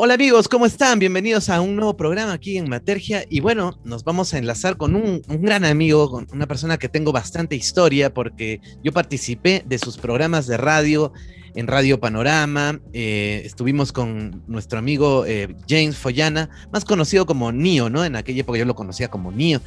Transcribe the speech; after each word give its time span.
Hola 0.00 0.14
amigos, 0.14 0.46
¿cómo 0.46 0.64
están? 0.64 1.00
Bienvenidos 1.00 1.48
a 1.48 1.60
un 1.60 1.74
nuevo 1.74 1.96
programa 1.96 2.32
aquí 2.32 2.56
en 2.56 2.68
Matergia. 2.68 3.24
Y 3.28 3.40
bueno, 3.40 3.80
nos 3.82 4.04
vamos 4.04 4.32
a 4.32 4.38
enlazar 4.38 4.76
con 4.76 4.94
un, 4.94 5.22
gran 5.26 5.64
amigo, 5.64 6.08
con 6.08 6.28
una 6.32 6.46
persona 6.46 6.78
que 6.78 6.88
tengo 6.88 7.10
bastante 7.10 7.56
historia 7.56 8.14
porque 8.14 8.60
yo 8.84 8.92
participé 8.92 9.64
de 9.66 9.76
sus 9.76 9.98
programas 9.98 10.46
de 10.46 10.56
radio 10.56 11.12
en 11.58 11.66
Radio 11.66 11.98
Panorama. 11.98 12.78
Eh, 12.92 13.42
estuvimos 13.44 13.90
con 13.90 14.44
nuestro 14.46 14.78
amigo 14.78 15.26
eh, 15.26 15.56
James 15.68 15.96
Follana, 15.96 16.50
más 16.72 16.84
conocido 16.84 17.26
como 17.26 17.50
Nio, 17.50 17.90
¿no? 17.90 18.04
En 18.04 18.14
aquella 18.14 18.42
época 18.42 18.60
yo 18.60 18.64
lo 18.64 18.76
conocía 18.76 19.08
como 19.08 19.32
Nio. 19.32 19.60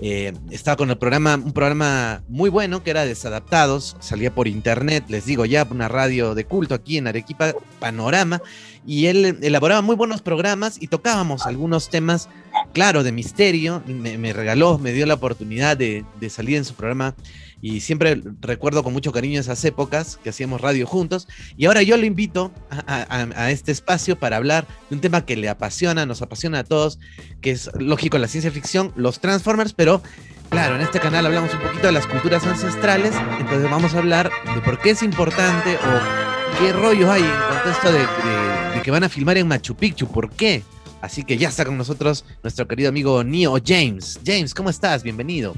Eh, 0.00 0.32
estaba 0.50 0.76
con 0.76 0.90
el 0.90 0.98
programa, 0.98 1.34
un 1.34 1.52
programa 1.52 2.22
muy 2.28 2.48
bueno 2.48 2.84
que 2.84 2.90
era 2.90 3.04
Desadaptados, 3.04 3.96
salía 3.98 4.32
por 4.32 4.46
internet, 4.46 5.04
les 5.08 5.26
digo 5.26 5.44
ya, 5.44 5.66
una 5.68 5.88
radio 5.88 6.36
de 6.36 6.44
culto 6.44 6.76
aquí 6.76 6.98
en 6.98 7.08
Arequipa, 7.08 7.54
Panorama, 7.80 8.40
y 8.86 9.06
él 9.06 9.38
elaboraba 9.42 9.82
muy 9.82 9.96
buenos 9.96 10.22
programas 10.22 10.80
y 10.80 10.86
tocábamos 10.86 11.46
algunos 11.46 11.88
temas, 11.88 12.28
claro, 12.72 13.02
de 13.02 13.12
misterio, 13.12 13.82
me, 13.86 14.32
regaló, 14.32 14.78
me 14.78 14.92
dio 14.92 15.06
la 15.06 15.14
oportunidad 15.14 15.76
de, 15.76 16.04
de 16.20 16.30
salir 16.30 16.56
en 16.56 16.64
su 16.64 16.74
programa 16.74 17.14
y 17.62 17.80
siempre 17.80 18.20
recuerdo 18.40 18.82
con 18.82 18.92
mucho 18.92 19.12
cariño 19.12 19.40
esas 19.40 19.64
épocas 19.64 20.18
que 20.22 20.30
hacíamos 20.30 20.60
radio 20.60 20.84
juntos. 20.84 21.28
Y 21.56 21.66
ahora 21.66 21.82
yo 21.82 21.96
lo 21.96 22.04
invito 22.04 22.52
a, 22.70 23.50
este 23.52 23.70
espacio 23.70 24.18
para 24.18 24.36
hablar 24.36 24.66
de 24.90 24.96
un 24.96 25.00
tema 25.00 25.24
que 25.24 25.36
le 25.36 25.48
apasiona, 25.48 26.04
nos 26.04 26.22
apasiona 26.22 26.58
a 26.58 26.64
todos, 26.64 26.98
que 27.40 27.52
es 27.52 27.70
lógico 27.78 28.18
la 28.18 28.26
ciencia 28.26 28.50
ficción, 28.50 28.92
los 28.96 29.20
Transformers, 29.20 29.74
pero 29.74 30.02
claro, 30.50 30.74
en 30.74 30.82
este 30.82 30.98
canal 30.98 31.24
hablamos 31.24 31.54
un 31.54 31.60
poquito 31.60 31.86
de 31.86 31.92
las 31.92 32.06
culturas 32.08 32.44
ancestrales, 32.44 33.14
entonces 33.38 33.70
vamos 33.70 33.94
a 33.94 33.98
hablar 33.98 34.32
de 34.54 34.60
por 34.60 34.80
qué 34.80 34.90
es 34.90 35.02
importante 35.04 35.76
o 35.76 36.58
qué 36.58 36.72
rollos 36.72 37.08
hay 37.08 37.22
en 37.22 37.28
a 37.30 37.62
esto 37.70 37.92
de, 37.92 38.82
que 38.82 38.90
van 38.90 39.04
a 39.04 39.08
filmar 39.08 39.38
en 39.38 39.46
Machu 39.46 39.76
Picchu, 39.76 40.08
por 40.08 40.30
qué. 40.30 40.64
Así 41.02 41.24
que 41.24 41.36
ya 41.36 41.48
está 41.48 41.64
con 41.64 41.76
nosotros 41.76 42.24
nuestro 42.44 42.68
querido 42.68 42.88
amigo 42.88 43.24
Neo 43.24 43.56
James. 43.62 44.20
James, 44.24 44.54
¿cómo 44.54 44.70
estás? 44.70 45.02
Bienvenido. 45.02 45.52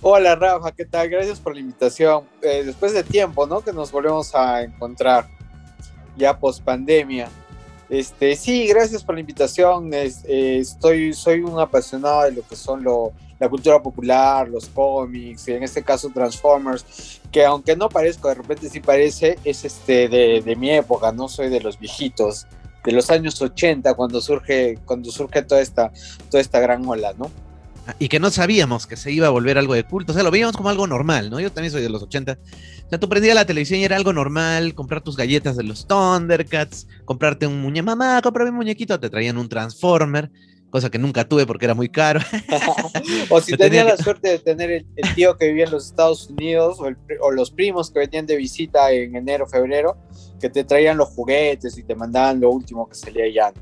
Hola 0.00 0.36
Rafa, 0.36 0.70
¿qué 0.70 0.84
tal? 0.84 1.10
Gracias 1.10 1.40
por 1.40 1.52
la 1.54 1.60
invitación. 1.60 2.22
Eh, 2.40 2.62
después 2.64 2.92
de 2.92 3.02
tiempo, 3.02 3.44
¿no? 3.44 3.60
Que 3.60 3.72
nos 3.72 3.90
volvemos 3.90 4.32
a 4.36 4.62
encontrar 4.62 5.28
ya 6.16 6.38
post 6.38 6.62
pandemia. 6.62 7.28
Este, 7.88 8.36
sí, 8.36 8.68
gracias 8.68 9.02
por 9.02 9.16
la 9.16 9.20
invitación. 9.20 9.92
Eh, 9.92 10.12
estoy, 10.60 11.12
soy 11.12 11.40
un 11.40 11.58
apasionado 11.58 12.22
de 12.22 12.32
lo 12.32 12.46
que 12.46 12.54
son 12.54 12.84
lo, 12.84 13.12
la 13.40 13.48
cultura 13.48 13.82
popular, 13.82 14.48
los 14.48 14.66
cómics, 14.66 15.48
y 15.48 15.54
en 15.54 15.64
este 15.64 15.82
caso 15.82 16.08
Transformers, 16.10 17.20
que 17.32 17.44
aunque 17.44 17.74
no 17.74 17.88
parezco, 17.88 18.28
de 18.28 18.34
repente 18.36 18.68
sí 18.68 18.78
parece, 18.78 19.40
es 19.42 19.64
este 19.64 20.08
de, 20.08 20.40
de 20.40 20.54
mi 20.54 20.70
época, 20.70 21.10
no 21.10 21.28
soy 21.28 21.48
de 21.48 21.60
los 21.60 21.80
viejitos, 21.80 22.46
de 22.88 22.94
los 22.94 23.10
años 23.10 23.38
80, 23.42 23.92
cuando 23.92 24.18
surge, 24.22 24.78
cuando 24.86 25.10
surge 25.10 25.42
toda 25.42 25.60
esta, 25.60 25.92
toda 26.30 26.40
esta 26.40 26.58
gran 26.58 26.86
ola, 26.86 27.12
¿no? 27.18 27.30
y 27.98 28.08
que 28.08 28.18
no 28.20 28.30
sabíamos 28.30 28.86
que 28.86 28.96
se 28.96 29.12
iba 29.12 29.26
a 29.26 29.30
volver 29.30 29.56
algo 29.56 29.74
de 29.74 29.84
culto. 29.84 30.12
O 30.12 30.14
sea, 30.14 30.22
lo 30.22 30.30
veíamos 30.30 30.56
como 30.56 30.68
algo 30.68 30.86
normal, 30.86 31.30
¿no? 31.30 31.40
Yo 31.40 31.50
también 31.50 31.72
soy 31.72 31.82
de 31.82 31.88
los 31.88 32.02
80. 32.02 32.32
O 32.32 32.88
sea, 32.88 33.00
tú 33.00 33.08
prendías 33.08 33.34
la 33.34 33.46
televisión 33.46 33.80
y 33.80 33.84
era 33.84 33.96
algo 33.96 34.12
normal, 34.12 34.74
comprar 34.74 35.02
tus 35.02 35.16
galletas 35.16 35.56
de 35.56 35.64
los 35.64 35.86
Thundercats, 35.86 36.86
comprarte 37.04 37.46
un 37.46 37.60
muñeco, 37.60 37.86
mamá, 37.86 38.20
comprame 38.22 38.50
un 38.50 38.56
muñequito, 38.56 38.98
te 39.00 39.08
traían 39.08 39.38
un 39.38 39.48
Transformer, 39.48 40.30
cosa 40.70 40.90
que 40.90 40.98
nunca 40.98 41.26
tuve 41.26 41.46
porque 41.46 41.64
era 41.64 41.74
muy 41.74 41.88
caro. 41.88 42.20
o 43.30 43.40
si 43.40 43.56
tenías 43.56 43.86
la 43.86 43.96
suerte 43.96 44.28
de 44.28 44.38
tener 44.38 44.70
el, 44.70 44.86
tío 45.14 45.36
que 45.36 45.48
vivía 45.48 45.64
en 45.64 45.70
los 45.70 45.86
Estados 45.86 46.28
Unidos 46.28 46.78
o, 46.80 47.30
los 47.30 47.50
primos 47.50 47.90
que 47.90 48.00
venían 48.00 48.26
de 48.26 48.36
visita 48.36 48.92
en 48.92 49.16
enero, 49.16 49.46
febrero, 49.46 49.96
que 50.40 50.50
te 50.50 50.64
traían 50.64 50.96
los 50.96 51.08
juguetes 51.08 51.76
y 51.78 51.82
te 51.82 51.94
mandaban 51.94 52.40
lo 52.40 52.50
último 52.50 52.88
que 52.88 52.94
salía 52.94 53.28
ya. 53.32 53.52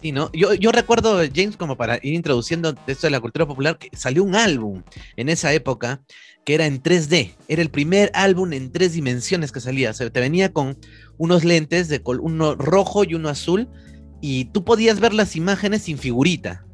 Sí, 0.00 0.10
¿no? 0.10 0.30
Yo, 0.32 0.54
yo 0.54 0.72
recuerdo, 0.72 1.18
James, 1.32 1.56
como 1.56 1.76
para 1.76 1.96
ir 2.02 2.14
introduciendo 2.14 2.74
esto 2.86 3.06
de 3.06 3.12
la 3.12 3.20
cultura 3.20 3.46
popular, 3.46 3.78
que 3.78 3.96
salió 3.96 4.24
un 4.24 4.34
álbum 4.34 4.82
en 5.16 5.28
esa 5.28 5.52
época 5.52 6.02
que 6.44 6.54
era 6.54 6.66
en 6.66 6.82
3D. 6.82 7.34
Era 7.48 7.62
el 7.62 7.70
primer 7.70 8.10
álbum 8.14 8.52
en 8.52 8.72
tres 8.72 8.92
dimensiones 8.92 9.52
que 9.52 9.60
salía. 9.60 9.90
O 9.90 9.94
sea, 9.94 10.10
te 10.10 10.20
venía 10.20 10.52
con 10.52 10.76
unos 11.18 11.44
lentes, 11.44 11.88
de 11.88 12.02
uno 12.04 12.54
rojo 12.56 13.04
y 13.04 13.14
uno 13.14 13.28
azul, 13.28 13.68
y 14.22 14.46
tú 14.46 14.64
podías 14.64 15.00
ver 15.00 15.12
las 15.12 15.36
imágenes 15.36 15.82
sin 15.82 15.98
figurita. 15.98 16.64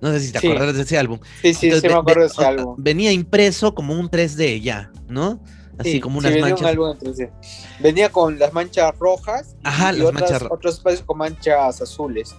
No 0.00 0.10
sé 0.10 0.20
si 0.20 0.32
te 0.32 0.38
acuerdas 0.38 0.74
de 0.74 0.82
ese 0.82 0.96
álbum. 0.96 1.20
Sí, 1.42 1.52
sí, 1.52 1.70
sí 1.70 1.86
me 1.86 1.94
acuerdo 1.94 2.22
de 2.22 2.28
ese 2.28 2.44
álbum. 2.44 2.74
Venía 2.78 3.12
impreso 3.12 3.74
como 3.74 3.94
un 3.94 4.10
3D 4.10 4.60
ya, 4.62 4.90
¿no? 5.06 5.40
Así 5.76 6.00
como 6.00 6.18
unas 6.18 6.32
venía 6.32 6.46
manchas. 6.46 6.60
Un 6.62 6.66
álbum 6.66 6.96
en 7.00 7.30
Venía 7.78 8.08
con 8.08 8.38
las 8.38 8.52
manchas 8.52 8.98
rojas 8.98 9.54
Ajá, 9.62 9.92
y 9.92 9.98
las 9.98 10.12
manchas 10.12 10.44
otros 10.50 10.76
espacios 10.76 11.02
con 11.02 11.18
manchas 11.18 11.80
azules. 11.80 12.34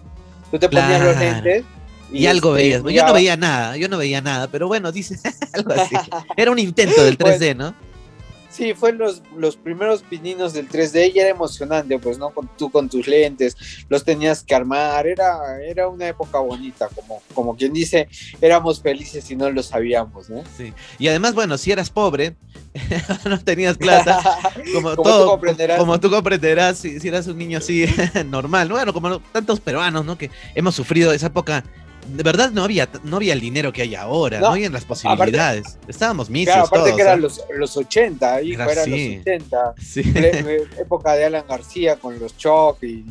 Tú 0.52 0.58
te 0.58 0.68
ponías 0.68 1.02
los 1.02 1.18
lentes. 1.18 1.64
Y, 2.12 2.26
algo 2.26 2.58
este, 2.58 2.82
veías. 2.82 2.84
Yo 2.96 3.06
no 3.06 3.14
veía 3.14 3.38
nada, 3.38 3.78
yo 3.78 3.88
no 3.88 4.00
veía 4.00 4.20
nada, 4.20 4.48
pero 4.48 4.68
bueno, 4.68 4.92
dice 4.92 5.20
algo 5.54 5.74
así. 5.74 5.96
Era 6.38 6.50
un 6.50 6.58
intento 6.58 7.04
del 7.04 7.20
3D, 7.20 7.56
¿no? 7.56 7.76
Sí, 8.50 8.74
fue 8.74 8.94
los, 8.94 9.22
los 9.38 9.56
primeros 9.56 10.02
pininos 10.02 10.54
del 10.54 10.68
3D 10.68 11.14
y 11.14 11.20
era 11.20 11.30
emocionante, 11.30 12.00
pues, 12.00 12.18
¿no? 12.18 12.32
Con, 12.32 12.50
tú 12.58 12.72
con 12.72 12.90
tus 12.90 13.08
lentes, 13.08 13.56
los 13.90 14.04
tenías 14.04 14.44
que 14.44 14.56
armar, 14.56 15.06
era, 15.06 15.62
era 15.64 15.88
una 15.88 16.08
época 16.08 16.40
bonita, 16.40 16.90
como, 16.96 17.22
como 17.36 17.56
quien 17.56 17.74
dice, 17.74 18.08
éramos 18.42 18.82
felices 18.82 19.30
y 19.30 19.36
no 19.36 19.52
lo 19.52 19.62
sabíamos, 19.62 20.30
¿no? 20.30 20.44
Sí, 20.58 20.74
y 20.98 21.08
además, 21.08 21.36
bueno, 21.36 21.60
si 21.60 21.72
eras 21.72 21.92
pobre, 21.92 22.36
no 23.26 23.40
tenías 23.40 23.78
plata, 23.78 24.20
como, 24.74 24.96
como 24.96 25.04
todo, 25.04 25.24
tú 25.26 25.30
comprenderás. 25.30 25.78
como 25.78 26.00
tú 26.00 26.10
comprenderás, 26.10 26.80
si, 26.80 27.00
si 27.00 27.08
eras 27.08 27.28
un 27.28 27.38
niño 27.38 27.60
así 27.60 27.86
normal, 28.26 28.70
bueno, 28.70 28.94
como 28.94 29.20
tantos 29.20 29.60
peruanos, 29.60 30.06
¿no? 30.06 30.18
Que 30.18 30.32
hemos 30.56 30.74
sufrido 30.74 31.14
esa 31.14 31.28
época 31.28 31.64
de 32.16 32.24
verdad 32.24 32.52
no 32.52 32.64
había, 32.64 32.90
no 33.04 33.18
había 33.18 33.34
el 33.34 33.40
dinero 33.40 33.72
que 33.72 33.84
hay 33.84 33.96
ahora, 33.96 34.40
no, 34.40 34.48
habían 34.48 34.74
las 34.74 34.86
posibilidades. 34.86 35.78
Estábamos 35.88 36.30
misios. 36.30 36.56
Claro, 36.56 36.68
aparte 36.68 36.96
que 36.96 37.02
eran 37.02 37.22
los, 37.22 37.42
los 37.56 37.78
80, 37.78 38.36
ahí 38.36 38.54
eran 38.54 38.68
los 38.68 38.78
80. 38.78 39.74
Sí. 39.80 40.02
época 40.78 41.14
de 41.14 41.26
Alan 41.26 41.46
García 41.48 41.98
con 41.98 42.20
los 42.20 42.36
Choc 42.38 42.84
y 42.84 43.04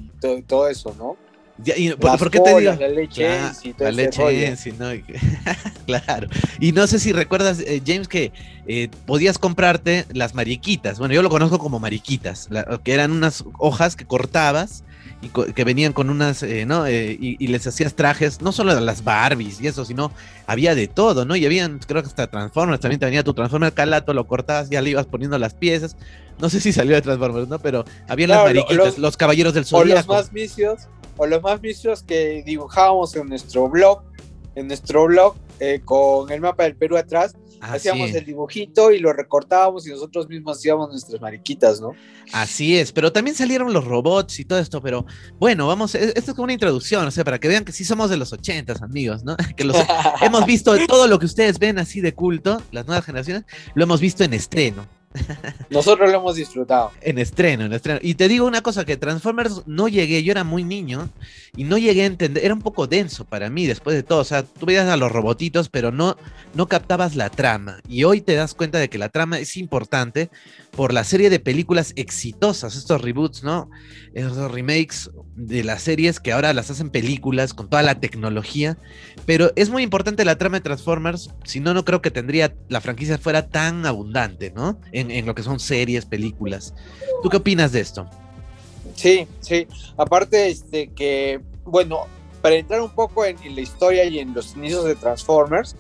todo, 0.47 0.69
eso, 0.69 0.95
¿no? 0.99 1.17
y, 1.77 1.91
¿por, 1.91 2.31
qué 2.31 2.39
te 2.39 2.57
digo? 2.57 2.73
La 2.73 2.89
leche 2.89 3.29
y 3.65 3.73
todo 3.73 3.91
La 3.91 3.93
leche 3.93 4.73
¿no? 4.79 4.91
claro. 5.87 6.29
Y 6.61 6.73
no 6.73 6.87
sé 6.87 7.01
si 7.01 7.13
recuerdas, 7.13 7.59
eh, 7.61 7.83
James, 7.85 8.07
que 8.07 8.33
eh, 8.67 8.89
podías 9.07 9.39
comprarte 9.39 10.07
las 10.13 10.35
mariquitas. 10.35 10.99
Bueno, 10.99 11.15
yo 11.15 11.23
lo 11.23 11.31
conozco 11.31 11.59
como 11.59 11.81
mariquitas, 11.81 12.49
que 12.85 12.93
eran 12.93 13.11
unas 13.11 13.45
hojas 13.59 13.97
que 13.97 14.05
cortabas 14.05 14.85
y 15.21 15.29
que 15.31 15.65
venían 15.65 15.93
con 15.93 16.11
unas, 16.11 16.43
eh, 16.43 16.65
¿no? 16.65 16.87
Eh, 16.87 17.17
y, 17.19 17.47
les 17.49 17.67
hacías 17.67 17.95
trajes, 17.95 18.41
no 18.41 18.53
solo 18.53 18.75
de 18.75 18.81
las 18.81 19.03
Barbies 19.03 19.61
y 19.61 19.67
eso, 19.67 19.85
sino 19.85 20.13
había 20.47 20.77
de 20.77 20.87
todo, 20.87 21.25
¿no? 21.25 21.35
Y 21.35 21.45
habían, 21.45 21.81
creo 21.81 22.03
que 22.03 22.09
hasta 22.09 22.29
Transformers, 22.29 22.81
también 22.81 23.01
te 23.01 23.07
venía 23.07 23.25
tu 23.25 23.35
Transformer 23.35 23.73
calato, 23.73 24.15
lo 24.15 24.29
cortabas, 24.29 24.71
ya 24.71 24.81
le 24.81 24.91
ibas 24.91 25.07
poniendo 25.07 25.37
las 25.39 25.55
piezas. 25.55 25.97
No 26.39 26.49
sé 26.49 26.61
si 26.61 26.73
salió 26.73 26.95
de 26.95 27.03
Transformers, 27.03 27.49
¿no? 27.49 27.59
Pero 27.59 27.85
habían 28.07 28.31
las 28.31 28.45
mariquitas, 28.45 28.99
los, 28.99 29.17
caballeros 29.17 29.55
del 29.55 29.65
sol. 29.65 29.91
O 29.91 29.95
los 29.95 30.07
más 30.07 30.33
vicios, 30.33 30.89
o 31.17 31.27
los 31.27 31.43
más 31.43 31.61
vicios 31.61 32.05
que 32.05 32.45
dibujábamos 32.47 33.17
en 33.17 33.29
nuestro 33.29 33.69
blog, 33.69 34.03
en 34.55 34.69
nuestro 34.69 35.07
blog, 35.07 35.35
eh, 35.59 35.81
con 35.85 36.31
el 36.31 36.41
mapa 36.41 36.63
del 36.63 36.77
Perú 36.77 36.97
atrás, 36.97 37.35
hacíamos 37.61 38.11
el 38.11 38.25
dibujito 38.25 38.91
y 38.93 38.99
lo 38.99 39.13
recortábamos 39.13 39.87
y 39.87 39.91
nosotros 39.91 40.29
mismos 40.29 40.59
hacíamos 40.59 40.91
nuestras 40.91 41.21
mariquitas, 41.21 41.81
¿no? 41.81 41.93
Así 42.33 42.79
es, 42.79 42.93
pero 42.93 43.13
también 43.13 43.37
salieron 43.37 43.73
los 43.73 43.85
robots 43.85 44.41
y 44.41 44.45
todo 44.45 44.59
esto, 44.59 44.83
pero 44.83 45.07
bueno, 45.39 45.67
vamos, 45.67 45.95
e, 45.95 46.13
esto 46.15 46.31
es 46.31 46.35
como 46.35 46.45
una 46.45 46.53
introducción, 46.53 47.07
o 47.07 47.11
sea, 47.11 47.25
para 47.25 47.39
que 47.39 47.49
vean 47.49 47.65
que 47.65 47.73
sí 47.73 47.85
somos 47.85 48.11
de 48.11 48.17
los 48.17 48.33
ochentas, 48.33 48.83
amigos, 48.83 49.25
¿no? 49.25 49.37
Que 49.57 49.65
los 49.65 49.77
hemos 50.23 50.47
visto 50.47 50.77
todo 50.87 51.07
lo 51.07 51.19
que 51.19 51.27
ustedes 51.27 51.59
ven 51.59 51.79
así 51.79 52.01
de 52.01 52.15
culto, 52.15 52.63
las 52.73 52.87
nuevas 52.87 53.05
generaciones, 53.05 53.45
lo 53.75 53.85
hemos 53.85 54.01
visto 54.01 54.25
en 54.25 54.35
estreno. 54.35 54.87
Nosotros 55.71 56.11
lo 56.11 56.19
hemos 56.19 56.37
disfrutado. 56.37 56.93
En 57.01 57.19
estreno, 57.19 57.65
en 57.65 57.73
estreno. 57.73 57.99
Y 58.03 58.15
te 58.15 58.29
digo 58.29 58.47
una 58.47 58.63
cosa, 58.63 58.85
que 58.85 58.97
Transformers 58.97 59.63
no 59.67 59.89
llegué, 59.89 60.23
yo 60.23 60.33
era 60.33 60.45
muy 60.45 60.65
niño 60.65 61.09
y 61.57 61.65
no 61.65 61.79
llegué 61.79 62.03
a 62.03 62.07
entender, 62.07 62.45
era 62.45 62.55
un 62.55 62.63
poco 62.63 62.87
denso 62.87 63.25
para 63.25 63.51
mí 63.51 63.67
después 63.67 63.97
de 63.97 64.03
todo, 64.03 64.21
o 64.21 64.25
sea, 64.25 64.43
tú 64.43 64.67
veías 64.67 64.89
a 64.89 64.97
los 64.97 65.11
robotitos, 65.11 65.69
pero 65.69 65.93
no, 65.93 66.17
no 66.55 66.69
captabas 66.69 67.17
la 67.17 67.31
trama. 67.31 67.81
Y 67.89 68.05
hoy 68.05 68.21
te 68.21 68.35
das 68.35 68.55
cuenta 68.55 68.79
de 68.79 68.89
que 68.89 68.99
la 68.99 69.09
trama 69.09 69.39
es 69.39 69.57
importante 69.57 70.31
por 70.71 70.93
la 70.93 71.05
serie 71.05 71.31
de 71.31 71.41
películas 71.41 71.93
exitosas, 71.97 72.77
estos 72.77 73.01
reboots, 73.01 73.43
¿no? 73.43 73.71
Esos 74.15 74.51
remakes 74.51 75.11
de 75.35 75.65
las 75.65 75.83
series 75.83 76.21
que 76.21 76.33
ahora 76.33 76.53
las 76.53 76.71
hacen 76.71 76.91
películas 76.91 77.55
con 77.55 77.69
toda 77.69 77.83
la 77.83 78.01
tecnología. 78.01 78.79
Pero 79.27 79.53
es 79.57 79.71
muy 79.71 79.83
importante 79.83 80.25
la 80.25 80.39
trama 80.39 80.59
de 80.59 80.63
Transformers, 80.63 81.31
si 81.45 81.61
no, 81.61 81.75
no 81.75 81.85
creo 81.85 82.03
que 82.03 82.11
tendría, 82.11 82.55
la 82.69 82.81
franquicia 82.81 83.19
fuera 83.19 83.49
tan 83.49 83.87
abundante, 83.87 84.53
¿no? 84.55 84.81
En, 84.93 85.27
lo 85.27 85.35
que 85.35 85.43
son 85.43 85.61
series, 85.61 86.07
películas. 86.07 86.75
¿Tú 87.23 87.29
qué 87.29 87.39
opinas 87.39 87.73
de 87.73 87.81
esto? 87.81 88.09
Sí, 88.99 89.29
sí. 89.39 89.69
Aparte, 89.97 90.49
este 90.49 90.89
que, 90.89 91.41
bueno, 91.63 92.07
para 92.43 92.57
entrar 92.57 92.83
un 92.83 92.91
poco 92.91 93.25
en, 93.25 93.37
la 93.55 93.61
historia 93.61 94.05
y 94.05 94.19
en 94.19 94.35
los 94.35 94.57
inicios 94.57 94.85
de 94.87 94.97
Transformers, 94.97 95.77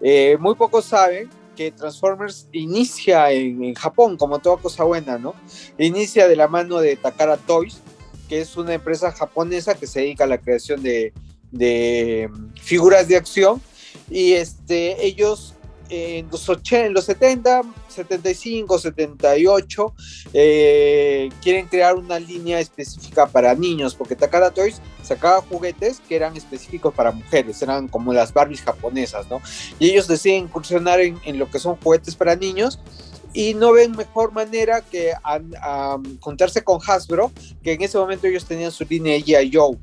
eh, 0.00 0.36
muy 0.38 0.54
pocos 0.54 0.84
saben 0.84 1.28
que 1.56 1.72
Transformers 1.72 2.46
inicia 2.52 3.32
en, 3.32 3.74
Japón, 3.74 4.16
como 4.16 4.38
toda 4.38 4.58
cosa 4.58 4.84
buena, 4.84 5.18
¿no? 5.18 5.34
Inicia 5.78 6.28
de 6.28 6.36
la 6.36 6.46
mano 6.46 6.78
de 6.78 6.94
Takara 6.94 7.38
Toys, 7.38 7.80
que 8.28 8.40
es 8.40 8.56
una 8.56 8.74
empresa 8.74 9.10
japonesa 9.10 9.74
que 9.74 9.88
se 9.88 10.02
dedica 10.02 10.22
a 10.22 10.28
la 10.28 10.38
creación 10.38 10.80
de, 10.80 11.12
de 11.50 12.30
figuras 12.54 13.08
de 13.08 13.16
acción. 13.16 13.60
Y 14.08 14.34
este, 14.34 15.04
ellos 15.04 15.56
en 15.90 16.28
los, 16.30 16.48
80, 16.48 16.86
en 16.86 16.94
los 16.94 17.04
70, 17.04 17.62
75, 17.88 18.78
78, 18.78 19.94
quieren 20.32 21.66
crear 21.68 21.96
una 21.96 22.18
línea 22.18 22.60
específica 22.60 23.26
para 23.26 23.54
niños, 23.54 23.94
porque 23.94 24.16
Takara 24.16 24.50
Toys 24.50 24.80
sacaba 25.02 25.42
juguetes 25.42 26.00
que 26.08 26.16
eran 26.16 26.36
específicos 26.36 26.94
para 26.94 27.12
mujeres, 27.12 27.60
eran 27.62 27.88
como 27.88 28.12
las 28.12 28.32
Barbies 28.32 28.62
japonesas, 28.62 29.28
¿no? 29.28 29.42
Y 29.78 29.90
ellos 29.90 30.06
deciden 30.06 30.44
incursionar 30.44 31.00
en, 31.00 31.18
en 31.24 31.38
lo 31.38 31.50
que 31.50 31.58
son 31.58 31.76
juguetes 31.76 32.14
para 32.14 32.36
niños 32.36 32.78
y 33.32 33.54
no 33.54 33.72
ven 33.72 33.92
mejor 33.92 34.32
manera 34.32 34.80
que 34.80 35.12
contarse 36.20 36.64
con 36.64 36.80
Hasbro, 36.84 37.32
que 37.62 37.72
en 37.72 37.82
ese 37.82 37.98
momento 37.98 38.26
ellos 38.26 38.44
tenían 38.44 38.72
su 38.72 38.84
línea 38.84 39.18
G.I. 39.18 39.50
Joe. 39.52 39.78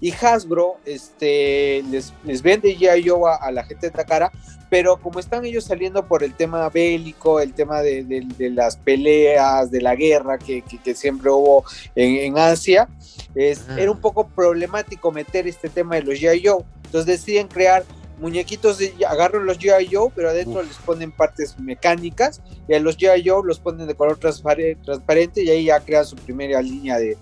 Y 0.00 0.12
Hasbro 0.12 0.76
este, 0.84 1.82
les, 1.90 2.12
les 2.24 2.42
vende 2.42 2.76
G.I. 2.76 3.08
Joe 3.08 3.32
a, 3.40 3.50
la 3.50 3.64
gente 3.64 3.86
de 3.86 3.92
Takara, 3.92 4.30
pero 4.72 4.96
como 4.96 5.20
están 5.20 5.44
ellos 5.44 5.64
saliendo 5.64 6.06
por 6.06 6.24
el 6.24 6.32
tema 6.32 6.66
bélico, 6.70 7.40
el 7.40 7.52
tema 7.52 7.82
de, 7.82 8.04
de, 8.04 8.48
las 8.48 8.78
peleas, 8.78 9.70
de 9.70 9.82
la 9.82 9.94
guerra 9.94 10.38
que, 10.38 10.62
que, 10.62 10.94
siempre 10.94 11.30
hubo 11.30 11.62
en, 11.94 12.16
en 12.16 12.38
Asia, 12.38 12.88
es, 13.34 13.66
era 13.76 13.90
un 13.90 14.00
poco 14.00 14.28
problemático 14.28 15.12
meter 15.12 15.46
este 15.46 15.68
tema 15.68 15.96
de 15.96 16.04
los 16.04 16.14
G.I. 16.18 16.46
Joe. 16.46 16.64
Entonces 16.86 17.04
deciden 17.04 17.48
crear 17.48 17.84
muñequitos, 18.18 18.78
de, 18.78 18.94
agarran 19.06 19.44
los 19.44 19.58
G.I. 19.58 19.90
Joe, 19.92 20.10
pero 20.16 20.30
adentro 20.30 20.62
les 20.62 20.76
ponen 20.78 21.12
partes 21.12 21.58
mecánicas 21.58 22.40
y 22.66 22.72
a 22.72 22.80
los 22.80 22.96
G.I. 22.96 23.28
Joe 23.28 23.42
los 23.44 23.60
ponen 23.60 23.86
de 23.86 23.94
color 23.94 24.16
transparente 24.16 25.42
y 25.42 25.50
ahí 25.50 25.64
ya 25.64 25.80
crean 25.80 26.06
su 26.06 26.16
primera 26.16 26.62
línea 26.62 26.98
de, 26.98 27.18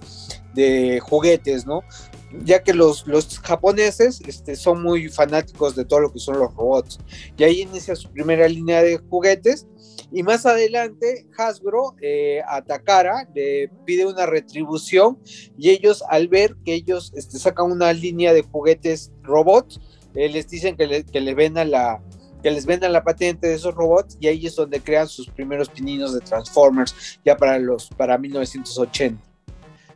de 0.54 1.00
juguetes, 1.00 1.66
¿no? 1.66 1.82
Ya 2.44 2.62
que 2.62 2.74
los, 2.74 3.06
los 3.06 3.38
japoneses 3.40 4.20
este, 4.26 4.56
son 4.56 4.82
muy 4.82 5.08
fanáticos 5.08 5.74
de 5.74 5.84
todo 5.84 6.00
lo 6.00 6.12
que 6.12 6.18
son 6.18 6.38
los 6.38 6.54
robots. 6.54 6.98
Y 7.36 7.44
ahí 7.44 7.62
inicia 7.62 7.96
su 7.96 8.10
primera 8.10 8.48
línea 8.48 8.82
de 8.82 8.98
juguetes. 8.98 9.66
Y 10.12 10.22
más 10.22 10.46
adelante, 10.46 11.26
Hasbro 11.36 11.94
eh, 12.00 12.40
a 12.46 12.62
Takara 12.62 13.28
le 13.34 13.70
pide 13.84 14.06
una 14.06 14.26
retribución. 14.26 15.18
Y 15.58 15.70
ellos, 15.70 16.02
al 16.08 16.28
ver 16.28 16.56
que 16.64 16.74
ellos 16.74 17.12
este, 17.14 17.38
sacan 17.38 17.70
una 17.70 17.92
línea 17.92 18.32
de 18.32 18.42
juguetes 18.42 19.12
robots, 19.22 19.80
eh, 20.14 20.28
les 20.28 20.48
dicen 20.48 20.76
que, 20.76 20.86
le, 20.86 21.04
que, 21.04 21.20
le 21.20 21.34
vendan 21.34 21.70
la, 21.70 22.02
que 22.42 22.50
les 22.50 22.66
vendan 22.66 22.92
la 22.92 23.04
patente 23.04 23.48
de 23.48 23.54
esos 23.54 23.74
robots. 23.74 24.16
Y 24.20 24.28
ahí 24.28 24.46
es 24.46 24.56
donde 24.56 24.80
crean 24.80 25.08
sus 25.08 25.28
primeros 25.28 25.68
pininos 25.68 26.14
de 26.14 26.20
Transformers, 26.20 27.20
ya 27.24 27.36
para, 27.36 27.58
los, 27.58 27.88
para 27.90 28.18
1980. 28.18 29.29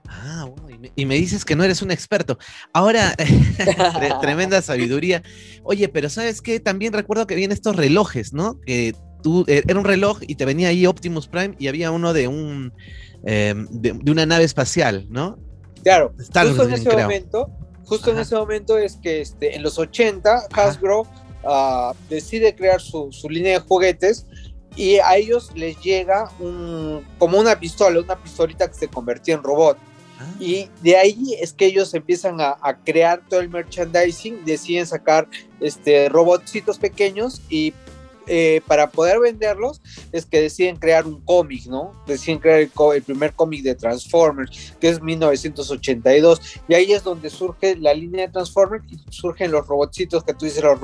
Ah, 0.09 0.47
bueno, 0.49 0.89
y 0.95 1.07
me, 1.07 1.15
dices 1.15 1.45
que 1.45 1.57
no 1.57 1.65
eres 1.65 1.83
un 1.83 1.91
experto. 1.91 2.39
Ahora, 2.73 3.17
tremenda 4.21 4.61
sabiduría. 4.63 5.23
Oye, 5.63 5.89
pero 5.89 6.09
¿sabes 6.11 6.43
qué? 6.43 6.61
También 6.61 6.93
recuerdo 6.93 7.27
que 7.27 7.35
vienen 7.35 7.55
estos 7.55 7.77
relojes, 7.77 8.33
¿no? 8.33 8.61
Que 8.61 8.95
tú, 9.23 9.45
eh, 9.49 9.63
era 9.67 9.79
un 9.79 9.85
reloj 9.85 10.21
y 10.23 10.35
te 10.35 10.45
venía 10.45 10.69
ahí 10.69 10.87
Optimus 10.87 11.27
Prime 11.27 11.55
y 11.59 11.69
había 11.69 11.91
uno 11.91 12.13
de 12.13 12.29
un 12.29 12.73
em, 13.25 13.67
de, 13.71 14.11
una 14.11 14.27
nave 14.27 14.45
espacial, 14.45 15.07
¿no? 15.09 15.39
Claro, 15.83 16.15
justo 16.17 16.65
en 16.65 16.73
ese 16.75 16.91
momento, 16.91 17.51
justo 17.85 18.11
en 18.11 18.19
ese 18.19 18.35
momento 18.35 18.79
es 18.79 18.97
que 18.97 19.21
este, 19.23 19.57
en 19.57 19.63
los 19.63 19.79
80 19.79 20.49
Hasbro 20.53 21.07
ah, 21.45 21.95
decide 22.09 22.55
crear 22.55 22.81
su, 22.81 23.11
su 23.11 23.29
línea 23.29 23.55
de 23.55 23.61
juguetes 23.61 24.27
y 24.77 24.97
a 24.97 25.17
ellos 25.17 25.51
les 25.55 25.81
llega 25.81 26.31
un, 26.41 27.05
como 27.19 27.39
una 27.39 27.59
pistola, 27.59 28.01
una 28.01 28.21
pistolita 28.21 28.69
que 28.69 28.75
se 28.75 28.89
convertía 28.89 29.35
en 29.35 29.43
robot. 29.43 29.79
Ah. 30.19 30.33
Y 30.39 30.69
de 30.83 30.97
ahí 30.97 31.37
es 31.41 31.53
que 31.53 31.67
ellos 31.67 31.93
empiezan 31.95 32.41
a, 32.41 32.57
crear 32.85 33.23
todo 33.29 33.41
el 33.41 33.49
merchandising, 33.49 34.45
deciden 34.45 34.87
sacar 34.87 35.29
este, 35.61 36.09
robotcitos 36.09 36.79
pequeños 36.79 37.41
y 37.49 37.75
eh, 38.27 38.63
para 38.67 38.91
poder 38.91 39.21
venderlos 39.21 39.83
es 40.11 40.25
que 40.25 40.41
deciden 40.41 40.77
crear 40.77 41.07
un 41.07 41.21
cómic, 41.21 41.67
¿no? 41.67 41.93
Deciden 42.07 42.39
crear 42.39 42.61
el, 42.61 43.03
primer 43.03 43.35
cómic 43.35 43.63
de 43.63 43.75
Transformers, 43.75 44.75
que 44.81 44.89
es 44.89 45.03
1982, 45.03 46.61
y 46.67 46.75
ahí 46.75 46.93
es 46.93 47.03
donde 47.03 47.29
surge 47.29 47.77
la 47.77 47.93
línea 47.93 48.27
de 48.27 48.33
Transformers 48.33 48.85
y 48.91 48.99
surgen 49.11 49.51
los 49.51 49.67
robotcitos 49.67 50.25
que 50.25 50.33
tú 50.33 50.47
dices, 50.47 50.63
los, 50.63 50.81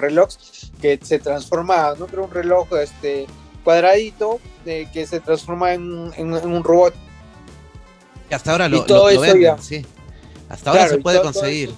relojes 0.00 0.72
que 0.80 0.98
se 1.02 1.18
transformaban, 1.18 1.98
¿no? 1.98 2.06
Pero 2.06 2.24
un 2.24 2.30
reloj 2.30 2.68
este, 2.82 3.26
cuadradito 3.62 4.40
eh, 4.64 4.88
que 4.92 5.06
se 5.06 5.20
transforma 5.20 5.74
en, 5.74 5.84
un 5.84 6.64
robot 6.64 6.94
y 8.30 8.34
hasta 8.34 8.52
ahora 8.52 8.68
lo, 8.68 8.84
todo 8.84 9.06
venden, 9.06 9.60
sí. 9.60 9.84
Hasta 10.48 10.70
ahora 10.70 10.88
se 10.88 10.98
puede 10.98 11.20
conseguir. 11.22 11.74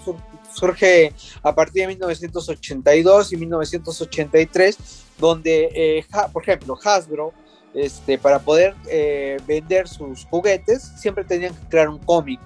surge 0.54 1.12
a 1.42 1.54
partir 1.54 1.82
de 1.82 1.88
1982 1.88 3.32
y 3.32 3.36
1983, 3.36 4.76
donde, 5.18 5.70
eh, 5.74 6.06
por 6.32 6.42
ejemplo, 6.42 6.78
Hasbro, 6.82 7.32
este, 7.74 8.18
para 8.18 8.38
poder 8.38 8.74
eh, 8.88 9.38
vender 9.46 9.88
sus 9.88 10.26
juguetes, 10.26 10.92
siempre 10.96 11.24
tenían 11.24 11.54
que 11.54 11.68
crear 11.68 11.88
un 11.88 11.98
cómic. 11.98 12.40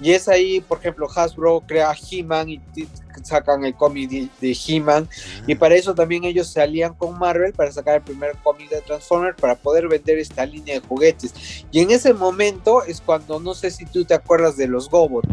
Y 0.00 0.12
es 0.12 0.28
ahí, 0.28 0.60
por 0.60 0.78
ejemplo, 0.78 1.08
Hasbro 1.14 1.62
crea 1.66 1.94
He-Man 2.10 2.50
y 2.50 2.60
sacan 3.22 3.64
el 3.64 3.74
cómic 3.74 4.10
de, 4.10 4.56
He-Man. 4.66 5.08
Ah. 5.08 5.44
Y 5.46 5.54
para 5.54 5.74
eso 5.74 5.94
también 5.94 6.24
ellos 6.24 6.48
se 6.48 6.60
alían 6.60 6.94
con 6.94 7.18
Marvel 7.18 7.52
para 7.52 7.70
sacar 7.70 7.96
el 7.96 8.02
primer 8.02 8.36
cómic 8.42 8.70
de 8.70 8.80
Transformers 8.80 9.36
para 9.40 9.54
poder 9.54 9.88
vender 9.88 10.18
esta 10.18 10.44
línea 10.44 10.80
de 10.80 10.86
juguetes. 10.86 11.32
Y 11.70 11.80
en 11.80 11.90
ese 11.90 12.12
momento 12.12 12.82
es 12.82 13.00
cuando, 13.00 13.38
no 13.38 13.54
sé 13.54 13.70
si 13.70 13.84
tú 13.86 14.04
te 14.04 14.14
acuerdas 14.14 14.56
de 14.56 14.66
los 14.66 14.90
Gobot. 14.90 15.24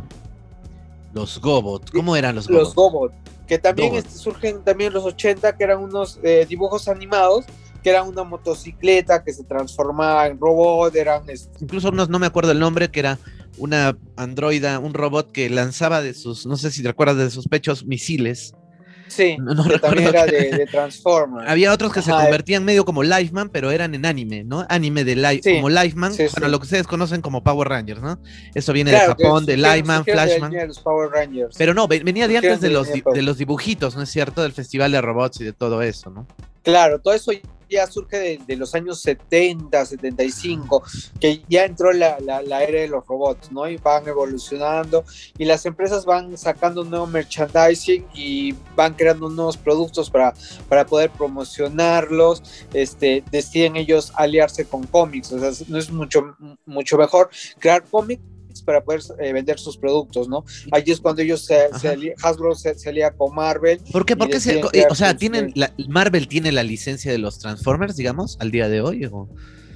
Los 1.13 1.40
Gobot, 1.42 1.90
¿cómo 1.92 2.16
eran 2.16 2.36
los 2.36 2.48
Gobot? 2.48 2.63
Los 2.63 2.75
Gobot, 2.75 3.13
que 3.48 3.57
también 3.57 3.96
este, 3.96 4.12
surgen 4.12 4.63
también 4.63 4.90
en 4.90 4.94
los 4.94 5.06
80, 5.06 5.57
que 5.57 5.63
eran 5.63 5.80
unos 5.80 6.19
eh, 6.22 6.46
dibujos 6.48 6.88
animados 6.88 7.46
que 7.83 7.89
era 7.89 8.03
una 8.03 8.23
motocicleta 8.23 9.24
que 9.24 9.33
se 9.33 9.43
transformaba 9.43 10.27
en 10.27 10.39
robot, 10.39 10.95
eran... 10.95 11.24
Incluso 11.59 11.91
no, 11.91 12.05
no 12.05 12.19
me 12.19 12.27
acuerdo 12.27 12.51
el 12.51 12.59
nombre, 12.59 12.89
que 12.89 13.00
era 13.00 13.19
una 13.57 13.98
androida, 14.15 14.79
un 14.79 14.93
robot 14.93 15.31
que 15.31 15.50
lanzaba 15.50 16.01
de 16.01 16.13
sus, 16.13 16.45
no 16.45 16.57
sé 16.57 16.71
si 16.71 16.81
te 16.81 16.89
recuerdas 16.89 17.17
de 17.17 17.29
sus 17.29 17.48
pechos, 17.48 17.86
misiles. 17.86 18.53
Sí, 19.07 19.38
no, 19.39 19.63
también 19.79 20.09
era 20.09 20.25
de, 20.25 20.67
Transformers. 20.71 21.50
Había 21.50 21.74
otros 21.74 21.91
que 21.91 22.01
se 22.01 22.12
convertían 22.12 22.63
medio 22.63 22.86
como 22.86 23.01
Lifeman, 23.01 23.50
pero 23.50 23.71
eran 23.71 23.95
en 23.95 24.05
anime, 24.05 24.43
¿no? 24.43 24.65
Anime 24.69 25.03
de 25.03 25.15
life, 25.15 25.55
como 25.55 25.69
Lifeman, 25.69 26.13
bueno, 26.15 26.48
lo 26.48 26.59
que 26.59 26.65
ustedes 26.65 26.86
conocen 26.86 27.21
como 27.21 27.43
Power 27.43 27.67
Rangers, 27.67 28.01
¿no? 28.01 28.19
Eso 28.53 28.71
viene 28.71 28.91
de 28.91 29.00
Japón, 29.00 29.45
de 29.45 29.57
Lifeman, 29.57 30.05
Flashman. 30.05 30.53
Pero 31.57 31.74
no, 31.74 31.88
venía 31.88 32.27
de 32.27 32.38
antes 32.38 32.62
de 32.62 32.69
los, 32.69 32.88
de 32.88 33.21
los 33.21 33.38
dibujitos, 33.38 33.95
¿no 33.95 34.03
es 34.03 34.09
cierto? 34.09 34.43
Del 34.43 34.51
Festival 34.51 34.91
de 34.91 35.01
Robots 35.01 35.41
y 35.41 35.43
de 35.43 35.53
todo 35.53 35.81
eso, 35.81 36.12
¿no? 36.12 36.27
Claro, 36.69 36.99
todo 36.99 37.15
eso 37.15 37.31
ya 37.67 37.88
surge 37.88 38.39
de, 38.45 38.55
los 38.55 38.75
años 38.75 39.01
70, 39.01 39.88
75, 39.88 40.83
que 41.19 41.41
ya 41.49 41.65
entró 41.65 41.91
la, 41.93 42.17
era 42.19 42.81
de 42.81 42.88
los 42.88 43.07
robots, 43.07 43.51
¿no? 43.51 43.67
Y 43.67 43.77
van 43.77 44.07
evolucionando 44.07 45.03
y 45.35 45.45
las 45.45 45.65
empresas 45.65 46.05
van 46.05 46.38
sacando 46.38 46.83
nuevo 46.83 47.07
merchandising 47.07 48.05
y 48.13 48.53
van 48.75 48.93
creando 48.93 49.29
nuevos 49.29 49.57
productos 49.57 50.11
para, 50.11 50.35
para 50.67 50.85
poder 50.85 51.09
promocionarlos, 51.09 52.43
este, 52.71 53.23
deciden 53.31 53.77
ellos 53.77 54.13
aliarse 54.15 54.65
con 54.65 54.85
cómics, 54.85 55.31
o 55.31 55.39
sea, 55.39 55.65
no 55.69 55.79
es 55.79 55.89
mucho, 55.89 56.35
mucho 56.67 56.97
mejor 56.97 57.31
crear 57.57 57.83
cómics 57.83 58.21
para 58.65 58.84
poder 58.84 59.01
eh, 59.20 59.34
vender 59.34 59.60
sus 59.60 59.77
productos, 59.77 60.27
¿no? 60.27 60.46
Ahí 60.72 60.84
es 60.88 61.00
cuando 61.00 61.22
ellos 61.22 61.46
se, 61.46 61.70
Hasbro 62.22 62.56
se, 62.56 62.75
alía 62.88 63.12
con 63.12 63.34
Marvel. 63.34 63.79
¿Por 63.91 64.06
qué? 64.06 64.15
Porque 64.15 64.38
o 64.89 64.96
sea, 64.96 65.15
tienen 65.15 65.51
la, 65.56 65.74
Marvel 65.88 66.27
tiene 66.27 66.51
la 66.51 66.63
licencia 66.63 67.12
de 67.12 67.18
los 67.18 67.39
Transformers, 67.39 67.96
digamos, 67.96 68.38
al 68.39 68.51
día 68.51 68.68
de 68.70 68.82
hoy. 68.82 69.10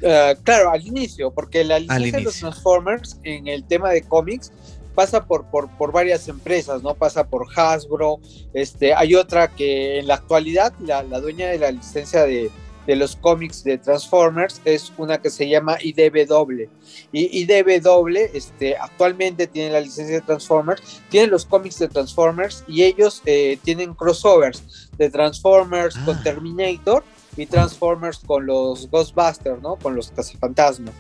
Eh, 0.01 0.36
claro, 0.44 0.72
al 0.72 0.86
inicio, 0.86 1.32
porque 1.32 1.63
la 1.63 1.80
licencia 1.80 2.18
de 2.18 2.24
los 2.24 2.39
Transformers 2.39 3.18
en 3.24 3.48
el 3.48 3.63
tema 3.63 3.89
de 3.92 4.01
cómics 4.01 4.51
pasa 4.96 5.25
por, 5.25 5.46
por, 5.46 5.70
por, 5.77 5.92
varias 5.92 6.27
empresas, 6.27 6.84
¿no? 6.84 6.94
Pasa 6.94 7.27
por 7.27 7.48
Hasbro, 7.56 8.20
este, 8.53 8.94
hay 8.94 9.15
otra 9.15 9.48
que 9.48 10.00
en 10.00 10.08
la 10.08 10.15
actualidad 10.15 10.74
la, 10.80 11.01
la 11.03 11.20
dueña 11.20 11.48
de 11.48 11.58
la 11.58 11.72
licencia 11.72 12.25
de, 12.25 12.51
de 12.86 12.96
los 12.96 13.16
cómics 13.16 13.63
de 13.63 13.78
Transformers 13.78 14.62
es 14.66 14.92
una 14.98 15.22
que 15.22 15.30
se 15.30 15.48
llama 15.48 15.78
IDW. 15.82 16.68
Y 17.12 17.44
IDW 17.44 18.18
este, 18.34 18.78
actualmente 18.78 19.48
tiene 19.48 19.72
la 19.72 19.82
licencia 19.82 20.16
de 20.16 20.22
Transformers, 20.22 21.02
tiene 21.10 21.28
los 21.28 21.46
cómics 21.46 21.80
de 21.80 21.88
Transformers 21.88 22.63
y 22.68 22.84
ellos 22.84 23.22
eh, 23.25 23.58
tienen 23.63 23.94
crossovers 23.94 24.90
de 24.98 25.10
Transformers 25.10 25.96
con 25.98 26.18
ah. 26.18 26.22
Terminator 26.24 27.04
y 27.38 27.46
Transformers 27.46 28.20
con 28.20 28.46
los 28.46 28.90
Ghostbusters, 28.90 29.62
¿no? 29.62 29.75
Con 29.75 29.96
los 29.96 30.12
cazafantasmas. 30.12 30.94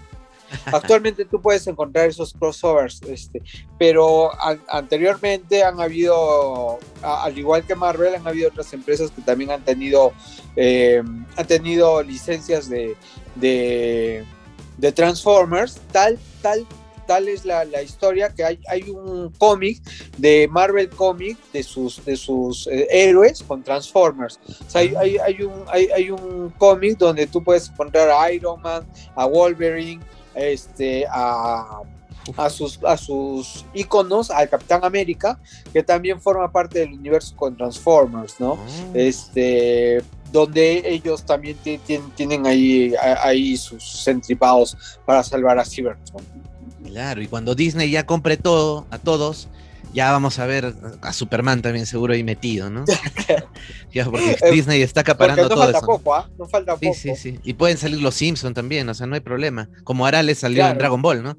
Actualmente 0.65 1.25
tú 1.25 1.41
puedes 1.41 1.65
encontrar 1.67 2.09
esos 2.09 2.33
crossovers, 2.33 3.01
este, 3.03 3.41
pero 3.77 4.31
anteriormente 4.69 5.63
han 5.63 5.79
habido, 5.79 6.79
al 7.01 7.37
igual 7.37 7.65
que 7.65 7.75
Marvel, 7.75 8.15
han 8.15 8.27
habido 8.27 8.49
otras 8.49 8.71
empresas 8.73 9.11
que 9.11 9.21
también 9.21 9.51
han 9.51 9.63
tenido, 9.63 10.13
eh, 10.55 11.01
han 11.35 11.47
tenido 11.47 12.01
licencias 12.03 12.69
de, 12.69 12.95
de, 13.35 14.25
Transformers, 14.93 15.79
tal, 15.91 16.19
tal 16.41 16.65
tal 17.05 17.27
es 17.27 17.45
la, 17.45 17.65
historia 17.81 18.29
que 18.29 18.43
hay, 18.43 18.59
hay 18.69 18.89
un 18.89 19.29
cómic 19.37 19.81
de 20.17 20.47
Marvel 20.49 20.89
Comic 20.89 21.37
de 21.51 21.63
sus, 21.63 22.03
de 22.05 22.15
sus 22.15 22.67
eh, 22.67 22.87
héroes 22.89 23.43
con 23.43 23.63
Transformers. 23.63 24.39
O 24.47 24.69
sea, 24.69 24.81
hay, 24.81 25.17
hay, 25.17 25.41
un, 25.41 25.65
hay, 25.67 25.87
hay 25.93 26.09
un 26.09 26.49
cómic 26.57 26.97
donde 26.97 27.27
tú 27.27 27.43
puedes 27.43 27.69
encontrar 27.69 28.09
a 28.09 28.31
Iron 28.31 28.61
Man, 28.61 28.85
a 29.15 29.25
Wolverine, 29.25 30.01
este, 30.35 31.05
a 31.09 31.81
a 32.37 32.49
sus, 32.49 32.79
a 32.83 32.97
sus 32.97 33.65
íconos, 33.73 34.31
al 34.31 34.49
Capitán 34.49 34.83
América, 34.83 35.39
que 35.71 35.83
también 35.83 36.21
forma 36.21 36.51
parte 36.51 36.79
del 36.79 36.93
universo 36.93 37.35
con 37.35 37.55
Transformers, 37.55 38.39
¿no? 38.39 38.53
Ah. 38.53 38.91
Este, 38.93 40.01
donde 40.31 40.83
ellos 40.85 41.23
también 41.23 41.57
tienen 42.15 42.47
ahí, 42.47 42.93
ahí 43.21 43.57
sus 43.57 44.07
entripados 44.07 44.99
para 45.05 45.23
salvar 45.23 45.59
a 45.59 45.65
Cybertron. 45.65 46.23
Claro, 46.85 47.21
y 47.21 47.27
cuando 47.27 47.55
Disney 47.55 47.91
ya 47.91 48.05
compre 48.05 48.37
todo, 48.37 48.85
a 48.89 48.97
todos, 48.97 49.47
ya 49.93 50.11
vamos 50.11 50.39
a 50.39 50.45
ver 50.45 50.73
a 51.01 51.13
Superman 51.13 51.61
también 51.61 51.85
seguro 51.85 52.13
ahí 52.13 52.23
metido, 52.23 52.69
¿no? 52.69 52.85
ya, 53.93 54.05
porque 54.05 54.37
eh, 54.41 54.51
Disney 54.51 54.81
está 54.81 55.01
acaparando 55.01 55.47
no 55.47 55.55
falta 55.55 55.77
eso. 55.77 55.85
Poco, 55.85 56.15
¿ah? 56.15 56.29
No 56.37 56.47
falta 56.47 56.75
poco. 56.75 56.93
Sí, 56.93 57.15
sí, 57.15 57.15
sí. 57.15 57.39
Y 57.43 57.53
pueden 57.53 57.77
salir 57.77 58.01
los 58.01 58.15
Simpsons 58.15 58.55
también, 58.55 58.89
o 58.89 58.93
sea, 58.93 59.07
no 59.07 59.15
hay 59.15 59.21
problema. 59.21 59.69
Como 59.83 60.05
Arales 60.05 60.39
salió 60.39 60.67
en 60.67 60.77
Dragon 60.77 61.01
Ball, 61.01 61.23
¿no? 61.23 61.37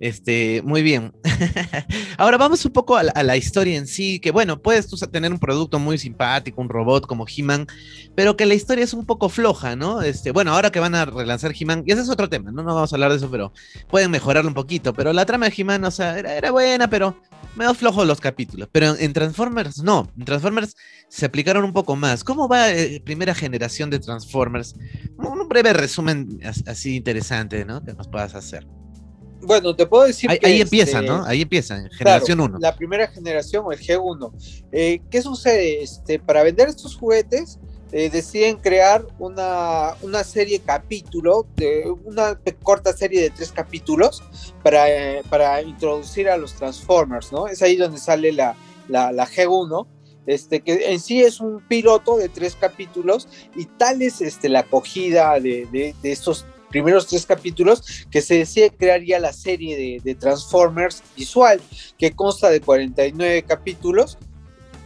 Este, 0.00 0.62
muy 0.62 0.82
bien. 0.82 1.12
Ahora 2.18 2.36
vamos 2.36 2.64
un 2.64 2.72
poco 2.72 2.96
a 2.96 3.02
la, 3.02 3.36
historia 3.36 3.76
en 3.76 3.86
sí, 3.86 4.20
que 4.20 4.30
bueno, 4.30 4.60
puedes 4.60 4.88
tener 5.10 5.32
un 5.32 5.38
producto 5.38 5.78
muy 5.78 5.98
simpático, 5.98 6.60
un 6.60 6.68
robot 6.68 7.06
como 7.06 7.26
He-Man, 7.26 7.66
pero 8.14 8.36
que 8.36 8.46
la 8.46 8.54
historia 8.54 8.84
es 8.84 8.94
un 8.94 9.06
poco 9.06 9.28
floja, 9.28 9.76
¿no? 9.76 10.02
Este, 10.02 10.30
bueno, 10.30 10.52
ahora 10.52 10.70
que 10.70 10.80
van 10.80 10.94
a 10.94 11.04
relanzar 11.04 11.52
He-Man, 11.58 11.84
y 11.86 11.92
ese 11.92 12.02
es 12.02 12.08
otro 12.08 12.28
tema, 12.28 12.50
¿no? 12.50 12.62
No 12.62 12.74
vamos 12.74 12.92
a 12.92 12.96
hablar 12.96 13.10
de 13.10 13.16
eso, 13.18 13.30
pero 13.30 13.52
pueden 13.88 14.10
mejorarlo 14.10 14.48
un 14.48 14.54
poquito, 14.54 14.92
pero 14.94 15.12
la 15.12 15.26
trama 15.26 15.48
de 15.48 15.54
He-Man, 15.56 15.84
o 15.84 15.90
sea, 15.90 16.18
era, 16.18 16.50
buena, 16.50 16.88
pero 16.88 17.20
medio 17.56 17.74
flojo 17.74 18.04
los 18.04 18.20
capítulos, 18.20 18.68
pero 18.72 18.96
en 18.96 19.12
Transformers 19.12 19.82
no, 19.82 20.08
en 20.18 20.24
Transformers 20.24 20.76
se 21.08 21.26
aplicaron 21.26 21.64
un 21.64 21.72
poco 21.72 21.96
más. 21.96 22.24
¿Cómo 22.24 22.48
va 22.48 22.70
eh, 22.70 23.00
primera 23.04 23.34
generación 23.34 23.90
de 23.90 23.98
Transformers? 23.98 24.74
Un 25.16 25.48
breve 25.48 25.72
resumen 25.72 26.40
así 26.66 26.96
interesante, 26.96 27.64
¿no? 27.64 27.84
Que 27.84 27.92
nos 27.92 28.08
puedas 28.08 28.34
hacer. 28.34 28.66
Bueno, 29.40 29.74
te 29.76 29.86
puedo 29.86 30.04
decir 30.04 30.30
ahí, 30.30 30.38
que. 30.38 30.46
Ahí 30.46 30.60
empieza, 30.60 31.00
este, 31.00 31.10
¿no? 31.10 31.24
Ahí 31.24 31.42
empieza, 31.42 31.88
generación 31.90 32.40
1. 32.40 32.58
la 32.60 32.74
primera 32.74 33.06
generación, 33.08 33.64
el 33.70 33.78
G1. 33.78 34.32
Eh, 34.72 35.00
¿Qué 35.10 35.22
sucede? 35.22 35.82
Este, 35.82 36.18
para 36.18 36.42
vender 36.42 36.68
estos 36.68 36.96
juguetes, 36.96 37.58
eh, 37.92 38.10
deciden 38.10 38.56
crear 38.56 39.06
una, 39.20 39.94
una 40.02 40.24
serie 40.24 40.58
capítulo, 40.58 41.46
de, 41.54 41.84
una 42.04 42.36
corta 42.62 42.92
serie 42.92 43.22
de 43.22 43.30
tres 43.30 43.52
capítulos 43.52 44.22
para, 44.64 44.90
eh, 44.90 45.22
para 45.30 45.62
introducir 45.62 46.28
a 46.28 46.36
los 46.36 46.54
Transformers, 46.54 47.30
¿no? 47.30 47.46
Es 47.46 47.62
ahí 47.62 47.76
donde 47.76 47.98
sale 47.98 48.32
la, 48.32 48.56
la, 48.88 49.12
la 49.12 49.26
G1. 49.26 49.86
Este, 50.26 50.62
que 50.62 50.90
en 50.90 51.00
sí 51.00 51.22
es 51.22 51.38
un 51.38 51.60
piloto 51.68 52.16
de 52.16 52.30
tres 52.30 52.56
capítulos 52.56 53.28
y 53.54 53.66
tal 53.66 54.00
es 54.00 54.22
este, 54.22 54.48
la 54.48 54.60
acogida 54.60 55.38
de, 55.38 55.66
de, 55.70 55.94
de 56.02 56.12
estos 56.12 56.46
primeros 56.74 57.06
tres 57.06 57.24
capítulos 57.24 58.04
que 58.10 58.20
se 58.20 58.38
decide 58.38 58.72
crear 58.72 59.00
ya 59.00 59.20
la 59.20 59.32
serie 59.32 60.00
de, 60.02 60.14
Transformers 60.16 61.04
visual, 61.16 61.60
que 61.96 62.10
consta 62.10 62.50
de 62.50 62.60
49 62.60 63.44
capítulos 63.44 64.18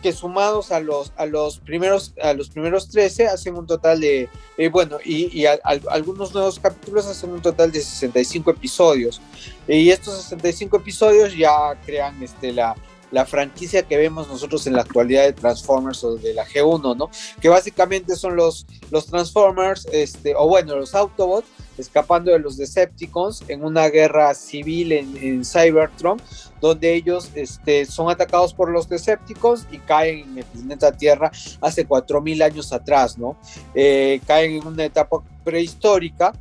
que 0.03 0.13
sumados 0.13 0.71
a 0.71 0.81
los, 0.81 1.15
a 1.17 1.25
los, 1.25 1.61
primeros, 1.61 2.13
a 2.23 2.35
los 2.35 2.51
primeros 2.51 2.91
13 2.91 3.29
hacen 3.29 3.55
un 3.55 3.67
total 3.67 4.01
de, 4.01 4.29
eh, 4.59 4.69
bueno, 4.69 4.99
y, 5.03 5.47
algunos 5.47 6.35
nuevos 6.35 6.61
capítulos 6.61 7.07
hacen 7.07 7.31
un 7.31 7.41
total 7.41 7.73
de 7.73 7.81
65 7.81 8.51
episodios. 8.51 9.23
Y 9.67 9.89
estos 9.89 10.23
65 10.25 10.77
episodios 10.77 11.35
ya 11.35 11.75
crean 11.87 12.23
este, 12.23 12.53
la, 12.53 12.77
la 13.13 13.25
franquicia 13.25 13.83
que 13.83 13.97
vemos 13.97 14.29
nosotros 14.29 14.67
en 14.67 14.75
la 14.75 14.83
actualidad 14.83 15.25
de 15.25 15.33
Transformers 15.33 16.05
o 16.05 16.17
de 16.17 16.35
la 16.35 16.47
G1, 16.47 16.97
¿no? 16.97 17.11
Que 17.41 17.49
básicamente 17.49 18.15
son 18.15 18.37
los, 18.37 18.67
los 18.91 19.07
Transformers, 19.07 19.87
este, 19.91 20.35
o 20.37 20.47
bueno, 20.47 20.77
los 20.77 20.95
Autobots, 20.95 21.49
escapando 21.79 22.31
de 22.31 22.39
los 22.39 22.57
Decepticons 22.57 23.45
en 23.49 23.65
una 23.65 23.89
guerra 23.89 24.35
civil 24.35 24.93
en, 24.93 25.45
Cybertron, 25.45 26.21
donde 26.61 26.95
ellos 26.95 27.31
este, 27.35 27.87
son 27.87 28.11
atacados 28.11 28.53
por 28.53 28.71
los 28.71 28.89
Decepticons 28.89 29.67
y 29.71 29.79
caen 29.79 30.39
en 30.39 30.71
el 30.71 30.97
Tierra 30.97 31.31
hace 31.61 31.87
4.000 31.87 32.43
años 32.43 32.73
atrás, 32.73 33.19
¿no? 33.19 33.37
Eh, 33.75 34.21
caen 34.27 34.53
en 34.53 34.67
una 34.67 34.85
etapa 34.85 35.23
prehistórica. 35.45 36.33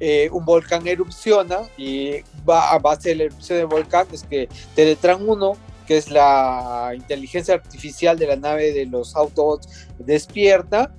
Eh, 0.00 0.28
un 0.32 0.44
volcán 0.44 0.84
erupciona 0.86 1.60
y 1.76 2.22
va 2.48 2.72
a 2.72 2.78
base 2.80 3.10
de 3.10 3.14
la 3.14 3.22
erupción 3.24 3.58
del 3.58 3.68
volcán 3.68 4.04
es 4.12 4.24
que 4.24 4.48
Teletran 4.74 5.28
1 5.28 5.56
que 5.86 5.96
es 5.96 6.10
la 6.10 6.92
inteligencia 6.94 7.54
artificial 7.54 8.18
de 8.18 8.26
la 8.26 8.36
nave 8.36 8.72
de 8.72 8.86
los 8.86 9.16
Autobots, 9.16 9.88
despierta 9.98 10.92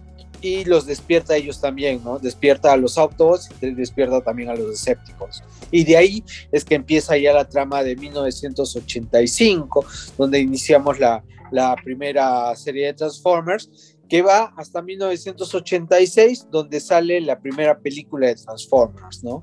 y 0.44 0.66
los 0.66 0.86
despierta 0.86 1.34
a 1.34 1.38
ellos 1.38 1.62
también, 1.62 2.04
¿no? 2.04 2.20
Despierta 2.20 2.74
a 2.74 2.78
los 2.78 2.98
Autobots 2.98 3.50
y 3.62 3.72
despierta 3.72 4.22
también 4.22 4.50
a 4.50 4.56
los 4.56 4.70
Decepticons. 4.70 5.42
Y 5.72 5.86
de 5.86 5.96
ahí 5.96 6.24
es 6.52 6.66
que 6.66 6.76
empieza 6.76 7.18
ya 7.18 7.32
la 7.32 7.48
trama 7.48 7.82
de 7.82 7.96
1985, 7.96 9.86
donde 10.18 10.40
iniciamos 10.40 11.00
la, 11.00 11.24
la 11.52 11.76
primera 11.82 12.54
serie 12.58 12.88
de 12.88 12.94
Transformers, 12.94 13.96
que 14.10 14.22
va 14.22 14.54
hasta 14.58 14.82
1986, 14.82 16.48
donde 16.52 16.82
sale 16.82 17.22
la 17.22 17.40
primera 17.40 17.80
película 17.80 18.28
de 18.28 18.36
Transformers, 18.36 19.24
¿no? 19.24 19.42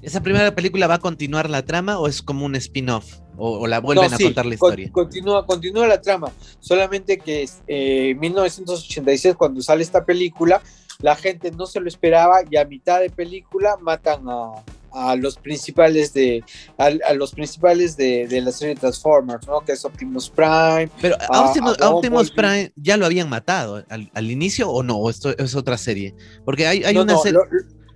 ¿Esa 0.00 0.22
primera 0.22 0.54
película 0.54 0.86
va 0.86 0.94
a 0.94 0.98
continuar 0.98 1.50
la 1.50 1.62
trama 1.64 1.98
o 1.98 2.08
es 2.08 2.22
como 2.22 2.46
un 2.46 2.56
spin-off? 2.56 3.21
O, 3.44 3.66
la 3.66 3.80
vuelven 3.80 4.14
a 4.14 4.18
contar 4.18 4.46
la 4.46 4.54
historia? 4.54 4.88
continúa, 4.92 5.44
continúa 5.44 5.88
la 5.88 6.00
trama. 6.00 6.30
Solamente 6.60 7.18
que 7.18 7.42
en 7.42 7.48
eh, 7.66 8.14
1986, 8.14 9.34
cuando 9.36 9.60
sale 9.60 9.82
esta 9.82 10.04
película, 10.04 10.62
la 11.00 11.16
gente 11.16 11.50
no 11.50 11.66
se 11.66 11.80
lo 11.80 11.88
esperaba 11.88 12.42
y 12.48 12.56
a 12.56 12.64
mitad 12.64 13.00
de 13.00 13.10
película 13.10 13.76
matan 13.80 14.26
a, 14.28 15.16
los 15.16 15.38
principales 15.38 16.12
de 16.12 16.44
a, 16.78 17.14
los 17.14 17.32
principales 17.32 17.96
de, 17.96 18.28
la 18.40 18.52
serie 18.52 18.76
Transformers, 18.76 19.44
¿no? 19.48 19.60
Que 19.62 19.72
es 19.72 19.84
Optimus 19.84 20.30
Prime. 20.30 20.88
Pero 21.00 21.16
a, 21.28 21.90
Optimus, 21.90 22.30
Prime 22.30 22.72
ya 22.76 22.96
lo 22.96 23.06
habían 23.06 23.28
matado 23.28 23.84
al, 23.88 24.30
inicio 24.30 24.70
o 24.70 24.84
no, 24.84 25.10
esto 25.10 25.36
es 25.36 25.56
otra 25.56 25.76
serie, 25.78 26.14
porque 26.44 26.68
hay, 26.68 26.84
hay 26.84 26.96
una 26.96 27.16
serie 27.16 27.40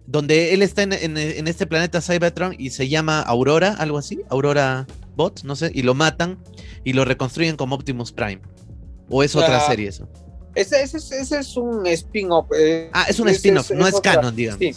donde 0.06 0.54
él 0.54 0.62
está 0.62 0.82
en, 0.82 1.16
este 1.46 1.66
planeta 1.66 2.00
Cybertron 2.00 2.56
y 2.58 2.70
se 2.70 2.88
llama 2.88 3.20
Aurora, 3.20 3.74
algo 3.78 3.98
así, 3.98 4.20
Aurora 4.28 4.86
Bot, 5.16 5.42
no 5.44 5.56
sé, 5.56 5.70
y 5.74 5.82
lo 5.82 5.94
matan 5.94 6.38
y 6.84 6.92
lo 6.92 7.04
reconstruyen 7.04 7.56
como 7.56 7.74
Optimus 7.74 8.12
Prime. 8.12 8.40
¿O 9.08 9.22
es 9.22 9.34
otra 9.34 9.60
serie 9.60 9.88
eso? 9.88 10.08
Ese, 10.54 10.82
es 10.82 11.56
un 11.56 11.86
spin-off. 11.86 12.46
Eh, 12.58 12.90
ah, 12.92 13.06
es 13.08 13.20
un 13.20 13.28
spin-off, 13.28 13.70
no 13.70 13.86
es, 13.86 14.00
canon, 14.00 14.34
digamos. 14.34 14.58
Sí. 14.58 14.74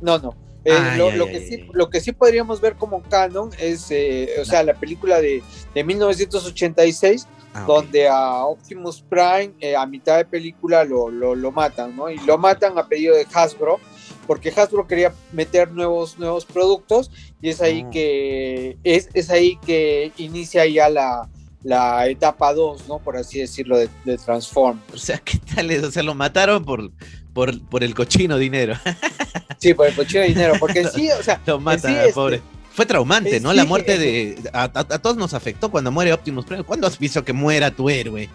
No, 0.00 0.18
no. 0.18 0.36
Eh, 0.64 0.96
lo, 0.96 1.26
que 1.26 1.40
sí, 1.40 1.68
lo, 1.72 1.90
que 1.90 2.00
sí, 2.00 2.12
podríamos 2.12 2.60
ver 2.60 2.76
como 2.76 3.02
canon 3.02 3.50
es, 3.58 3.90
eh, 3.90 4.30
o 4.40 4.44
sea, 4.44 4.62
la 4.62 4.74
película 4.74 5.20
de, 5.20 5.42
1986, 5.74 7.26
ah, 7.54 7.64
donde 7.66 8.08
a 8.08 8.44
Optimus 8.44 9.02
Prime 9.02 9.54
a 9.76 9.86
mitad 9.86 10.18
de 10.18 10.24
película 10.24 10.84
lo, 10.84 11.10
lo, 11.10 11.34
lo, 11.34 11.50
matan, 11.50 11.96
¿no? 11.96 12.08
Y 12.10 12.18
lo 12.18 12.38
matan 12.38 12.78
a 12.78 12.86
pedido 12.86 13.16
de 13.16 13.26
Hasbro 13.32 13.80
porque 14.26 14.52
Hasbro 14.54 14.86
quería 14.86 15.12
meter 15.32 15.70
nuevos, 15.72 16.18
nuevos 16.18 16.44
productos 16.44 17.10
y 17.40 17.50
es 17.50 17.60
ahí, 17.60 17.84
ah. 17.86 17.90
que, 17.90 18.76
es, 18.84 19.08
es, 19.14 19.30
ahí 19.30 19.58
que 19.64 20.12
inicia 20.16 20.66
ya 20.66 20.88
la, 20.88 21.28
la 21.62 22.06
etapa 22.08 22.52
2, 22.52 22.88
¿no? 22.88 22.98
Por 22.98 23.16
así 23.16 23.38
decirlo, 23.40 23.78
de, 23.78 23.88
de, 24.04 24.18
Transform. 24.18 24.80
O 24.92 24.96
sea, 24.96 25.18
¿qué 25.18 25.38
tal? 25.38 25.70
O 25.84 25.90
sea, 25.90 26.02
lo 26.02 26.14
mataron 26.14 26.64
por, 26.64 26.90
por, 27.32 27.60
por 27.68 27.84
el 27.84 27.94
cochino 27.94 28.38
dinero. 28.38 28.74
sí, 29.58 29.74
por 29.74 29.88
el 29.88 29.94
cochino 29.94 30.22
dinero, 30.24 30.54
porque 30.58 30.84
sí, 30.94 31.10
o 31.10 31.22
sea... 31.22 31.40
Lo 31.46 31.60
matan, 31.60 31.96
este, 31.96 32.12
pobre. 32.12 32.42
Fue 32.72 32.86
traumante, 32.86 33.38
¿no? 33.38 33.52
la 33.52 33.66
muerte 33.66 33.98
de... 33.98 34.38
A, 34.52 34.64
a, 34.64 34.98
todos 34.98 35.16
nos 35.16 35.34
afectó 35.34 35.70
cuando 35.70 35.92
muere 35.92 36.12
Optimus 36.12 36.46
Prime. 36.46 36.64
¿Cuándo 36.64 36.86
has 36.86 36.98
visto 36.98 37.22
que 37.22 37.34
muera 37.34 37.70
tu 37.70 37.90
héroe? 37.90 38.30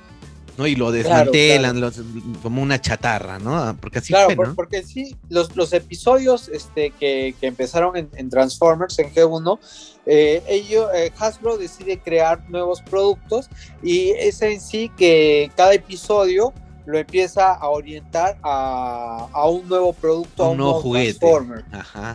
¿No? 0.57 0.67
Y 0.67 0.75
lo 0.75 0.91
desmantelan 0.91 1.91
como 2.41 2.61
una 2.61 2.81
chatarra, 2.81 3.39
¿no? 3.39 3.77
Porque 3.79 3.99
así 3.99 4.13
claro, 4.13 4.55
porque 4.55 4.83
sí, 4.83 5.15
los, 5.29 5.55
los 5.55 5.73
episodios 5.73 6.49
este, 6.49 6.91
que, 6.91 7.35
que 7.39 7.47
empezaron 7.47 7.95
en, 7.95 8.29
Transformers, 8.29 8.97
en 8.99 9.13
G1, 9.13 9.59
eh, 10.05 10.43
ello, 10.47 10.91
eh, 10.93 11.11
Hasbro 11.17 11.57
decide 11.57 11.99
crear 11.99 12.49
nuevos 12.49 12.81
productos 12.81 13.49
y 13.83 14.09
es 14.11 14.41
en 14.41 14.59
sí 14.59 14.89
que 14.97 15.51
cada 15.55 15.73
episodio 15.73 16.53
lo 16.87 16.97
empieza 16.97 17.53
a 17.53 17.67
orientar 17.67 18.37
a, 18.41 19.45
un 19.49 19.67
nuevo 19.67 19.91
producto, 19.91 20.45
a 20.45 20.49
un, 20.51 20.57
nuevo, 20.57 20.81
juguete. 20.81 21.19
Transformer. 21.19 21.65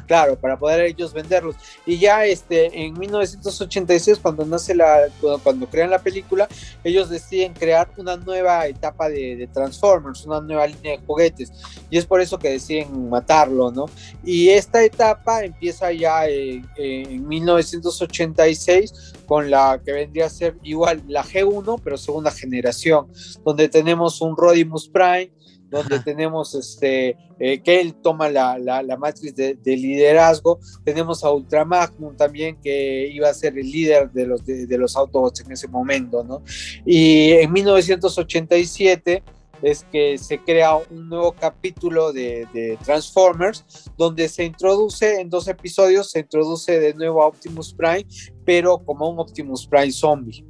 Claro, 0.07 0.37
para 0.37 0.59
poder 0.59 0.87
ellos 0.87 1.12
venderlos. 1.12 1.57
Y 1.85 1.99
ya 1.99 2.25
este, 2.25 2.83
en 2.83 2.99
1986, 2.99 4.19
cuando 4.19 4.47
nace 4.47 4.75
la, 4.75 5.09
cuando, 5.43 5.67
crean 5.67 5.91
la 5.91 5.99
película, 5.99 6.49
ellos 6.83 7.11
deciden 7.11 7.52
crear 7.52 7.87
una 7.99 8.17
nueva 8.17 8.67
etapa 8.67 9.11
de, 9.11 9.47
Transformers, 9.52 10.25
una 10.25 10.41
nueva 10.41 10.67
línea 10.67 10.93
de 10.93 11.07
juguetes. 11.07 11.52
Y 11.91 11.99
es 11.99 12.07
por 12.07 12.23
eso 12.23 12.38
que 12.38 12.52
deciden 12.52 13.11
matarlo, 13.11 13.71
¿no? 13.71 13.85
Y 14.25 14.49
esta 14.49 14.83
etapa 14.83 15.45
empieza 15.45 15.93
ya 15.93 16.26
en, 16.26 16.67
en 16.76 17.29
1986 17.29 19.12
con 19.26 19.50
la 19.50 19.81
que 19.85 19.93
vendría 19.93 20.26
a 20.26 20.31
ser 20.31 20.57
igual 20.62 21.02
la 21.09 21.25
G1, 21.25 21.81
pero 21.83 21.97
segunda 21.97 22.31
generación, 22.31 23.07
donde 23.45 23.69
tenemos 23.69 24.21
un 24.21 24.37
Rodimus 24.37 24.88
Prime, 24.88 25.31
donde 25.73 26.00
tenemos 26.00 26.55
este, 26.55 27.17
eh, 27.41 27.62
que 27.62 27.81
él 27.81 27.95
toma 27.95 28.29
la, 28.29 28.59
la, 28.59 28.97
matriz 28.99 29.35
de, 29.35 29.57
liderazgo. 29.64 30.61
Tenemos 30.85 31.25
a 31.25 31.33
Ultra 31.33 31.64
Magnum 31.64 32.14
también, 32.14 32.61
que 32.61 33.09
iba 33.09 33.29
a 33.31 33.35
ser 33.35 33.59
el 33.59 33.71
líder 33.71 34.11
de 34.12 34.26
los, 34.26 34.45
de, 34.45 34.79
los 34.79 34.95
Autobots 34.97 35.41
en 35.41 35.50
ese 35.50 35.69
momento, 35.69 36.23
¿no? 36.23 36.43
Y 36.85 37.31
en 37.33 37.50
1987 37.50 39.23
es 39.62 39.87
que 39.90 40.19
se 40.19 40.38
crea 40.38 40.75
un 40.76 41.09
nuevo 41.09 41.33
capítulo 41.33 42.12
de, 42.12 42.47
de, 42.52 42.76
Transformers, 42.85 43.64
donde 43.97 44.28
se 44.28 44.45
introduce 44.45 45.21
en 45.21 45.31
dos 45.31 45.47
episodios, 45.49 46.11
se 46.11 46.21
introduce 46.21 46.78
de 46.81 46.95
nuevo 46.95 47.23
a 47.23 47.28
Optimus 47.28 47.73
Prime, 47.73 48.07
pero 48.45 48.78
como 48.85 49.09
un 49.09 49.21
Optimus 49.21 49.66
Prime 49.66 49.92
zombie. 49.92 50.45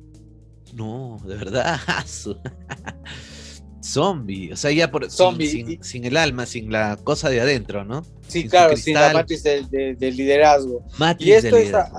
No, 0.74 1.18
de 1.24 1.36
verdad. 1.36 1.78
zombie, 3.82 4.52
o 4.52 4.56
sea, 4.56 4.70
ya 4.70 4.90
por 4.90 5.10
zombie, 5.10 5.78
sin, 5.82 6.04
el 6.04 6.16
alma, 6.16 6.46
sin 6.46 6.70
la 6.70 6.96
cosa 6.96 7.28
de 7.28 7.40
adentro, 7.40 7.84
¿no? 7.84 8.04
Sí, 8.26 8.48
claro, 8.48 8.76
sin 8.76 8.94
la 8.94 9.12
matriz 9.12 9.42
del 9.42 10.16
liderazgo. 10.16 10.84
Matriz 10.98 11.28
y 11.28 11.32
esto 11.32 11.56
es 11.56 11.74
a, 11.74 11.90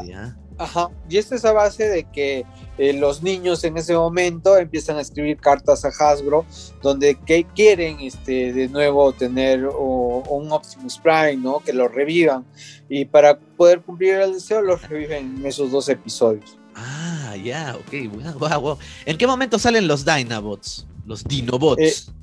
Ajá, 0.63 0.89
y 1.09 1.17
esto 1.17 1.35
es 1.35 1.43
a 1.43 1.51
base 1.51 1.89
de 1.89 2.05
que 2.05 2.45
eh, 2.77 2.93
los 2.93 3.21
niños 3.21 3.65
en 3.65 3.75
ese 3.75 3.95
momento 3.95 4.57
empiezan 4.57 4.95
a 4.95 5.01
escribir 5.01 5.35
cartas 5.35 5.83
a 5.83 5.89
Hasbro 5.89 6.45
donde 6.81 7.15
que 7.15 7.43
quieren 7.53 7.99
este, 7.99 8.53
de 8.53 8.69
nuevo 8.69 9.11
tener 9.11 9.67
un 9.67 10.51
Optimus 10.53 10.97
Prime, 10.99 11.35
¿no? 11.35 11.59
Que 11.59 11.73
lo 11.73 11.89
revivan. 11.89 12.45
Y 12.87 13.03
para 13.03 13.37
poder 13.37 13.81
cumplir 13.81 14.13
el 14.15 14.35
deseo, 14.35 14.61
lo 14.61 14.77
reviven 14.77 15.35
en 15.37 15.45
esos 15.45 15.69
dos 15.69 15.89
episodios. 15.89 16.57
Ah, 16.75 17.35
ya, 17.43 17.75
ok. 17.75 18.39
Wow, 18.39 18.77
¿En 19.05 19.17
qué 19.17 19.27
momento 19.27 19.59
salen 19.59 19.85
los 19.85 20.05
Dinobots? 20.05 20.87
Los 21.05 21.25
Dinobots. 21.25 21.81
Eh, 21.81 22.13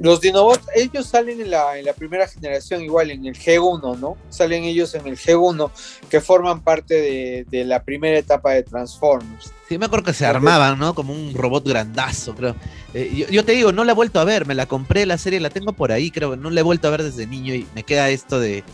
los 0.00 0.20
Dinobots, 0.20 0.66
ellos 0.74 1.06
salen 1.06 1.40
en 1.40 1.50
la, 1.50 1.78
en 1.78 1.84
la 1.84 1.92
primera 1.92 2.26
generación, 2.26 2.82
igual 2.82 3.10
en 3.10 3.26
el 3.26 3.34
G1, 3.34 3.98
¿no? 3.98 4.16
Salen 4.30 4.64
ellos 4.64 4.94
en 4.94 5.06
el 5.06 5.18
G1, 5.18 5.70
que 6.08 6.20
forman 6.20 6.62
parte 6.62 6.94
de, 6.94 7.46
de 7.50 7.64
la 7.64 7.82
primera 7.82 8.18
etapa 8.18 8.52
de 8.52 8.62
Transformers. 8.62 9.52
Sí, 9.68 9.78
me 9.78 9.86
acuerdo 9.86 10.06
que 10.06 10.14
se 10.14 10.26
armaban, 10.26 10.78
¿no? 10.78 10.94
Como 10.94 11.12
un 11.12 11.34
robot 11.34 11.68
grandazo, 11.68 12.34
creo. 12.34 12.56
Eh, 12.94 13.12
yo, 13.14 13.26
yo, 13.28 13.44
te 13.44 13.52
digo, 13.52 13.72
no 13.72 13.84
la 13.84 13.92
he 13.92 13.94
vuelto 13.94 14.20
a 14.20 14.24
ver, 14.24 14.46
me 14.46 14.54
la 14.54 14.66
compré 14.66 15.04
la 15.06 15.18
serie, 15.18 15.38
la 15.38 15.50
tengo 15.50 15.72
por 15.72 15.92
ahí, 15.92 16.10
creo. 16.10 16.34
No 16.34 16.50
la 16.50 16.60
he 16.60 16.64
vuelto 16.64 16.88
a 16.88 16.92
ver 16.92 17.02
desde 17.02 17.26
niño 17.26 17.54
y 17.54 17.66
me 17.74 17.84
queda 17.84 18.08
esto 18.08 18.40
de, 18.40 18.64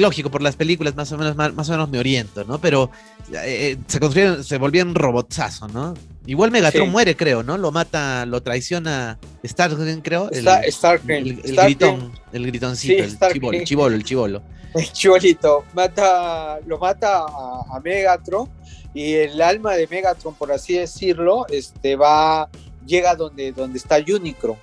lógico, 0.00 0.30
por 0.30 0.42
las 0.42 0.56
películas 0.56 0.96
más 0.96 1.12
o 1.12 1.18
menos, 1.18 1.36
más, 1.36 1.68
o 1.68 1.72
menos 1.72 1.88
me 1.88 1.98
oriento, 1.98 2.44
¿no? 2.44 2.60
Pero 2.60 2.90
eh, 3.32 3.76
se 3.86 4.00
construyeron, 4.00 4.42
se 4.42 4.58
volvían 4.58 4.94
robotzazo, 4.94 5.68
¿no? 5.68 5.94
Igual 6.26 6.50
Megatron 6.50 6.90
muere, 6.90 7.16
creo, 7.16 7.42
¿no? 7.42 7.56
Lo 7.56 7.70
mata, 7.70 8.26
lo 8.26 8.42
traiciona 8.42 9.18
Starscream, 9.44 10.00
creo. 10.00 10.30
El, 10.30 10.46
El, 10.46 11.40
el 11.44 11.56
gritón, 11.56 12.12
el 12.32 12.46
gritoncito, 12.46 13.04
el, 13.04 13.18
chibolo, 13.32 13.58
el 13.58 13.64
chivolo, 13.64 13.94
el 13.96 14.04
chivolo. 14.04 14.42
El 14.74 14.92
chibolito. 14.92 15.64
Mata, 15.74 16.60
lo 16.66 16.78
mata 16.78 17.24
a, 17.26 17.80
Megatron 17.82 18.48
y 18.94 19.14
el 19.14 19.40
alma 19.40 19.74
de 19.74 19.86
Megatron, 19.86 20.34
por 20.34 20.52
así 20.52 20.74
decirlo, 20.74 21.46
este 21.48 21.96
va, 21.96 22.48
llega 22.86 23.14
donde, 23.14 23.52
donde 23.52 23.78
está 23.78 23.98
Unicron. 23.98 24.56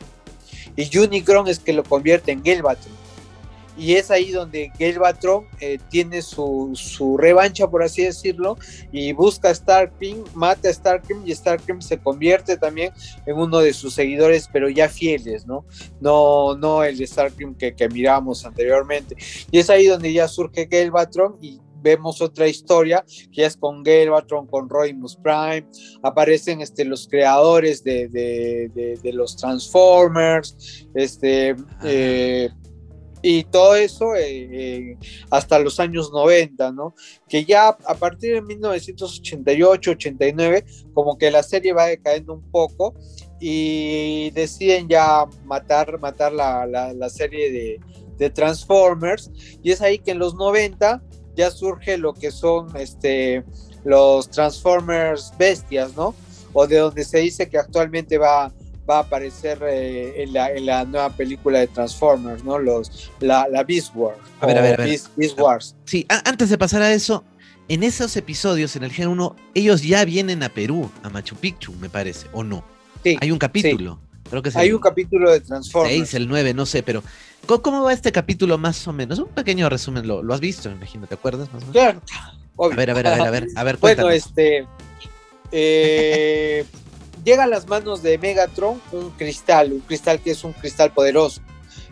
Y 0.76 0.96
Unicron 0.98 1.48
es 1.48 1.60
que 1.60 1.74
lo 1.74 1.84
convierte 1.84 2.32
en 2.32 2.44
Galvatron 2.44 2.97
y 3.78 3.94
es 3.94 4.12
ahí 4.12 4.32
donde 4.32 4.72
Galvatron 4.80 5.46
eh, 5.60 5.78
tiene 5.90 6.22
su, 6.22 6.74
revancha, 7.20 7.70
por 7.70 7.84
así 7.84 8.04
decirlo, 8.04 8.58
y 8.92 9.14
busca 9.14 9.50
a 9.50 9.56
Starkring, 9.56 10.24
mata 10.34 10.70
a 10.70 10.74
Starkring 10.74 11.24
y 11.26 11.34
Starkring 11.34 11.82
se 11.82 12.00
convierte 12.00 12.58
también 12.58 12.92
en 13.26 13.38
uno 13.38 13.60
de 13.60 13.74
sus 13.74 13.94
seguidores, 13.94 14.50
pero 14.52 14.70
ya 14.70 14.90
fieles, 14.90 15.46
¿no? 15.46 15.66
No, 16.02 16.56
no 16.56 16.84
el 16.84 17.06
Starkring 17.06 17.56
que, 17.56 17.76
que 17.76 17.88
miramos 17.90 18.46
anteriormente. 18.46 19.16
Y 19.52 19.60
es 19.60 19.70
ahí 19.70 19.86
donde 19.86 20.12
ya 20.12 20.28
surge 20.28 20.66
Galvatron 20.66 21.38
y 21.42 21.60
vemos 21.82 22.22
otra 22.22 22.48
historia 22.48 23.06
que 23.32 23.46
es 23.46 23.56
con 23.56 23.84
Galvatron, 23.84 24.48
con 24.48 24.70
Rodimus 24.70 25.16
Prime, 25.16 25.66
aparecen 26.04 26.62
este, 26.62 26.86
los 26.86 27.08
creadores 27.08 27.84
de, 27.84 28.08
de, 28.10 29.14
los 29.14 29.38
Transformers, 29.38 30.88
este, 30.94 31.56
y 33.30 33.44
todo 33.44 33.76
eso 33.76 34.16
eh, 34.16 34.48
eh, 34.52 34.98
hasta 35.30 35.60
los 35.60 35.82
años 35.82 36.12
90, 36.14 36.72
¿no? 36.72 36.96
Que 37.28 37.44
ya 37.44 37.68
a 37.68 37.96
partir 37.96 38.36
de 38.36 38.42
1988, 38.42 39.92
89, 39.92 40.64
como 40.94 41.18
que 41.18 41.30
la 41.30 41.44
serie 41.44 41.74
va 41.74 41.88
decayendo 41.88 42.36
un 42.36 42.50
poco 42.50 42.96
y 43.42 44.32
deciden 44.32 44.88
ya 44.88 45.26
matar, 45.44 46.00
matar 46.00 46.32
la, 46.32 46.66
la, 46.66 47.10
serie 47.10 47.52
de, 47.52 47.80
de, 48.18 48.30
Transformers 48.30 49.30
y 49.62 49.72
es 49.72 49.82
ahí 49.82 50.00
que 50.00 50.12
en 50.12 50.20
los 50.20 50.34
90 50.36 51.04
ya 51.36 51.52
surge 51.52 51.98
lo 51.98 52.14
que 52.14 52.32
son 52.32 52.78
este, 52.78 53.44
los 53.84 54.30
Transformers 54.30 55.34
bestias, 55.38 55.98
¿no? 55.98 56.16
O 56.54 56.66
de 56.66 56.78
donde 56.78 57.04
se 57.04 57.20
dice 57.20 57.50
que 57.50 57.58
actualmente 57.58 58.18
va 58.18 58.54
va 58.90 58.98
a 58.98 59.02
aparecer 59.02 59.60
eh, 59.64 60.24
en, 60.24 60.34
la, 60.34 60.52
en, 60.52 60.66
la, 60.66 60.86
nueva 60.86 61.10
película 61.10 61.60
de 61.60 61.68
Transformers, 61.68 62.44
¿no? 62.44 62.58
Los, 62.58 63.12
la, 63.20 63.48
la 63.50 63.64
Beast 63.64 63.92
Wars. 63.96 64.18
A 64.40 64.46
ver, 64.46 64.58
a 64.58 64.62
ver, 64.62 64.82
a 64.82 64.86
ver. 64.86 65.00
Beast, 65.16 65.40
Wars. 65.40 65.76
Sí, 65.86 66.06
antes 66.10 66.50
de 66.50 66.58
pasar 66.58 66.82
a 66.82 66.94
eso, 66.94 67.24
en 67.68 67.84
esos 67.84 68.16
episodios, 68.16 68.76
en 68.76 68.84
el 68.84 68.92
Gen 68.92 69.10
1, 69.10 69.36
ellos 69.54 69.84
ya 69.84 70.06
vienen 70.06 70.42
a 70.44 70.50
Perú, 70.50 70.90
a 71.04 71.10
Machu 71.10 71.36
Picchu, 71.36 71.74
me 71.74 71.90
parece, 71.90 72.28
¿o 72.32 72.44
no? 72.44 72.64
Sí. 73.04 73.18
Hay 73.20 73.32
un 73.32 73.40
capítulo. 73.40 74.00
Creo 74.30 74.42
que 74.42 74.52
Hay 74.56 74.72
un 74.72 74.82
capítulo 74.82 75.32
de 75.32 75.40
Transformers. 75.40 75.94
El 75.94 76.06
6, 76.06 76.14
el 76.16 76.28
9, 76.28 76.54
no 76.54 76.66
sé, 76.66 76.84
pero 76.84 77.02
¿cómo, 77.46 77.84
va 77.84 77.94
este 77.94 78.12
capítulo 78.12 78.58
más 78.58 78.88
o 78.88 78.94
menos? 78.94 79.20
Un 79.20 79.30
pequeño 79.30 79.70
resumen, 79.70 80.08
¿lo, 80.08 80.22
lo 80.22 80.34
has 80.34 80.42
visto, 80.42 80.70
me 80.70 80.76
imagino, 80.76 81.08
¿te 81.08 81.16
acuerdas 81.16 81.52
más 81.54 81.64
o 81.64 81.68
menos? 81.68 81.72
Claro, 81.72 82.02
A 82.72 82.76
ver, 82.76 82.90
a 82.90 82.94
ver, 82.94 83.08
a 83.08 83.12
ver, 83.12 83.22
a 83.22 83.32
ver, 83.32 83.48
a 83.56 83.64
ver, 83.64 83.78
Bueno, 83.82 84.10
este... 84.10 84.68
Eh, 85.52 86.66
llega 87.28 87.44
a 87.44 87.48
las 87.48 87.68
manos 87.68 88.02
de 88.02 88.18
Megatron 88.18 88.82
un 88.94 89.10
cristal, 89.10 89.74
un 89.74 89.82
cristal 89.82 90.22
que 90.22 90.32
es 90.32 90.46
un 90.46 90.54
cristal 90.54 90.94
poderoso. 90.94 91.42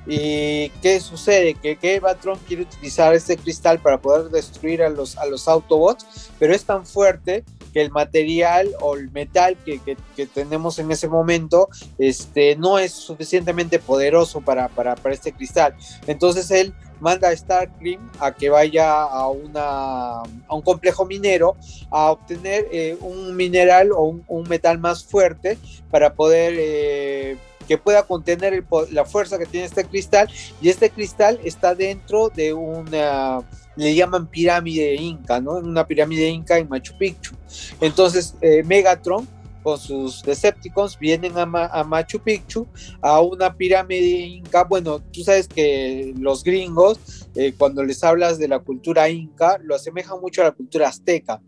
¿Y 0.07 0.69
qué 0.81 1.01
sucede? 1.01 1.55
Que 1.55 1.77
Megatron 1.81 2.39
quiere 2.47 2.63
utilizar 2.63 3.13
este 3.13 3.35
cristal 3.35 3.79
para 3.79 3.99
poder 3.99 4.31
destruir 4.31 4.81
a 4.81 4.89
los, 4.89 5.17
a 5.17 5.25
los 5.25 5.49
Autobots, 5.49 6.31
pero 6.39 6.55
es 6.55 6.63
tan 6.63 6.85
fuerte 6.85 7.43
que 7.75 7.81
el 7.81 7.91
material 7.91 8.69
o 8.79 8.95
el 8.95 9.11
metal 9.11 9.57
que, 9.65 9.81
que, 9.81 10.25
tenemos 10.27 10.79
en 10.79 10.89
ese 10.91 11.09
momento 11.09 11.67
este, 11.97 12.55
no 12.55 12.79
es 12.79 12.93
suficientemente 12.93 13.79
poderoso 13.79 14.39
para, 14.39 14.69
para, 14.69 14.95
para 14.95 15.13
este 15.13 15.33
cristal. 15.33 15.75
Entonces 16.07 16.49
él 16.51 16.73
manda 17.01 17.27
a 17.27 17.35
Starkrim 17.35 17.99
a 18.21 18.31
que 18.31 18.49
vaya 18.49 19.01
a, 19.03 19.27
una, 19.27 20.21
a 20.21 20.55
un 20.55 20.61
complejo 20.61 21.05
minero 21.05 21.57
a 21.91 22.11
obtener 22.11 22.65
eh, 22.71 22.97
un 23.01 23.35
mineral 23.35 23.91
o 23.91 24.21
un, 24.25 24.47
metal 24.47 24.79
más 24.79 25.03
fuerte 25.03 25.57
para 25.91 26.13
poder 26.13 26.53
eh, 26.57 27.37
que 27.67 27.77
pueda 27.77 28.03
contener 28.03 28.63
la 28.91 29.03
fuerza 29.03 29.37
que 29.37 29.47
tiene 29.47 29.65
este 29.65 29.83
cristal 29.83 30.29
y 30.61 30.69
este 30.69 30.89
cristal 30.91 31.41
está 31.43 31.75
dentro 31.75 32.29
de 32.29 32.53
una 32.53 33.41
le 33.75 33.95
llaman 33.95 34.27
pirámide 34.27 34.95
inca, 34.95 35.39
¿no? 35.39 35.53
Una 35.53 35.85
pirámide 35.85 36.29
inca 36.29 36.57
en 36.57 36.69
Machu 36.69 36.97
Picchu. 36.97 37.35
Entonces 37.81 38.35
eh, 38.41 38.63
Megatron 38.63 39.27
con 39.65 39.79
sus 39.79 40.21
Decepticons 40.21 40.99
vienen 40.99 41.33
a, 41.35 41.83
Machu 41.83 42.19
Picchu, 42.19 42.67
a 43.01 43.19
una 43.21 43.51
pirámide 43.51 44.19
inca. 44.19 44.63
Bueno, 44.63 44.99
tú 44.99 45.23
sabes 45.23 45.47
que 45.47 46.13
los 46.19 46.43
gringos, 46.43 46.99
eh, 47.33 47.51
cuando 47.57 47.83
les 47.83 48.03
hablas 48.03 48.37
de 48.37 48.47
la 48.47 48.59
cultura 48.59 49.09
inca, 49.09 49.57
lo 49.63 49.73
asemejan 49.73 50.21
mucho 50.21 50.41
a 50.41 50.45
la 50.45 50.51
cultura 50.51 50.87
azteca. 50.89 51.41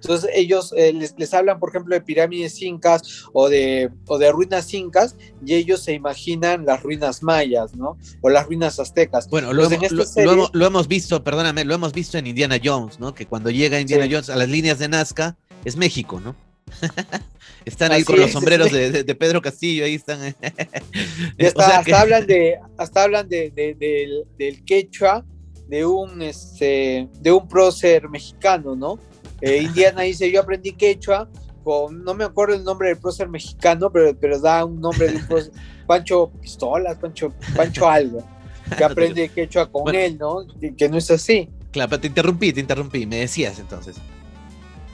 Entonces 0.00 0.30
ellos 0.34 0.72
eh, 0.76 0.92
les, 0.92 1.34
hablan, 1.34 1.58
por 1.58 1.70
ejemplo, 1.70 1.94
de 1.94 2.00
pirámides 2.00 2.60
incas 2.62 3.24
o 3.32 3.48
de, 3.48 3.90
o 4.06 4.18
de 4.18 4.30
ruinas 4.30 4.72
incas 4.72 5.16
y 5.44 5.54
ellos 5.54 5.82
se 5.82 5.92
imaginan 5.92 6.64
las 6.64 6.82
ruinas 6.82 7.22
mayas, 7.22 7.74
¿no? 7.74 7.98
O 8.20 8.28
las 8.28 8.46
ruinas 8.46 8.78
aztecas. 8.78 9.28
Bueno, 9.28 9.52
lo, 9.52 9.64
hemos, 9.64 10.52
lo, 10.54 10.66
hemos, 10.66 10.88
visto, 10.88 11.24
perdóname, 11.24 11.64
lo 11.64 11.74
hemos 11.74 11.92
visto 11.92 12.16
en 12.16 12.26
Indiana 12.26 12.58
Jones, 12.62 13.00
¿no? 13.00 13.14
Que 13.14 13.26
cuando 13.26 13.50
llega 13.50 13.80
Indiana 13.80 14.06
Jones 14.10 14.30
a 14.30 14.36
las 14.36 14.48
líneas 14.48 14.78
de 14.78 14.88
Nazca 14.88 15.36
es 15.64 15.76
México, 15.76 16.20
¿no? 16.20 16.36
están 17.64 17.92
ahí 17.92 18.04
con 18.04 18.18
los 18.18 18.30
sombreros 18.30 18.70
de, 18.72 19.14
Pedro 19.14 19.42
Castillo, 19.42 19.84
ahí 19.84 19.94
están. 19.94 20.20
hasta, 21.56 22.00
hablan 22.00 22.26
de, 22.26 22.58
hasta 22.76 23.04
hablan 23.04 23.28
de, 23.28 23.50
del, 24.36 24.64
quechua 24.64 25.24
de 25.68 25.84
un 25.84 26.22
este 26.22 27.08
de 27.20 27.30
un 27.32 27.46
prócer 27.46 28.08
mexicano, 28.08 28.74
¿no? 28.74 28.98
Eh, 29.40 29.62
Indiana 29.62 30.02
dice, 30.02 30.30
yo 30.30 30.40
aprendí 30.40 30.72
quechua 30.72 31.28
con, 31.62 32.02
no 32.02 32.14
me 32.14 32.24
acuerdo 32.24 32.54
el 32.54 32.64
nombre 32.64 32.88
del 32.88 32.98
prócer 32.98 33.28
mexicano, 33.28 33.90
pero, 33.90 34.16
pero 34.18 34.40
da 34.40 34.64
un 34.64 34.80
nombre 34.80 35.08
de 35.08 35.16
un 35.16 35.26
prócer, 35.26 35.52
Pancho 35.86 36.30
Pistolas, 36.40 36.96
Pancho, 36.98 37.32
Pancho 37.56 37.88
algo, 37.88 38.24
que 38.76 38.84
aprende 38.84 39.28
quechua 39.28 39.70
con 39.70 39.94
él, 39.94 40.18
¿no? 40.18 40.46
Que, 40.76 40.88
no 40.88 40.96
es 40.96 41.10
así. 41.10 41.48
Claro, 41.70 41.98
te 42.00 42.06
interrumpí, 42.06 42.52
te 42.52 42.60
interrumpí, 42.60 43.06
me 43.06 43.16
decías 43.16 43.58
entonces. 43.58 43.96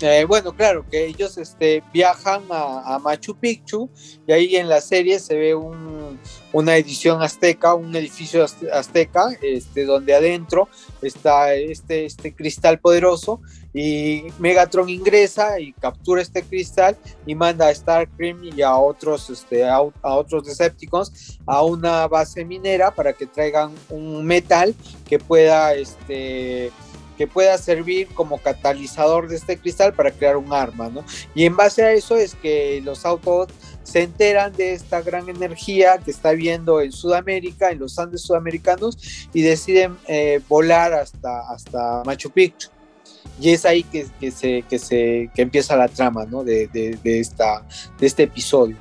Eh, 0.00 0.24
bueno, 0.26 0.52
claro, 0.54 0.84
que 0.90 1.06
ellos 1.06 1.38
este, 1.38 1.82
viajan 1.92 2.42
a, 2.50 2.98
Machu 2.98 3.36
Picchu 3.36 3.88
y 4.26 4.32
ahí 4.32 4.56
en 4.56 4.68
la 4.68 4.80
serie 4.80 5.20
se 5.20 5.36
ve 5.36 5.54
una 5.54 6.76
edición 6.76 7.22
azteca, 7.22 7.74
un 7.74 7.94
edificio 7.94 8.44
azteca, 8.72 9.28
este, 9.40 9.84
donde 9.84 10.14
adentro 10.14 10.68
está 11.00 11.54
este, 11.54 12.06
este 12.06 12.34
cristal 12.34 12.80
poderoso 12.80 13.40
y 13.72 14.24
Megatron 14.38 14.88
ingresa 14.88 15.58
y 15.60 15.72
captura 15.72 16.22
este 16.22 16.42
cristal 16.42 16.96
y 17.24 17.34
manda 17.34 17.68
a 17.68 17.74
Starcream 17.74 18.44
y 18.44 18.62
a 18.62 18.76
otros, 18.76 19.30
este, 19.30 19.64
a, 19.64 19.76
a 19.76 20.14
otros 20.14 20.44
Decepticons 20.44 21.38
a 21.46 21.62
una 21.62 22.08
base 22.08 22.44
minera 22.44 22.92
para 22.92 23.12
que 23.12 23.26
traigan 23.26 23.72
un 23.90 24.24
metal 24.24 24.74
que 25.08 25.18
pueda 25.18 25.74
este, 25.74 26.72
que 27.16 27.26
pueda 27.26 27.56
servir 27.58 28.08
como 28.08 28.38
catalizador 28.38 29.28
de 29.28 29.36
este 29.36 29.58
cristal 29.58 29.94
para 29.94 30.10
crear 30.10 30.36
un 30.36 30.52
arma, 30.52 30.88
¿no? 30.88 31.04
Y 31.34 31.44
en 31.44 31.56
base 31.56 31.82
a 31.82 31.92
eso 31.92 32.16
es 32.16 32.34
que 32.34 32.80
los 32.84 33.04
Autobots 33.04 33.54
se 33.84 34.02
enteran 34.02 34.52
de 34.54 34.72
esta 34.72 35.02
gran 35.02 35.28
energía 35.28 35.98
que 35.98 36.10
está 36.10 36.32
viendo 36.32 36.80
en 36.80 36.90
Sudamérica, 36.90 37.70
en 37.70 37.78
los 37.78 37.98
Andes 37.98 38.22
sudamericanos, 38.22 39.28
y 39.32 39.42
deciden 39.42 39.96
eh, 40.08 40.40
volar 40.48 40.94
hasta, 40.94 41.40
hasta 41.50 42.02
Machu 42.04 42.30
Picchu. 42.30 42.68
Y 43.40 43.50
es 43.50 43.64
ahí 43.64 43.82
que, 43.82 44.06
se, 44.30 44.62
que, 44.68 44.78
se, 44.78 45.30
que 45.34 45.42
empieza 45.42 45.76
la 45.76 45.88
trama, 45.88 46.24
¿no? 46.24 46.44
De, 46.44 46.68
de, 46.68 47.20
esta, 47.20 47.66
de 47.98 48.06
este 48.06 48.24
episodio. 48.24 48.76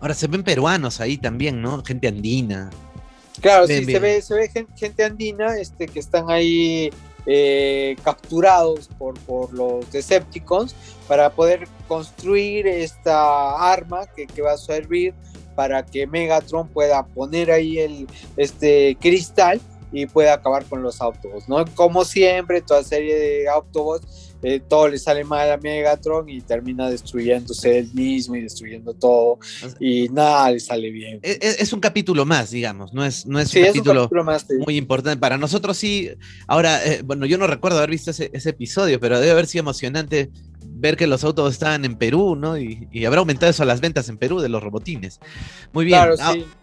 Ahora 0.00 0.14
se 0.14 0.26
ven 0.26 0.42
peruanos 0.42 1.00
ahí 1.00 1.18
también, 1.18 1.62
¿no? 1.62 1.82
Gente 1.84 2.08
andina. 2.08 2.70
Claro, 3.40 3.66
sí, 3.66 3.84
se 3.84 3.98
ve, 3.98 4.22
se 4.22 4.34
ve 4.34 4.50
gente 4.76 5.04
andina 5.04 5.56
este, 5.58 5.88
que 5.88 6.00
están 6.00 6.30
ahí 6.30 6.90
eh, 7.26 7.96
capturados 8.02 8.88
por, 8.98 9.18
por, 9.20 9.52
los 9.52 9.90
Decepticons 9.90 10.74
para 11.08 11.30
poder 11.30 11.68
construir 11.88 12.66
esta 12.66 13.70
arma 13.72 14.06
que, 14.06 14.26
que, 14.26 14.42
va 14.42 14.52
a 14.52 14.58
servir 14.58 15.14
para 15.54 15.84
que 15.84 16.06
Megatron 16.06 16.68
pueda 16.68 17.04
poner 17.06 17.50
ahí 17.50 17.78
el, 17.78 18.06
este 18.36 18.96
cristal 19.00 19.60
y 19.92 20.06
pueda 20.06 20.34
acabar 20.34 20.64
con 20.66 20.82
los 20.82 21.00
Autobots, 21.00 21.48
¿no? 21.48 21.64
Como 21.74 22.04
siempre, 22.04 22.60
toda 22.60 22.82
serie 22.82 23.18
de 23.18 23.48
Autobots 23.48 24.25
eh, 24.48 24.60
todo 24.60 24.86
le 24.86 24.96
sale 24.96 25.24
mal 25.24 25.50
a 25.50 25.56
Megatron 25.56 26.28
y 26.28 26.40
termina 26.40 26.88
destruyéndose 26.88 27.80
él 27.80 27.90
mismo 27.92 28.36
y 28.36 28.42
destruyendo 28.42 28.94
todo 28.94 29.40
y 29.80 30.08
nada 30.08 30.52
le 30.52 30.60
sale 30.60 30.88
bien. 30.92 31.18
E, 31.24 31.32
e, 31.32 31.56
es, 31.58 31.72
un 31.72 31.80
capítulo 31.80 32.24
más, 32.24 32.52
digamos, 32.52 32.94
no 32.94 33.04
es, 33.04 33.26
no 33.26 33.40
es 33.40 33.52
un 33.52 33.64
capítulo 33.64 34.08
muy 34.64 34.76
importante. 34.76 35.18
Para 35.18 35.36
nosotros 35.36 35.76
sí, 35.76 36.10
ahora, 36.46 36.80
eh, 36.84 37.02
bueno, 37.04 37.26
yo 37.26 37.38
no 37.38 37.48
recuerdo 37.48 37.78
haber 37.78 37.90
visto 37.90 38.12
ese, 38.12 38.30
episodio, 38.32 39.00
pero 39.00 39.18
debe 39.18 39.32
haber 39.32 39.48
sido 39.48 39.62
emocionante 39.62 40.30
ver 40.62 40.96
que 40.96 41.08
los 41.08 41.24
autos 41.24 41.52
estaban 41.52 41.84
en 41.84 41.96
Perú, 41.96 42.36
¿no? 42.36 42.56
Y, 42.56 43.04
habrá 43.04 43.18
aumentado 43.18 43.50
eso 43.50 43.64
las 43.64 43.80
ventas 43.80 44.08
en 44.08 44.16
Perú 44.16 44.38
de 44.38 44.48
los 44.48 44.62
robotines. 44.62 45.18
Muy 45.72 45.86
bien. 45.86 45.98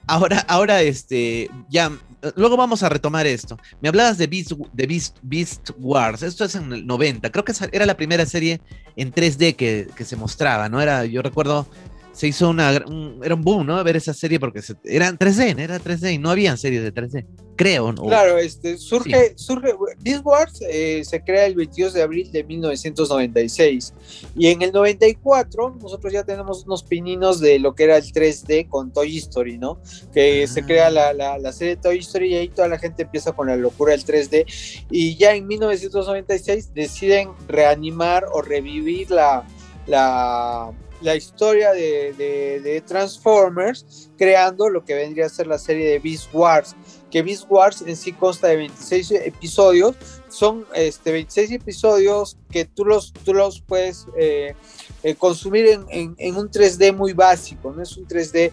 Ahora, 0.08 0.40
ahora, 0.48 0.82
este, 0.84 1.50
ya 1.70 1.92
luego 2.36 2.58
vamos 2.58 2.84
a 2.84 2.90
retomar 2.90 3.28
esto. 3.28 3.58
Me 3.82 3.90
hablabas 3.90 4.18
de 4.18 4.28
Beast, 4.28 5.70
Wars, 5.78 6.24
esto 6.24 6.46
es 6.46 6.56
en 6.56 6.72
el 6.72 6.86
90, 6.86 7.32
creo 7.32 7.44
que 7.44 7.54
era 7.72 7.86
la 7.86 7.98
primera 7.98 8.26
serie 8.26 8.62
en 8.96 9.14
3D 9.14 9.56
que, 9.56 9.88
que 9.96 10.06
se 10.06 10.16
mostraba, 10.16 10.70
¿no? 10.70 10.82
Era, 10.82 11.06
yo 11.06 11.22
recuerdo 11.22 11.68
se 12.14 12.28
hizo 12.28 12.50
una, 12.50 12.72
era 12.72 13.36
un 13.36 13.42
boom, 13.42 13.66
¿no? 13.66 13.84
Ver 13.84 13.98
esa 13.98 14.14
serie 14.14 14.40
porque 14.40 14.62
eran 14.86 15.18
3D, 15.18 15.60
era 15.60 15.80
3D 15.80 16.14
y 16.14 16.18
no 16.20 16.30
habían 16.30 16.60
series 16.60 16.84
de 16.84 16.94
3D, 16.94 17.26
creo. 17.56 17.92
¿no? 17.92 18.04
Claro, 18.04 18.38
este, 18.38 18.78
surge, 18.78 19.34
surge, 19.36 19.74
Beast 20.00 20.24
Wars 20.24 20.60
eh, 20.70 21.02
se 21.04 21.24
crea 21.24 21.48
el 21.48 21.56
22 21.56 21.94
de 21.94 22.04
abril 22.04 22.32
de 22.32 22.44
1996 22.44 23.94
y 24.36 24.48
en 24.48 24.62
el 24.62 24.72
94 24.72 25.78
nosotros 25.82 26.14
ya 26.14 26.24
tenemos 26.24 26.66
unos 26.66 26.84
pininos 26.84 27.40
de 27.40 27.58
lo 27.58 27.74
que 27.74 27.86
era 27.86 27.98
el 27.98 28.04
3D 28.04 28.70
con 28.70 28.94
Toy 28.94 29.18
Story, 29.18 29.58
¿no? 29.58 29.80
Que 30.14 30.46
se 30.46 30.64
crea 30.64 30.92
la, 30.92 31.14
la, 31.14 31.40
la, 31.40 31.52
serie 31.52 31.78
Toy 31.78 31.98
Story 31.98 32.34
y 32.34 32.36
ahí 32.36 32.48
toda 32.50 32.68
la 32.68 32.78
gente 32.78 33.04
empieza 33.04 33.32
con 33.32 33.48
la 33.48 33.56
locura 33.56 33.94
del 33.94 34.06
3D 34.06 34.86
y 34.92 35.16
ya 35.16 35.34
en 35.34 35.48
1996 35.48 36.76
deciden 36.76 37.32
reanimar 37.48 38.26
o 38.32 38.44
revivir 38.44 39.10
la, 39.10 39.48
la 39.88 40.72
la 41.04 41.16
historia 41.16 41.74
de, 41.74 42.84
Transformers, 42.88 44.10
creando 44.18 44.70
lo 44.70 44.84
que 44.84 44.96
vendría 44.96 45.26
a 45.26 45.30
ser 45.30 45.48
la 45.48 45.60
serie 45.60 45.90
de 45.90 46.00
Beast 46.00 46.34
Wars, 46.34 46.76
que 47.12 47.22
Beast 47.22 47.46
Wars 47.50 47.84
en 47.86 47.96
sí 47.96 48.14
consta 48.14 48.48
de 48.48 48.56
26 48.56 49.12
episodios, 49.12 49.96
son 50.30 50.66
este, 50.74 51.12
26 51.12 51.52
episodios 51.52 52.38
que 52.50 52.66
tú 52.66 52.86
los, 52.86 53.14
tú 53.14 53.34
los 53.34 53.62
puedes 53.62 54.08
eh, 54.18 54.56
eh, 55.04 55.16
consumir 55.16 55.68
en, 55.68 56.16
en, 56.18 56.36
un 56.36 56.50
3D 56.50 56.96
muy 56.96 57.14
básico, 57.14 57.72
no 57.72 57.84
es 57.84 57.96
un 57.98 58.08
3D 58.08 58.52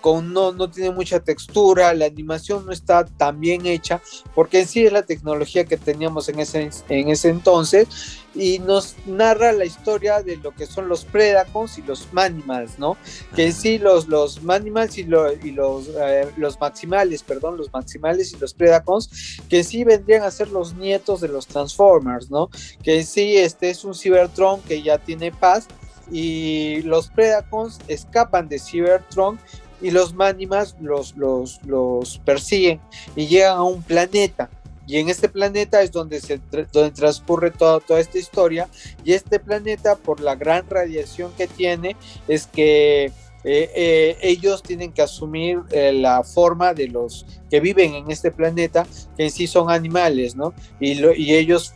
con 0.00 0.32
no, 0.32 0.52
no 0.52 0.70
tiene 0.70 0.90
mucha 0.90 1.20
textura, 1.20 1.92
la 1.92 2.06
animación 2.06 2.64
no 2.64 2.72
está 2.72 3.04
tan 3.04 3.40
bien 3.40 3.66
hecha, 3.66 4.00
porque 4.34 4.60
en 4.60 4.68
sí 4.68 4.86
es 4.86 4.92
la 4.92 5.02
tecnología 5.02 5.66
que 5.66 5.76
teníamos 5.76 6.28
en 6.30 6.38
ese, 6.38 6.70
en 6.88 7.08
ese 7.08 7.28
entonces, 7.28 7.88
y 8.38 8.60
nos 8.60 8.94
narra 9.04 9.52
la 9.52 9.64
historia 9.64 10.22
de 10.22 10.36
lo 10.36 10.54
que 10.54 10.64
son 10.64 10.88
los 10.88 11.04
Predacons 11.04 11.76
y 11.78 11.82
los 11.82 12.12
Manimals, 12.12 12.78
¿no? 12.78 12.96
Que 13.34 13.46
en 13.46 13.52
sí 13.52 13.78
los, 13.78 14.06
los 14.06 14.42
Manimals 14.44 14.96
y, 14.96 15.00
y 15.00 15.50
los, 15.50 15.88
eh, 16.00 16.28
los 16.36 16.60
Maximales, 16.60 17.24
perdón, 17.24 17.56
los 17.56 17.72
Maximales 17.72 18.32
y 18.32 18.36
los 18.36 18.54
Predacons, 18.54 19.40
que 19.48 19.58
en 19.58 19.64
sí 19.64 19.82
vendrían 19.82 20.22
a 20.22 20.30
ser 20.30 20.48
los 20.50 20.74
nietos 20.74 21.20
de 21.20 21.28
los 21.28 21.48
Transformers, 21.48 22.30
¿no? 22.30 22.48
Que 22.82 22.98
en 22.98 23.06
sí 23.06 23.36
este 23.36 23.70
es 23.70 23.84
un 23.84 23.94
Cybertron 23.94 24.60
que 24.62 24.82
ya 24.82 24.98
tiene 24.98 25.32
paz 25.32 25.66
y 26.10 26.82
los 26.82 27.08
Predacons 27.08 27.80
escapan 27.88 28.48
de 28.48 28.60
Cybertron 28.60 29.38
y 29.80 29.90
los 29.90 30.14
Manimals 30.14 30.76
los, 30.80 31.16
los, 31.16 31.60
los 31.64 32.18
persiguen 32.18 32.80
y 33.16 33.26
llegan 33.26 33.56
a 33.56 33.62
un 33.62 33.82
planeta 33.82 34.48
y 34.88 34.96
en 34.96 35.10
este 35.10 35.28
planeta 35.28 35.82
es 35.82 35.92
donde, 35.92 36.18
se, 36.20 36.40
donde 36.72 36.90
transcurre 36.92 37.50
toda, 37.50 37.78
toda 37.78 38.00
esta 38.00 38.18
historia. 38.18 38.68
Y 39.04 39.12
este 39.12 39.38
planeta, 39.38 39.96
por 39.96 40.20
la 40.20 40.34
gran 40.34 40.68
radiación 40.68 41.30
que 41.36 41.46
tiene, 41.46 41.94
es 42.26 42.46
que 42.46 43.12
eh, 43.44 43.70
eh, 43.74 44.16
ellos 44.22 44.62
tienen 44.62 44.92
que 44.92 45.02
asumir 45.02 45.60
eh, 45.70 45.92
la 45.92 46.24
forma 46.24 46.74
de 46.74 46.88
los 46.88 47.24
que 47.50 47.60
viven 47.60 47.94
en 47.94 48.10
este 48.10 48.30
planeta, 48.30 48.86
que 49.16 49.24
en 49.24 49.30
sí 49.30 49.46
son 49.46 49.70
animales, 49.70 50.34
¿no? 50.34 50.54
Y 50.80 51.34
ellos 51.34 51.74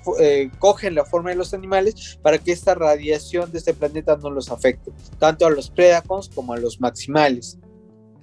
cogen 0.58 0.94
la 0.94 1.04
forma 1.04 1.30
de 1.30 1.36
los 1.36 1.54
animales 1.54 2.18
para 2.20 2.38
que 2.38 2.52
esta 2.52 2.74
radiación 2.74 3.52
de 3.52 3.58
este 3.58 3.74
planeta 3.74 4.16
no 4.16 4.30
los 4.30 4.50
afecte, 4.50 4.90
tanto 5.18 5.46
a 5.46 5.50
los 5.50 5.70
Predacons 5.70 6.28
como 6.28 6.52
a 6.52 6.56
los 6.56 6.80
Maximales. 6.80 7.58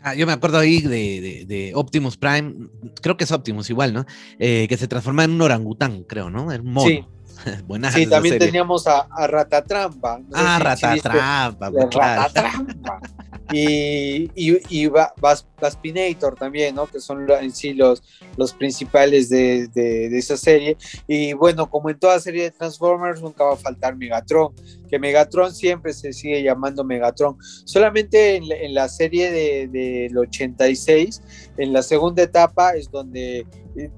Ah, 0.01 0.15
yo 0.15 0.25
me 0.25 0.33
acuerdo 0.33 0.59
ahí 0.59 0.81
de, 0.81 1.71
Optimus 1.75 2.17
Prime, 2.17 2.69
creo 3.01 3.17
que 3.17 3.25
es 3.25 3.31
Optimus 3.31 3.69
igual, 3.69 3.93
¿no? 3.93 4.05
Eh, 4.39 4.67
que 4.69 4.77
se 4.77 4.87
transforma 4.87 5.23
en 5.23 5.31
un 5.31 5.41
orangután, 5.41 6.03
creo, 6.03 6.29
¿no? 6.29 6.51
En 6.51 6.65
mono. 6.65 6.87
Sí. 6.87 7.05
sí, 7.93 8.05
también 8.07 8.37
teníamos 8.37 8.85
a, 8.87 9.07
Ratatrampa. 9.27 10.19
ah, 10.33 10.59
Ratatrampa. 10.59 11.69
Ratatrampa. 11.69 12.99
y, 13.51 14.29
y, 14.35 14.59
y 14.69 14.87
Vaspinator 14.87 16.35
también, 16.35 16.75
¿no? 16.75 16.87
Que 16.87 16.99
son 16.99 17.29
en 17.29 17.51
sí 17.51 17.73
los, 17.73 18.03
los 18.37 18.53
principales 18.53 19.29
de, 19.29 19.67
de, 19.69 20.17
esa 20.17 20.37
serie. 20.37 20.77
Y 21.07 21.33
bueno, 21.33 21.69
como 21.69 21.89
en 21.89 21.97
toda 21.97 22.19
serie 22.19 22.43
de 22.43 22.51
Transformers, 22.51 23.21
nunca 23.21 23.43
va 23.43 23.53
a 23.53 23.57
faltar 23.57 23.95
Megatron, 23.95 24.53
que 24.89 24.99
Megatron 24.99 25.53
siempre 25.53 25.93
se 25.93 26.13
sigue 26.13 26.43
llamando 26.43 26.83
Megatron. 26.83 27.37
Solamente 27.65 28.35
en, 28.35 28.73
la 28.73 28.87
serie 28.87 29.31
del 29.31 29.71
de, 29.71 30.11
86, 30.15 31.21
en 31.57 31.73
la 31.73 31.81
segunda 31.81 32.23
etapa, 32.23 32.71
es 32.71 32.91
donde 32.91 33.47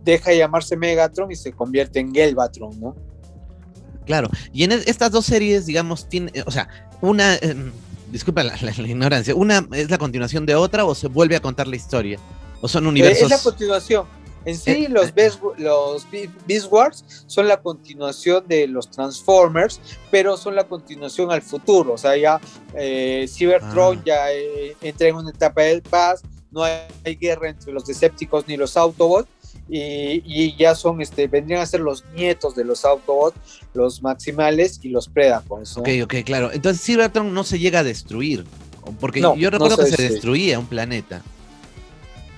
deja 0.03 0.31
de 0.31 0.37
llamarse 0.37 0.77
Megatron 0.77 1.31
y 1.31 1.35
se 1.35 1.51
convierte 1.51 1.99
en 1.99 2.13
Gelbatron, 2.13 2.79
¿no? 2.79 2.95
Claro, 4.05 4.29
y 4.51 4.63
en 4.63 4.71
estas 4.71 5.11
dos 5.11 5.25
series, 5.25 5.65
digamos, 5.65 6.09
tiene, 6.09 6.31
o 6.45 6.51
sea, 6.51 6.67
una, 7.01 7.35
em, 7.35 7.71
disculpa 8.11 8.43
la, 8.43 8.55
ignorancia, 8.87 9.33
una 9.35 9.67
es 9.73 9.89
la 9.89 9.97
continuación 9.97 10.45
de 10.45 10.55
otra 10.55 10.85
o 10.85 10.93
se 10.93 11.07
vuelve 11.07 11.35
a 11.35 11.39
contar 11.39 11.67
la 11.67 11.75
historia, 11.75 12.19
o 12.61 12.67
son 12.67 12.87
universos. 12.87 13.23
es 13.23 13.29
la 13.29 13.37
continuación, 13.39 14.05
En 14.45 14.57
sí, 14.57 14.87
los, 14.87 15.13
Beast, 15.13 15.39
los 15.57 16.05
Beast 16.45 16.67
Wars 16.71 17.25
son 17.27 17.47
la 17.47 17.61
continuación 17.61 18.43
de 18.47 18.67
los 18.67 18.89
Transformers, 18.89 19.79
pero 20.09 20.35
son 20.37 20.55
la 20.55 20.65
continuación 20.65 21.31
al 21.31 21.41
futuro. 21.41 21.93
O 21.93 21.97
sea, 21.97 22.17
ya 22.17 22.39
eh, 22.75 23.27
Cybertron 23.29 23.99
ah. 23.99 24.03
ya 24.05 24.31
eh, 24.31 24.75
entra 24.81 25.07
en 25.07 25.15
una 25.15 25.29
etapa 25.29 25.61
de 25.61 25.81
paz, 25.81 26.21
no 26.51 26.63
hay, 26.63 27.15
guerra 27.15 27.49
entre 27.49 27.71
los 27.71 27.85
Decepticons 27.85 28.47
ni 28.47 28.57
los 28.57 28.75
Autobots. 28.75 29.27
Y, 29.73 30.53
ya 30.57 30.75
son, 30.75 31.01
este, 31.01 31.27
vendrían 31.27 31.61
a 31.61 31.65
ser 31.65 31.79
los 31.79 32.03
nietos 32.13 32.55
de 32.55 32.65
los 32.65 32.83
Autobots, 32.83 33.37
los 33.73 34.01
Maximales 34.01 34.79
y 34.83 34.89
los 34.89 35.07
Predacons. 35.07 35.77
Ok, 35.77 35.87
ok, 36.03 36.15
claro. 36.25 36.51
Entonces 36.51 36.83
Cybertron 36.85 37.33
no 37.33 37.45
se 37.45 37.57
llega 37.57 37.79
a 37.79 37.83
destruir, 37.83 38.43
porque 38.99 39.21
yo 39.21 39.49
recuerdo 39.49 39.77
que 39.77 39.85
se 39.85 40.09
destruía 40.09 40.59
un 40.59 40.65
planeta. 40.65 41.21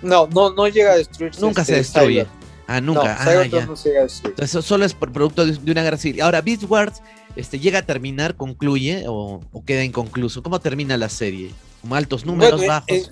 No, 0.04 0.28
no, 0.28 0.54
no 0.54 0.68
llega 0.68 0.92
a 0.92 0.98
destruirse. 0.98 1.42
Nunca 1.42 1.66
se 1.66 1.80
este, 1.80 2.00
destruye. 2.00 2.28
Ah, 2.68 2.80
nunca. 2.80 3.18
ah, 3.20 3.46
ya. 3.46 3.66
No 3.66 3.76
se 3.76 3.90
llega 3.90 4.02
a 4.02 4.04
destruir. 4.04 4.34
Entonces, 4.34 4.64
solo 4.64 4.86
es 4.86 4.94
por 4.94 5.12
producto 5.12 5.46
de, 5.46 5.72
una 5.72 5.82
guerra 5.82 5.98
civil. 5.98 6.22
Ahora, 6.22 6.42
Beast 6.42 6.64
Wars 6.70 7.02
este, 7.36 7.60
llega 7.60 7.80
a 7.80 7.82
terminar, 7.82 8.36
concluye 8.36 9.06
o, 9.08 9.42
queda 9.66 9.84
inconcluso. 9.84 10.44
¿Cómo 10.44 10.60
termina 10.60 10.98
la 10.98 11.10
serie? 11.10 11.52
¿Como 11.82 11.96
altos 11.96 12.26
números, 12.26 12.64
bajos? 12.66 13.12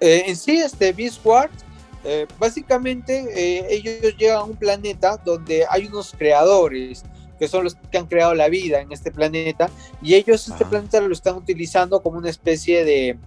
Eh, 0.00 0.24
en 0.26 0.36
sí, 0.36 0.56
este 0.56 0.92
Beast 0.92 1.24
Wars, 1.24 1.52
eh, 2.04 2.26
básicamente 2.38 3.26
eh, 3.30 3.66
ellos 3.70 4.16
llegan 4.16 4.38
a 4.38 4.44
un 4.44 4.56
planeta 4.56 5.16
donde 5.24 5.64
hay 5.68 5.86
unos 5.86 6.12
creadores 6.16 7.04
que 7.38 7.48
son 7.48 7.64
los 7.64 7.74
que 7.74 7.98
han 7.98 8.06
creado 8.06 8.34
la 8.34 8.48
vida 8.48 8.80
en 8.80 8.92
este 8.92 9.10
planeta 9.10 9.70
y 10.00 10.14
ellos 10.14 10.48
este 10.48 10.64
ah. 10.64 10.68
planeta 10.68 11.00
lo 11.00 11.12
están 11.12 11.36
utilizando 11.36 12.02
como 12.02 12.18
una 12.18 12.30
especie 12.30 12.84
de 12.84 13.18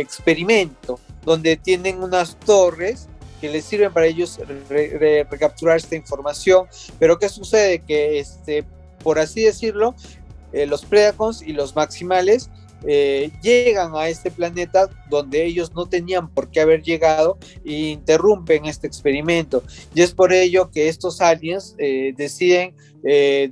experimento 0.00 0.98
donde 1.24 1.56
tienen 1.56 2.02
unas 2.02 2.36
torres 2.36 3.08
que 3.40 3.50
les 3.50 3.64
sirven 3.64 3.92
para 3.92 4.06
ellos 4.06 4.40
recapturar 4.68 5.76
esta 5.76 5.96
información. 5.96 6.66
Pero 6.98 7.18
¿qué 7.18 7.28
sucede? 7.28 7.80
Que, 7.80 8.18
este, 8.18 8.64
por 9.02 9.18
así 9.18 9.42
decirlo, 9.42 9.94
eh, 10.52 10.66
los 10.66 10.84
Predacons 10.84 11.42
y 11.42 11.52
los 11.52 11.74
Maximales 11.76 12.50
eh, 12.84 13.30
llegan 13.42 13.92
a 13.94 14.08
este 14.08 14.30
planeta 14.30 14.88
donde 15.08 15.44
ellos 15.44 15.72
no 15.74 15.86
tenían 15.86 16.28
por 16.28 16.50
qué 16.50 16.60
haber 16.60 16.82
llegado 16.82 17.38
e 17.64 17.90
interrumpen 17.90 18.66
este 18.66 18.86
experimento. 18.86 19.62
Y 19.94 20.02
es 20.02 20.12
por 20.12 20.32
ello 20.32 20.70
que 20.70 20.88
estos 20.88 21.20
aliens 21.20 21.74
eh, 21.78 22.12
deciden 22.16 22.74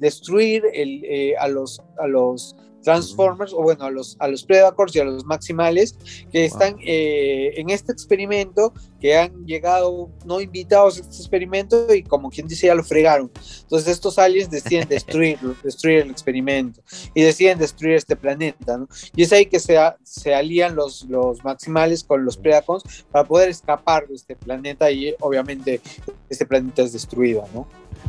destruir 0.00 0.64
el, 0.72 1.04
a, 1.38 1.46
los, 1.46 1.80
a 1.98 2.08
los 2.08 2.56
Transformers, 2.84 3.52
o 3.52 3.62
bueno, 3.62 3.84
a 3.84 3.90
los, 3.90 4.16
a 4.20 4.28
los 4.28 4.44
Predators 4.44 4.94
y 4.94 5.00
a 5.00 5.04
los 5.04 5.24
Maximales, 5.24 5.96
que 6.30 6.44
están 6.44 6.76
eh, 6.84 7.54
en 7.56 7.70
este 7.70 7.92
experimento, 7.92 8.72
que 9.00 9.16
han 9.16 9.44
llegado 9.44 10.10
no 10.24 10.40
invitados 10.40 10.98
a 10.98 11.00
este 11.00 11.16
experimento 11.16 11.92
y 11.94 12.02
como 12.02 12.30
quien 12.30 12.46
dice 12.46 12.68
ya 12.68 12.74
lo 12.74 12.84
fregaron. 12.84 13.30
Entonces 13.62 13.88
estos 13.88 14.18
aliens 14.18 14.50
deciden 14.50 14.88
destruir, 14.88 15.38
destruir 15.62 16.00
el 16.00 16.10
experimento 16.10 16.80
y 17.14 17.22
deciden 17.22 17.58
destruir 17.58 17.96
este 17.96 18.16
planeta, 18.16 18.78
¿no? 18.78 18.88
Y 19.14 19.22
es 19.22 19.32
ahí 19.32 19.46
que 19.46 19.60
se, 19.60 19.78
se 20.02 20.34
alían 20.34 20.76
los, 20.76 21.04
los 21.04 21.42
Maximales 21.44 22.04
con 22.04 22.24
los 22.24 22.36
Predacons 22.36 23.04
para 23.10 23.26
poder 23.26 23.48
escapar 23.48 24.06
de 24.06 24.14
este 24.14 24.36
planeta 24.36 24.90
y 24.90 25.14
obviamente 25.20 25.80
este 26.28 26.46
planeta 26.46 26.82
es 26.82 26.92
destruido, 26.92 27.46
¿no? 27.52 27.66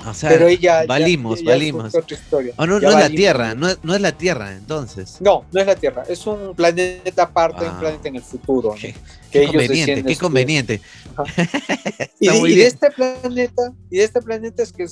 O 0.07 0.13
sea, 0.13 0.29
pero 0.29 0.47
ella, 0.47 0.85
valimos, 0.85 1.43
valimos. 1.43 1.93
Oh, 2.57 2.65
no, 2.65 2.77
es 2.77 2.83
la 2.83 3.09
Tierra, 3.09 3.55
no 3.55 3.67
es, 3.69 4.01
la 4.01 4.11
Tierra, 4.11 4.53
entonces. 4.53 5.17
No, 5.19 5.45
no 5.51 5.61
es 5.61 5.67
la 5.67 5.75
Tierra, 5.75 6.03
es 6.07 6.25
un 6.27 6.53
planeta 6.55 7.23
aparte, 7.23 7.63
un 7.63 7.71
ah. 7.71 7.79
planeta 7.79 8.07
en 8.09 8.15
el 8.17 8.21
futuro. 8.21 8.75
Qué, 8.79 8.93
conveniente, 9.47 10.03
qué 10.03 10.15
conveniente. 10.15 10.81
y, 12.19 12.55
de, 12.55 12.67
este 12.67 12.91
planeta, 12.91 13.73
y 13.89 13.97
de 13.97 14.03
este 14.03 14.21
planeta 14.21 14.63
es 14.63 14.71
que 14.71 14.85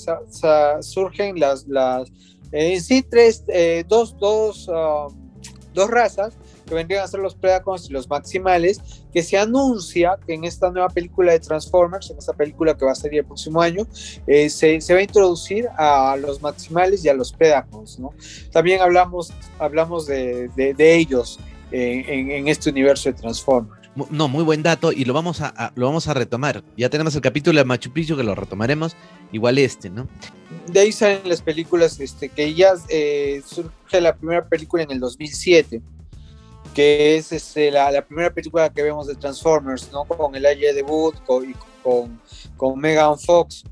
surgen 0.82 1.40
las, 1.40 1.68
las 1.68 2.10
en 2.52 2.82
sí 2.82 3.02
tres, 3.02 3.44
eh, 3.48 3.84
dos, 3.88 4.16
dos, 4.20 4.68
um, 4.68 5.14
dos 5.74 5.90
razas 5.90 6.34
que 6.66 6.76
vendrían 6.76 7.04
a 7.04 7.08
ser 7.08 7.20
los 7.20 7.36
Predacons 7.36 7.90
y 7.90 7.94
los 7.94 8.10
Maximales, 8.10 8.82
que 9.14 9.24
se 9.24 9.38
anuncia 9.38 10.18
que 10.26 10.34
en 10.34 10.44
esta 10.44 10.72
nueva 10.72 10.90
película 10.90 11.32
de 11.32 11.40
Transformers, 11.40 12.10
en 12.10 12.18
esta 12.18 12.34
película 12.34 12.76
que 12.76 12.86
va 12.86 12.92
a 12.92 12.96
salir 12.96 13.20
el 13.20 13.26
próximo 13.26 13.62
año, 13.62 13.88
eh, 14.28 14.50
se, 14.50 14.82
se, 14.82 14.94
va 14.94 15.00
a 15.00 15.04
introducir 15.04 15.68
a 15.78 16.16
los 16.18 16.42
Maximales 16.42 17.04
y 17.06 17.10
a 17.10 17.14
los 17.14 17.32
Predacons, 17.32 18.00
¿no? 18.00 18.14
También 18.52 18.82
hablamos, 18.82 19.34
hablamos 19.60 20.06
de, 20.08 20.50
de, 20.56 20.96
ellos 20.96 21.40
en, 21.72 22.32
en, 22.32 22.48
este 22.48 22.70
universo 22.70 23.10
de 23.10 23.14
Transformers. 23.14 23.84
No, 24.10 24.28
muy 24.28 24.44
buen 24.44 24.64
dato 24.64 24.92
y 24.92 25.06
lo 25.06 25.14
vamos 25.14 25.42
a, 25.42 25.72
lo 25.76 25.86
vamos 25.86 26.08
a 26.08 26.16
retomar. 26.16 26.64
Ya 26.76 26.90
tenemos 26.90 27.14
el 27.14 27.22
capítulo 27.22 27.60
de 27.60 27.66
Machu 27.66 27.92
Picchu 27.92 28.18
que 28.18 28.24
lo 28.24 28.34
retomaremos, 28.34 28.96
igual 29.32 29.60
este, 29.60 29.92
¿no? 29.92 30.08
De 30.68 30.80
ahí 30.80 30.92
salen 30.92 31.22
las 31.26 31.42
películas, 31.42 32.00
este, 32.00 32.30
que 32.30 32.54
ya 32.56 32.74
eh, 32.90 33.44
surge 33.46 34.02
la 34.02 34.16
primera 34.16 34.48
película 34.48 34.82
en 34.82 34.92
el 34.92 35.00
2007 35.00 35.82
que 36.74 37.18
es 37.18 37.32
este, 37.32 37.72
la, 37.72 38.02
primera 38.06 38.34
película 38.34 38.72
que 38.72 38.82
vemos 38.82 39.08
de 39.08 39.16
Transformers, 39.16 39.92
¿no? 39.92 40.06
Con 40.06 40.36
el 40.36 40.44
de 40.44 40.74
debut 40.74 41.16
con, 41.26 41.54
con, 41.84 42.22
con 42.58 42.80
Megan 42.80 43.20
Fox, 43.20 43.64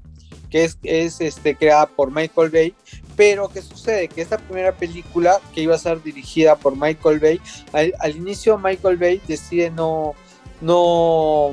que 0.50 0.66
es, 0.66 0.78
es 0.84 1.22
este, 1.22 1.56
creada 1.56 1.88
por 1.88 2.12
Michael 2.12 2.50
Bay. 2.50 2.76
Pero, 3.16 3.50
¿qué 3.50 3.62
sucede? 3.62 4.08
Que 4.08 4.22
esta 4.22 4.38
primera 4.38 4.72
película, 4.72 5.40
que 5.54 5.62
iba 5.62 5.76
a 5.76 5.80
ser 5.80 6.02
dirigida 6.02 6.56
por 6.56 6.76
Michael 6.76 7.20
Bay, 7.20 7.42
al, 7.74 7.94
al 8.00 8.16
inicio 8.16 8.58
Michael 8.58 8.98
Bay 8.98 9.22
decide 9.28 9.70
no, 9.70 10.16
no, 10.62 11.52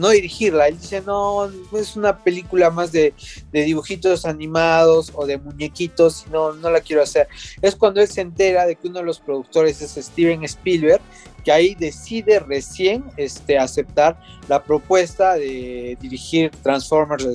no 0.00 0.08
dirigirla. 0.08 0.66
Él 0.66 0.78
dice, 0.80 1.02
no, 1.02 1.48
es 1.76 1.94
una 1.94 2.18
película 2.18 2.70
más 2.70 2.90
de, 2.90 3.14
dibujitos 3.52 4.24
animados 4.24 5.12
o 5.14 5.26
de 5.26 5.38
muñequitos, 5.38 6.26
no, 6.32 6.54
no 6.54 6.70
la 6.70 6.80
quiero 6.80 7.02
hacer. 7.02 7.28
Es 7.62 7.76
cuando 7.76 8.00
él 8.00 8.08
se 8.08 8.22
entera 8.22 8.66
de 8.66 8.74
que 8.74 8.88
uno 8.88 9.00
de 9.00 9.04
los 9.04 9.20
productores 9.20 9.80
es 9.82 10.04
Steven 10.04 10.42
Spielberg, 10.44 11.02
que 11.44 11.52
ahí 11.52 11.74
decide 11.74 12.40
recién 12.40 13.04
este, 13.16 13.58
aceptar 13.58 14.20
la 14.48 14.62
propuesta 14.62 15.34
de 15.34 15.96
dirigir 16.00 16.50
Transformers 16.62 17.26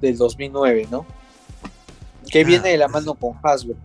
del 0.00 0.16
2009, 0.16 0.88
¿no? 0.90 1.06
Que 2.30 2.42
ah, 2.42 2.44
viene 2.44 2.68
de 2.70 2.78
la 2.78 2.88
mano 2.88 3.14
con 3.14 3.34
Hasbro 3.42 3.76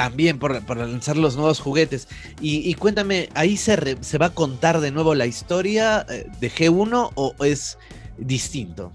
también 0.00 0.38
por, 0.38 0.78
lanzar 0.78 1.18
los 1.18 1.36
nuevos 1.36 1.60
juguetes. 1.60 2.08
Y, 2.40 2.72
cuéntame, 2.76 3.28
¿ahí 3.34 3.58
se, 3.58 3.98
se, 4.00 4.16
va 4.16 4.26
a 4.26 4.34
contar 4.34 4.80
de 4.80 4.90
nuevo 4.90 5.14
la 5.14 5.26
historia 5.26 6.06
eh, 6.08 6.26
de 6.40 6.50
G1 6.50 7.10
o 7.14 7.34
es 7.44 7.76
distinto? 8.16 8.92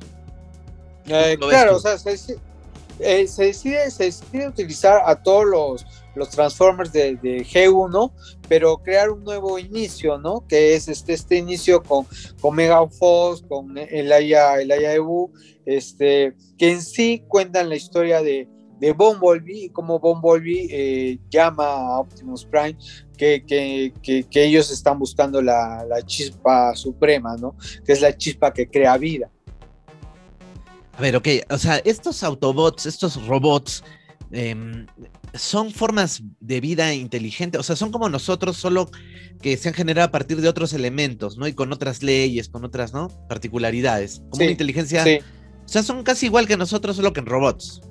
Eh, 1.06 1.38
claro, 1.40 1.76
o 1.76 1.80
sea, 1.80 1.94
eh, 1.94 3.28
se, 3.28 3.44
decide, 3.44 3.92
se, 3.92 4.06
decide, 4.06 4.48
utilizar 4.48 5.04
a 5.06 5.22
todos 5.22 5.46
los, 5.46 5.86
los 6.16 6.32
Transformers 6.32 6.92
de, 6.92 7.20
G1, 7.22 8.12
pero 8.50 8.78
crear 8.78 9.12
un 9.12 9.24
nuevo 9.24 9.60
inicio, 9.60 10.18
¿no? 10.18 10.44
Que 10.48 10.74
es 10.74 10.88
este, 10.88 11.14
este 11.14 11.36
inicio 11.36 11.84
con, 11.84 12.08
con 12.42 12.56
Megan 12.56 12.92
Fox, 12.92 13.44
con 13.48 13.78
el 13.78 14.12
Aya, 14.12 14.60
el 14.60 14.72
Ebu, 14.72 15.32
este, 15.68 16.34
que 16.58 16.72
en 16.72 16.82
sí 16.82 17.24
cuentan 17.28 17.70
la 17.70 17.76
historia 17.76 18.24
de, 18.24 18.48
de 18.80 18.92
Bumblebee, 18.92 19.70
como 19.72 20.00
Bumblebee 20.00 20.68
eh, 20.70 21.20
llama 21.30 21.66
a 21.66 22.00
Optimus 22.00 22.46
Prime 22.46 22.78
que, 23.16 23.44
que, 24.02 24.44
ellos 24.44 24.72
están 24.72 25.00
buscando 25.00 25.42
la, 25.42 25.86
chispa 26.06 26.76
suprema, 26.76 27.36
¿no? 27.38 27.56
Que 27.86 27.94
es 27.94 28.02
la 28.02 28.16
chispa 28.16 28.54
que 28.54 28.68
crea 28.68 28.98
vida. 28.98 29.30
A 30.98 31.02
ver, 31.02 31.16
ok, 31.16 31.28
o 31.50 31.58
sea, 31.58 31.78
estos 31.78 32.24
Autobots, 32.24 32.86
estos 32.86 33.26
robots, 33.28 33.84
em, 34.32 34.86
son 35.34 35.72
formas 35.72 36.24
de 36.40 36.62
vida 36.62 36.94
inteligente, 36.94 37.58
o 37.58 37.64
sea, 37.64 37.76
son 37.76 37.92
como 37.92 38.08
nosotros, 38.08 38.56
solo 38.58 38.90
que 39.42 39.58
se 39.58 39.68
han 39.68 39.74
generado 39.74 40.08
a 40.08 40.12
partir 40.12 40.40
de 40.40 40.48
otros 40.48 40.74
elementos, 40.74 41.38
¿no? 41.38 41.48
Y 41.48 41.54
con 41.54 41.74
otras 41.74 42.02
leyes, 42.02 42.48
con 42.48 42.64
otras, 42.64 42.94
¿no? 42.94 43.10
Particularidades. 43.28 44.22
Como 44.30 44.44
una 44.44 44.52
inteligencia. 44.52 45.04
O 45.66 45.68
sea, 45.68 45.84
son 45.84 46.04
casi 46.04 46.28
igual 46.28 46.48
que 46.48 46.56
nosotros, 46.56 46.96
solo 46.96 47.12
que 47.12 47.20
en 47.20 47.26
robots. 47.26 47.82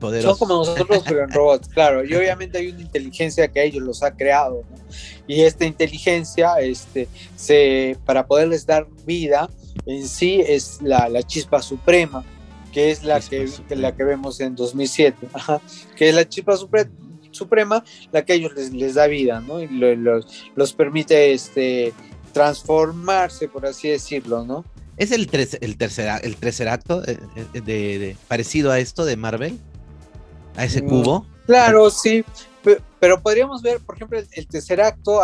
Son 0.00 0.38
como 0.38 0.54
nosotros, 0.54 1.02
pero 1.06 1.24
en 1.24 1.30
robots, 1.30 1.68
claro. 1.68 2.04
Y 2.04 2.14
obviamente 2.14 2.58
hay 2.58 2.68
una 2.68 2.80
inteligencia 2.80 3.48
que 3.48 3.62
ellos 3.62 3.82
los 3.82 4.02
ha 4.02 4.16
creado, 4.16 4.64
Y 5.26 5.42
esta 5.42 5.64
inteligencia, 5.64 6.54
este, 6.60 7.08
se, 7.36 7.96
para 8.04 8.26
poderles 8.26 8.66
dar 8.66 8.86
vida, 9.06 9.48
en 9.86 10.06
sí 10.08 10.42
es 10.46 10.80
la, 10.82 11.22
chispa 11.22 11.62
suprema, 11.62 12.24
que 12.72 12.90
es 12.90 13.04
la 13.04 13.20
que, 13.20 13.48
la 13.70 13.94
que 13.94 14.04
vemos 14.04 14.40
en 14.40 14.54
2007, 14.56 15.28
que 15.96 16.08
es 16.08 16.14
la 16.14 16.28
chispa 16.28 16.54
suprema, 17.30 17.84
la 18.12 18.24
que 18.24 18.34
ellos 18.34 18.52
les, 18.54 18.72
les 18.72 18.94
da 18.94 19.06
vida, 19.06 19.40
¿no? 19.40 19.60
Y 19.60 19.68
los, 19.68 20.26
los 20.56 20.72
permite 20.72 21.32
este, 21.32 21.92
transformarse, 22.32 23.48
por 23.48 23.66
así 23.66 23.88
decirlo, 23.88 24.44
¿no? 24.44 24.64
¿Es 25.00 25.12
el, 25.12 25.22
el, 25.22 25.76
tercer, 25.78 26.20
el 26.22 26.36
tercer 26.36 26.68
acto 26.68 27.02
eh, 27.06 27.18
eh, 27.54 27.60
de, 27.62 28.16
parecido 28.28 28.70
a 28.70 28.78
esto 28.78 29.06
de 29.06 29.16
Marvel? 29.16 29.58
A 30.56 30.64
ese 30.64 30.82
mm, 30.82 30.88
cubo. 30.88 31.26
Claro, 31.46 31.90
sí, 31.90 32.24
pero 33.00 33.20
podríamos 33.20 33.62
ver, 33.62 33.80
por 33.80 33.96
ejemplo, 33.96 34.18
el, 34.18 34.46
tercer 34.46 34.80
acto 34.80 35.20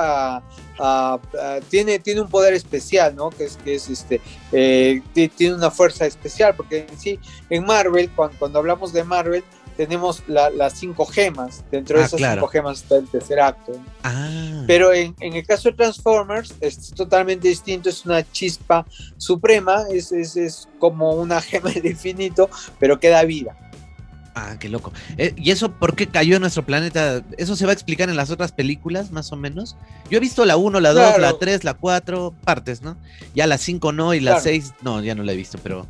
tiene, 1.69 1.99
tiene 1.99 2.23
un 2.23 2.29
poder 2.29 2.55
especial, 2.55 3.15
¿no? 3.15 3.31
Que 3.31 3.45
es, 3.45 3.59
que 3.59 3.75
es 3.75 3.89
este, 3.91 4.21
eh, 4.51 5.03
tiene 5.37 5.55
una 5.55 5.71
fuerza 5.71 6.07
especial, 6.07 6.55
porque 6.57 6.87
en 6.89 6.99
sí, 6.99 7.21
en 7.51 7.65
Marvel, 7.65 8.11
cuando, 8.17 8.39
cuando 8.39 8.59
hablamos 8.59 8.93
de 8.93 9.05
Marvel, 9.05 9.45
tenemos 9.77 10.23
las 10.27 10.73
cinco 10.73 11.05
gemas. 11.05 11.65
Dentro 11.71 11.99
de 11.99 12.05
ah, 12.05 12.07
esas 12.07 12.21
cinco 12.21 12.47
gemas 12.49 12.83
está 12.83 12.97
el 12.97 13.09
tercer 13.09 13.41
acto. 13.41 13.73
Ah. 14.03 14.65
Pero 14.67 14.93
en, 14.93 15.15
el 15.21 15.47
caso 15.47 15.71
de 15.71 15.77
Transformers 15.77 16.55
es 16.61 16.93
totalmente 16.93 17.49
distinto, 17.49 17.91
es 17.91 18.07
una 18.07 18.29
chispa 18.33 18.87
suprema, 19.19 19.85
es, 19.93 20.13
es, 20.13 20.37
es 20.37 20.69
como 20.79 21.11
una 21.11 21.41
gema 21.43 21.71
de 21.83 21.91
infinito, 21.91 22.49
pero 22.79 22.99
que 22.99 23.11
da 23.11 23.23
vida. 23.25 23.57
Ah, 24.39 24.57
qué 24.61 24.69
loco. 24.69 24.93
Eh, 25.17 25.33
¿Y 25.39 25.51
eso 25.51 25.73
por 25.73 25.97
qué 25.97 26.09
cayó 26.09 26.37
en 26.37 26.43
nuestro 26.43 26.63
planeta? 26.63 27.25
¿Eso 27.39 27.57
se 27.57 27.65
va 27.65 27.71
a 27.71 27.73
explicar 27.73 28.11
en 28.11 28.17
las 28.17 28.31
otras 28.31 28.53
películas, 28.53 29.11
más 29.11 29.33
o 29.33 29.37
menos? 29.37 29.79
Yo 30.11 30.19
he 30.19 30.21
visto 30.21 30.45
la 30.45 30.59
1, 30.59 30.79
la 30.81 30.93
2, 30.93 31.19
la 31.19 31.39
3, 31.39 31.65
la 31.65 31.73
4, 31.73 32.35
partes, 32.45 32.83
¿no? 32.83 32.99
Ya 33.35 33.47
la 33.47 33.57
5 33.57 33.93
no 33.93 34.13
y 34.13 34.21
la 34.21 34.39
6, 34.39 34.75
no, 34.83 35.03
ya 35.03 35.15
no 35.15 35.23
la 35.23 35.33
he 35.33 35.37
visto, 35.37 35.59
pero 35.63 35.87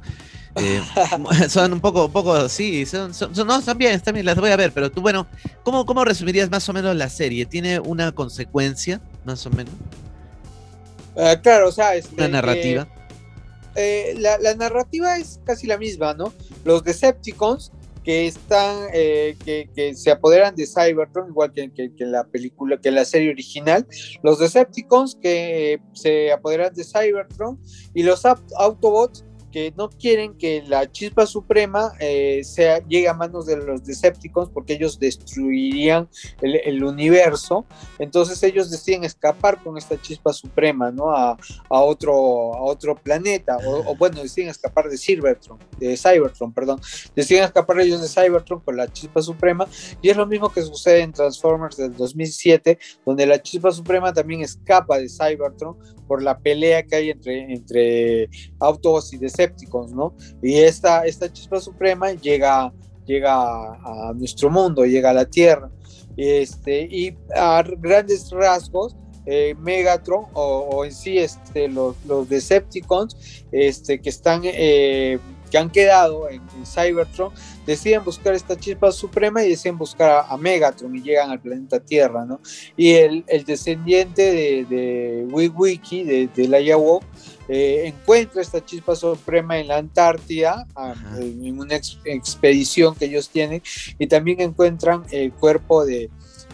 eh, 0.54 0.80
son 1.48 1.72
un 1.72 1.80
poco, 1.80 2.06
un 2.06 2.12
poco, 2.12 2.48
sí, 2.48 2.86
son, 2.86 3.10
no, 3.34 3.58
están 3.58 3.78
bien, 3.78 3.94
están 3.94 4.14
bien, 4.14 4.24
las 4.24 4.36
voy 4.36 4.52
a 4.52 4.56
ver, 4.56 4.70
pero 4.70 4.92
tú, 4.92 5.00
bueno, 5.00 5.26
¿cómo, 5.64 5.84
¿cómo 5.84 6.04
resumirías 6.04 6.48
más 6.48 6.68
o 6.68 6.72
menos 6.72 6.94
la 6.94 7.10
serie? 7.10 7.46
¿Tiene 7.46 7.80
una 7.80 8.12
consecuencia, 8.12 9.00
más 9.24 9.44
o 9.44 9.50
menos? 9.50 9.74
Ah, 11.18 11.34
claro, 11.42 11.70
o 11.70 11.72
sea, 11.72 11.96
es... 11.96 12.06
Una 12.12 12.28
narrativa. 12.28 12.86
Eh, 13.74 14.14
la, 14.18 14.38
la 14.38 14.54
narrativa 14.54 15.18
es 15.18 15.40
casi 15.44 15.66
la 15.66 15.78
misma, 15.78 16.14
¿no? 16.14 16.32
Los 16.64 16.84
Decepticons 16.84 17.72
que 18.06 18.28
están, 18.28 18.86
eh, 18.92 19.36
que, 19.44 19.68
que, 19.74 19.92
se 19.96 20.12
apoderan 20.12 20.54
de 20.54 20.64
Cybertron, 20.64 21.28
igual 21.30 21.52
que, 21.52 21.90
la 21.98 22.22
película, 22.22 22.80
que 22.80 22.92
la 22.92 23.04
serie 23.04 23.30
original, 23.30 23.84
los 24.22 24.38
Decepticons 24.38 25.18
que 25.20 25.80
se 25.92 26.30
apoderan 26.30 26.72
de 26.72 26.84
Cybertron 26.84 27.60
y 27.94 28.04
los 28.04 28.22
Autobots 28.24 29.24
que 29.56 29.72
no 29.74 29.88
quieren 29.88 30.36
que 30.36 30.62
la 30.66 30.92
chispa 30.92 31.24
suprema 31.24 31.94
eh, 31.98 32.44
sea, 32.44 32.86
llegue 32.86 33.08
a 33.08 33.14
manos 33.14 33.46
de 33.46 33.56
los 33.56 33.82
Decepticons 33.86 34.50
porque 34.50 34.74
ellos 34.74 34.98
destruirían 35.00 36.10
el, 36.42 36.84
universo. 36.84 37.64
Entonces 37.98 38.42
ellos 38.42 38.70
deciden 38.70 39.04
escapar 39.04 39.62
con 39.62 39.78
esta 39.78 39.98
chispa 39.98 40.34
suprema, 40.34 40.90
¿no? 40.90 41.10
A, 41.10 41.38
a 41.70 41.80
otro, 41.80 42.12
a 42.54 42.60
otro 42.64 42.96
planeta. 42.96 43.56
O, 43.64 43.96
bueno, 43.96 44.22
deciden 44.22 44.50
escapar 44.50 44.90
de 44.90 44.98
Cybertron, 44.98 45.58
de 45.78 45.96
Cybertron, 45.96 46.52
perdón. 46.52 46.78
Deciden 47.14 47.44
escapar 47.44 47.80
ellos 47.80 48.02
de 48.02 48.08
Cybertron 48.08 48.60
con 48.60 48.76
la 48.76 48.92
chispa 48.92 49.22
suprema. 49.22 49.66
Y 50.02 50.10
es 50.10 50.18
lo 50.18 50.26
mismo 50.26 50.52
que 50.52 50.60
sucede 50.60 51.00
en 51.00 51.14
Transformers 51.14 51.78
del 51.78 51.96
2007, 51.96 52.78
donde 53.06 53.24
la 53.24 53.40
chispa 53.40 53.72
suprema 53.72 54.12
también 54.12 54.42
escapa 54.42 54.98
de 54.98 55.08
Cybertron 55.08 55.78
por 56.06 56.22
la 56.22 56.38
pelea 56.38 56.82
que 56.84 56.96
hay 56.96 57.10
entre, 57.10 57.52
entre 57.52 58.28
Autobots 58.60 59.12
y 59.12 59.18
Decepticons, 59.18 59.45
¿no? 59.92 60.14
Y 60.42 60.58
esta, 60.58 61.04
esta 61.04 61.32
chispa 61.32 61.60
suprema 61.60 62.12
llega, 62.12 62.72
llega 63.04 63.32
a, 63.32 64.12
nuestro 64.14 64.50
mundo, 64.50 64.84
llega 64.84 65.10
a 65.10 65.14
la 65.14 65.24
Tierra. 65.24 65.70
Este, 66.16 66.88
y 66.90 67.16
a 67.34 67.62
grandes 67.78 68.30
rasgos, 68.30 68.96
eh, 69.26 69.54
Megatron 69.58 70.24
o, 70.34 70.84
en 70.84 70.92
sí 70.92 71.18
este, 71.18 71.68
los, 71.68 71.96
los 72.06 72.28
Decepticons 72.28 73.44
este, 73.50 74.00
que 74.00 74.08
están 74.08 74.42
eh, 74.44 75.18
que 75.50 75.58
han 75.58 75.70
quedado 75.70 76.28
en, 76.28 76.40
Cybertron 76.64 77.32
deciden 77.66 78.04
buscar 78.04 78.34
esta 78.34 78.56
chispa 78.56 78.92
suprema 78.92 79.42
y 79.42 79.50
deciden 79.50 79.78
buscar 79.78 80.24
a, 80.28 80.36
Megatron 80.36 80.94
y 80.94 81.02
llegan 81.02 81.30
al 81.30 81.40
planeta 81.40 81.80
Tierra, 81.80 82.24
¿no? 82.24 82.40
Y 82.76 82.92
el, 82.92 83.24
descendiente 83.46 84.22
de, 84.22 84.64
de 84.64 85.26
Wiki, 85.28 86.04
de, 86.04 86.28
de 86.28 86.48
la 86.48 86.60
eh, 87.48 87.82
encuentra 87.86 88.42
esta 88.42 88.64
chispa 88.64 88.96
suprema 88.96 89.58
en 89.58 89.68
la 89.68 89.78
Antártida, 89.78 90.66
en 91.18 91.58
una 91.58 91.76
expedición 92.04 92.94
que 92.94 93.06
ellos 93.06 93.28
tienen, 93.28 93.62
y 93.98 94.06
también 94.06 94.40
encuentran 94.40 95.04
el 95.10 95.32
cuerpo 95.32 95.84
de, 95.84 96.10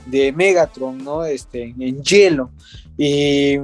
de 0.07 0.33
Megatron, 0.33 0.99
¿no? 0.99 1.25
Este, 1.25 1.75
en 1.79 2.03
hielo. 2.03 2.51
Y, 2.99 3.59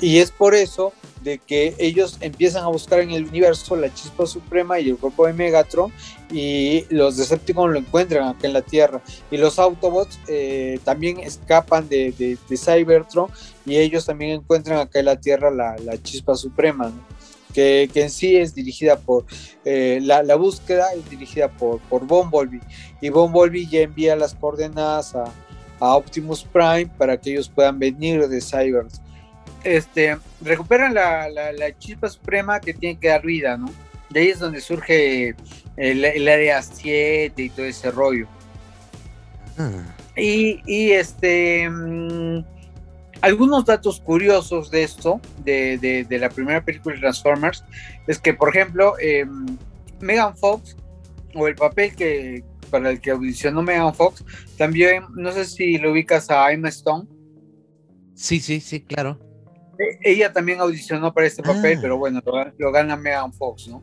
y 0.00 0.18
es 0.18 0.30
por 0.30 0.54
eso 0.54 0.92
de 1.24 1.38
que 1.38 1.74
ellos 1.78 2.18
empiezan 2.20 2.64
a 2.64 2.68
buscar 2.68 3.00
en 3.00 3.10
el 3.10 3.24
universo 3.24 3.74
la 3.76 3.92
chispa 3.92 4.26
suprema 4.26 4.78
y 4.78 4.90
el 4.90 4.98
cuerpo 4.98 5.26
de 5.26 5.32
Megatron 5.32 5.90
y 6.30 6.84
los 6.90 7.16
Decepticons 7.16 7.72
lo 7.72 7.78
encuentran 7.78 8.28
acá 8.28 8.46
en 8.46 8.52
la 8.52 8.60
Tierra 8.60 9.00
y 9.30 9.38
los 9.38 9.58
Autobots 9.58 10.20
eh, 10.28 10.78
también 10.84 11.18
escapan 11.20 11.88
de, 11.88 12.12
de, 12.12 12.56
Cybertron 12.56 13.30
y 13.64 13.76
ellos 13.76 14.06
también 14.06 14.32
encuentran 14.32 14.78
acá 14.78 14.98
en 14.98 15.06
la 15.06 15.16
Tierra 15.20 15.50
la, 15.50 15.76
chispa 16.02 16.34
suprema 16.34 16.92
que, 17.52 17.88
en 17.94 18.10
sí 18.10 18.36
es 18.36 18.54
dirigida 18.54 18.96
por 18.96 19.24
eh, 19.64 20.00
la, 20.02 20.34
búsqueda 20.34 20.92
es 20.94 21.08
dirigida 21.08 21.48
por, 21.48 21.80
por 21.82 22.06
Bumblebee 22.06 22.60
y 23.00 23.08
Bumblebee 23.08 23.66
ya 23.66 23.80
envía 23.80 24.16
las 24.16 24.34
coordenadas 24.34 25.14
a, 25.14 25.24
a 25.80 25.96
Optimus 25.96 26.44
Prime 26.44 26.90
para 26.98 27.16
que 27.16 27.30
ellos 27.30 27.48
puedan 27.48 27.78
venir 27.78 28.28
de 28.28 28.40
Cybertron 28.40 29.04
este, 29.64 30.18
recuperan 30.42 30.94
la, 30.94 31.78
chispa 31.78 32.08
suprema 32.08 32.60
que 32.60 32.74
tiene 32.74 32.98
que 32.98 33.08
dar 33.08 33.22
vida, 33.22 33.56
¿no? 33.56 33.70
De 34.10 34.20
ahí 34.20 34.28
es 34.28 34.38
donde 34.38 34.60
surge 34.60 35.34
el, 35.76 36.28
área 36.28 36.62
7 36.62 37.42
y 37.42 37.50
todo 37.50 37.66
ese 37.66 37.90
rollo. 37.90 38.28
Ah. 39.58 39.82
Y, 40.16 40.92
este, 40.92 41.68
mm, 41.68 42.44
algunos 43.20 43.64
datos 43.64 44.00
curiosos 44.00 44.70
de 44.70 44.82
esto, 44.82 45.20
de, 45.44 46.06
la 46.10 46.28
primera 46.28 46.64
película 46.64 46.94
de 46.94 47.00
Transformers, 47.00 47.64
es 48.06 48.18
que, 48.18 48.34
por 48.34 48.50
ejemplo, 48.50 48.94
em, 48.98 49.46
Megan 50.00 50.36
Fox, 50.36 50.76
o 51.34 51.48
el 51.48 51.54
papel 51.54 51.94
que 51.94 52.44
para 52.70 52.90
el 52.90 53.00
que 53.00 53.12
audicionó 53.12 53.62
Megan 53.62 53.94
Fox, 53.94 54.24
también, 54.58 55.04
no 55.14 55.32
sé 55.32 55.44
si 55.44 55.78
lo 55.78 55.92
ubicas 55.92 56.30
a 56.30 56.50
Emma 56.50 56.68
Stone. 56.68 57.06
Sí, 58.14 58.40
sí, 58.40 58.60
sí, 58.60 58.80
claro. 58.80 59.18
E, 59.78 60.12
ella 60.12 60.32
también 60.32 60.60
audicionó 60.60 61.12
para 61.12 61.26
este 61.26 61.42
papel, 61.42 61.78
ah. 61.78 61.80
pero 61.80 61.98
bueno, 61.98 62.20
lo, 62.58 62.72
gana 62.72 62.96
Megan 62.96 63.32
Fox, 63.32 63.68
¿no? 63.68 63.82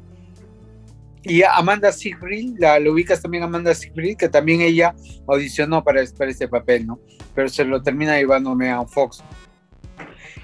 Y 1.23 1.43
Amanda 1.43 1.91
Siegfried, 1.91 2.55
la, 2.57 2.79
lo 2.79 2.93
ubicas 2.93 3.21
también 3.21 3.43
Amanda 3.43 3.75
Siegfried, 3.75 4.17
que 4.17 4.29
también 4.29 4.61
ella 4.61 4.95
audicionó 5.27 5.83
para, 5.83 6.01
para 6.17 6.31
este 6.31 6.47
papel, 6.47 6.87
¿no? 6.87 6.99
Pero 7.35 7.47
se 7.47 7.63
lo 7.63 7.81
termina 7.81 8.17
llevando 8.17 8.55
Megan 8.55 8.87
Fox. 8.87 9.23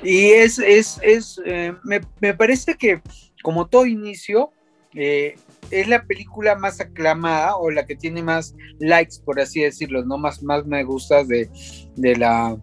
Y 0.04 0.28
es, 0.30 0.60
es, 0.60 1.00
es 1.02 1.42
eh, 1.46 1.74
me, 1.84 2.02
me, 2.20 2.36
parece 2.36 2.76
que 2.76 3.02
como 3.42 3.68
todo 3.68 3.86
inicio, 3.86 4.52
eh, 4.94 5.36
es 5.72 5.88
la 5.88 6.04
película 6.04 6.56
más 6.56 6.80
aclamada 6.80 7.56
o 7.56 7.72
la 7.72 7.86
que 7.86 7.96
tiene 7.96 8.22
más 8.22 8.56
likes, 8.80 9.16
por 9.24 9.40
así 9.40 9.62
decirlo, 9.62 10.04
¿no? 10.04 10.18
Más, 10.18 10.44
más 10.44 10.66
me 10.66 10.84
gustas 10.84 11.28
de, 11.28 11.50
de 11.96 12.16
la, 12.16 12.58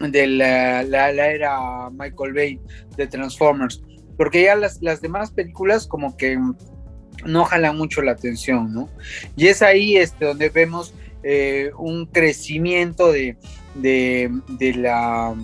de 0.00 0.26
la, 0.26 0.80
era 0.82 1.90
Michael 1.90 2.32
Bay 2.34 2.60
de 2.96 3.06
Transformers, 3.06 3.82
porque 4.16 4.44
ya 4.44 4.56
las, 4.56 4.80
las 4.82 5.00
demás 5.00 5.30
películas 5.30 5.86
como 5.86 6.16
que 6.16 6.38
no 7.24 7.44
jalan 7.44 7.76
mucho 7.76 8.02
la 8.02 8.12
atención, 8.12 8.72
¿no? 8.72 8.88
Y 9.36 9.48
es 9.48 9.62
ahí 9.62 9.96
este, 9.96 10.24
donde 10.24 10.48
vemos 10.48 10.94
eh, 11.22 11.70
un 11.78 12.06
crecimiento 12.06 13.12
de, 13.12 13.36
de, 13.74 14.74
la, 14.76 15.34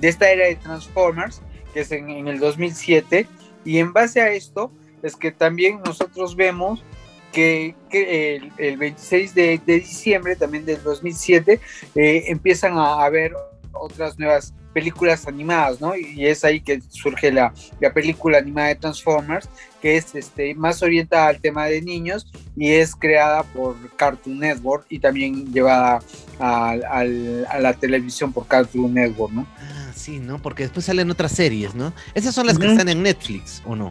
de 0.00 0.08
esta 0.08 0.30
era 0.30 0.46
de 0.46 0.56
Transformers, 0.56 1.42
que 1.72 1.80
es 1.80 1.92
en, 1.92 2.28
el 2.28 2.38
2007, 2.38 3.26
y 3.64 3.78
en 3.78 3.92
base 3.92 4.20
a 4.20 4.32
esto 4.32 4.72
es 5.02 5.14
que 5.14 5.30
también 5.30 5.80
nosotros 5.84 6.34
vemos 6.34 6.84
que, 7.32 7.74
el, 7.90 8.76
26 8.76 9.34
de, 9.34 9.60
diciembre 9.64 10.34
también 10.34 10.64
del 10.64 10.82
2007 10.82 11.60
eh, 11.94 12.24
empiezan 12.26 12.76
a 12.78 13.04
haber 13.04 13.32
otras 13.72 14.18
nuevas 14.18 14.54
películas 14.78 15.26
animadas, 15.26 15.80
¿no? 15.80 15.96
Y 15.96 16.24
es 16.24 16.44
ahí 16.44 16.60
que 16.60 16.80
surge 16.88 17.32
la, 17.32 17.52
la, 17.80 17.92
película 17.92 18.38
animada 18.38 18.68
de 18.68 18.76
Transformers, 18.76 19.48
que 19.82 19.96
es 19.96 20.14
este, 20.14 20.54
más 20.54 20.84
orientada 20.84 21.26
al 21.26 21.40
tema 21.40 21.66
de 21.66 21.82
niños 21.82 22.30
y 22.56 22.70
es 22.70 22.94
creada 22.94 23.42
por 23.42 23.74
Cartoon 23.96 24.38
Network 24.38 24.86
y 24.88 25.00
también 25.00 25.52
llevada 25.52 25.98
a, 26.38 27.04
la 27.04 27.72
televisión 27.74 28.32
por 28.32 28.46
Cartoon 28.46 28.94
Network, 28.94 29.32
¿no? 29.32 29.48
Ah, 29.58 29.90
sí, 29.96 30.20
¿no? 30.20 30.40
Porque 30.40 30.62
después 30.62 30.86
salen 30.86 31.10
otras 31.10 31.32
series, 31.32 31.74
¿no? 31.74 31.92
Esas 32.14 32.36
son 32.36 32.46
las 32.46 32.56
que 32.56 32.70
están 32.70 32.88
en 32.88 33.02
Netflix, 33.02 33.60
¿o 33.66 33.74
no? 33.74 33.90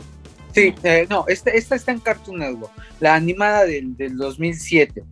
Sí, 0.54 0.74
eh, 0.84 1.06
no, 1.10 1.26
esta, 1.28 1.52
esta 1.52 1.76
está 1.76 1.92
en 1.92 2.00
Cartoon 2.00 2.40
Network, 2.40 2.72
la 3.02 3.14
animada 3.14 3.66
del, 3.66 3.98
del 3.98 4.16
2007 4.16 5.04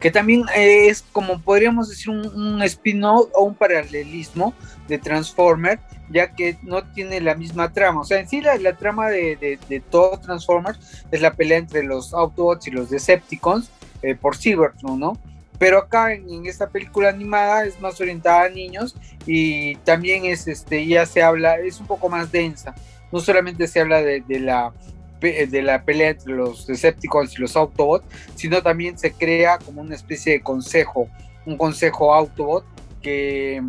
que 0.00 0.10
también 0.10 0.44
eh, 0.54 0.88
es 0.88 1.02
como 1.12 1.40
podríamos 1.40 1.88
decir 1.88 2.10
un, 2.10 2.62
spin-off 2.62 3.30
o 3.34 3.44
un 3.44 3.54
paralelismo 3.54 4.54
de 4.86 4.98
Transformer, 4.98 5.80
ya 6.10 6.32
que 6.32 6.56
no 6.62 6.84
tiene 6.84 7.20
la 7.20 7.34
misma 7.34 7.72
trama. 7.72 8.00
O 8.00 8.04
sea, 8.04 8.20
en 8.20 8.28
sí 8.28 8.40
la, 8.40 8.76
trama 8.76 9.08
de, 9.08 9.58
de, 9.68 9.80
todo 9.80 10.18
Transformers 10.18 11.04
es 11.10 11.20
la 11.20 11.34
pelea 11.34 11.58
entre 11.58 11.82
los 11.82 12.14
Autobots 12.14 12.66
y 12.68 12.70
los 12.70 12.90
Decepticons 12.90 13.70
eh, 14.02 14.14
por 14.14 14.36
Cybertron, 14.36 14.98
¿no? 14.98 15.18
pero 15.58 15.78
acá 15.78 16.12
en, 16.12 16.46
esta 16.46 16.68
película 16.68 17.08
animada 17.08 17.64
es 17.64 17.80
más 17.80 18.00
orientada 18.00 18.44
a 18.44 18.48
niños 18.48 18.94
y 19.26 19.74
también 19.76 20.24
es, 20.24 20.46
este, 20.46 20.86
ya 20.86 21.04
se 21.04 21.22
habla, 21.22 21.56
es 21.58 21.80
un 21.80 21.86
poco 21.86 22.08
más 22.08 22.30
densa, 22.30 22.74
no 23.12 23.20
solamente 23.20 23.66
se 23.66 23.80
habla 23.80 24.00
de, 24.02 24.22
la 24.40 24.72
de 25.20 25.62
la 25.62 25.84
pelea 25.84 26.10
entre 26.10 26.34
los 26.34 26.66
Decepticons 26.66 27.38
y 27.38 27.42
los 27.42 27.56
Autobots, 27.56 28.06
sino 28.34 28.62
también 28.62 28.98
se 28.98 29.12
crea 29.12 29.58
como 29.58 29.80
una 29.80 29.94
especie 29.94 30.34
de 30.34 30.40
consejo, 30.40 31.08
un 31.46 31.56
consejo 31.56 32.14
Autobot 32.14 32.64
que 33.02 33.62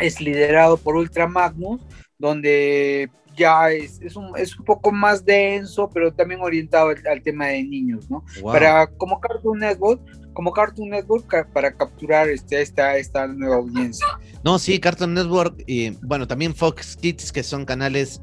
es 0.00 0.20
liderado 0.20 0.76
por 0.76 0.96
Ultra 0.96 1.26
Magnus, 1.26 1.80
donde 2.18 3.10
ya 3.36 3.70
es, 3.70 4.00
es, 4.00 4.16
un, 4.16 4.36
es 4.36 4.56
un 4.58 4.64
poco 4.64 4.92
más 4.92 5.24
denso, 5.24 5.90
pero 5.92 6.12
también 6.12 6.40
orientado 6.40 6.88
al, 6.88 7.22
tema 7.22 7.48
de 7.48 7.64
niños, 7.64 8.08
¿no? 8.10 8.24
Para 8.42 8.86
como 8.86 9.20
Cartoon 9.20 9.58
Network, 9.58 10.00
como 10.32 10.52
Cartoon 10.52 10.90
Network 10.90 11.52
para 11.52 11.72
capturar 11.72 12.28
este, 12.28 12.60
esta, 12.60 12.96
esta 12.96 13.26
nueva 13.26 13.56
audiencia. 13.56 14.06
No, 14.44 14.58
sí, 14.58 14.78
Cartoon 14.78 15.14
Network 15.14 15.62
y 15.66 15.90
bueno, 16.02 16.26
también 16.26 16.54
Fox 16.54 16.96
Kids, 16.96 17.32
que 17.32 17.42
son 17.42 17.64
canales 17.64 18.20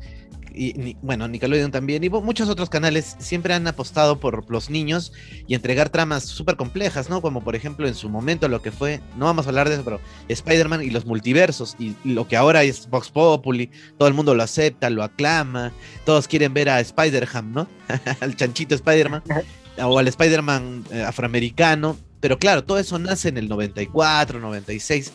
y 0.53 0.97
bueno, 1.01 1.27
Nickelodeon 1.27 1.71
también, 1.71 2.03
y 2.03 2.09
muchos 2.09 2.49
otros 2.49 2.69
canales 2.69 3.15
siempre 3.19 3.53
han 3.53 3.67
apostado 3.67 4.19
por 4.19 4.49
los 4.49 4.69
niños 4.69 5.13
y 5.47 5.55
entregar 5.55 5.89
tramas 5.89 6.23
súper 6.25 6.55
complejas, 6.55 7.09
¿no? 7.09 7.21
Como 7.21 7.43
por 7.43 7.55
ejemplo 7.55 7.87
en 7.87 7.95
su 7.95 8.09
momento 8.09 8.47
lo 8.47 8.61
que 8.61 8.71
fue, 8.71 8.99
no 9.17 9.25
vamos 9.25 9.45
a 9.45 9.49
hablar 9.49 9.69
de 9.69 9.75
eso, 9.75 9.83
pero 9.83 9.99
Spider-Man 10.27 10.83
y 10.83 10.89
los 10.89 11.05
multiversos, 11.05 11.75
y 11.79 11.95
lo 12.03 12.27
que 12.27 12.37
ahora 12.37 12.63
es 12.63 12.89
Vox 12.89 13.09
Populi, 13.09 13.69
todo 13.97 14.07
el 14.07 14.13
mundo 14.13 14.35
lo 14.35 14.43
acepta, 14.43 14.89
lo 14.89 15.03
aclama, 15.03 15.71
todos 16.05 16.27
quieren 16.27 16.53
ver 16.53 16.69
a 16.69 16.79
Spider-Ham, 16.79 17.53
¿no? 17.53 17.67
al 18.19 18.35
chanchito 18.35 18.75
Spider-Man, 18.75 19.23
o 19.83 19.99
al 19.99 20.07
Spider-Man 20.07 20.85
eh, 20.91 21.01
afroamericano, 21.01 21.97
pero 22.19 22.37
claro, 22.37 22.63
todo 22.63 22.77
eso 22.77 22.99
nace 22.99 23.29
en 23.29 23.37
el 23.37 23.49
94, 23.49 24.39
96, 24.39 25.13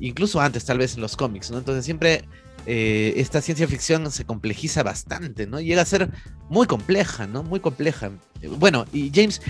incluso 0.00 0.40
antes 0.40 0.64
tal 0.64 0.78
vez 0.78 0.94
en 0.94 1.00
los 1.00 1.16
cómics, 1.16 1.50
¿no? 1.50 1.58
Entonces 1.58 1.84
siempre 1.84 2.24
eh, 2.70 3.14
esta 3.16 3.40
ciencia 3.40 3.66
ficción 3.66 4.12
se 4.12 4.26
complejiza 4.26 4.82
bastante, 4.82 5.46
¿no? 5.46 5.58
Llega 5.58 5.80
a 5.80 5.86
ser 5.86 6.10
muy 6.50 6.66
compleja, 6.66 7.26
¿no? 7.26 7.42
Muy 7.42 7.60
compleja. 7.60 8.10
Bueno, 8.58 8.84
y 8.92 9.10
James, 9.10 9.40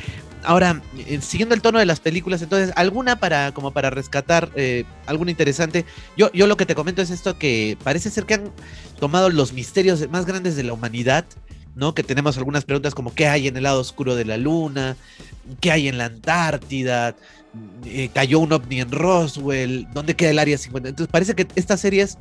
ahora, 0.44 0.80
eh, 0.96 1.18
siguiendo 1.20 1.56
el 1.56 1.60
tono 1.60 1.80
de 1.80 1.84
las 1.84 1.98
películas, 1.98 2.42
entonces, 2.42 2.72
¿alguna 2.76 3.18
para, 3.18 3.50
como 3.50 3.72
para 3.72 3.90
rescatar, 3.90 4.52
eh, 4.54 4.84
alguna 5.06 5.32
interesante? 5.32 5.84
Yo, 6.16 6.30
yo 6.30 6.46
lo 6.46 6.56
que 6.56 6.64
te 6.64 6.76
comento 6.76 7.02
es 7.02 7.10
esto 7.10 7.36
que 7.40 7.76
parece 7.82 8.08
ser 8.08 8.24
que 8.24 8.34
han 8.34 8.52
tomado 9.00 9.30
los 9.30 9.52
misterios 9.52 10.08
más 10.10 10.24
grandes 10.24 10.54
de 10.54 10.62
la 10.62 10.72
humanidad, 10.72 11.24
¿no? 11.74 11.94
Que 11.94 12.04
tenemos 12.04 12.38
algunas 12.38 12.64
preguntas 12.64 12.94
como 12.94 13.12
¿qué 13.12 13.26
hay 13.26 13.48
en 13.48 13.56
el 13.56 13.64
lado 13.64 13.80
oscuro 13.80 14.14
de 14.14 14.26
la 14.26 14.36
luna? 14.36 14.96
¿Qué 15.60 15.72
hay 15.72 15.88
en 15.88 15.98
la 15.98 16.04
Antártida? 16.04 17.16
cayó 18.12 18.38
un 18.38 18.52
ovni 18.52 18.80
en 18.80 18.92
Roswell, 18.92 19.88
¿dónde 19.92 20.14
queda 20.14 20.30
el 20.30 20.38
área 20.38 20.56
50? 20.56 20.90
Entonces 20.90 21.10
parece 21.10 21.34
que 21.34 21.48
estas 21.56 21.80
series 21.80 22.18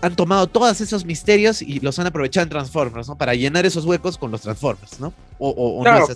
han 0.00 0.14
tomado 0.14 0.46
todos 0.46 0.80
esos 0.80 1.04
misterios 1.04 1.60
y 1.62 1.80
los 1.80 1.98
han 1.98 2.06
aprovechado 2.06 2.44
en 2.44 2.50
Transformers, 2.50 3.08
¿no? 3.08 3.16
Para 3.16 3.34
llenar 3.34 3.66
esos 3.66 3.84
huecos 3.84 4.16
con 4.16 4.30
los 4.30 4.42
Transformers, 4.42 5.00
¿no? 5.00 5.12
O, 5.38 5.82
claro, 5.82 6.06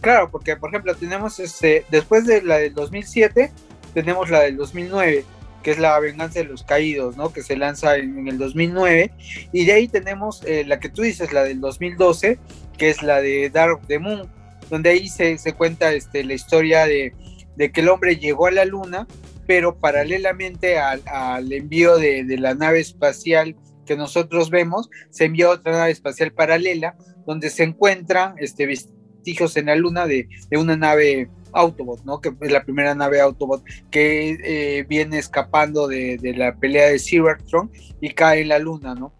claro, 0.00 0.30
porque 0.30 0.56
por 0.56 0.70
ejemplo 0.70 0.94
tenemos 0.94 1.40
este, 1.40 1.84
después 1.90 2.26
de 2.26 2.42
la 2.42 2.58
del 2.58 2.74
2007, 2.74 3.50
tenemos 3.94 4.28
la 4.30 4.40
del 4.40 4.56
2009, 4.56 5.24
que 5.62 5.70
es 5.70 5.78
la 5.78 5.98
venganza 5.98 6.40
de 6.40 6.44
los 6.44 6.62
caídos, 6.62 7.16
¿no? 7.16 7.32
Que 7.32 7.42
se 7.42 7.56
lanza 7.56 7.96
en, 7.96 8.28
el 8.28 8.36
2009. 8.36 9.10
Y 9.52 9.64
de 9.64 9.72
ahí 9.72 9.88
tenemos 9.88 10.42
eh, 10.44 10.64
la 10.66 10.78
que 10.78 10.90
tú 10.90 11.02
dices, 11.02 11.32
la 11.32 11.44
del 11.44 11.60
2012, 11.60 12.38
que 12.76 12.90
es 12.90 13.02
la 13.02 13.20
de 13.22 13.48
Dark 13.48 13.80
the 13.86 13.98
Moon, 13.98 14.28
donde 14.68 14.90
ahí 14.90 15.08
se, 15.08 15.38
se 15.38 15.54
cuenta 15.54 15.92
este, 15.92 16.22
la 16.22 16.34
historia 16.34 16.86
de, 16.86 17.14
de 17.56 17.72
que 17.72 17.80
el 17.80 17.88
hombre 17.88 18.16
llegó 18.16 18.46
a 18.46 18.50
la 18.50 18.66
luna 18.66 19.06
pero 19.46 19.78
paralelamente 19.78 20.78
al, 20.78 21.52
envío 21.52 21.96
de, 21.96 22.24
la 22.38 22.54
nave 22.54 22.80
espacial 22.80 23.56
que 23.86 23.96
nosotros 23.96 24.50
vemos, 24.50 24.88
se 25.10 25.26
envió 25.26 25.50
otra 25.50 25.72
nave 25.72 25.90
espacial 25.90 26.32
paralela 26.32 26.96
donde 27.26 27.50
se 27.50 27.64
encuentran 27.64 28.34
este, 28.38 28.66
vestigios 28.66 29.56
en 29.56 29.66
la 29.66 29.76
Luna 29.76 30.06
de, 30.06 30.28
una 30.52 30.76
nave 30.76 31.28
Autobot, 31.52 32.04
¿no? 32.04 32.20
Que 32.20 32.32
es 32.40 32.50
la 32.50 32.64
primera 32.64 32.94
nave 32.94 33.20
Autobot 33.20 33.62
que 33.90 34.38
eh, 34.42 34.84
viene 34.88 35.18
escapando 35.18 35.86
de, 35.86 36.18
la 36.36 36.56
pelea 36.56 36.88
de 36.88 36.98
Cybertron 36.98 37.70
y 38.00 38.10
cae 38.10 38.42
en 38.42 38.48
la 38.48 38.58
Luna, 38.58 38.94
¿no? 38.94 39.12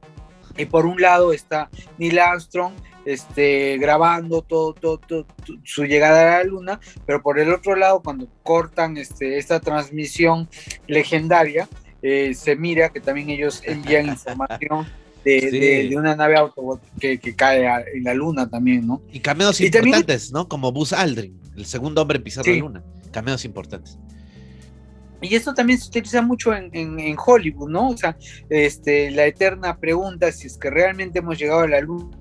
Y 0.57 0.67
por 0.67 0.87
un 0.87 1.01
lado 1.01 1.33
está 1.33 1.69
Neil 1.99 2.19
Armstrong 2.19 2.75
este, 3.05 3.79
grabando 3.79 4.43
todo, 4.43 4.75
todo, 4.75 5.27
su 5.63 5.85
llegada 5.85 6.37
a 6.37 6.39
la 6.39 6.45
luna, 6.45 6.81
pero 7.07 7.23
por 7.23 7.39
el 7.39 7.53
otro 7.53 7.77
lado, 7.77 8.03
cuando 8.03 8.29
cortan 8.43 8.97
este, 8.97 9.39
esta 9.39 9.61
transmisión 9.61 10.49
legendaria, 10.87 11.69
eh, 12.03 12.35
se 12.35 12.57
mira 12.57 12.91
que 12.91 13.01
también 13.01 13.31
ellos 13.31 13.63
envían 13.65 14.07
información 14.09 14.87
de, 15.25 15.95
una 15.97 16.15
nave 16.15 16.37
Autobot 16.37 16.81
que, 16.99 17.19
cae 17.35 17.67
en 17.95 18.05
la 18.05 18.15
luna 18.15 18.49
también, 18.49 18.87
¿no? 18.87 19.03
Y 19.11 19.21
cameos 19.21 19.61
importantes, 19.61 20.31
¿no? 20.33 20.49
Como 20.49 20.71
Buzz 20.71 20.93
Aldrin, 20.93 21.41
el 21.57 21.65
segundo 21.65 22.03
hombre 22.03 22.19
en 22.19 22.25
pisar 22.25 22.47
la 22.47 22.55
luna. 22.55 22.85
Cameos 23.11 23.45
importantes. 23.45 23.99
Y 25.23 25.35
esto 25.35 25.55
también 25.55 25.79
se 25.79 25.89
utiliza 25.89 26.21
mucho 26.21 26.55
en, 26.55 26.71
en, 26.75 27.17
Hollywood, 27.25 27.71
¿no? 27.71 27.91
O 27.91 27.97
sea, 27.97 28.17
este, 28.51 29.11
la 29.11 29.25
eterna 29.25 29.79
pregunta 29.79 30.31
si 30.31 30.49
es 30.49 30.59
que 30.59 30.69
realmente 30.69 31.21
hemos 31.21 31.39
llegado 31.39 31.61
a 31.61 31.69
la 31.69 31.81
luna 31.81 32.19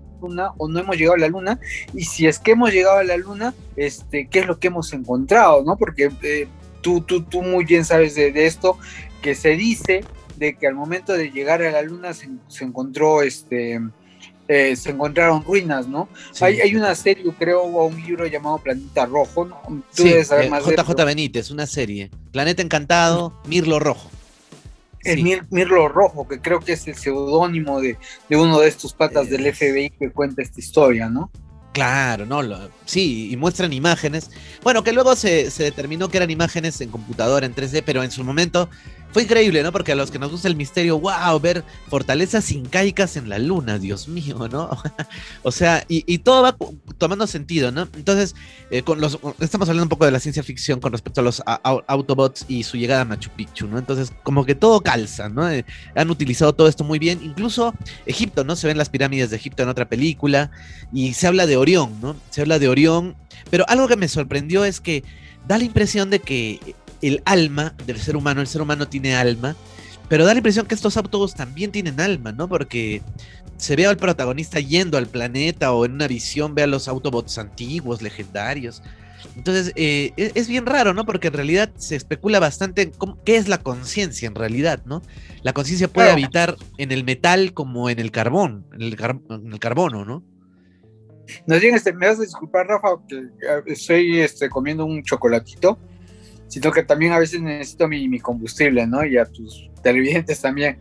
o 0.58 0.68
no 0.68 0.80
hemos 0.80 0.98
llegado 0.98 1.16
a 1.16 1.20
la 1.20 1.28
luna 1.28 1.60
y 1.94 2.06
si 2.06 2.28
es 2.28 2.40
que 2.40 2.52
hemos 2.52 2.72
llegado 2.72 2.98
a 2.98 3.04
la 3.04 3.18
luna, 3.18 3.54
este, 3.76 4.28
qué 4.28 4.40
es 4.40 4.48
lo 4.48 4.60
que 4.60 4.68
hemos 4.68 4.94
encontrado, 4.94 5.64
¿no? 5.64 5.78
Porque 5.78 6.12
eh, 6.22 6.48
tú, 6.82 7.02
tú, 7.02 7.24
tú 7.24 7.42
muy 7.42 7.66
bien 7.66 7.86
sabes 7.86 8.16
de, 8.16 8.46
esto, 8.46 8.78
que 9.22 9.36
se 9.36 9.50
dice 9.50 10.04
de 10.38 10.56
que 10.56 10.68
al 10.68 10.76
momento 10.76 11.14
de 11.14 11.32
llegar 11.32 11.62
a 11.62 11.72
la 11.72 11.82
luna 11.82 12.14
se, 12.14 12.30
encontró 12.62 13.22
este... 13.22 13.80
Eh, 14.50 14.76
se 14.76 14.90
encontraron 14.90 15.42
ruinas, 15.42 15.88
¿no? 15.88 16.10
Hay, 16.42 16.60
hay, 16.60 16.76
una 16.76 16.94
serie, 16.96 17.24
creo, 17.40 17.62
o 17.62 17.88
un 17.88 17.96
libro 17.96 18.28
llamado 18.28 18.58
Planeta 18.58 19.06
Rojo, 19.06 19.46
¿no? 19.46 19.62
Tú 19.96 20.04
debes 20.04 20.28
saber 20.28 20.48
eh, 20.48 20.50
más 20.50 20.66
JJ 20.66 21.06
Benítez, 21.06 21.50
una 21.50 21.66
serie. 21.66 22.12
Planeta 22.34 22.62
Encantado, 22.62 23.42
Mirlo 23.48 23.80
Rojo 23.80 24.12
el 25.04 25.24
Mirlo 25.50 25.88
Rojo, 25.88 26.28
que 26.28 26.40
creo 26.40 26.60
que 26.60 26.74
es 26.74 26.88
el 26.88 26.96
seudónimo 26.96 27.80
de, 27.82 27.98
uno 28.32 28.60
de 28.60 28.68
estos 28.68 28.94
patas 28.94 29.30
del 29.30 29.54
FBI 29.54 29.92
que 29.92 30.12
cuenta 30.12 30.42
esta 30.42 30.60
historia, 30.60 31.10
¿no? 31.10 31.32
Claro, 31.74 32.28
no, 32.28 32.44
sí, 32.86 33.32
y 33.32 33.38
muestran 33.38 33.74
imágenes. 33.74 34.30
Bueno, 34.62 34.84
que 34.84 34.94
luego 34.94 35.16
se, 35.16 35.50
se, 35.50 35.64
determinó 35.64 36.08
que 36.08 36.18
eran 36.18 36.30
imágenes 36.30 36.80
en 36.82 36.90
computadora, 36.90 37.48
en 37.48 37.56
3D, 37.56 37.82
pero 37.84 38.04
en 38.04 38.12
su 38.12 38.24
momento 38.24 38.70
fue 39.14 39.24
increíble, 39.24 39.62
¿no? 39.62 39.72
Porque 39.72 39.92
a 39.92 39.96
los 39.96 40.10
que 40.10 40.18
nos 40.18 40.32
gusta 40.32 40.48
el 40.48 40.56
misterio, 40.56 41.00
wow, 41.00 41.40
ver 41.40 41.64
fortalezas 41.88 42.52
incaicas 42.52 43.16
en 43.16 43.30
la 43.30 43.38
luna, 43.38 43.78
Dios 43.78 44.08
mío, 44.08 44.50
¿no? 44.52 44.72
o 45.44 45.52
sea, 45.52 45.86
y, 45.88 46.18
todo 46.18 46.42
va 46.42 46.58
tomando 46.98 47.28
sentido, 47.28 47.72
¿no? 47.72 47.88
Entonces, 47.96 48.36
eh, 48.72 48.82
con 48.82 49.00
los, 49.00 49.20
estamos 49.40 49.70
hablando 49.70 49.84
un 49.84 49.90
poco 49.90 50.06
de 50.06 50.12
la 50.12 50.20
ciencia 50.20 50.42
ficción 50.42 50.80
con 50.80 50.92
respecto 50.92 51.22
a 51.22 51.24
los 51.24 51.44
Autobots 51.46 52.46
y 52.48 52.64
su 52.64 52.78
llegada 52.78 53.02
a 53.02 53.06
Machu 53.06 53.30
Picchu, 53.30 53.68
¿no? 53.68 53.78
Entonces, 53.78 54.12
como 54.24 54.46
que 54.46 54.56
todo 54.56 54.82
calza, 54.82 55.30
¿no? 55.30 55.48
Eh, 55.50 55.64
han 55.96 56.10
utilizado 56.10 56.54
todo 56.54 56.68
esto 56.68 56.84
muy 56.84 56.98
bien, 56.98 57.20
incluso 57.24 57.76
Egipto, 58.08 58.44
¿no? 58.44 58.56
Se 58.56 58.66
ven 58.66 58.80
las 58.80 58.90
pirámides 58.90 59.30
de 59.30 59.36
Egipto 59.36 59.62
en 59.62 59.70
otra 59.70 59.88
película 59.88 60.50
y 60.92 61.14
se 61.14 61.28
habla 61.28 61.46
de 61.46 61.58
Orión, 61.58 62.02
¿no? 62.02 62.16
Se 62.32 62.42
habla 62.42 62.58
de 62.58 62.68
Orión, 62.68 63.16
pero 63.52 63.64
algo 63.68 63.88
que 63.88 63.96
me 63.96 64.08
sorprendió 64.08 64.66
es 64.66 64.82
que 64.82 65.04
da 65.48 65.58
la 65.58 65.66
impresión 65.66 66.10
de 66.10 66.20
que 66.20 66.76
el 67.04 67.22
alma 67.26 67.76
del 67.86 68.00
ser 68.00 68.16
humano, 68.16 68.42
el 68.42 68.48
ser 68.48 68.62
humano 68.62 68.88
tiene 68.88 69.16
alma, 69.16 69.56
pero 70.10 70.26
da 70.26 70.34
la 70.34 70.40
impresión 70.40 70.66
que 70.66 70.76
estos 70.76 70.98
autos 70.98 71.36
también 71.36 71.72
tienen 71.72 72.00
alma, 72.00 72.32
¿no? 72.32 72.48
Porque 72.48 73.02
se 73.58 73.76
ve 73.76 73.86
al 73.86 73.98
protagonista 73.98 74.60
yendo 74.60 74.98
al 74.98 75.08
planeta 75.08 75.74
o 75.74 75.86
en 75.86 75.94
una 75.94 76.08
visión 76.08 76.56
ve 76.56 76.64
a 76.64 76.68
los 76.68 76.88
Autobots 76.88 77.38
antiguos, 77.38 78.02
legendarios. 78.02 78.82
Entonces, 79.36 79.74
eh, 79.76 80.12
e-, 80.18 80.32
es, 80.36 80.48
bien 80.48 80.66
raro, 80.66 80.94
¿no? 80.94 81.06
Porque 81.06 81.28
en 81.28 81.34
realidad 81.34 81.72
se 81.78 81.96
especula 81.96 82.40
bastante 82.40 82.84
en 82.84 82.92
qué 83.26 83.38
es 83.38 83.48
la 83.48 83.60
conciencia 83.60 84.28
en 84.28 84.36
realidad, 84.36 84.82
¿no? 84.86 85.02
La 85.42 85.54
conciencia 85.54 85.88
puede 85.88 86.12
habitar 86.12 86.56
en 86.78 86.92
el 86.92 87.04
metal 87.04 87.54
como 87.54 87.90
en 87.90 88.00
el 88.00 88.12
carbón, 88.12 88.66
en 88.74 88.82
el, 88.82 88.96
carbono, 89.60 90.06
¿no? 90.06 90.24
No, 91.48 91.60
bien, 91.60 91.76
este, 91.76 91.94
me 91.94 92.08
vas 92.08 92.20
a 92.20 92.24
disculpar, 92.24 92.68
Rafa, 92.68 92.90
que 93.08 93.16
eh, 93.18 93.64
estoy 93.68 94.20
este, 94.20 94.50
comiendo 94.50 94.86
un 94.86 95.04
chocolatito 95.04 95.80
sino 96.54 96.72
que 96.72 96.84
también 96.84 97.14
a 97.14 97.18
veces 97.18 97.42
necesito 97.42 97.88
mi, 97.88 98.20
combustible, 98.20 98.86
¿no? 98.86 99.04
Y 99.04 99.18
a 99.18 99.26
tus 99.26 99.72
televidentes 99.82 100.40
también. 100.40 100.78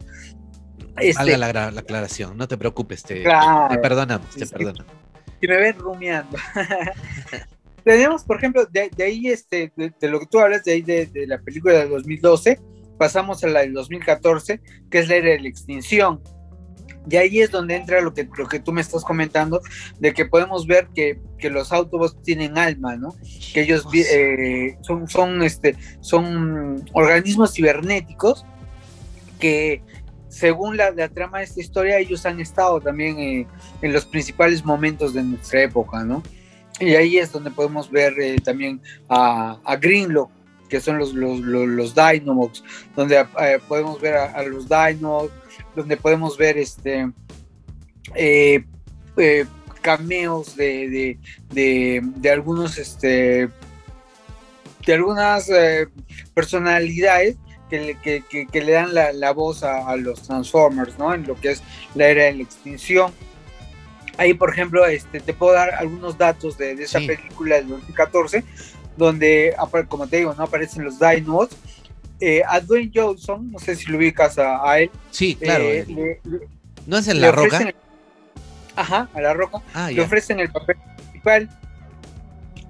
Este, 0.98 1.38
la, 1.38 1.50
la, 1.50 1.68
aclaración, 1.68 2.36
no 2.36 2.46
te 2.46 2.58
preocupes, 2.58 3.02
te, 3.02 3.24
te 3.24 3.78
perdonamos, 3.78 4.28
te 4.36 4.46
perdonamos. 4.46 4.92
Si 5.40 5.48
me 5.48 5.56
ven 5.56 5.78
rumiando. 5.78 6.36
Tenemos, 7.84 8.22
por 8.22 8.36
ejemplo, 8.36 8.66
de, 8.66 8.90
ahí, 9.02 9.28
este, 9.28 9.72
de, 9.74 10.08
lo 10.10 10.20
que 10.20 10.26
tú 10.26 10.40
hablas, 10.40 10.62
de 10.62 10.72
ahí 10.72 10.82
de, 10.82 11.08
la 11.26 11.40
película 11.40 11.72
del 11.72 11.88
2012, 11.88 12.60
pasamos 12.98 13.42
a 13.42 13.46
la 13.46 13.60
del 13.60 13.72
2014, 13.72 14.60
que 14.90 14.98
es 14.98 15.08
la 15.08 15.16
era 15.16 15.30
de 15.30 15.40
la 15.40 15.48
extinción. 15.48 16.22
Y 17.10 17.16
ahí 17.16 17.40
es 17.40 17.50
donde 17.50 17.76
entra 17.76 18.00
lo 18.00 18.14
que, 18.14 18.28
lo 18.36 18.46
que 18.48 18.60
tú 18.60 18.72
me 18.72 18.80
estás 18.80 19.04
comentando, 19.04 19.60
de 19.98 20.14
que 20.14 20.24
podemos 20.24 20.66
ver 20.66 20.88
que, 20.94 21.18
que 21.38 21.50
los 21.50 21.72
Autobots 21.72 22.22
tienen 22.22 22.56
alma, 22.58 22.96
¿no? 22.96 23.14
Que 23.52 23.62
ellos 23.62 23.86
eh, 23.92 24.76
son, 24.82 25.08
son, 25.08 25.42
este, 25.42 25.76
son 26.00 26.84
organismos 26.92 27.54
cibernéticos 27.54 28.44
que 29.40 29.82
según 30.28 30.78
la, 30.78 30.90
la, 30.92 31.08
trama 31.08 31.38
de 31.38 31.44
esta 31.44 31.60
historia, 31.60 31.98
ellos 31.98 32.24
han 32.24 32.40
estado 32.40 32.80
también 32.80 33.18
eh, 33.18 33.46
en 33.82 33.92
los 33.92 34.06
principales 34.06 34.64
momentos 34.64 35.12
de 35.12 35.22
nuestra 35.22 35.62
época, 35.62 36.04
¿no? 36.04 36.22
Y 36.80 36.94
ahí 36.94 37.18
es 37.18 37.30
donde 37.30 37.50
podemos 37.50 37.90
ver 37.90 38.18
eh, 38.18 38.36
también 38.42 38.80
a, 39.08 39.58
a 39.62 39.76
Greenlock, 39.76 40.30
que 40.70 40.80
son 40.80 40.98
los, 40.98 41.12
los, 41.12 41.40
los, 41.40 41.68
los 41.68 41.94
donde 41.94 43.20
eh, 43.20 43.58
podemos 43.68 44.00
ver 44.00 44.14
a, 44.14 44.32
a, 44.32 44.42
los 44.44 44.68
Dynamos, 44.68 45.30
donde 45.74 45.96
podemos 45.96 46.36
ver 46.36 46.58
este 46.58 47.10
eh, 48.14 48.64
eh, 49.16 49.46
cameos 49.80 50.56
de, 50.56 50.88
de, 50.88 51.18
de, 51.50 52.00
de, 52.02 52.30
algunos 52.30 52.78
este 52.78 53.48
de 54.86 54.94
algunas 54.94 55.48
eh, 55.48 55.88
personalidades 56.34 57.36
que, 57.68 57.96
que, 58.02 58.22
que, 58.28 58.46
que, 58.46 58.60
le 58.60 58.72
dan 58.72 58.94
la, 58.94 59.12
la 59.12 59.32
voz 59.32 59.62
a, 59.62 59.88
a, 59.88 59.96
los 59.96 60.22
Transformers, 60.22 60.98
¿no? 60.98 61.14
En 61.14 61.26
lo 61.26 61.40
que 61.40 61.52
es 61.52 61.62
la 61.94 62.08
era 62.08 62.24
de 62.24 62.34
la 62.34 62.42
extinción. 62.42 63.12
Ahí, 64.18 64.34
por 64.34 64.50
ejemplo, 64.50 64.84
este, 64.86 65.20
te 65.20 65.32
puedo 65.32 65.54
dar 65.54 65.74
algunos 65.74 66.18
datos 66.18 66.58
de, 66.58 66.72
esa 66.72 66.98
sí. 66.98 67.06
película 67.06 67.56
del 67.56 67.68
2014, 67.68 68.44
donde, 68.96 69.56
como 69.88 70.06
te 70.06 70.18
digo, 70.18 70.34
no 70.34 70.44
aparecen 70.44 70.84
los 70.84 70.98
Dinos. 71.00 71.48
Eh, 72.24 72.40
a 72.46 72.60
Dwayne 72.60 72.92
Johnson, 72.94 73.50
no 73.50 73.58
sé 73.58 73.74
si 73.74 73.90
lo 73.90 73.98
ubicas 73.98 74.38
a, 74.38 74.70
a 74.70 74.78
él. 74.78 74.92
Sí, 75.10 75.34
claro. 75.34 75.64
Eh, 75.64 75.84
le, 75.88 76.20
le, 76.22 76.46
¿No 76.86 76.98
es 76.98 77.08
en 77.08 77.20
La 77.20 77.32
Roca? 77.32 77.58
El, 77.58 77.74
ajá, 78.76 79.08
a 79.12 79.20
La 79.20 79.34
Roca. 79.34 79.58
Ah, 79.74 79.90
le 79.90 80.00
ofrecen 80.02 80.38
el 80.38 80.48
papel 80.48 80.76
principal 80.96 81.50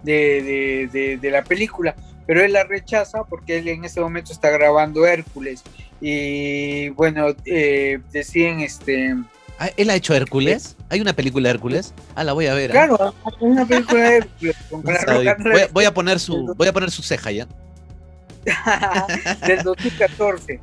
de, 0.03 0.89
de, 0.91 1.19
de, 1.19 1.31
la 1.31 1.45
película, 1.45 1.95
pero 2.27 2.43
él 2.43 2.55
la 2.55 2.65
rechaza 2.65 3.25
porque 3.25 3.59
él 3.59 3.69
en 3.69 3.85
ese 3.85 4.01
momento 4.01 4.33
está 4.33 4.49
grabando 4.49 5.05
Hércules. 5.05 5.63
Y 6.01 6.89
bueno, 6.89 7.27
eh, 7.45 8.01
deciden 8.11 8.61
este. 8.61 9.17
Ah, 9.59 9.69
¿Él 9.77 9.91
ha 9.91 9.97
hecho 9.97 10.15
Hércules? 10.15 10.77
¿Hay 10.89 11.03
una 11.03 11.13
película 11.13 11.51
de 11.51 11.57
Hércules? 11.57 11.93
Ah, 12.15 12.25
la 12.25 12.33
voy 12.33 12.47
a 12.47 12.55
ver. 12.55 12.71
¿eh? 12.71 12.73
Claro, 12.73 13.15
hay 13.27 13.35
una 13.41 13.67
película 13.67 14.09
de 14.09 14.17
Hércules. 14.17 14.57
Con 14.71 14.83
no 14.83 14.93
la 14.93 15.35
voy, 15.35 15.61
voy, 15.71 15.85
a 15.85 15.93
poner 15.93 16.21
su, 16.21 16.55
voy 16.57 16.69
a 16.69 16.73
poner 16.73 16.91
su 16.91 17.03
ceja 17.03 17.31
ya. 17.33 17.47
del 19.47 19.63
2014. 19.63 20.61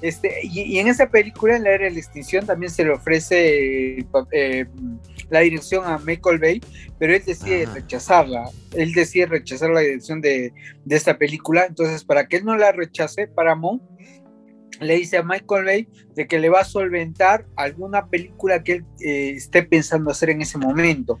Este, 0.00 0.32
y, 0.44 0.62
y, 0.62 0.78
en 0.78 0.86
esa 0.86 1.08
película, 1.08 1.56
en 1.56 1.64
la 1.64 1.70
era 1.70 1.84
de 1.84 1.90
la 1.90 1.98
extinción, 1.98 2.46
también 2.46 2.70
se 2.70 2.84
le 2.84 2.92
ofrece 2.92 4.06
eh, 4.32 4.66
la 5.28 5.40
dirección 5.40 5.84
a 5.84 5.98
Michael 5.98 6.38
Bay, 6.38 6.60
pero 6.98 7.14
él 7.14 7.22
decide 7.24 7.64
Ajá. 7.64 7.74
rechazarla. 7.74 8.50
Él 8.76 8.92
decide 8.92 9.26
rechazar 9.26 9.70
la 9.70 9.80
dirección 9.80 10.20
de, 10.20 10.52
de, 10.84 10.96
esta 10.96 11.18
película. 11.18 11.66
Entonces, 11.66 12.04
para 12.04 12.28
que 12.28 12.36
él 12.36 12.44
no 12.44 12.56
la 12.56 12.70
rechace, 12.70 13.26
Paramount 13.26 13.82
le 14.80 14.96
dice 14.96 15.16
a 15.16 15.22
Michael 15.22 15.64
Bay 15.64 15.88
de 16.14 16.26
que 16.26 16.38
le 16.38 16.48
va 16.48 16.60
a 16.60 16.64
solventar 16.64 17.46
alguna 17.56 18.06
película 18.06 18.62
que 18.62 18.72
él 18.74 18.84
eh, 19.00 19.30
esté 19.30 19.62
pensando 19.62 20.10
hacer 20.10 20.30
en 20.30 20.42
ese 20.42 20.58
momento. 20.58 21.18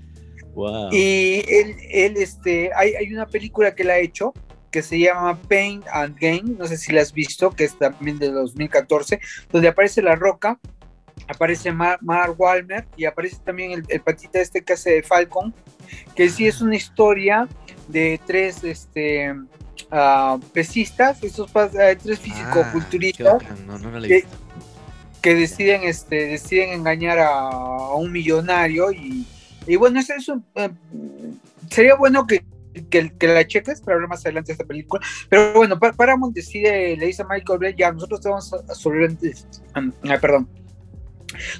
Wow. 0.54 0.90
Y 0.92 1.42
él, 1.48 1.76
él 1.90 2.16
este, 2.16 2.70
hay, 2.74 2.94
hay, 2.94 3.12
una 3.12 3.26
película 3.26 3.74
que 3.74 3.82
él 3.82 3.90
ha 3.90 3.98
hecho 3.98 4.32
que 4.70 4.82
se 4.82 4.98
llama 4.98 5.40
Pain 5.42 5.82
and 5.92 6.16
Gain, 6.18 6.56
no 6.58 6.66
sé 6.66 6.76
si 6.76 6.92
la 6.92 7.02
has 7.02 7.12
visto, 7.12 7.50
que 7.50 7.64
es 7.64 7.78
también 7.78 8.18
de 8.18 8.30
2014, 8.30 9.20
donde 9.50 9.68
aparece 9.68 10.02
La 10.02 10.14
Roca, 10.14 10.58
aparece 11.26 11.72
Mark 11.72 12.00
Mar 12.02 12.34
Walmer 12.36 12.86
y 12.96 13.04
aparece 13.04 13.38
también 13.44 13.72
el, 13.72 13.84
el, 13.88 14.00
patita 14.00 14.40
este 14.40 14.62
que 14.62 14.74
hace 14.74 14.90
de 14.92 15.02
Falcon, 15.02 15.54
que 16.14 16.28
sí 16.28 16.46
es 16.46 16.60
una 16.60 16.76
historia 16.76 17.48
de 17.88 18.20
tres 18.26 18.62
este, 18.64 19.32
uh, 19.32 20.38
pesistas, 20.52 21.22
estos 21.22 21.50
uh, 21.50 21.68
tres 22.02 22.18
físico-culturistas 22.18 23.42
ah, 23.42 23.54
no, 23.66 23.78
no 23.78 24.02
que, 24.02 24.24
que, 25.22 25.34
deciden, 25.34 25.84
este, 25.84 26.26
deciden 26.26 26.70
engañar 26.70 27.18
a, 27.18 27.28
a 27.28 27.94
un 27.94 28.12
millonario 28.12 28.92
y, 28.92 29.26
y 29.66 29.76
bueno, 29.76 30.00
eso 30.00 30.42
uh, 30.54 30.68
sería 31.70 31.94
bueno 31.94 32.26
que 32.26 32.44
que, 32.86 33.12
la 33.26 33.46
cheques 33.46 33.80
para 33.80 33.96
hablar 33.96 34.10
más 34.10 34.24
adelante 34.24 34.48
de 34.48 34.52
esta 34.54 34.64
película. 34.64 35.04
Pero 35.28 35.52
bueno, 35.54 35.78
Paramount 35.78 36.34
decide, 36.34 36.96
le 36.96 37.06
dice 37.06 37.22
a 37.22 37.26
Michael 37.26 37.58
Bay, 37.58 37.74
ya, 37.76 37.92
nosotros 37.92 38.20
te 38.20 38.28
vamos 38.28 38.52
a 38.52 38.74
solventar, 38.74 39.32
ah, 39.74 40.18
perdón, 40.20 40.48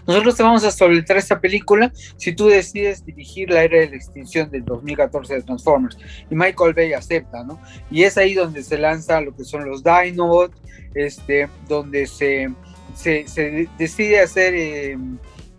nosotros 0.07 0.37
te 0.37 0.43
vamos 0.43 0.65
a 0.65 0.71
solventar 0.71 1.17
esta 1.17 1.41
película 1.41 1.93
si 2.17 2.33
tú 2.33 2.47
decides 2.47 3.05
dirigir 3.05 3.51
la 3.51 3.65
era 3.65 3.81
de 3.81 3.91
la 3.91 3.97
extinción 3.97 4.51
del 4.51 4.65
2014 4.65 5.35
de 5.35 5.43
Transformers. 5.43 5.99
Y 6.31 6.35
Michael 6.35 6.75
Bay 6.75 6.93
acepta, 6.95 7.45
¿no? 7.45 7.61
Y 7.91 8.05
es 8.05 8.17
ahí 8.17 8.35
donde 8.35 8.63
se 8.63 8.79
lanza 8.79 9.21
lo 9.21 9.35
que 9.37 9.45
son 9.45 9.69
los 9.69 9.83
Dinobots, 9.85 10.61
este, 10.95 11.49
donde 11.69 12.07
se, 12.07 12.49
se, 12.95 13.29
se 13.29 13.69
decide 13.79 14.21
hacer, 14.21 14.55
eh, 14.55 14.99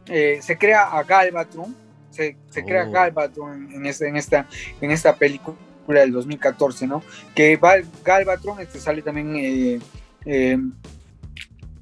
eh, 0.07 0.39
se 0.41 0.57
crea 0.57 0.83
a 0.83 1.03
Galvatron, 1.03 1.75
se, 2.19 2.35
se 2.49 2.65
crea 2.65 2.85
oh. 2.85 2.91
Galvatron 2.91 3.71
en, 3.71 3.85
en, 3.85 3.85
esta, 4.17 4.47
en 4.81 4.91
esta 4.91 5.15
película 5.15 6.01
del 6.01 6.11
2014, 6.11 6.85
¿no? 6.85 7.01
Que 7.33 7.55
Val, 7.55 7.85
Galvatron 8.03 8.59
este 8.59 8.79
sale 8.79 9.01
también, 9.01 9.35
eh, 9.37 9.79
eh, 10.25 10.57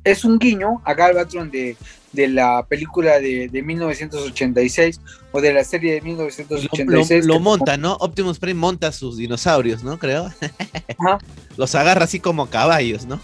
es 0.03 0.23
un 0.23 0.38
guiño 0.38 0.81
a 0.85 0.93
Galvatron 0.93 1.49
de, 1.49 1.75
de 2.11 2.27
la 2.27 2.63
película 2.67 3.19
de, 3.19 3.49
de, 3.49 3.61
1986 3.63 5.01
o 5.31 5.41
de 5.41 5.53
la 5.53 5.63
serie 5.63 5.93
de 5.93 6.01
1986. 6.01 7.25
Lo, 7.25 7.33
lo, 7.33 7.39
lo 7.39 7.43
monta, 7.43 7.77
¿no? 7.77 7.93
Optimus 7.93 8.38
Prime 8.38 8.59
monta 8.59 8.91
sus 8.91 9.17
dinosaurios, 9.17 9.83
¿no? 9.83 9.97
Creo. 9.97 10.25
Ajá. 10.99 11.17
Los 11.57 11.73
agarra 11.73 12.03
así 12.03 12.19
como 12.19 12.45
caballos, 12.47 13.07
¿no? 13.07 13.19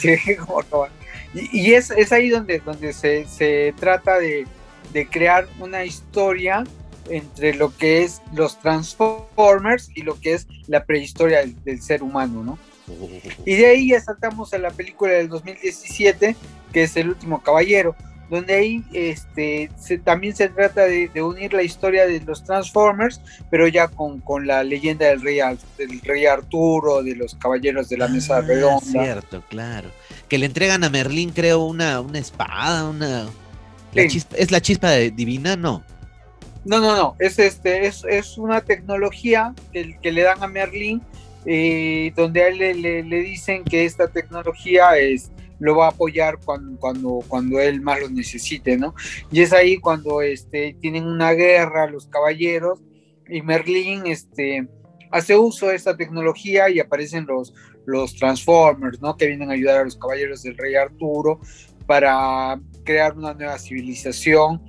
sí, 0.00 0.16
como 0.46 0.62
caballos. 0.62 0.96
Y, 1.32 1.60
y 1.60 1.74
es, 1.74 1.92
es, 1.92 2.10
ahí 2.10 2.28
donde, 2.28 2.58
donde 2.58 2.92
se, 2.92 3.26
se 3.28 3.72
trata 3.78 4.18
de, 4.18 4.46
de 4.92 5.08
crear 5.08 5.48
una 5.60 5.84
historia 5.84 6.64
entre 7.10 7.54
lo 7.54 7.74
que 7.76 8.02
es 8.02 8.20
los 8.34 8.60
Transformers 8.60 9.90
y 9.94 10.02
lo 10.02 10.20
que 10.20 10.34
es 10.34 10.46
la 10.66 10.84
prehistoria 10.84 11.40
del, 11.40 11.62
del 11.64 11.80
ser 11.80 12.02
humano, 12.02 12.44
¿no? 12.44 12.58
Y 13.44 13.56
de 13.56 13.66
ahí 13.66 13.88
ya 13.90 14.00
saltamos 14.00 14.52
a 14.54 14.58
la 14.58 14.70
película 14.70 15.12
del 15.12 15.28
2017, 15.28 16.36
que 16.72 16.82
es 16.82 16.96
El 16.96 17.10
último 17.10 17.42
caballero, 17.42 17.94
donde 18.30 18.54
ahí 18.54 18.84
este, 18.92 19.70
se, 19.78 19.98
también 19.98 20.36
se 20.36 20.48
trata 20.48 20.82
de, 20.82 21.08
de, 21.08 21.22
unir 21.22 21.52
la 21.54 21.62
historia 21.62 22.06
de 22.06 22.20
los 22.20 22.44
Transformers, 22.44 23.20
pero 23.50 23.68
ya 23.68 23.88
con, 23.88 24.20
con 24.20 24.46
la 24.46 24.62
leyenda 24.64 25.06
del 25.06 25.22
rey, 25.22 25.38
del 25.78 26.00
rey 26.00 26.26
Arturo, 26.26 27.02
de 27.02 27.16
los 27.16 27.34
caballeros 27.34 27.88
de 27.88 27.96
la 27.96 28.08
mesa 28.08 28.38
ah, 28.38 28.40
redonda. 28.42 28.80
Cierto, 28.80 29.42
claro. 29.48 29.90
Que 30.28 30.38
le 30.38 30.46
entregan 30.46 30.84
a 30.84 30.90
Merlín, 30.90 31.30
creo, 31.30 31.64
una, 31.64 32.00
una 32.00 32.18
espada, 32.18 32.88
una 32.88 33.26
la 33.92 34.02
sí. 34.02 34.08
chispa, 34.08 34.36
¿Es 34.36 34.50
la 34.50 34.60
chispa 34.60 34.90
de 34.90 35.10
divina? 35.10 35.56
No. 35.56 35.84
No, 36.64 36.80
no, 36.80 36.96
no. 36.96 37.16
Es, 37.18 37.38
este, 37.38 37.86
es, 37.86 38.04
es 38.08 38.36
una 38.36 38.60
tecnología 38.60 39.54
que, 39.72 39.98
que, 40.00 40.12
le 40.12 40.22
dan 40.22 40.42
a 40.42 40.48
Merlin, 40.48 41.00
eh, 41.46 42.12
donde 42.16 42.42
a 42.42 42.48
él 42.48 42.58
le, 42.58 42.74
le, 42.74 43.02
le, 43.02 43.20
dicen 43.22 43.64
que 43.64 43.84
esta 43.84 44.08
tecnología 44.08 44.98
es, 44.98 45.30
lo 45.58 45.76
va 45.76 45.86
a 45.86 45.90
apoyar 45.90 46.38
cuando, 46.44 46.78
cuando, 46.78 47.20
cuando 47.26 47.58
él 47.60 47.80
más 47.80 48.00
lo 48.00 48.10
necesite, 48.10 48.76
¿no? 48.76 48.94
Y 49.30 49.40
es 49.40 49.52
ahí 49.52 49.78
cuando 49.78 50.20
este, 50.20 50.76
tienen 50.80 51.04
una 51.04 51.32
guerra 51.32 51.86
los 51.86 52.06
caballeros 52.06 52.80
y 53.28 53.42
Merlin 53.42 54.06
este, 54.06 54.68
hace 55.10 55.36
uso 55.36 55.68
de 55.68 55.76
esta 55.76 55.96
tecnología 55.96 56.68
y 56.70 56.80
aparecen 56.80 57.26
los, 57.26 57.54
los 57.86 58.14
Transformers, 58.14 59.00
¿no? 59.00 59.16
Que 59.16 59.26
vienen 59.26 59.50
a 59.50 59.54
ayudar 59.54 59.78
a 59.78 59.84
los 59.84 59.96
caballeros 59.96 60.42
del 60.42 60.56
rey 60.56 60.74
Arturo 60.74 61.40
para 61.86 62.60
crear 62.88 63.14
una 63.18 63.34
nueva 63.34 63.58
civilización 63.58 64.62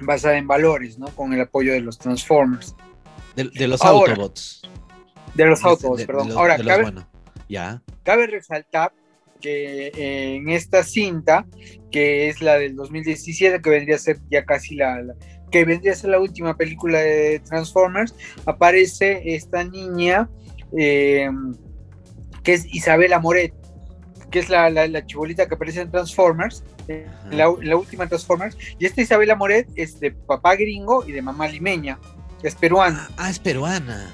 basada 0.00 0.36
en 0.36 0.48
valores, 0.48 0.98
¿no? 0.98 1.06
Con 1.14 1.32
el 1.32 1.40
apoyo 1.40 1.72
de 1.72 1.80
los 1.80 1.96
Transformers. 1.98 2.74
De, 3.36 3.44
de 3.44 3.68
los 3.68 3.80
Ahora, 3.80 4.14
Autobots. 4.14 4.62
De 5.34 5.44
los 5.44 5.64
Autobots, 5.64 6.00
de, 6.00 6.06
perdón. 6.06 6.28
los, 6.30 6.36
Ahora, 6.36 6.56
cabe, 6.56 6.82
bueno. 6.82 7.08
ya. 7.48 7.80
cabe 8.02 8.26
resaltar 8.26 8.92
que 9.40 9.92
en 10.36 10.48
esta 10.48 10.82
cinta, 10.82 11.46
que 11.92 12.28
es 12.28 12.42
la 12.42 12.58
del 12.58 12.74
2017, 12.74 13.62
que 13.62 13.70
vendría 13.70 13.94
a 13.94 14.00
ser 14.00 14.18
ya 14.28 14.44
casi 14.44 14.74
la, 14.74 15.00
la 15.00 15.14
que 15.52 15.64
vendría 15.64 15.92
a 15.92 15.94
ser 15.94 16.10
la 16.10 16.18
última 16.18 16.56
película 16.56 16.98
de 16.98 17.38
Transformers, 17.38 18.16
aparece 18.46 19.22
esta 19.32 19.62
niña 19.62 20.28
eh, 20.76 21.30
que 22.42 22.54
es 22.54 22.66
Isabela 22.74 23.20
Moret, 23.20 23.54
que 24.32 24.40
es 24.40 24.48
la, 24.48 24.68
la, 24.70 24.88
la, 24.88 25.06
chibolita 25.06 25.46
que 25.46 25.54
aparece 25.54 25.82
en 25.82 25.92
Transformers, 25.92 26.64
la, 27.30 27.52
la, 27.60 27.76
última 27.76 28.06
Transformers, 28.06 28.56
y 28.78 28.86
esta 28.86 29.02
Isabela 29.02 29.36
Moret 29.36 29.68
es 29.74 30.00
de 30.00 30.10
papá 30.10 30.56
gringo 30.56 31.04
y 31.06 31.12
de 31.12 31.22
mamá 31.22 31.48
limeña, 31.48 31.98
es 32.42 32.54
peruana. 32.54 33.08
Ah, 33.16 33.30
es 33.30 33.38
peruana. 33.38 34.10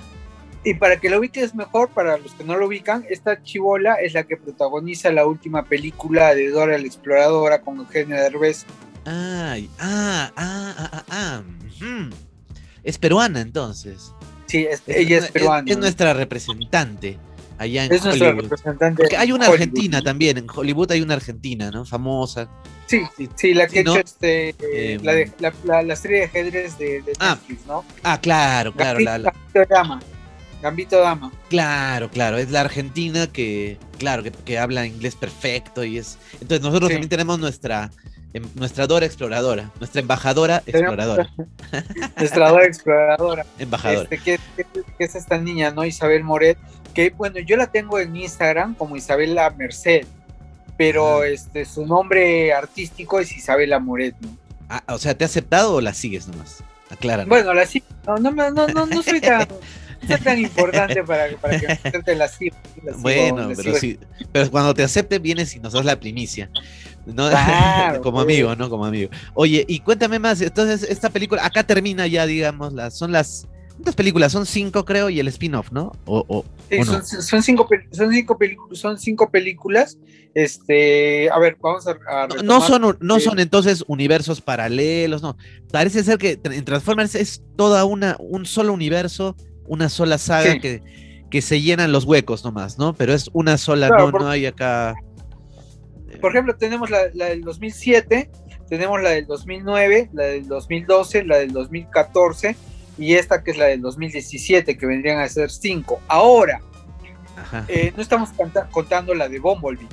Y 0.62 0.74
para 0.74 0.98
que 1.00 1.08
lo 1.08 1.18
ubiques 1.18 1.54
mejor, 1.54 1.88
para 1.88 2.18
los 2.18 2.32
que 2.34 2.44
no 2.44 2.56
lo 2.56 2.66
ubican, 2.66 3.04
esta 3.08 3.42
chivola 3.42 3.94
es 3.94 4.12
la 4.12 4.24
que 4.24 4.36
protagoniza 4.36 5.10
la 5.10 5.26
última 5.26 5.64
película 5.64 6.34
de 6.34 6.50
Dora 6.50 6.76
la 6.76 6.84
Exploradora 6.84 7.62
con 7.62 7.78
Eugenio 7.78 8.16
Derbez. 8.16 8.66
Ah, 9.06 9.56
ah, 9.78 10.30
ah, 10.36 10.74
ah, 10.92 11.04
ah. 11.10 11.42
Es 12.82 12.98
peruana 12.98 13.40
entonces. 13.40 14.12
Sí, 14.46 14.66
ella 14.86 15.18
es, 15.18 15.30
peruana. 15.30 15.70
Es, 15.70 15.78
nuestra 15.78 16.12
representante 16.12 17.18
allá 17.60 17.84
en 17.84 17.92
es 17.92 18.18
representante. 18.18 19.02
Porque 19.02 19.16
hay 19.16 19.32
una 19.32 19.46
argentina 19.46 20.00
también, 20.00 20.38
en 20.38 20.46
Hollywood 20.52 20.92
hay 20.92 21.02
una 21.02 21.14
argentina, 21.14 21.70
¿no? 21.70 21.84
Famosa. 21.84 22.48
Sí, 22.86 23.02
sí, 23.36 23.54
la 23.54 23.68
que 23.68 23.80
ha 23.80 23.82
hecho 23.82 23.98
este, 23.98 24.54
em, 24.94 25.02
la, 25.02 25.96
serie 25.96 26.18
de 26.18 26.24
ajedrez 26.24 26.78
de, 26.78 27.04
ah, 27.20 27.34
Netflix, 27.34 27.66
¿no? 27.66 27.84
Ah, 28.02 28.18
claro, 28.20 28.72
claro. 28.72 28.98
Gambito, 29.04 29.30
la, 29.54 29.66
Dama. 29.66 30.00
Gambito 30.62 31.00
Dama. 31.00 31.32
Claro, 31.50 32.10
claro, 32.10 32.38
es 32.38 32.50
la 32.50 32.62
argentina 32.62 33.26
que, 33.26 33.78
claro, 33.98 34.24
que, 34.44 34.58
habla 34.58 34.86
inglés 34.86 35.14
perfecto 35.14 35.84
y 35.84 35.98
es... 35.98 36.18
Entonces 36.40 36.62
nosotros 36.62 36.90
también 36.90 37.10
tenemos 37.10 37.38
nuestra 37.38 37.90
Em, 38.32 38.44
nuestra 38.54 38.86
Dora 38.86 39.06
exploradora, 39.06 39.72
nuestra 39.80 40.00
embajadora 40.00 40.62
exploradora. 40.64 41.28
nuestra 42.16 42.48
Dora 42.48 42.64
exploradora. 42.64 43.46
Embajadora. 43.58 44.08
Este, 44.10 44.38
que, 44.38 44.38
es 44.98 45.14
esta 45.16 45.38
niña, 45.38 45.72
¿no? 45.72 45.84
Isabel 45.84 46.22
Moret, 46.22 46.56
que 46.90 47.10
bueno, 47.10 47.38
yo 47.40 47.56
la 47.56 47.66
tengo 47.66 47.98
en 47.98 48.14
Instagram 48.16 48.74
como 48.74 48.96
Isabela 48.96 49.50
Merced, 49.50 50.06
pero 50.76 51.24
este, 51.24 51.64
su 51.64 51.86
nombre 51.86 52.52
artístico 52.52 53.20
es 53.20 53.36
Isabela 53.36 53.78
Moret, 53.78 54.14
¿no? 54.20 54.36
Ah, 54.68 54.82
o 54.88 54.98
sea, 54.98 55.16
¿te 55.16 55.24
ha 55.24 55.26
aceptado 55.26 55.74
o 55.74 55.80
la 55.80 55.92
sigues 55.94 56.28
nomás? 56.28 56.62
Aclara. 56.90 57.24
Bueno, 57.24 57.52
la 57.54 57.66
sigo. 57.66 57.86
No, 58.06 58.18
no, 58.18 58.30
no, 58.30 58.68
no, 58.68 58.86
no 58.86 59.02
soy 59.02 59.20
tan... 59.20 59.46
es 60.08 60.24
tan 60.24 60.38
importante 60.38 61.02
para, 61.04 61.36
para 61.36 61.58
que 61.58 62.02
te 62.04 62.14
la 62.14 62.28
siga. 62.28 62.56
Bueno, 62.98 63.50
pero, 63.56 63.74
sí, 63.74 63.98
pero 64.32 64.50
cuando 64.50 64.72
te 64.74 64.82
acepte 64.82 65.18
vienes 65.18 65.54
y 65.54 65.60
nos 65.60 65.72
das 65.72 65.84
la 65.84 65.98
primicia. 65.98 66.50
Como 68.02 68.20
amigo, 68.20 68.54
¿no? 68.56 68.70
Como 68.70 68.86
amigo. 68.86 69.10
Oye, 69.34 69.64
y 69.66 69.80
cuéntame 69.80 70.18
más, 70.18 70.40
entonces 70.40 70.88
esta 70.88 71.10
película, 71.10 71.44
acá 71.44 71.64
termina 71.64 72.06
ya, 72.06 72.26
digamos, 72.26 72.72
las, 72.72 72.94
son 72.94 73.12
las... 73.12 73.46
¿Cuántas 73.80 73.94
películas? 73.94 74.32
Son 74.32 74.44
cinco, 74.44 74.84
creo, 74.84 75.08
y 75.08 75.20
el 75.20 75.28
spin-off, 75.28 75.72
¿no? 75.72 75.92
O, 76.04 76.44
sí, 76.68 76.84
son, 76.84 77.02
cinco, 77.42 77.66
son, 77.92 78.12
cinco 78.12 78.38
son 78.72 78.98
cinco 78.98 79.30
películas. 79.30 79.96
Este, 80.34 81.30
a 81.30 81.38
ver, 81.38 81.56
vamos 81.58 81.86
a. 81.86 81.96
no, 82.44 82.60
son, 82.60 82.98
no 83.00 83.20
son 83.20 83.40
entonces 83.40 83.82
universos 83.86 84.42
paralelos, 84.42 85.22
no. 85.22 85.38
Parece 85.72 86.04
ser 86.04 86.18
que 86.18 86.38
en 86.44 86.62
Transformers 86.66 87.14
es 87.14 87.42
toda 87.56 87.86
una, 87.86 88.16
un 88.18 88.44
solo 88.44 88.74
universo, 88.74 89.34
una 89.64 89.88
sola 89.88 90.18
saga 90.18 90.60
que, 90.60 90.82
que 91.30 91.40
se 91.40 91.62
llenan 91.62 91.90
los 91.90 92.04
huecos 92.04 92.44
nomás, 92.44 92.76
¿no? 92.76 92.92
Pero 92.92 93.14
es 93.14 93.30
una 93.32 93.56
sola, 93.56 93.88
no, 93.88 94.10
no 94.10 94.28
hay 94.28 94.44
acá. 94.44 94.94
Por 96.20 96.32
ejemplo, 96.32 96.54
tenemos 96.54 96.90
la, 96.90 97.08
del 97.08 97.40
2007, 97.40 98.30
tenemos 98.68 99.00
la 99.00 99.08
del 99.08 99.24
2009, 99.24 100.10
la 100.12 100.24
del 100.24 100.46
2012, 100.48 101.24
la 101.24 101.38
del 101.38 101.52
2014 101.54 102.56
y 103.00 103.14
esta 103.14 103.42
que 103.42 103.50
es 103.50 103.56
la 103.56 103.64
del 103.64 103.80
2017, 103.80 104.76
que 104.76 104.86
vendrían 104.86 105.18
a 105.18 105.28
ser 105.28 105.50
cinco. 105.50 106.00
Ahora, 106.06 106.60
eh, 107.66 107.92
no 107.96 108.02
estamos 108.02 108.28
contando 108.70 109.14
la 109.14 109.28
de 109.28 109.38
Bumblebee. 109.38 109.88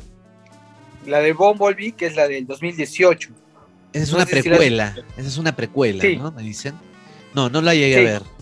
La 1.06 1.20
de 1.20 1.32
Bumblebee, 1.32 1.94
que 1.94 2.08
es 2.08 2.16
la 2.16 2.28
del 2.28 2.46
2018. 2.46 3.30
Esa 3.94 4.04
es 4.04 4.14
una 4.14 4.26
precuela, 4.26 4.96
esa 5.16 5.28
es 5.28 5.38
una 5.38 5.56
precuela, 5.56 6.04
¿no? 6.18 6.32
Me 6.34 6.44
dicen. 6.44 6.76
No, 7.34 7.50
no 7.50 7.62
la 7.62 7.74
llegué 7.74 7.98
a 7.98 8.02
ver 8.02 8.38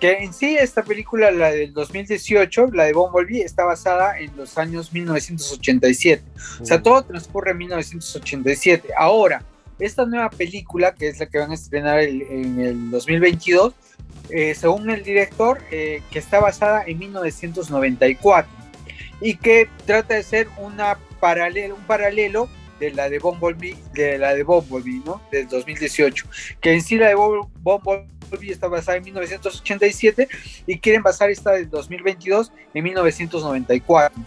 que 0.00 0.12
en 0.12 0.34
sí 0.34 0.56
esta 0.60 0.82
película, 0.82 1.30
la 1.30 1.50
del 1.50 1.72
2018, 1.72 2.72
la 2.74 2.84
de 2.84 2.92
Bumblebee, 2.92 3.42
está 3.42 3.64
basada 3.64 4.18
en 4.18 4.36
los 4.36 4.58
años 4.58 4.92
1987. 4.92 6.22
O 6.60 6.64
sea, 6.66 6.82
todo 6.82 7.02
transcurre 7.04 7.52
en 7.52 7.58
1987. 7.58 8.88
Ahora, 8.98 9.42
esta 9.78 10.04
nueva 10.04 10.28
película, 10.28 10.94
que 10.94 11.08
es 11.08 11.20
la 11.20 11.26
que 11.26 11.38
van 11.38 11.52
a 11.52 11.54
estrenar 11.54 12.00
en 12.00 12.60
el 12.60 12.90
2022, 12.90 13.72
eh, 14.30 14.54
según 14.54 14.90
el 14.90 15.02
director, 15.02 15.60
eh, 15.70 16.02
que 16.10 16.18
está 16.18 16.40
basada 16.40 16.84
en 16.86 16.98
1994 16.98 18.50
y 19.20 19.36
que 19.36 19.68
trata 19.86 20.14
de 20.14 20.22
ser 20.22 20.48
una 20.58 20.98
paralelo, 21.20 21.74
un 21.76 21.82
paralelo 21.82 22.48
de 22.80 22.90
la 22.92 23.08
de 23.08 23.18
Bumblebee, 23.18 23.76
de 23.92 24.18
la 24.18 24.34
de 24.34 24.42
Bumblebee, 24.42 25.02
¿no? 25.04 25.22
Del 25.30 25.48
2018, 25.48 26.26
que 26.60 26.72
en 26.72 26.82
sí 26.82 26.96
la 26.96 27.08
de 27.08 27.14
Bumblebee 27.14 28.50
está 28.50 28.68
basada 28.68 28.98
en 28.98 29.04
1987 29.04 30.28
y 30.66 30.78
quieren 30.78 31.02
basar 31.02 31.30
esta 31.30 31.52
del 31.52 31.70
2022 31.70 32.52
en 32.74 32.84
1994. 32.84 34.22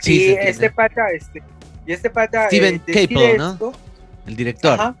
Sí, 0.00 0.26
y 0.26 0.32
este 0.32 0.70
pata, 0.70 1.10
este, 1.10 1.42
y 1.86 1.92
este 1.92 2.10
pata 2.10 2.46
Steven 2.46 2.82
eh, 2.86 3.36
¿no? 3.38 3.72
El 4.26 4.36
director. 4.36 4.94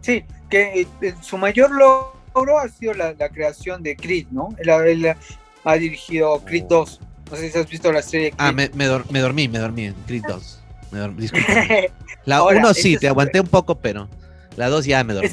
Sí, 0.00 0.24
que 0.48 0.86
eh, 1.00 1.14
su 1.20 1.38
mayor 1.38 1.70
logro 1.70 2.15
ha 2.58 2.68
sido 2.68 2.94
la, 2.94 3.14
creación 3.28 3.82
de 3.82 3.96
Creed, 3.96 4.26
¿no? 4.30 4.48
Él, 4.58 5.14
ha 5.64 5.74
dirigido 5.74 6.40
Creed 6.44 6.64
2. 6.68 7.00
No 7.30 7.36
sé 7.36 7.50
si 7.50 7.58
has 7.58 7.68
visto 7.68 7.90
la 7.90 8.02
serie. 8.02 8.32
Ah, 8.38 8.52
me, 8.52 8.70
me, 8.74 8.86
dormí, 8.86 9.48
me 9.48 9.58
dormí 9.58 9.86
en 9.86 9.94
Creed 10.06 10.22
2. 10.28 10.62
Me 10.92 11.00
La 12.24 12.42
1 12.42 12.74
sí, 12.74 12.96
te 12.96 13.08
aguanté 13.08 13.40
un 13.40 13.48
poco, 13.48 13.76
pero 13.76 14.08
la 14.56 14.68
2 14.68 14.84
ya 14.84 15.04
me 15.04 15.14
dormí. 15.14 15.28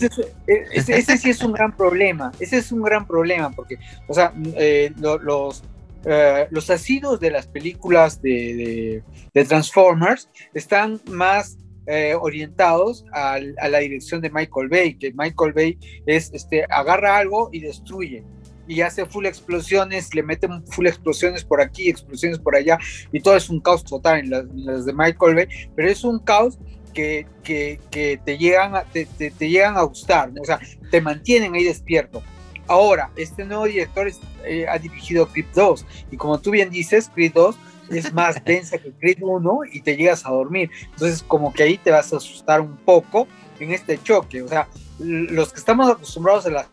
Ese, 0.47 1.17
sí 1.17 1.29
es 1.29 1.41
un 1.41 1.53
gran 1.53 1.75
problema. 1.75 2.31
Ese 2.39 2.57
es 2.57 2.71
un 2.71 2.81
gran 2.81 3.05
problema, 3.05 3.51
porque, 3.51 3.77
o 4.07 4.13
sea, 4.13 4.33
eh, 4.55 4.91
los, 4.97 5.63
eh, 6.05 6.47
los 6.49 6.69
asidos 6.69 7.19
de 7.19 7.31
las 7.31 7.47
películas 7.47 8.21
de, 8.21 9.03
Transformers 9.33 10.29
están 10.53 10.99
más 11.09 11.57
eh, 11.85 12.15
orientados 12.19 13.05
a, 13.11 13.39
la 13.39 13.79
dirección 13.79 14.21
de 14.21 14.29
Michael 14.29 14.69
Bay, 14.69 14.95
que 14.95 15.11
Michael 15.13 15.53
Bay 15.53 15.77
es, 16.05 16.31
este, 16.33 16.65
agarra 16.69 17.17
algo 17.17 17.49
y 17.51 17.59
destruye 17.59 18.23
y 18.67 18.81
hace 18.81 19.05
full 19.05 19.25
explosiones, 19.25 20.13
le 20.13 20.23
meten 20.23 20.65
full 20.67 20.87
explosiones 20.87 21.43
por 21.43 21.61
aquí, 21.61 21.89
explosiones 21.89 22.39
por 22.39 22.55
allá, 22.55 22.77
y 23.11 23.19
todo 23.19 23.35
es 23.35 23.49
un 23.49 23.59
caos 23.59 23.83
total 23.83 24.19
en 24.19 24.29
las, 24.29 24.85
de 24.85 24.93
Michael 24.93 25.35
Bay, 25.35 25.47
pero 25.75 25.89
es 25.89 26.03
un 26.03 26.19
caos 26.19 26.57
que, 26.93 27.27
que, 27.43 27.79
te, 28.23 28.37
llegan 28.37 28.75
a, 28.75 28.83
te, 28.83 29.07
llegan 29.39 29.77
a 29.77 29.81
gustar, 29.81 30.31
o 30.39 30.45
sea, 30.45 30.59
te 30.91 31.01
mantienen 31.01 31.55
ahí 31.55 31.63
despierto. 31.63 32.21
Ahora, 32.67 33.11
este 33.17 33.43
nuevo 33.43 33.65
director 33.65 34.09
eh, 34.45 34.65
ha 34.69 34.77
dirigido 34.77 35.27
Creed 35.27 35.47
2, 35.53 35.85
y 36.11 36.17
como 36.17 36.39
tú 36.39 36.51
bien 36.51 36.69
dices, 36.69 37.11
Creed 37.13 37.33
2 37.33 37.55
es 37.89 38.13
más 38.13 38.43
densa 38.43 38.77
que 38.77 38.91
Creed 38.91 39.17
1 39.21 39.59
y 39.71 39.81
te 39.81 39.95
llegas 39.95 40.25
a 40.25 40.31
dormir. 40.31 40.69
Entonces, 40.91 41.23
como 41.27 41.53
que 41.53 41.63
ahí 41.63 41.77
te 41.77 41.91
vas 41.91 42.13
a 42.13 42.17
asustar 42.17 42.61
un 42.61 42.77
poco 42.77 43.27
en 43.59 43.71
este 43.71 44.01
choque. 44.01 44.41
O 44.41 44.47
sea, 44.47 44.67
los 44.99 45.51
que 45.53 45.59
estamos 45.59 45.89
acostumbrados 45.89 46.45
a 46.45 46.49
la 46.49 46.67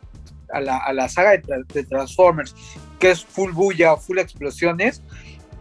a 0.53 0.61
la, 0.61 0.79
a 0.79 0.93
la 0.93 1.09
saga 1.09 1.33
de, 1.33 1.85
Transformers, 1.85 2.55
que 2.99 3.11
es 3.11 3.25
full 3.25 3.53
bulla 3.53 3.95
o 3.95 3.97
full 3.97 4.19
explosiones, 4.19 5.03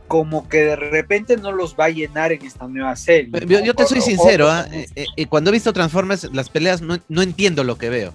como 0.07 0.49
que 0.49 0.63
de 0.63 0.75
repente 0.75 1.37
no 1.37 1.51
los 1.51 1.75
va 1.75 1.85
a 1.85 1.89
llenar 1.89 2.31
en 2.31 2.43
esta 2.43 2.67
nueva 2.67 2.95
serie. 2.95 3.31
Yo, 3.47 3.73
te 3.75 3.85
soy 3.85 4.01
sincero, 4.01 4.49
¿ah? 4.49 4.67
eh, 4.71 5.05
eh, 5.15 5.25
cuando 5.27 5.51
he 5.51 5.53
visto 5.53 5.71
Transformers, 5.71 6.33
las 6.33 6.49
peleas 6.49 6.81
no, 6.81 6.97
no, 7.07 7.21
entiendo 7.21 7.63
lo 7.63 7.77
que 7.77 7.89
veo. 7.89 8.13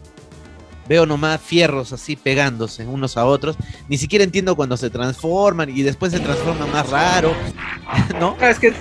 Veo 0.89 1.07
nomás 1.07 1.41
fierros 1.41 1.93
así 1.93 2.17
pegándose 2.17 2.87
unos 2.87 3.17
a 3.17 3.25
otros. 3.25 3.57
Ni 3.89 3.99
siquiera 3.99 4.25
entiendo 4.25 4.57
cuando 4.57 4.77
se 4.77 4.91
transforman 4.91 5.71
y 5.71 5.83
después 5.83 6.13
se 6.13 6.21
transforman 6.21 6.71
más 6.73 6.89
raro. 6.91 7.35
¿No? 8.21 8.37
Es 8.41 8.59
que 8.59 8.75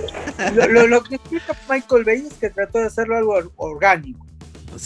lo 0.87 1.03
que 1.03 1.15
explica 1.15 1.55
Michael 1.69 2.03
Bay 2.03 2.27
es 2.27 2.33
que 2.33 2.49
trató 2.49 2.79
de 2.79 2.87
hacerlo 2.87 3.17
algo 3.17 3.53
orgánico 3.57 4.25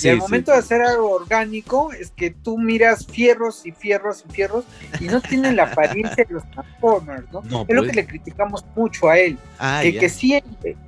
y 0.04 0.10
al 0.10 0.18
momento 0.18 0.52
de 0.52 0.58
hacer 0.58 0.82
algo 0.82 1.12
orgánico, 1.12 1.92
es 1.92 2.12
que 2.12 2.32
tú 2.32 2.58
miras 2.58 3.06
fierros 3.06 3.66
y 3.66 3.72
fierros 3.72 4.24
y 4.28 4.32
fierros 4.34 4.66
y 5.00 5.06
no 5.06 5.22
tienen 5.22 5.56
la 5.56 5.64
apariencia 5.64 6.24
de 6.24 6.34
los 6.34 6.50
Transformers, 6.52 7.26
¿no? 7.32 7.42
es 7.42 7.52
lo 7.52 7.66
pues. 7.66 7.90
que 7.90 7.96
le 7.96 8.08
criticamos 8.08 8.66
mucho 8.76 9.10
a 9.10 9.18
él. 9.18 9.38
Ah, 9.60 9.80
que, 9.82 9.98
que, 9.98 10.10
sí, 10.10 10.42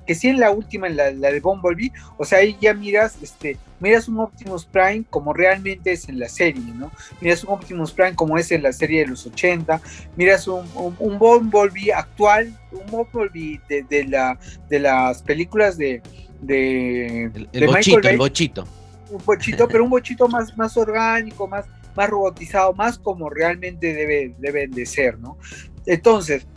que 0.06 0.16
sí 0.16 0.28
en 0.28 0.40
la 0.40 0.52
última, 0.52 0.88
en 0.88 0.98
la, 0.98 1.12
de 1.12 1.40
Bumblebee, 1.40 1.92
o 2.18 2.26
sea, 2.26 2.40
ahí 2.40 2.58
ya 2.62 2.74
miras, 2.74 3.18
este, 3.22 3.58
miras 3.80 4.08
un 4.08 4.20
Optimus 4.20 4.66
Prime 4.66 5.04
como 5.10 5.34
realmente 5.34 5.92
es 5.92 6.10
en 6.10 6.20
la 6.20 6.30
serie, 6.30 6.64
¿no? 6.76 6.92
Miras 7.22 7.44
un 7.44 7.54
Optimus 7.54 7.92
Prime 7.92 8.16
como 8.16 8.38
es 8.38 8.52
en 8.52 8.64
la 8.64 8.74
serie 8.74 9.02
de 9.02 9.08
los 9.08 9.26
80, 9.26 9.82
miras 10.16 10.48
un, 10.48 10.66
un, 10.76 11.20
Bumblebee 11.20 11.92
actual, 11.94 12.58
un 12.72 12.86
Bumblebee 12.92 13.60
de, 13.68 13.84
de, 13.84 14.06
la, 14.06 14.40
de 14.70 14.80
las 14.80 15.22
películas 15.24 15.78
de... 15.78 16.02
de, 16.42 17.32
el, 17.54 17.68
bochito, 17.68 18.08
el 18.08 18.18
bochito 18.18 18.68
un 19.10 19.24
bochito, 19.26 19.68
pero 19.68 19.84
un 19.84 19.90
bochito 19.90 20.28
más, 20.28 20.58
más 20.58 20.78
orgánico, 20.78 21.48
más, 21.48 21.66
más 21.96 22.10
robotizado, 22.10 22.74
más 22.74 22.98
como 22.98 23.30
realmente 23.30 23.94
debe, 23.94 24.36
deben 24.40 24.72
de 24.72 24.86
ser, 24.86 25.20
¿no? 25.20 25.38
Entonces, 25.86 26.48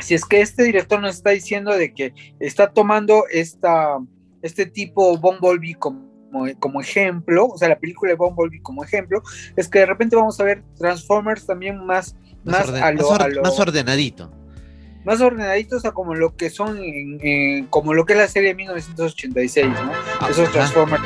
si 0.00 0.14
es 0.14 0.24
que 0.24 0.40
este 0.40 0.64
director 0.64 1.00
nos 1.00 1.16
está 1.16 1.30
diciendo 1.30 1.72
de 1.72 1.92
que 1.92 2.14
está 2.40 2.70
tomando 2.70 3.24
esta, 3.30 3.98
este 4.42 4.66
tipo 4.66 5.16
Bumblebee 5.18 5.74
como, 5.74 6.04
como 6.58 6.80
ejemplo, 6.80 7.46
o 7.46 7.58
sea, 7.58 7.68
la 7.68 7.78
película 7.78 8.10
de 8.10 8.16
Bumblebee 8.16 8.62
como 8.62 8.82
ejemplo, 8.82 9.22
es 9.56 9.68
que 9.68 9.80
de 9.80 9.86
repente 9.86 10.16
vamos 10.16 10.38
a 10.40 10.44
ver 10.44 10.64
Transformers 10.76 11.46
también 11.46 11.84
más, 11.84 12.16
más, 12.44 12.68
a 12.68 12.92
lo, 12.92 13.42
más 13.42 13.60
ordenadito 13.60 14.43
más 15.04 15.20
ordenaditos 15.20 15.84
a 15.84 15.92
como 15.92 16.14
lo 16.14 16.36
que 16.36 16.50
son, 16.50 16.80
como 17.70 17.94
lo 17.94 18.04
que 18.06 18.14
es 18.14 18.18
la 18.18 18.28
serie 18.28 18.50
de 18.50 18.54
1986, 18.54 19.66
¿no? 19.68 19.92
Ah, 20.20 20.28
Esos 20.30 20.50
Transformers 20.50 21.02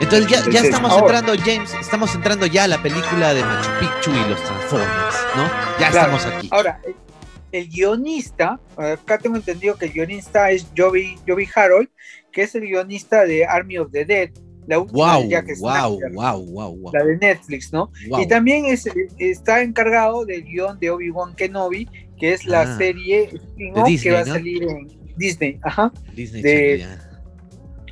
Entonces 0.00 0.26
ya, 0.26 0.50
ya 0.50 0.60
estamos 0.60 0.96
entrando, 0.96 1.34
James, 1.44 1.74
estamos 1.80 2.14
entrando 2.14 2.46
ya 2.46 2.64
a 2.64 2.68
la 2.68 2.82
película 2.82 3.34
de 3.34 3.42
Machu 3.42 3.70
Picchu 3.80 4.10
y 4.10 4.30
los 4.30 4.42
Transformers, 4.42 5.16
¿no? 5.36 5.50
Ya 5.78 5.88
estamos 5.88 6.24
aquí. 6.26 6.48
Ahora, 6.50 6.80
el, 7.52 7.68
guionista, 7.68 8.58
acá 8.76 9.18
tengo 9.18 9.36
entendido 9.36 9.76
que 9.76 9.86
el 9.86 9.92
guionista 9.92 10.50
es 10.50 10.66
Joby, 10.76 11.18
Joby 11.28 11.48
Harold, 11.54 11.88
que 12.32 12.42
es 12.42 12.54
el 12.54 12.62
guionista 12.62 13.24
de 13.24 13.44
Army 13.44 13.78
of 13.78 13.92
the 13.92 14.04
Dead, 14.06 14.30
la 14.66 14.78
última 14.78 15.18
wow, 15.18 16.00
wow, 16.12 16.44
wow, 16.44 16.76
wow, 16.76 16.92
la 16.92 17.04
de 17.04 17.16
Netflix, 17.18 17.72
¿no? 17.72 17.90
Y 18.18 18.26
también 18.26 18.66
es, 18.66 18.88
está 19.18 19.62
encargado 19.62 20.24
del 20.24 20.44
guion 20.44 20.78
de 20.78 20.90
Obi-Wan 20.90 21.34
Kenobi, 21.34 21.88
que 22.18 22.32
es 22.32 22.44
la 22.44 22.62
ah. 22.62 22.78
serie 22.78 23.30
que 23.56 24.10
va 24.10 24.20
a 24.20 24.24
salir 24.24 24.62
en 24.62 24.88
Disney, 25.16 25.58
ajá. 25.62 25.92
Disney. 26.14 26.86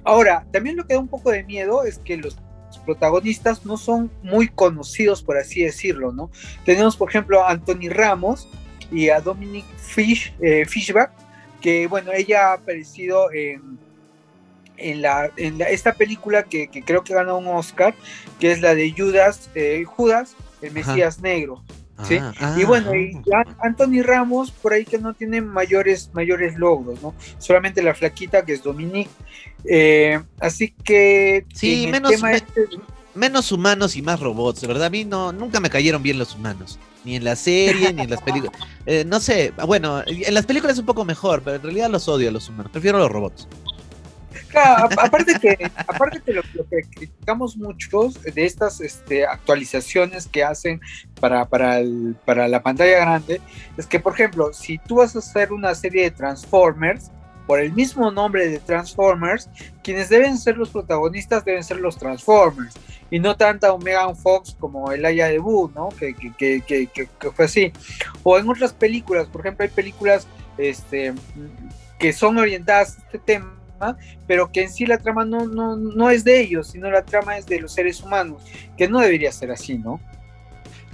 Ahora, 0.05 0.47
también 0.53 0.77
lo 0.77 0.87
que 0.87 0.95
da 0.95 1.01
un 1.01 1.09
poco 1.09 1.31
de 1.31 1.45
miedo 1.45 1.85
es 1.85 1.99
que 1.99 2.17
los 2.17 2.37
protagonistas 2.85 3.67
no 3.67 3.77
son 3.77 4.11
muy 4.23 4.49
conocidos, 4.49 5.23
por 5.23 5.37
así 5.37 5.63
decirlo, 5.63 6.13
¿no? 6.13 6.31
Tenemos, 6.65 6.97
por 6.97 7.11
ejemplo, 7.11 7.45
a 7.45 7.51
Anthony 7.51 7.89
Ramos 7.91 8.49
y 8.91 9.09
a 9.09 9.21
Dominic 9.21 9.65
Fish, 9.77 10.35
eh, 10.41 10.65
Fishback, 10.67 11.11
que, 11.61 11.87
bueno, 11.87 12.13
ella 12.13 12.51
ha 12.51 12.53
aparecido 12.55 13.31
en, 13.33 13.79
en, 14.81 15.03
la, 15.03 15.31
en 15.37 15.61
esta 15.61 15.95
película 15.95 16.45
que, 16.45 16.69
creo 16.69 17.05
que 17.05 17.15
ganó 17.15 17.39
un 17.39 17.49
Oscar, 17.49 17.95
que 18.39 18.53
es 18.53 18.61
la 18.61 18.75
de 18.75 18.93
Judas, 18.93 19.51
eh, 19.55 19.85
Judas, 19.85 20.37
el 20.63 20.73
Mesías 20.73 21.21
Negro. 21.21 21.63
¿sí? 22.05 22.19
Ah, 22.21 22.57
y 22.59 22.65
bueno, 22.65 22.95
y 22.95 23.21
ah. 23.35 23.45
Anthony 23.63 24.03
Ramos, 24.03 24.51
por 24.51 24.73
ahí 24.73 24.85
que 24.85 24.99
no 24.99 25.15
tiene 25.15 25.41
mayores, 25.41 26.11
mayores 26.13 26.57
logros, 26.57 27.03
¿no? 27.03 27.15
Solamente 27.39 27.83
la 27.83 27.95
flaquita 27.95 28.45
que 28.45 28.55
es 28.55 28.63
Dominique. 28.63 29.11
Eh, 29.65 30.21
así 30.41 30.75
que. 30.85 31.45
Sí, 31.55 31.89
menos, 31.91 32.13
este 32.13 32.69
menos 33.15 33.53
humanos 33.53 33.97
y 33.97 34.03
más 34.03 34.21
robots, 34.21 34.67
verdad. 34.67 34.87
A 34.87 34.91
mí 34.91 35.05
no, 35.05 35.33
nunca 35.33 35.61
me 35.61 35.71
cayeron 35.71 36.03
bien 36.03 36.19
los 36.19 36.35
humanos. 36.35 36.79
Ni 37.05 37.17
en 37.17 37.25
la 37.25 37.35
serie, 37.35 37.93
ni 37.93 38.03
en 38.03 38.11
las 38.11 38.23
películas. 38.23 38.59
Eh, 38.87 39.05
no 39.07 39.21
sé, 39.21 39.53
bueno, 39.67 40.03
en 40.07 40.35
las 40.35 40.47
películas 40.47 40.75
es 40.75 40.81
un 40.81 40.87
poco 40.87 41.05
mejor, 41.05 41.43
pero 41.43 41.57
en 41.57 41.63
realidad 41.63 41.91
los 41.91 42.09
odio 42.09 42.31
a 42.31 42.33
los 42.33 42.49
humanos. 42.49 42.73
Prefiero 42.73 42.97
a 42.97 43.03
los 43.03 43.11
robots. 43.13 43.47
Claro, 44.51 44.89
aparte 44.97 45.39
que, 45.41 45.71
aparte 45.87 46.21
que 46.25 46.33
lo, 46.33 46.43
que 46.43 46.83
criticamos 46.91 47.57
muchos 47.57 48.21
de 48.23 48.45
estas 48.45 48.81
este, 48.81 49.25
actualizaciones 49.25 50.27
que 50.27 50.43
hacen 50.43 50.81
para, 51.21 51.45
para, 51.47 51.81
para 52.25 52.49
la 52.49 52.63
pantalla 52.63 52.99
grande, 52.99 53.41
es 53.77 53.87
que, 53.87 54.01
por 54.01 54.15
ejemplo, 54.15 54.53
si 54.53 54.79
tú 54.79 54.97
vas 54.97 55.15
a 55.15 55.21
hacer 55.21 55.53
una 55.53 55.75
serie 55.75 56.05
de 56.05 56.11
Transformers, 56.11 57.11
por 57.47 57.59
el 57.59 57.73
mismo 57.73 58.11
nombre 58.13 58.49
de 58.49 58.59
Transformers, 58.61 59.49
quienes 59.83 60.09
deben 60.09 60.39
ser 60.39 60.57
los 60.57 60.71
protagonistas 60.71 61.45
deben 61.45 61.65
ser 61.65 61.79
los 61.79 61.97
Transformers 61.97 62.75
y 63.11 63.19
no 63.19 63.37
tanta 63.37 63.77
Megan 63.77 64.17
Fox 64.17 64.57
como 64.59 64.93
el 64.93 65.05
Aya 65.05 65.27
de 65.27 65.41
Boo, 65.41 65.71
¿no? 65.75 65.89
Que, 65.89 66.15
que, 66.15 66.33
que, 66.63 66.87
que, 66.87 67.09
fue 67.33 67.47
así. 67.47 67.73
O 68.23 68.39
en 68.39 68.49
otras 68.49 68.73
películas, 68.73 69.27
por 69.27 69.41
ejemplo, 69.41 69.65
hay 69.65 69.71
películas 69.71 70.29
este, 70.59 71.13
que 71.99 72.13
son 72.13 72.39
orientadas 72.39 72.99
a 72.99 73.01
este 73.07 73.19
tema 73.19 73.60
pero 74.27 74.51
que 74.53 74.63
en 74.63 74.71
sí 74.71 74.87
la 74.87 74.99
trama 74.99 75.25
no, 75.25 75.47
no, 75.47 75.77
no 75.77 76.11
es 76.11 76.25
de 76.25 76.41
ellos, 76.41 76.69
sino 76.69 76.91
la 76.91 77.05
trama 77.05 77.39
es 77.39 77.47
de 77.47 77.61
los 77.61 77.73
seres 77.73 78.01
humanos, 78.01 78.43
que 78.77 78.89
no 78.89 79.01
debería 79.01 79.33
ser 79.33 79.51
así, 79.51 79.79
¿no? 79.79 80.01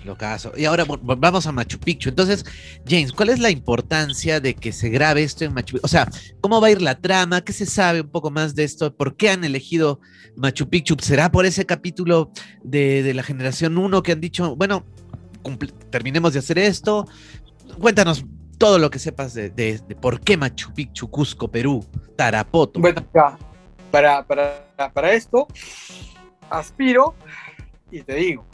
Lo 0.05 0.17
caso. 0.17 0.53
Y 0.57 0.65
ahora 0.67 0.85
vamos 0.85 1.49
a 1.49 1.53
Machu 1.53 1.81
Picchu. 1.81 2.11
Entonces, 2.11 2.45
James, 2.89 3.13
¿cuál 3.13 3.29
es 3.29 3.41
la 3.41 3.51
importancia 3.51 4.39
de 4.39 4.55
que 4.55 4.71
se 4.71 4.89
grabe 4.89 5.25
esto 5.25 5.45
en 5.45 5.53
Machu 5.53 5.75
Picchu? 5.75 5.85
O 5.85 5.89
sea, 5.89 6.09
¿cómo 6.41 6.61
va 6.61 6.69
a 6.69 6.71
ir 6.71 6.81
la 6.81 7.01
trama? 7.01 7.41
¿Qué 7.41 7.53
se 7.53 7.67
sabe 7.67 8.03
un 8.03 8.09
poco 8.09 8.31
más 8.31 8.55
de 8.55 8.63
esto? 8.63 8.95
¿Por 8.95 9.17
qué 9.17 9.31
han 9.31 9.43
elegido 9.43 10.01
Machu 10.37 10.69
Picchu? 10.69 10.95
¿Será 11.01 11.33
por 11.33 11.45
ese 11.45 11.67
capítulo 11.67 12.31
de, 12.63 13.03
de 13.03 13.15
la 13.15 13.25
generación 13.25 13.77
1 13.77 14.03
que 14.05 14.13
han 14.13 14.21
dicho, 14.21 14.55
bueno, 14.55 14.87
terminemos 15.91 16.35
de 16.35 16.39
hacer 16.39 16.59
esto? 16.59 17.09
Cuéntanos 17.81 18.25
todo 18.59 18.79
lo 18.79 18.91
que 18.91 18.99
sepas 18.99 19.35
de, 19.35 19.81
por 20.01 20.21
qué 20.21 20.37
Machu 20.37 20.73
Picchu, 20.73 21.11
Cusco, 21.11 21.49
Perú, 21.49 21.85
Tarapoto. 22.17 22.81
Bueno, 22.81 23.05
para, 23.91 24.27
para, 24.27 24.67
para 24.93 25.13
esto, 25.13 25.47
aspiro 26.51 27.15
y 27.91 28.03
te 28.03 28.15
digo, 28.15 28.45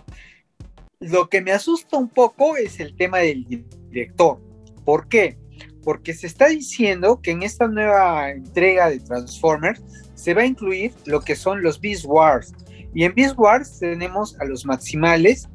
lo 1.00 1.28
que 1.28 1.40
me 1.40 1.52
asusta 1.52 1.96
un 1.96 2.08
poco 2.08 2.56
es 2.56 2.78
el 2.80 2.96
tema 2.96 3.18
del 3.18 3.44
director. 3.90 4.40
¿Por 4.84 5.08
qué? 5.08 5.36
Porque 5.82 6.14
se 6.14 6.26
está 6.26 6.46
diciendo 6.46 7.20
que 7.20 7.32
en 7.32 7.42
esta 7.42 7.66
nueva 7.66 8.30
entrega 8.30 8.88
de 8.88 9.00
Transformers 9.00 9.82
se 10.14 10.34
va 10.34 10.42
a 10.42 10.46
incluir 10.46 10.94
lo 11.06 11.20
que 11.20 11.34
son 11.34 11.62
los 11.62 11.80
Beast 11.80 12.04
Wars. 12.06 12.52
Y 12.94 13.04
en 13.04 13.14
Beast 13.14 13.34
Wars 13.36 13.78
tenemos 13.80 14.38
a 14.38 14.44
los 14.44 14.64
Maximales 14.64 15.48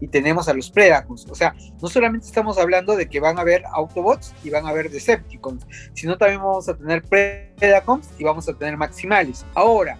y 0.00 0.08
tenemos 0.08 0.48
a 0.48 0.54
los 0.54 0.70
Predacons. 0.70 1.26
O 1.30 1.34
sea, 1.34 1.54
no 1.80 1.88
solamente 1.88 2.26
estamos 2.26 2.58
hablando 2.58 2.96
de 2.96 3.08
que 3.08 3.20
van 3.20 3.38
a 3.38 3.42
haber 3.42 3.64
Autobots 3.72 4.34
y 4.44 4.50
van 4.50 4.66
a 4.66 4.70
haber 4.70 4.90
Decepticons, 4.90 5.66
sino 5.94 6.16
también 6.16 6.40
vamos 6.40 6.68
a 6.68 6.76
tener 6.76 7.02
Predacons 7.02 8.10
y 8.18 8.24
vamos 8.24 8.48
a 8.48 8.54
tener 8.54 8.76
Maximales. 8.76 9.44
Ahora, 9.54 9.98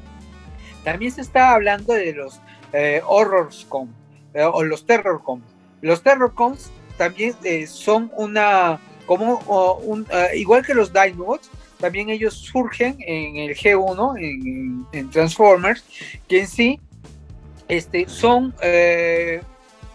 también 0.84 1.12
se 1.12 1.20
está 1.20 1.52
hablando 1.52 1.92
de 1.92 2.12
los 2.12 2.40
eh, 2.72 3.02
Horrorscom 3.06 3.88
eh, 4.34 4.42
o 4.42 4.62
los 4.62 4.86
Terrorcoms. 4.86 5.44
Los 5.80 6.02
Terrorcoms 6.02 6.70
también 6.96 7.34
eh, 7.44 7.66
son 7.66 8.10
una, 8.16 8.80
como 9.06 9.38
un, 9.82 10.06
igual 10.34 10.64
que 10.64 10.74
los 10.74 10.92
Dinobots, 10.92 11.50
también 11.78 12.10
ellos 12.10 12.34
surgen 12.34 12.96
en 13.00 13.36
el 13.36 13.56
G1, 13.56 14.18
en, 14.18 14.86
en 14.92 15.10
Transformers, 15.10 15.84
que 16.26 16.40
en 16.40 16.48
sí 16.48 16.80
este, 17.68 18.08
son 18.08 18.52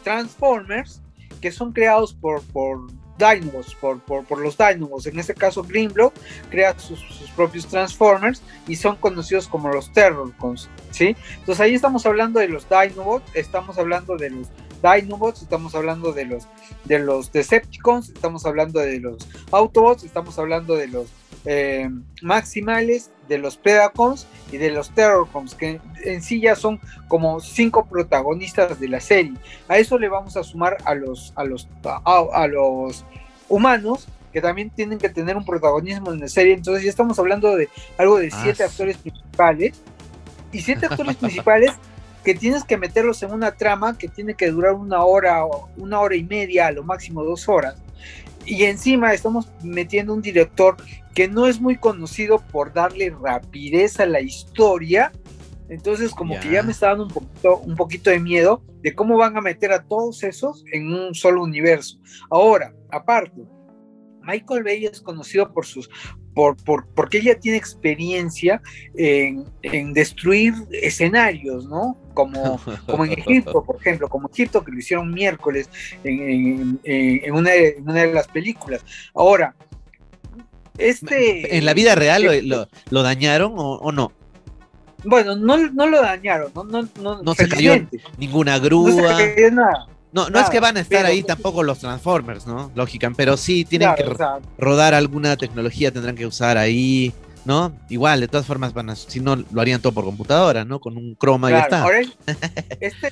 Transformers 0.03 1.01
que 1.41 1.51
son 1.51 1.73
creados 1.73 2.13
por, 2.13 2.41
por 2.43 2.81
por, 3.79 4.23
por, 4.25 4.39
los 4.39 4.57
Dynamos. 4.57 5.05
En 5.05 5.19
este 5.19 5.33
caso, 5.33 5.63
Greenblock 5.63 6.13
crea 6.49 6.77
sus, 6.77 6.99
propios 7.35 7.65
Transformers 7.67 8.41
y 8.67 8.75
son 8.75 8.95
conocidos 8.97 9.47
como 9.47 9.69
los 9.69 9.91
Terrorcons, 9.91 10.69
¿sí? 10.91 11.15
Entonces 11.39 11.59
ahí 11.59 11.73
estamos 11.73 12.05
hablando 12.05 12.39
de 12.39 12.47
los 12.47 12.67
Dinobots, 12.69 13.25
estamos 13.33 13.77
hablando 13.77 14.17
de 14.17 14.29
los 14.29 14.47
Dinobots, 14.83 15.41
estamos 15.41 15.73
hablando 15.75 16.11
de 16.11 16.25
los, 16.25 16.47
de 16.83 16.99
los 16.99 17.31
Decepticons, 17.31 18.09
estamos 18.09 18.45
hablando 18.45 18.79
de 18.81 18.99
los 18.99 19.27
Autobots, 19.51 20.03
estamos 20.03 20.37
hablando 20.37 20.75
de 20.75 20.87
los 20.87 21.07
eh, 21.45 21.89
Maximales, 22.21 23.11
de 23.27 23.37
los 23.37 23.57
Predacons 23.57 24.27
y 24.51 24.57
de 24.57 24.71
los 24.71 24.91
Terrorcons, 24.91 25.55
que 25.55 25.79
en 26.03 26.21
sí 26.21 26.41
ya 26.41 26.55
son 26.55 26.79
como 27.07 27.39
cinco 27.39 27.85
protagonistas 27.85 28.79
de 28.79 28.87
la 28.89 28.99
serie. 28.99 29.33
A 29.67 29.77
eso 29.77 29.97
le 29.97 30.09
vamos 30.09 30.35
a 30.35 30.43
sumar 30.43 30.77
a 30.85 30.93
los, 30.95 31.31
a 31.35 31.45
los, 31.45 31.67
a, 31.83 32.47
los 32.47 33.05
humanos, 33.47 34.07
que 34.33 34.41
también 34.41 34.69
tienen 34.69 34.99
que 34.99 35.09
tener 35.09 35.37
un 35.37 35.45
protagonismo 35.45 36.11
en 36.11 36.19
la 36.19 36.27
serie. 36.27 36.53
Entonces 36.53 36.83
ya 36.83 36.89
estamos 36.89 37.17
hablando 37.19 37.55
de 37.55 37.69
algo 37.97 38.19
de 38.19 38.31
siete 38.31 38.63
ah, 38.63 38.67
actores 38.67 38.97
principales. 38.97 39.81
Y 40.51 40.61
siete 40.61 40.85
actores 40.85 41.15
principales 41.17 41.71
que 42.23 42.33
tienes 42.33 42.63
que 42.63 42.77
meterlos 42.77 43.21
en 43.23 43.31
una 43.31 43.51
trama 43.51 43.97
que 43.97 44.07
tiene 44.07 44.35
que 44.35 44.49
durar 44.49 44.73
una 44.73 45.03
hora, 45.03 45.43
una 45.77 45.99
hora 45.99 46.15
y 46.15 46.23
media, 46.23 46.67
a 46.67 46.71
lo 46.71 46.83
máximo 46.83 47.23
dos 47.23 47.47
horas. 47.49 47.75
Y 48.45 48.63
encima 48.63 49.13
estamos 49.13 49.47
metiendo 49.63 50.13
un 50.13 50.21
director 50.21 50.75
que 51.13 51.27
no 51.27 51.47
es 51.47 51.61
muy 51.61 51.77
conocido 51.77 52.39
por 52.39 52.73
darle 52.73 53.09
rapidez 53.09 53.99
a 53.99 54.05
la 54.05 54.21
historia. 54.21 55.11
Entonces, 55.69 56.11
como 56.11 56.39
que 56.39 56.51
ya 56.51 56.63
me 56.63 56.71
está 56.71 56.89
dando 56.89 57.05
un 57.05 57.11
poquito, 57.11 57.57
un 57.59 57.75
poquito 57.75 58.09
de 58.09 58.19
miedo 58.19 58.63
de 58.81 58.93
cómo 58.93 59.17
van 59.17 59.37
a 59.37 59.41
meter 59.41 59.71
a 59.71 59.83
todos 59.83 60.23
esos 60.23 60.65
en 60.71 60.93
un 60.93 61.15
solo 61.15 61.41
universo. 61.41 61.99
Ahora, 62.29 62.73
aparte, 62.91 63.43
Michael 64.21 64.63
Bay 64.63 64.85
es 64.85 65.01
conocido 65.01 65.51
por 65.53 65.65
sus, 65.65 65.89
por, 66.33 66.57
por, 66.63 66.87
porque 66.93 67.19
ella 67.19 67.39
tiene 67.39 67.57
experiencia 67.57 68.61
en, 68.95 69.45
en, 69.61 69.93
destruir 69.93 70.53
escenarios, 70.71 71.65
¿no? 71.67 71.97
Como, 72.13 72.59
como 72.85 73.05
en 73.05 73.13
Egipto, 73.13 73.63
por 73.63 73.77
ejemplo, 73.77 74.07
como 74.09 74.29
Egipto, 74.29 74.63
que 74.63 74.71
lo 74.71 74.79
hicieron 74.79 75.13
miércoles 75.13 75.69
en, 76.03 76.79
en, 76.83 77.33
una, 77.33 77.53
en 77.53 77.83
una 77.83 78.01
de 78.01 78.13
las 78.13 78.27
películas. 78.27 78.83
Ahora, 79.13 79.55
este... 80.77 81.57
¿En 81.57 81.65
la 81.65 81.73
vida 81.73 81.95
real 81.95 82.23
lo, 82.47 82.67
lo, 82.89 83.03
dañaron 83.03 83.53
o, 83.55 83.91
no? 83.91 84.11
Bueno, 85.03 85.35
no, 85.35 85.57
no, 85.57 85.87
lo 85.87 86.01
dañaron, 86.01 86.51
no, 86.55 86.63
no, 86.63 86.87
no, 87.01 87.21
no 87.21 87.33
se 87.35 87.49
cayó 87.49 87.73
ninguna 88.17 88.57
grúa. 88.59 88.89
No 88.89 89.17
se 89.17 89.35
cayó 89.35 89.51
nada. 89.51 89.87
No, 90.13 90.29
no 90.29 90.39
es 90.39 90.49
que 90.51 90.59
van 90.59 90.77
a 90.77 90.79
estar 90.79 91.07
ahí 91.07 91.23
tampoco 91.23 91.63
los 91.63 91.79
Transformers, 91.79 92.45
¿no? 92.45 92.71
Lógica, 92.75 93.11
pero 93.17 93.35
sí 93.35 93.65
tienen 93.65 93.89
que 93.95 94.05
rodar 94.59 94.93
alguna 94.93 95.35
tecnología, 95.37 95.91
tendrán 95.91 96.15
que 96.15 96.27
usar 96.27 96.55
ahí, 96.55 97.11
¿no? 97.45 97.73
Igual, 97.89 98.21
de 98.21 98.27
todas 98.27 98.45
formas, 98.45 98.73
van 98.73 98.89
a, 98.89 98.95
si 98.95 99.19
no, 99.19 99.35
lo 99.35 99.61
harían 99.61 99.81
todo 99.81 99.93
por 99.93 100.05
computadora, 100.05 100.65
¿no? 100.65 100.79
Con 100.79 100.97
un 100.97 101.15
croma 101.15 101.49
y 101.49 101.53
ya 101.53 101.61
está. 101.61 101.85
este, 102.79 103.11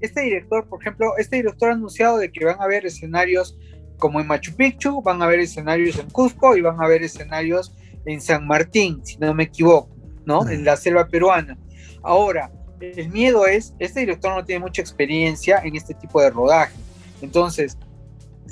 este 0.00 0.20
director, 0.20 0.66
por 0.66 0.80
ejemplo, 0.80 1.16
este 1.18 1.36
director 1.36 1.70
ha 1.70 1.74
anunciado 1.74 2.18
de 2.18 2.30
que 2.30 2.44
van 2.44 2.60
a 2.60 2.64
haber 2.64 2.86
escenarios 2.86 3.56
como 3.98 4.20
en 4.20 4.26
Machu 4.26 4.54
Picchu, 4.54 5.02
van 5.02 5.22
a 5.22 5.26
haber 5.26 5.40
escenarios 5.40 5.98
en 5.98 6.10
Cusco 6.10 6.56
y 6.56 6.62
van 6.62 6.80
a 6.80 6.86
haber 6.86 7.02
escenarios 7.02 7.72
en 8.06 8.20
San 8.20 8.46
Martín, 8.46 9.00
si 9.04 9.18
no 9.18 9.32
me 9.34 9.44
equivoco, 9.44 9.90
¿no? 10.24 10.48
En 10.48 10.64
la 10.64 10.76
selva 10.76 11.06
peruana. 11.06 11.56
Ahora, 12.02 12.50
el 12.80 13.10
miedo 13.10 13.46
es, 13.46 13.74
este 13.78 14.00
director 14.00 14.34
no 14.34 14.44
tiene 14.44 14.60
mucha 14.60 14.80
experiencia 14.80 15.60
en 15.62 15.76
este 15.76 15.94
tipo 15.94 16.20
de 16.20 16.30
rodaje. 16.30 16.74
Entonces, 17.20 17.76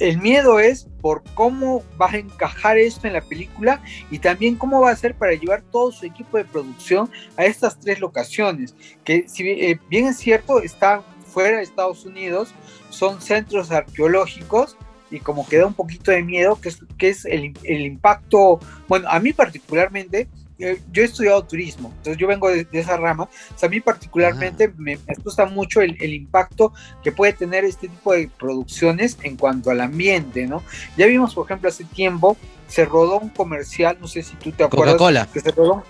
el 0.00 0.18
miedo 0.18 0.60
es 0.60 0.86
por 1.00 1.22
cómo 1.34 1.82
va 2.00 2.10
a 2.10 2.16
encajar 2.16 2.78
esto 2.78 3.06
en 3.06 3.14
la 3.14 3.20
película 3.20 3.82
y 4.10 4.18
también 4.18 4.56
cómo 4.56 4.80
va 4.80 4.90
a 4.90 4.92
hacer 4.92 5.14
para 5.14 5.34
llevar 5.34 5.62
todo 5.62 5.92
su 5.92 6.06
equipo 6.06 6.36
de 6.36 6.44
producción 6.44 7.10
a 7.36 7.44
estas 7.44 7.78
tres 7.78 8.00
locaciones, 8.00 8.74
que 9.04 9.28
si 9.28 9.48
eh, 9.48 9.78
bien 9.88 10.06
es 10.06 10.18
cierto, 10.18 10.60
están 10.60 11.02
fuera 11.26 11.58
de 11.58 11.62
Estados 11.62 12.04
Unidos, 12.04 12.54
son 12.90 13.20
centros 13.20 13.70
arqueológicos 13.70 14.76
y 15.10 15.20
como 15.20 15.46
que 15.46 15.58
da 15.58 15.66
un 15.66 15.74
poquito 15.74 16.10
de 16.10 16.22
miedo, 16.22 16.58
que 16.60 17.08
es, 17.08 17.24
el, 17.24 17.54
el 17.62 17.80
impacto, 17.80 18.60
bueno, 18.88 19.08
a 19.08 19.18
mí 19.20 19.32
particularmente, 19.32 20.20
eh, 20.20 20.28
yo 20.58 21.02
he 21.02 21.04
estudiado 21.04 21.44
turismo, 21.44 21.92
entonces 21.96 22.16
yo 22.16 22.26
vengo 22.26 22.50
de, 22.50 22.66
esa 22.72 22.96
rama, 22.96 23.24
o 23.24 23.58
sea, 23.58 23.68
a 23.68 23.70
mí 23.70 23.80
particularmente 23.80 24.64
ah. 24.64 24.74
me, 24.76 24.98
gusta 25.22 25.46
mucho 25.46 25.80
el, 25.80 26.12
impacto 26.12 26.72
que 27.02 27.12
puede 27.12 27.32
tener 27.32 27.64
este 27.64 27.88
tipo 27.88 28.12
de 28.12 28.28
producciones 28.38 29.16
en 29.22 29.36
cuanto 29.36 29.70
al 29.70 29.80
ambiente, 29.80 30.46
¿no? 30.46 30.62
Ya 30.96 31.06
vimos, 31.06 31.34
por 31.34 31.46
ejemplo, 31.46 31.68
hace 31.68 31.84
tiempo 31.84 32.36
se 32.66 32.84
rodó 32.84 33.18
un 33.18 33.30
comercial, 33.30 33.96
no 34.00 34.08
sé 34.08 34.22
si 34.22 34.36
tú 34.36 34.50
te 34.50 34.64
acuerdas, 34.64 34.94
Coca-Cola. 34.94 35.28
que 35.32 35.40
se 35.40 35.52
rodó 35.52 35.84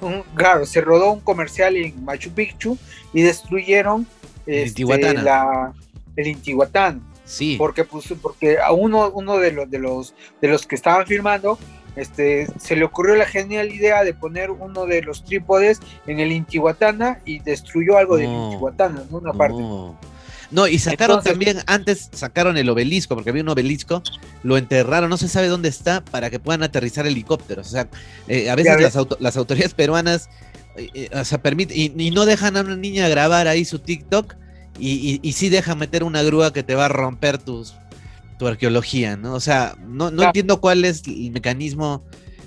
un, 0.00 0.22
claro, 0.34 0.64
se 0.64 0.80
rodó 0.80 1.12
un 1.12 1.20
comercial 1.20 1.76
en 1.76 2.04
Machu 2.04 2.30
Picchu 2.30 2.78
y 3.12 3.22
destruyeron 3.22 4.06
el 4.46 4.64
este, 4.64 5.14
la, 5.14 5.72
el 6.16 6.26
Intihuatán. 6.26 7.02
Sí. 7.24 7.56
Porque, 7.58 7.84
pues, 7.84 8.06
porque 8.22 8.58
a 8.58 8.72
uno, 8.72 9.10
uno 9.10 9.36
de, 9.36 9.52
los, 9.52 9.70
de, 9.70 9.78
los, 9.78 10.14
de 10.40 10.48
los 10.48 10.66
que 10.66 10.74
estaban 10.74 11.06
filmando 11.06 11.58
este, 11.98 12.46
se 12.58 12.76
le 12.76 12.84
ocurrió 12.84 13.14
la 13.14 13.26
genial 13.26 13.72
idea 13.72 14.04
de 14.04 14.14
poner 14.14 14.50
uno 14.50 14.86
de 14.86 15.02
los 15.02 15.24
trípodes 15.24 15.80
en 16.06 16.20
el 16.20 16.32
Intihuatana 16.32 17.20
y 17.24 17.40
destruyó 17.40 17.98
algo 17.98 18.16
del 18.16 18.30
Intihuatana, 18.30 19.04
¿no? 19.10 19.18
Una 19.18 19.32
parte. 19.32 19.62
No, 20.50 20.66
y 20.66 20.78
sacaron 20.78 21.22
también, 21.22 21.58
antes 21.66 22.08
sacaron 22.12 22.56
el 22.56 22.68
obelisco, 22.70 23.14
porque 23.14 23.30
había 23.30 23.42
un 23.42 23.50
obelisco, 23.50 24.02
lo 24.42 24.56
enterraron, 24.56 25.10
no 25.10 25.18
se 25.18 25.28
sabe 25.28 25.48
dónde 25.48 25.68
está, 25.68 26.02
para 26.02 26.30
que 26.30 26.38
puedan 26.38 26.62
aterrizar 26.62 27.06
helicópteros. 27.06 27.66
O 27.66 27.70
sea, 27.70 27.88
eh, 28.28 28.48
a 28.48 28.54
veces 28.54 28.80
las, 28.80 28.96
las, 29.20 29.36
autoridades 29.36 29.74
peruanas 29.74 30.30
eh, 30.76 30.88
eh, 30.94 31.10
o 31.12 31.24
sea, 31.24 31.42
permite, 31.42 31.74
y, 31.76 32.10
no 32.12 32.24
dejan 32.24 32.56
a 32.56 32.60
una 32.60 32.76
niña 32.76 33.08
grabar 33.08 33.48
ahí 33.48 33.64
su 33.64 33.78
TikTok, 33.78 34.36
y, 34.78 35.18
y, 35.22 35.32
sí 35.32 35.48
dejan 35.48 35.76
meter 35.78 36.04
una 36.04 36.22
grúa 36.22 36.52
que 36.52 36.62
te 36.62 36.76
va 36.76 36.84
a 36.84 36.88
romper 36.88 37.38
tus 37.38 37.74
tu 38.38 38.46
arqueología, 38.46 39.16
¿no? 39.16 39.34
O 39.34 39.40
sea, 39.40 39.76
no, 39.86 40.10
no 40.10 40.22
entiendo 40.22 40.60
cuál 40.60 40.84
es 40.84 41.02
el 41.06 41.30
mecanismo 41.32 42.04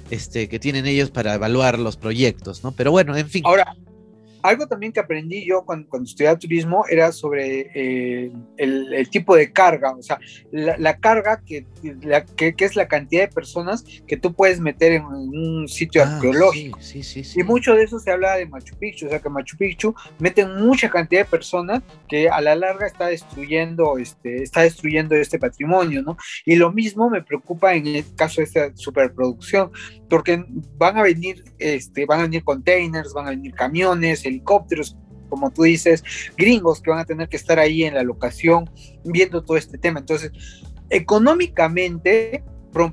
este, 0.09 0.49
que 0.49 0.59
tienen 0.59 0.85
ellos 0.85 1.11
para 1.11 1.33
evaluar 1.35 1.79
los 1.79 1.97
proyectos, 1.97 2.63
¿no? 2.63 2.71
Pero 2.71 2.91
bueno, 2.91 3.15
en 3.15 3.29
fin. 3.29 3.43
Ahora, 3.45 3.75
algo 4.43 4.67
también 4.67 4.91
que 4.91 4.99
aprendí 4.99 5.45
yo 5.45 5.63
cuando, 5.63 5.87
cuando 5.89 6.07
estudiaba 6.07 6.37
turismo 6.37 6.85
era 6.89 7.11
sobre 7.11 7.71
eh, 7.73 8.31
el, 8.57 9.09
tipo 9.09 9.35
de 9.35 9.51
carga, 9.51 9.91
o 9.91 10.01
sea, 10.01 10.19
la, 10.51 10.97
carga 10.97 11.41
que, 11.45 11.65
la, 12.01 12.25
que, 12.25 12.53
es 12.57 12.75
la 12.75 12.87
cantidad 12.87 13.23
de 13.23 13.33
personas 13.33 13.83
que 14.07 14.17
tú 14.17 14.33
puedes 14.33 14.59
meter 14.59 14.93
en 14.93 15.05
un 15.05 15.67
sitio 15.67 16.03
ah, 16.03 16.15
arqueológico. 16.15 16.79
Sí, 16.81 17.03
sí, 17.03 17.23
y 17.35 17.43
mucho 17.43 17.75
de 17.75 17.83
eso 17.83 17.99
se 17.99 18.11
habla 18.11 18.35
de 18.35 18.45
Machu 18.45 18.75
Picchu, 18.77 19.07
o 19.07 19.09
sea, 19.09 19.19
que 19.19 19.29
Machu 19.29 19.57
Picchu 19.57 19.93
meten 20.19 20.55
mucha 20.55 20.89
cantidad 20.89 21.21
de 21.21 21.29
personas 21.29 21.81
que 22.07 22.29
a 22.29 22.41
la 22.41 22.55
larga 22.55 22.87
está 22.87 23.07
destruyendo 23.07 23.97
este, 23.97 24.43
está 24.43 24.61
destruyendo 24.61 25.15
este 25.15 25.39
patrimonio, 25.39 26.01
¿no? 26.01 26.17
Y 26.45 26.55
lo 26.55 26.71
mismo 26.71 27.09
me 27.09 27.21
preocupa 27.21 27.73
en 27.73 27.87
el 27.87 28.05
caso 28.15 28.41
de 28.41 28.45
esta 28.45 28.75
superproducción, 28.75 29.71
porque 30.09 30.43
van 30.77 30.97
a 30.97 31.03
venir, 31.03 31.43
este, 31.57 32.05
van 32.05 32.19
a 32.19 32.23
venir 32.23 32.43
containers, 32.43 33.13
van 33.13 33.27
a 33.27 33.31
venir 33.31 33.53
camiones, 33.53 34.25
helicópteros, 34.31 34.97
como 35.29 35.51
tú 35.51 35.63
dices, 35.63 36.03
gringos 36.37 36.81
que 36.81 36.89
van 36.89 36.99
a 36.99 37.05
tener 37.05 37.29
que 37.29 37.37
estar 37.37 37.59
ahí 37.59 37.83
en 37.83 37.93
la 37.93 38.03
locación 38.03 38.69
viendo 39.03 39.43
todo 39.43 39.57
este 39.57 39.77
tema. 39.77 39.99
Entonces, 39.99 40.31
económicamente, 40.89 42.43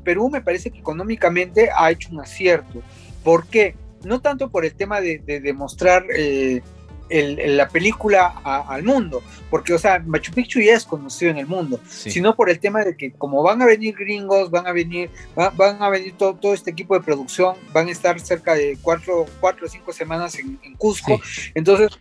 Perú 0.04 0.30
me 0.30 0.40
parece 0.40 0.70
que 0.70 0.78
económicamente 0.78 1.70
ha 1.76 1.90
hecho 1.90 2.10
un 2.12 2.20
acierto. 2.20 2.82
¿Por 3.24 3.46
qué? 3.46 3.74
No 4.04 4.20
tanto 4.20 4.50
por 4.50 4.64
el 4.64 4.74
tema 4.74 5.00
de, 5.00 5.18
demostrar 5.42 6.04
eh, 6.16 6.62
la 7.10 7.68
película 7.68 8.26
al 8.44 8.82
mundo, 8.82 9.22
porque, 9.50 9.72
o 9.72 9.78
sea, 9.78 9.98
Machu 9.98 10.32
Picchu 10.32 10.60
ya 10.60 10.74
es 10.74 10.84
conocido 10.84 11.30
en 11.30 11.38
el 11.38 11.46
mundo, 11.46 11.80
sino 11.88 12.34
por 12.34 12.50
el 12.50 12.58
tema 12.58 12.84
de 12.84 12.96
que 12.96 13.12
como 13.12 13.42
van 13.42 13.62
a 13.62 13.66
venir 13.66 13.94
gringos, 13.96 14.50
van 14.50 14.66
a 14.66 14.72
venir, 14.72 15.10
van 15.34 15.82
a 15.82 15.88
venir 15.88 16.14
todo, 16.16 16.34
todo, 16.34 16.54
este 16.54 16.70
equipo 16.70 16.94
de 16.94 17.04
producción, 17.04 17.56
van 17.72 17.88
a 17.88 17.90
estar 17.90 18.18
cerca 18.20 18.54
de 18.54 18.78
cuatro, 18.80 19.26
cuatro 19.40 19.66
o 19.66 19.68
cinco 19.68 19.92
semanas 19.92 20.38
en, 20.38 20.58
Cusco, 20.76 21.20
entonces 21.54 21.98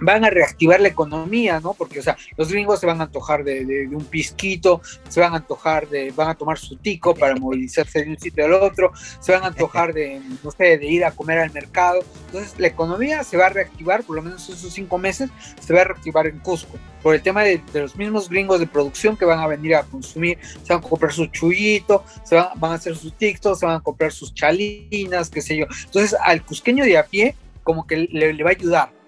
van 0.00 0.24
a 0.24 0.30
reactivar 0.30 0.80
la 0.80 0.88
economía, 0.88 1.60
¿no? 1.60 1.74
Porque, 1.74 2.00
o 2.00 2.02
sea, 2.02 2.16
los 2.36 2.50
gringos 2.50 2.80
se 2.80 2.86
van 2.86 3.00
a 3.00 3.04
antojar 3.04 3.44
de, 3.44 3.88
un 3.90 4.04
pisquito, 4.04 4.80
se 5.08 5.20
van 5.20 5.32
a 5.34 5.36
antojar 5.36 5.88
de, 5.88 6.12
van 6.12 6.28
a 6.28 6.34
tomar 6.34 6.58
su 6.58 6.76
tico 6.76 7.14
para 7.14 7.34
movilizarse 7.36 8.04
de 8.04 8.10
un 8.10 8.18
sitio 8.18 8.44
al 8.44 8.54
otro, 8.54 8.92
se 9.20 9.32
van 9.32 9.44
a 9.44 9.46
antojar 9.48 9.92
de, 9.92 10.20
no 10.42 10.50
sé, 10.50 10.78
de 10.78 10.86
ir 10.86 11.04
a 11.04 11.12
comer 11.12 11.38
al 11.38 11.52
mercado. 11.52 12.00
Entonces, 12.26 12.54
la 12.58 12.66
economía 12.66 13.24
se 13.24 13.36
va 13.36 13.46
a 13.46 13.50
reactivar, 13.50 14.02
por 14.04 14.16
lo 14.16 14.22
menos 14.22 14.48
esos 14.48 14.72
cinco 14.72 14.98
meses, 14.98 15.30
se 15.60 15.74
va 15.74 15.82
a 15.82 15.84
reactivar 15.84 16.26
en 16.26 16.38
Cusco, 16.40 16.78
por 17.02 17.14
el 17.14 17.22
tema 17.22 17.42
de, 17.42 17.60
los 17.74 17.96
mismos 17.96 18.28
gringos 18.28 18.60
de 18.60 18.66
producción 18.66 19.16
que 19.16 19.24
van 19.24 19.38
a 19.38 19.46
venir 19.46 19.76
a 19.76 19.82
consumir, 19.82 20.38
se 20.62 20.72
van 20.72 20.82
a 20.82 20.88
comprar 20.88 21.12
su 21.12 21.26
chullito, 21.26 22.04
se 22.24 22.34
van, 22.34 22.48
a 22.60 22.74
hacer 22.74 22.96
sus 22.96 23.12
tictos, 23.16 23.58
se 23.58 23.66
van 23.66 23.76
a 23.76 23.80
comprar 23.80 24.12
sus 24.12 24.32
chalinas, 24.34 25.30
qué 25.30 25.40
sé 25.42 25.56
yo. 25.56 25.66
Entonces, 25.84 26.16
al 26.20 26.44
cusqueño 26.44 26.84
de 26.84 26.98
a 26.98 27.04
pie, 27.04 27.34
como 27.62 27.86
que 27.86 28.08
le 28.10 28.42
va 28.42 28.50
a 28.50 28.52
ayudar 28.52 29.03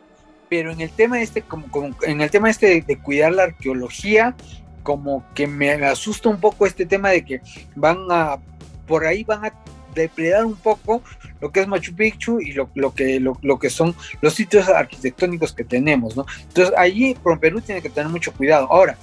pero 0.56 0.72
en 0.72 0.80
el 0.80 0.88
tema 0.88 1.20
este, 1.20 1.42
como, 1.42 1.66
en 2.00 2.22
el 2.22 2.30
tema 2.30 2.48
este 2.48 2.80
de, 2.80 2.96
cuidar 2.96 3.32
la 3.32 3.42
arqueología, 3.42 4.34
como 4.82 5.22
que 5.34 5.46
me 5.46 5.70
asusta 5.84 6.30
un 6.30 6.40
poco 6.40 6.64
este 6.64 6.86
tema 6.86 7.10
de 7.10 7.26
que 7.26 7.42
van 7.74 7.98
a, 8.10 8.38
por 8.86 9.04
ahí 9.04 9.22
van 9.22 9.44
a 9.44 9.52
depredar 9.94 10.46
un 10.46 10.56
poco 10.56 11.02
lo 11.42 11.52
que 11.52 11.60
es 11.60 11.68
Machu 11.68 11.94
Picchu 11.94 12.40
y 12.40 12.52
lo, 12.52 12.70
que, 12.94 13.20
lo, 13.20 13.58
que 13.58 13.68
son 13.68 13.94
los 14.22 14.32
sitios 14.32 14.66
arquitectónicos 14.70 15.52
que 15.52 15.62
tenemos, 15.62 16.16
¿no? 16.16 16.24
Entonces 16.48 16.72
allí 16.78 17.14
Perú 17.38 17.60
tiene 17.60 17.82
que 17.82 17.90
tener 17.90 18.08
mucho 18.10 18.32
cuidado. 18.32 18.66
Ahora, 18.72 18.96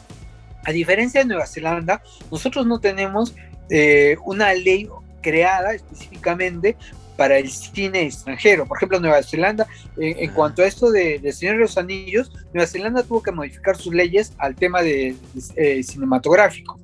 a 0.63 0.71
diferencia 0.71 1.21
de 1.21 1.27
Nueva 1.27 1.45
Zelanda, 1.45 2.01
nosotros 2.31 2.65
no 2.65 2.79
tenemos 2.79 3.35
eh, 3.69 4.17
una 4.25 4.55
ley 4.55 4.89
creada 5.21 5.75
específicamente 5.75 6.77
para 7.17 7.37
el 7.37 7.49
cine 7.49 8.03
extranjero. 8.03 8.65
Por 8.65 8.77
ejemplo, 8.77 8.99
Nueva 8.99 9.23
Zelanda, 9.23 9.67
en 9.97 10.31
cuanto 10.31 10.61
a 10.61 10.65
esto 10.65 10.91
de, 10.91 11.19
de, 11.19 11.31
Señor 11.31 11.55
de 11.55 11.61
los 11.61 11.77
Anillos, 11.77 12.31
Nueva 12.53 12.67
Zelanda 12.67 13.03
tuvo 13.03 13.21
que 13.21 13.31
modificar 13.31 13.75
sus 13.75 13.93
leyes 13.93 14.33
al 14.37 14.55
tema 14.55 14.81
de, 14.81 15.15
eh, 15.55 15.83
cinematográfico, 15.83 16.79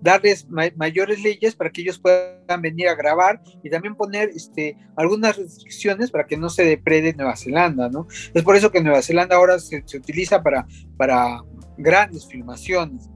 darles 0.00 0.46
mayores 0.76 1.22
leyes 1.22 1.54
para 1.54 1.70
que 1.70 1.82
ellos 1.82 1.98
puedan 1.98 2.62
venir 2.62 2.88
a 2.88 2.94
grabar 2.94 3.40
y 3.62 3.70
también 3.70 3.94
poner 3.94 4.30
este, 4.34 4.76
algunas 4.96 5.36
restricciones 5.36 6.10
para 6.10 6.26
que 6.26 6.36
no 6.36 6.48
se 6.48 6.64
deprede 6.64 7.14
Nueva 7.14 7.36
Zelanda, 7.36 7.88
¿no? 7.88 8.06
Es 8.34 8.42
por 8.42 8.56
eso 8.56 8.70
que 8.70 8.80
Nueva 8.80 9.02
Zelanda 9.02 9.36
ahora 9.36 9.58
se, 9.58 9.82
se 9.84 9.98
utiliza 9.98 10.42
para, 10.42 10.66
para 10.96 11.42
grandes 11.76 12.26
filmaciones. 12.26 13.08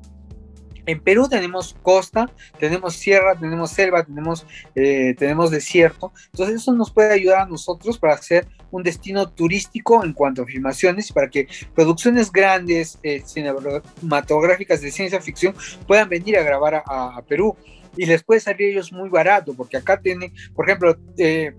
En 0.86 1.00
Perú 1.00 1.28
tenemos 1.28 1.74
costa, 1.82 2.30
tenemos 2.58 2.94
sierra, 2.94 3.34
tenemos 3.38 3.70
selva, 3.70 4.04
tenemos, 4.04 4.46
eh, 4.74 5.14
tenemos 5.18 5.50
desierto. 5.50 6.12
Entonces 6.32 6.56
eso 6.56 6.72
nos 6.72 6.92
puede 6.92 7.12
ayudar 7.12 7.42
a 7.42 7.46
nosotros 7.46 7.98
para 7.98 8.14
hacer 8.14 8.46
un 8.70 8.82
destino 8.82 9.28
turístico 9.30 10.04
en 10.04 10.12
cuanto 10.12 10.42
a 10.42 10.46
filmaciones 10.46 11.12
para 11.12 11.30
que 11.30 11.48
producciones 11.74 12.30
grandes 12.30 12.98
eh, 13.02 13.22
cinematográficas 13.24 14.80
de 14.80 14.90
ciencia 14.90 15.20
ficción 15.20 15.54
puedan 15.86 16.08
venir 16.08 16.36
a 16.36 16.42
grabar 16.42 16.82
a, 16.86 17.22
Perú. 17.28 17.56
Y 17.96 18.06
les 18.06 18.24
puede 18.24 18.40
salir 18.40 18.70
ellos 18.70 18.92
muy 18.92 19.08
barato, 19.08 19.54
porque 19.54 19.76
acá 19.76 20.00
tienen, 20.00 20.32
por 20.54 20.68
ejemplo, 20.68 20.96
eh, 21.16 21.54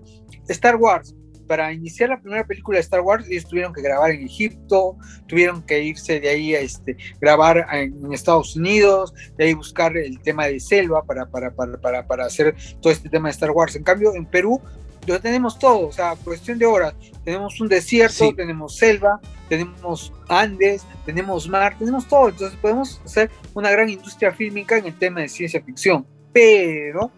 Star 0.48 0.76
Wars 0.76 1.15
para 1.46 1.72
iniciar 1.72 2.10
la 2.10 2.20
primera 2.20 2.46
película 2.46 2.76
de 2.76 2.82
Star 2.82 3.00
Wars, 3.00 3.26
ellos 3.28 3.46
tuvieron 3.46 3.72
que 3.72 3.82
grabar 3.82 4.10
en 4.10 4.22
Egipto, 4.22 4.96
tuvieron 5.26 5.62
que 5.62 5.82
irse 5.82 6.20
de 6.20 6.28
ahí 6.28 6.54
a 6.54 6.60
este, 6.60 6.96
grabar 7.20 7.66
en, 7.72 8.12
Estados 8.12 8.56
Unidos, 8.56 9.12
de 9.36 9.44
ahí 9.44 9.54
buscar 9.54 9.96
el 9.96 10.20
tema 10.20 10.46
de 10.46 10.60
selva 10.60 11.02
para, 11.04 11.26
para, 11.26 11.50
para, 11.52 12.06
para, 12.06 12.24
hacer 12.24 12.54
todo 12.80 12.92
este 12.92 13.08
tema 13.08 13.28
de 13.28 13.32
Star 13.32 13.50
Wars. 13.50 13.76
En 13.76 13.82
cambio, 13.82 14.14
en 14.14 14.26
Perú 14.26 14.60
lo 15.06 15.20
tenemos 15.20 15.58
todo, 15.58 15.88
o 15.88 15.92
sea, 15.92 16.16
cuestión 16.16 16.58
de 16.58 16.66
horas. 16.66 16.94
Tenemos 17.24 17.60
un 17.60 17.68
desierto, 17.68 18.34
tenemos 18.34 18.76
selva, 18.76 19.20
tenemos 19.48 20.12
Andes, 20.28 20.84
tenemos 21.04 21.48
mar, 21.48 21.76
tenemos 21.78 22.06
todo. 22.06 22.28
Entonces 22.28 22.58
podemos 22.58 23.00
hacer 23.04 23.30
una 23.54 23.70
gran 23.70 23.88
industria 23.88 24.32
fílmica 24.32 24.78
en 24.78 24.86
el 24.86 24.98
tema 24.98 25.20
de 25.20 25.28
ciencia 25.28 25.62
ficción. 25.62 26.06
Pero 26.32 27.12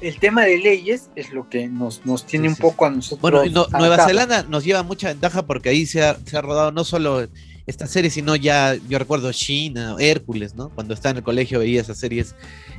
el 0.00 0.18
tema 0.18 0.44
de 0.44 0.58
leyes 0.58 1.10
es 1.16 1.32
lo 1.32 1.48
que 1.48 1.68
nos, 1.68 2.04
nos 2.06 2.24
tiene 2.24 2.48
un 2.48 2.56
poco 2.56 2.86
a 2.86 2.90
nosotros. 2.90 3.20
Bueno, 3.20 3.42
Nueva 3.78 4.06
Zelanda 4.06 4.42
nos 4.44 4.64
lleva 4.64 4.82
mucha 4.82 5.08
ventaja 5.08 5.46
porque 5.46 5.68
ahí 5.68 5.86
se 5.86 6.02
ha, 6.02 6.16
rodado 6.40 6.72
no 6.72 6.84
solo 6.84 7.26
esta 7.66 7.86
serie, 7.86 8.10
sino 8.10 8.36
ya, 8.36 8.74
yo 8.88 8.98
recuerdo 8.98 9.30
China, 9.32 9.96
Hércules, 9.98 10.54
¿no? 10.54 10.70
Cuando 10.70 10.94
estaba 10.94 11.10
en 11.12 11.16
el 11.18 11.22
colegio 11.22 11.58
veía 11.58 11.80
esas 11.80 11.98
series 11.98 12.34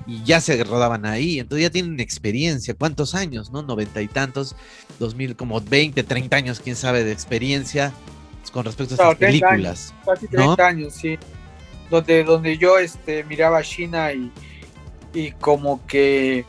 y 0.08 0.24
ya 0.24 0.42
se 0.42 0.64
rodaban 0.64 1.06
ahí, 1.06 1.40
entonces 1.40 1.64
ya 1.64 1.70
tienen 1.70 2.00
experiencia. 2.00 2.74
¿Cuántos 2.74 3.14
años, 3.14 3.52
no? 3.52 3.62
Noventa 3.62 4.02
y 4.02 4.08
tantos, 4.08 4.56
dos 4.98 5.16
mil, 5.16 5.36
como 5.36 5.62
veinte, 5.62 6.04
treinta 6.04 6.38
años, 6.38 6.60
quién 6.60 6.76
sabe, 6.76 7.04
de 7.04 7.12
experiencia 7.12 7.94
con 8.52 8.66
respecto 8.66 8.96
a 8.96 9.12
estas 9.12 9.16
películas. 9.18 9.94
casi 10.06 10.28
30 10.28 10.68
años, 10.68 10.94
sí. 10.94 11.18
Donde, 11.92 12.24
donde 12.24 12.58
yo 12.58 12.78
este, 12.80 13.24
miraba 13.24 13.60
a 13.60 13.64
China 13.64 14.12
y, 14.14 14.32
y 15.14 15.32
como 15.34 15.86
que, 15.86 16.46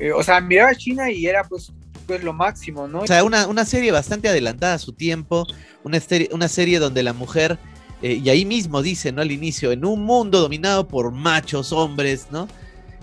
eh, 0.00 0.12
o 0.12 0.22
sea, 0.22 0.40
miraba 0.40 0.70
a 0.70 0.74
China 0.74 1.10
y 1.10 1.26
era 1.26 1.44
pues, 1.44 1.72
pues 2.06 2.24
lo 2.24 2.32
máximo, 2.32 2.88
¿no? 2.88 3.00
O 3.00 3.06
sea, 3.06 3.22
una, 3.22 3.46
una 3.46 3.64
serie 3.66 3.92
bastante 3.92 4.28
adelantada 4.28 4.74
a 4.74 4.78
su 4.78 4.92
tiempo, 4.94 5.46
una, 5.84 6.00
serie, 6.00 6.30
una 6.32 6.48
serie 6.48 6.78
donde 6.78 7.02
la 7.02 7.12
mujer, 7.12 7.58
eh, 8.02 8.14
y 8.14 8.28
ahí 8.30 8.46
mismo 8.46 8.82
dice, 8.82 9.12
¿no? 9.12 9.20
Al 9.20 9.30
inicio, 9.30 9.72
en 9.72 9.84
un 9.84 10.02
mundo 10.02 10.40
dominado 10.40 10.88
por 10.88 11.12
machos, 11.12 11.70
hombres, 11.72 12.28
¿no? 12.30 12.48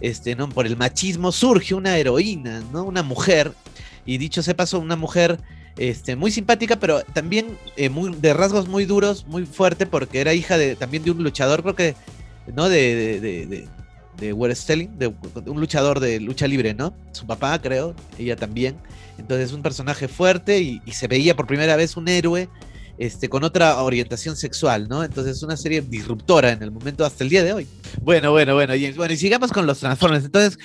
Este, 0.01 0.35
¿no? 0.35 0.49
Por 0.49 0.65
el 0.65 0.75
machismo 0.75 1.31
surge 1.31 1.75
una 1.75 1.97
heroína, 1.97 2.63
¿no? 2.73 2.83
Una 2.83 3.03
mujer, 3.03 3.53
y 4.05 4.17
dicho 4.17 4.41
sea 4.41 4.55
paso, 4.55 4.79
una 4.79 4.95
mujer 4.95 5.39
este, 5.77 6.15
muy 6.15 6.31
simpática, 6.31 6.79
pero 6.79 7.03
también 7.03 7.57
eh, 7.75 7.89
muy, 7.89 8.15
de 8.15 8.33
rasgos 8.33 8.67
muy 8.67 8.85
duros, 8.85 9.27
muy 9.27 9.45
fuerte, 9.45 9.85
porque 9.85 10.19
era 10.19 10.33
hija 10.33 10.57
de, 10.57 10.75
también 10.75 11.03
de 11.03 11.11
un 11.11 11.23
luchador, 11.23 11.61
creo 11.61 11.75
que, 11.75 11.95
¿no? 12.55 12.69
De, 12.69 13.67
de 14.19 14.33
Wrestling, 14.33 14.89
de, 14.97 15.07
un 15.07 15.59
luchador 15.59 15.99
de 15.99 16.19
lucha 16.19 16.47
libre, 16.47 16.73
¿no? 16.73 16.95
Su 17.11 17.25
papá, 17.25 17.59
creo, 17.61 17.95
ella 18.17 18.35
también. 18.35 18.75
Entonces, 19.17 19.53
un 19.53 19.61
personaje 19.61 20.07
fuerte 20.07 20.59
y, 20.59 20.81
se 20.91 21.07
veía 21.07 21.35
por 21.35 21.47
primera 21.47 21.75
vez 21.75 21.97
un 21.97 22.07
héroe 22.07 22.49
este, 22.97 23.29
con 23.29 23.43
otra 23.43 23.81
orientación 23.81 24.35
sexual, 24.35 24.87
¿no? 24.89 25.03
Entonces, 25.03 25.37
es 25.37 25.43
una 25.43 25.57
serie 25.57 25.81
disruptora 25.81 26.51
en 26.51 26.63
el 26.63 26.71
momento 26.71 27.05
hasta 27.05 27.23
el 27.23 27.29
día 27.29 27.43
de 27.43 27.53
hoy. 27.53 27.67
Bueno, 28.01 28.31
bueno, 28.31 28.55
bueno, 28.55 28.75
y, 28.75 28.91
bueno, 28.93 29.13
y 29.13 29.17
sigamos 29.17 29.51
con 29.51 29.65
los 29.65 29.79
Transformers. 29.79 30.25
Entonces, 30.25 30.59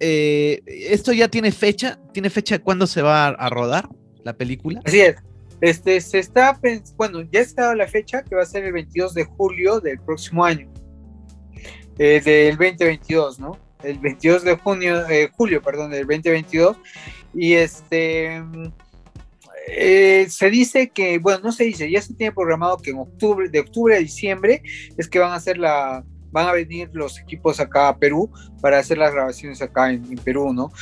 eh, 0.00 0.62
¿esto 0.66 1.12
ya 1.12 1.28
tiene 1.28 1.52
fecha? 1.52 1.98
¿Tiene 2.12 2.30
fecha 2.30 2.58
de 2.58 2.62
cuándo 2.62 2.86
se 2.86 3.02
va 3.02 3.28
a 3.28 3.48
rodar? 3.50 3.88
la 4.26 4.34
película. 4.36 4.82
Así 4.84 5.00
es. 5.00 5.16
Este, 5.62 5.98
se 6.02 6.18
está, 6.18 6.60
bueno, 6.96 7.22
ya 7.32 7.40
está 7.40 7.74
la 7.74 7.86
fecha 7.86 8.22
que 8.22 8.34
va 8.34 8.42
a 8.42 8.46
ser 8.46 8.64
el 8.64 8.72
22 8.74 9.14
de 9.14 9.24
julio 9.24 9.80
del 9.80 9.98
próximo 10.00 10.44
año, 10.44 10.68
eh, 11.98 12.20
del 12.24 12.56
2022, 12.56 13.38
¿no? 13.38 13.58
El 13.82 13.98
22 13.98 14.44
de 14.44 14.56
junio, 14.56 15.08
eh, 15.08 15.30
julio, 15.34 15.62
perdón, 15.62 15.90
del 15.90 16.06
2022. 16.06 16.76
Y 17.34 17.54
este, 17.54 18.42
eh, 19.68 20.26
se 20.28 20.50
dice 20.50 20.90
que, 20.90 21.18
bueno, 21.18 21.40
no 21.44 21.52
se 21.52 21.64
dice, 21.64 21.90
ya 21.90 22.00
se 22.00 22.14
tiene 22.14 22.32
programado 22.32 22.78
que 22.78 22.90
en 22.90 22.98
octubre, 22.98 23.48
de 23.48 23.60
octubre 23.60 23.96
a 23.96 23.98
diciembre 23.98 24.62
es 24.96 25.08
que 25.08 25.18
van 25.18 25.32
a 25.32 25.36
hacer 25.36 25.58
la, 25.58 26.04
van 26.30 26.48
a 26.48 26.52
venir 26.52 26.90
los 26.92 27.18
equipos 27.18 27.60
acá 27.60 27.88
a 27.88 27.98
Perú 27.98 28.30
para 28.60 28.78
hacer 28.78 28.98
las 28.98 29.12
grabaciones 29.12 29.62
acá 29.62 29.90
en, 29.90 30.16
Perú, 30.16 30.52
¿no? 30.52 30.72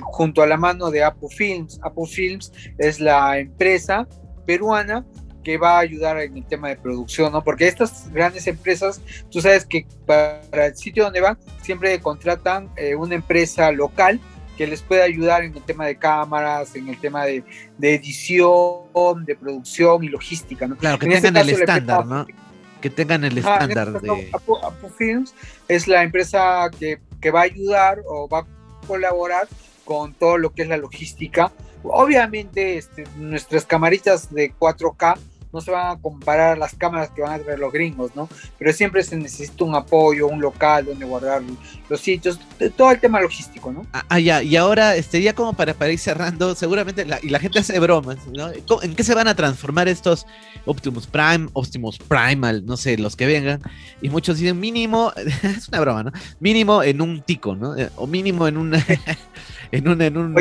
Junto 0.00 0.42
a 0.42 0.46
la 0.46 0.56
mano 0.56 0.90
de 0.90 1.02
Apple 1.02 1.28
Films. 1.30 1.80
Apple 1.82 2.06
Films 2.06 2.52
es 2.78 3.00
la 3.00 3.38
empresa 3.38 4.06
peruana 4.46 5.04
que 5.44 5.58
va 5.58 5.76
a 5.76 5.80
ayudar 5.80 6.18
en 6.20 6.36
el 6.36 6.44
tema 6.44 6.68
de 6.68 6.76
producción, 6.76 7.30
¿no? 7.32 7.44
Porque 7.44 7.68
estas 7.68 8.10
grandes 8.12 8.46
empresas, 8.46 9.00
tú 9.30 9.40
sabes 9.40 9.64
que 9.64 9.86
para 10.06 10.66
el 10.66 10.76
sitio 10.76 11.04
donde 11.04 11.20
van, 11.20 11.38
siempre 11.62 12.00
contratan 12.00 12.70
eh, 12.76 12.96
una 12.96 13.14
empresa 13.14 13.70
local 13.70 14.18
que 14.56 14.66
les 14.66 14.82
puede 14.82 15.02
ayudar 15.02 15.44
en 15.44 15.54
el 15.54 15.62
tema 15.62 15.86
de 15.86 15.96
cámaras, 15.96 16.74
en 16.76 16.88
el 16.88 16.98
tema 16.98 17.24
de, 17.24 17.44
edición, 17.80 19.24
de 19.24 19.36
producción 19.36 20.04
y 20.04 20.08
logística, 20.08 20.66
¿no? 20.66 20.76
Claro, 20.76 20.98
que 20.98 21.06
este 21.06 21.28
tengan 21.28 21.48
el 21.48 21.54
estándar, 21.54 22.06
¿no? 22.06 22.26
que 22.80 22.90
tengan 22.90 23.24
el 23.24 23.38
estándar 23.38 24.00
de... 24.00 24.30
Apu, 24.34 24.58
Films 24.98 25.34
es 25.68 25.88
la 25.88 26.02
empresa 26.02 26.70
que, 26.78 27.00
que 27.20 27.30
va 27.30 27.40
a 27.40 27.44
ayudar 27.44 28.02
o 28.06 28.28
va 28.28 28.40
a 28.40 28.46
colaborar 28.86 29.48
con 29.86 30.12
todo 30.12 30.36
lo 30.36 30.52
que 30.52 30.62
es 30.62 30.68
la 30.68 30.76
logística. 30.76 31.50
Obviamente 31.82 32.76
este, 32.76 33.04
nuestras 33.16 33.64
camaritas 33.64 34.34
de 34.34 34.52
4K 34.52 35.18
no 35.54 35.60
se 35.60 35.70
van 35.70 35.96
a 35.96 36.00
comparar 36.00 36.58
las 36.58 36.74
cámaras 36.74 37.10
que 37.10 37.22
van 37.22 37.34
a 37.34 37.38
traer 37.38 37.60
los 37.60 37.72
gringos, 37.72 38.10
¿no? 38.16 38.28
Pero 38.58 38.72
siempre 38.72 39.04
se 39.04 39.16
necesita 39.16 39.64
un 39.64 39.76
apoyo, 39.76 40.26
un 40.26 40.40
local 40.40 40.86
donde 40.86 41.06
guardar 41.06 41.42
los 41.88 42.00
sitios, 42.00 42.40
todo 42.76 42.90
el 42.90 42.98
tema 42.98 43.20
logístico, 43.20 43.72
¿no? 43.72 43.86
Ah, 43.92 44.04
ah 44.08 44.18
ya, 44.18 44.42
y 44.42 44.56
ahora, 44.56 44.96
este, 44.96 45.22
ya 45.22 45.32
como 45.32 45.52
para, 45.52 45.72
para 45.72 45.92
ir 45.92 45.98
cerrando, 46.00 46.56
seguramente, 46.56 47.06
y 47.22 47.28
la 47.28 47.38
gente 47.38 47.60
hace 47.60 47.78
bromas, 47.78 48.18
¿no? 48.32 48.50
¿En 48.82 48.94
qué 48.96 49.04
se 49.04 49.14
van 49.14 49.28
a 49.28 49.36
transformar 49.36 49.86
estos 49.86 50.26
Optimus 50.66 51.06
Prime, 51.06 51.48
Optimus 51.52 51.98
Primal, 51.98 52.66
no 52.66 52.76
sé, 52.76 52.98
los 52.98 53.14
que 53.14 53.26
vengan? 53.26 53.62
Y 54.02 54.10
muchos 54.10 54.38
dicen 54.38 54.58
mínimo, 54.58 55.12
es 55.42 55.68
una 55.68 55.80
broma, 55.80 56.02
¿no? 56.02 56.12
Mínimo 56.40 56.82
en 56.82 57.00
un 57.00 57.22
tico, 57.22 57.54
¿no? 57.54 57.76
Eh, 57.76 57.90
o 57.94 58.08
mínimo 58.08 58.48
en 58.48 58.56
un... 58.56 58.74
en 59.70 59.88
un, 59.88 60.02
en 60.02 60.16
un, 60.16 60.36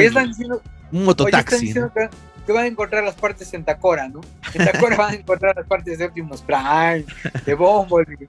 un 0.92 1.04
mototaxi 1.06 1.72
que 1.72 2.10
van 2.52 2.66
a 2.66 2.68
encontrar 2.68 3.04
las 3.04 3.16
partes 3.16 3.54
en 3.54 3.64
Tacora, 3.64 4.10
¿no? 4.10 4.22
En 4.54 4.66
Tacora 4.66 4.96
van 4.98 5.12
a 5.12 5.18
encontrar 5.18 5.56
las 5.56 5.66
partes 5.66 5.98
de 5.98 6.06
Optimus 6.06 6.42
Prime, 6.42 7.06
de 7.46 7.54
Bumblebee. 7.54 8.28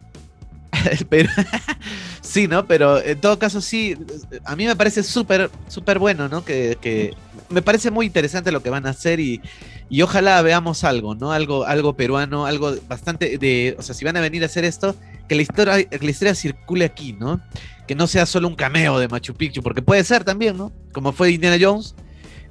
pero, 1.08 1.30
sí, 2.20 2.48
¿no? 2.48 2.66
Pero 2.66 3.02
en 3.02 3.20
todo 3.20 3.38
caso 3.38 3.60
sí, 3.60 3.96
a 4.44 4.56
mí 4.56 4.66
me 4.66 4.76
parece 4.76 5.02
súper, 5.02 5.50
súper 5.68 5.98
bueno, 5.98 6.28
¿no? 6.28 6.44
Que, 6.44 7.14
me 7.50 7.62
parece 7.62 7.90
muy 7.90 8.06
interesante 8.06 8.50
lo 8.50 8.62
que 8.62 8.70
van 8.70 8.86
a 8.86 8.90
hacer 8.90 9.20
y, 9.20 9.40
y, 9.90 10.02
ojalá 10.02 10.40
veamos 10.42 10.82
algo, 10.82 11.14
¿no? 11.14 11.32
Algo, 11.32 11.64
algo 11.64 11.94
peruano, 11.94 12.46
algo 12.46 12.74
bastante 12.88 13.38
de, 13.38 13.76
o 13.78 13.82
sea, 13.82 13.94
si 13.94 14.04
van 14.04 14.16
a 14.16 14.20
venir 14.20 14.42
a 14.42 14.46
hacer 14.46 14.64
esto, 14.64 14.96
que 15.28 15.34
la 15.34 15.42
historia, 15.42 15.84
que 15.84 16.04
la 16.04 16.10
historia 16.10 16.34
circule 16.34 16.84
aquí, 16.84 17.12
¿no? 17.12 17.40
Que 17.86 17.94
no 17.94 18.06
sea 18.06 18.26
solo 18.26 18.48
un 18.48 18.56
cameo 18.56 18.98
de 18.98 19.08
Machu 19.08 19.34
Picchu, 19.34 19.62
porque 19.62 19.82
puede 19.82 20.02
ser 20.04 20.24
también, 20.24 20.56
¿no? 20.56 20.72
Como 20.92 21.12
fue 21.12 21.32
Indiana 21.32 21.58
Jones, 21.60 21.94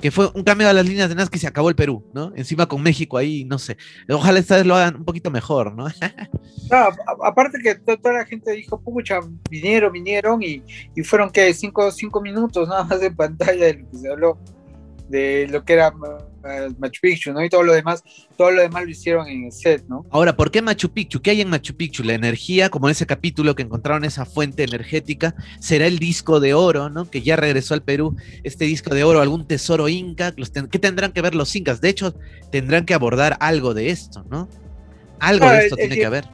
que 0.03 0.11
fue 0.11 0.29
un 0.33 0.43
cambio 0.43 0.67
a 0.67 0.73
las 0.73 0.85
líneas 0.85 1.07
de 1.07 1.15
Nazca 1.15 1.37
y 1.37 1.39
se 1.39 1.47
acabó 1.47 1.69
el 1.69 1.77
Perú, 1.77 2.03
¿no? 2.13 2.33
Encima 2.35 2.65
con 2.65 2.83
México 2.83 3.17
ahí, 3.17 3.45
no 3.45 3.57
sé. 3.57 3.77
Ojalá 4.09 4.37
esta 4.37 4.57
vez 4.57 4.65
lo 4.65 4.75
hagan 4.75 4.97
un 4.97 5.05
poquito 5.05 5.31
mejor, 5.31 5.73
¿no? 5.73 5.85
no 6.69 6.89
aparte 7.23 7.59
que 7.63 7.75
toda 7.75 8.11
la 8.11 8.25
gente 8.25 8.51
dijo, 8.51 8.81
pucha, 8.81 9.21
vinieron, 9.49 9.93
vinieron 9.93 10.43
y, 10.43 10.61
y 10.93 11.03
fueron 11.03 11.29
que 11.29 11.53
cinco, 11.53 11.89
cinco 11.89 12.19
minutos 12.19 12.67
nada 12.67 12.83
más 12.83 12.99
de 12.99 13.11
pantalla 13.11 13.67
de 13.67 13.75
lo 13.75 13.89
que 13.91 13.97
se 13.97 14.09
habló 14.09 14.37
de 15.07 15.47
lo 15.49 15.63
que 15.63 15.71
era 15.71 15.93
Machu 16.77 17.01
Picchu, 17.01 17.31
¿no? 17.31 17.43
Y 17.43 17.49
todo 17.49 17.63
lo 17.63 17.73
demás, 17.73 18.03
todo 18.37 18.51
lo 18.51 18.61
demás 18.61 18.83
lo 18.83 18.89
hicieron 18.89 19.27
en 19.27 19.45
el 19.45 19.51
set, 19.51 19.85
¿no? 19.87 20.05
Ahora, 20.11 20.35
¿por 20.35 20.51
qué 20.51 20.61
Machu 20.61 20.89
Picchu? 20.89 21.21
¿Qué 21.21 21.31
hay 21.31 21.41
en 21.41 21.49
Machu 21.49 21.75
Picchu? 21.75 22.03
La 22.03 22.13
energía, 22.13 22.69
como 22.69 22.87
en 22.87 22.91
ese 22.91 23.05
capítulo 23.05 23.55
que 23.55 23.63
encontraron 23.63 24.05
esa 24.05 24.25
fuente 24.25 24.63
energética, 24.63 25.35
será 25.59 25.87
el 25.87 25.99
disco 25.99 26.39
de 26.39 26.53
oro, 26.53 26.89
¿no? 26.89 27.09
Que 27.09 27.21
ya 27.21 27.35
regresó 27.35 27.73
al 27.73 27.83
Perú, 27.83 28.15
este 28.43 28.65
disco 28.65 28.93
de 28.93 29.03
oro, 29.03 29.21
algún 29.21 29.47
tesoro 29.47 29.87
inca, 29.89 30.33
¿qué 30.33 30.79
tendrán 30.79 31.11
que 31.11 31.21
ver 31.21 31.35
los 31.35 31.55
incas? 31.55 31.81
De 31.81 31.89
hecho, 31.89 32.15
tendrán 32.51 32.85
que 32.85 32.93
abordar 32.93 33.37
algo 33.39 33.73
de 33.73 33.89
esto, 33.89 34.25
¿no? 34.29 34.49
Algo 35.19 35.49
de 35.49 35.65
esto 35.65 35.75
tiene 35.75 35.95
que 35.95 36.05
haber 36.05 36.25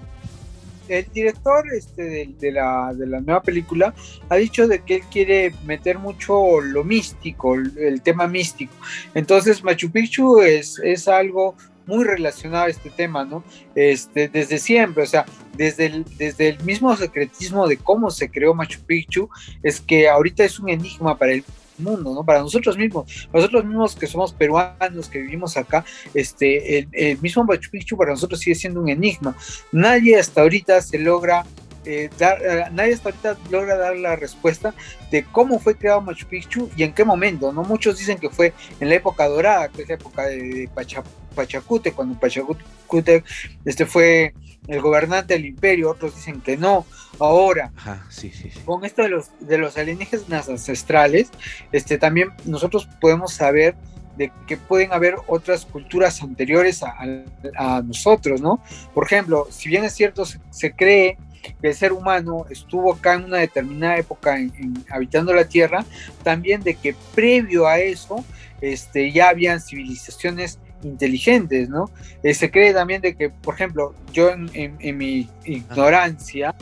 el 0.89 1.07
director 1.13 1.63
este, 1.73 2.29
de, 2.39 2.51
la, 2.51 2.91
nueva 2.93 3.41
película 3.41 3.93
ha 4.29 4.35
dicho 4.35 4.67
de 4.67 4.79
que 4.79 4.95
él 4.95 5.03
quiere 5.11 5.53
meter 5.65 5.99
mucho 5.99 6.61
lo 6.61 6.83
místico, 6.83 7.55
el, 7.55 8.01
tema 8.01 8.27
místico. 8.27 8.73
Entonces 9.13 9.63
Machu 9.63 9.91
Picchu 9.91 10.39
es, 10.41 10.79
es 10.83 11.07
algo 11.07 11.55
muy 11.85 12.03
relacionado 12.03 12.65
a 12.65 12.69
este 12.69 12.91
tema, 12.91 13.25
¿no? 13.25 13.43
Este, 13.73 14.29
desde 14.29 14.59
siempre, 14.59 15.03
o 15.03 15.07
sea, 15.07 15.25
desde 15.57 15.87
el, 15.87 16.05
desde 16.17 16.49
el 16.49 16.63
mismo 16.63 16.95
secretismo 16.95 17.67
de 17.67 17.77
cómo 17.77 18.11
se 18.11 18.29
creó 18.29 18.53
Machu 18.53 18.79
Picchu, 18.85 19.29
es 19.63 19.81
que 19.81 20.07
ahorita 20.07 20.43
es 20.43 20.59
un 20.59 20.69
enigma 20.69 21.17
para 21.17 21.33
el 21.33 21.43
mundo, 21.79 22.13
¿no? 22.13 22.23
Para 22.23 22.39
nosotros 22.39 22.77
mismos, 22.77 23.27
nosotros 23.33 23.65
mismos 23.65 23.95
que 23.95 24.07
somos 24.07 24.33
peruanos, 24.33 25.09
que 25.09 25.19
vivimos 25.19 25.57
acá, 25.57 25.85
este, 26.13 26.87
el, 26.91 27.19
mismo 27.21 27.43
Machu 27.43 27.69
Picchu 27.69 27.97
para 27.97 28.11
nosotros 28.11 28.39
sigue 28.39 28.55
siendo 28.55 28.81
un 28.81 28.89
enigma. 28.89 29.35
Nadie 29.71 30.17
hasta 30.17 30.41
ahorita 30.41 30.81
se 30.81 30.99
logra 30.99 31.45
eh, 31.85 32.09
dar, 32.17 32.41
eh, 32.43 32.65
nadie 32.71 32.93
hasta 32.93 33.09
ahorita 33.09 33.37
logra 33.49 33.77
dar 33.77 33.95
la 33.95 34.15
respuesta 34.15 34.73
de 35.11 35.23
cómo 35.23 35.59
fue 35.59 35.75
creado 35.75 36.01
Machu 36.01 36.27
Picchu 36.27 36.69
y 36.75 36.83
en 36.83 36.93
qué 36.93 37.03
momento, 37.03 37.51
¿no? 37.53 37.63
Muchos 37.63 37.97
dicen 37.97 38.17
que 38.17 38.29
fue 38.29 38.53
en 38.79 38.89
la 38.89 38.95
época 38.95 39.27
dorada, 39.27 39.69
que 39.69 39.83
es 39.83 39.87
la 39.87 39.95
época 39.95 40.27
de, 40.27 40.69
Pachacute, 41.35 41.93
cuando 41.93 42.19
Pachacute 42.19 43.23
este, 43.65 43.85
fue 43.85 44.33
el 44.69 44.81
gobernante 44.81 45.33
del 45.33 45.45
imperio, 45.45 45.89
otros 45.89 46.15
dicen 46.15 46.41
que 46.41 46.55
no. 46.55 46.85
Ahora, 47.19 47.71
con 48.65 48.85
esto 48.85 49.01
de 49.01 49.09
los, 49.09 49.31
de 49.39 49.57
los 49.57 49.77
alienígenas 49.77 50.47
ancestrales, 50.47 51.31
este, 51.71 51.97
también 51.97 52.29
nosotros 52.45 52.87
podemos 53.01 53.33
saber 53.33 53.75
de 54.15 54.31
que 54.47 54.57
pueden 54.57 54.93
haber 54.93 55.15
otras 55.27 55.65
culturas 55.65 56.21
anteriores 56.21 56.83
a, 56.83 57.81
nosotros, 57.81 58.41
¿no? 58.41 58.61
Por 58.93 59.05
ejemplo, 59.05 59.47
si 59.49 59.69
bien 59.69 59.85
es 59.85 59.93
cierto, 59.93 60.23
se, 60.25 60.71
cree 60.73 61.17
que 61.61 61.69
el 61.69 61.73
ser 61.73 61.93
humano 61.93 62.45
estuvo 62.49 62.93
acá 62.93 63.13
en 63.13 63.23
una 63.23 63.37
determinada 63.37 63.97
época 63.97 64.37
habitando 64.89 65.33
la 65.33 65.45
Tierra, 65.45 65.85
también 66.21 66.61
de 66.61 66.75
que 66.75 66.95
previo 67.15 67.65
a 67.65 67.79
eso 67.79 68.23
este, 68.61 69.11
ya 69.11 69.29
habían 69.29 69.61
civilizaciones 69.61 70.59
inteligentes, 70.83 71.69
¿no? 71.69 71.89
Eh, 72.23 72.33
se 72.33 72.51
cree 72.51 72.73
también 72.73 73.01
de 73.01 73.15
que, 73.15 73.29
por 73.29 73.55
ejemplo, 73.55 73.93
yo 74.13 74.29
en, 74.31 74.97
mi 74.97 75.29
ignorancia 75.45 76.55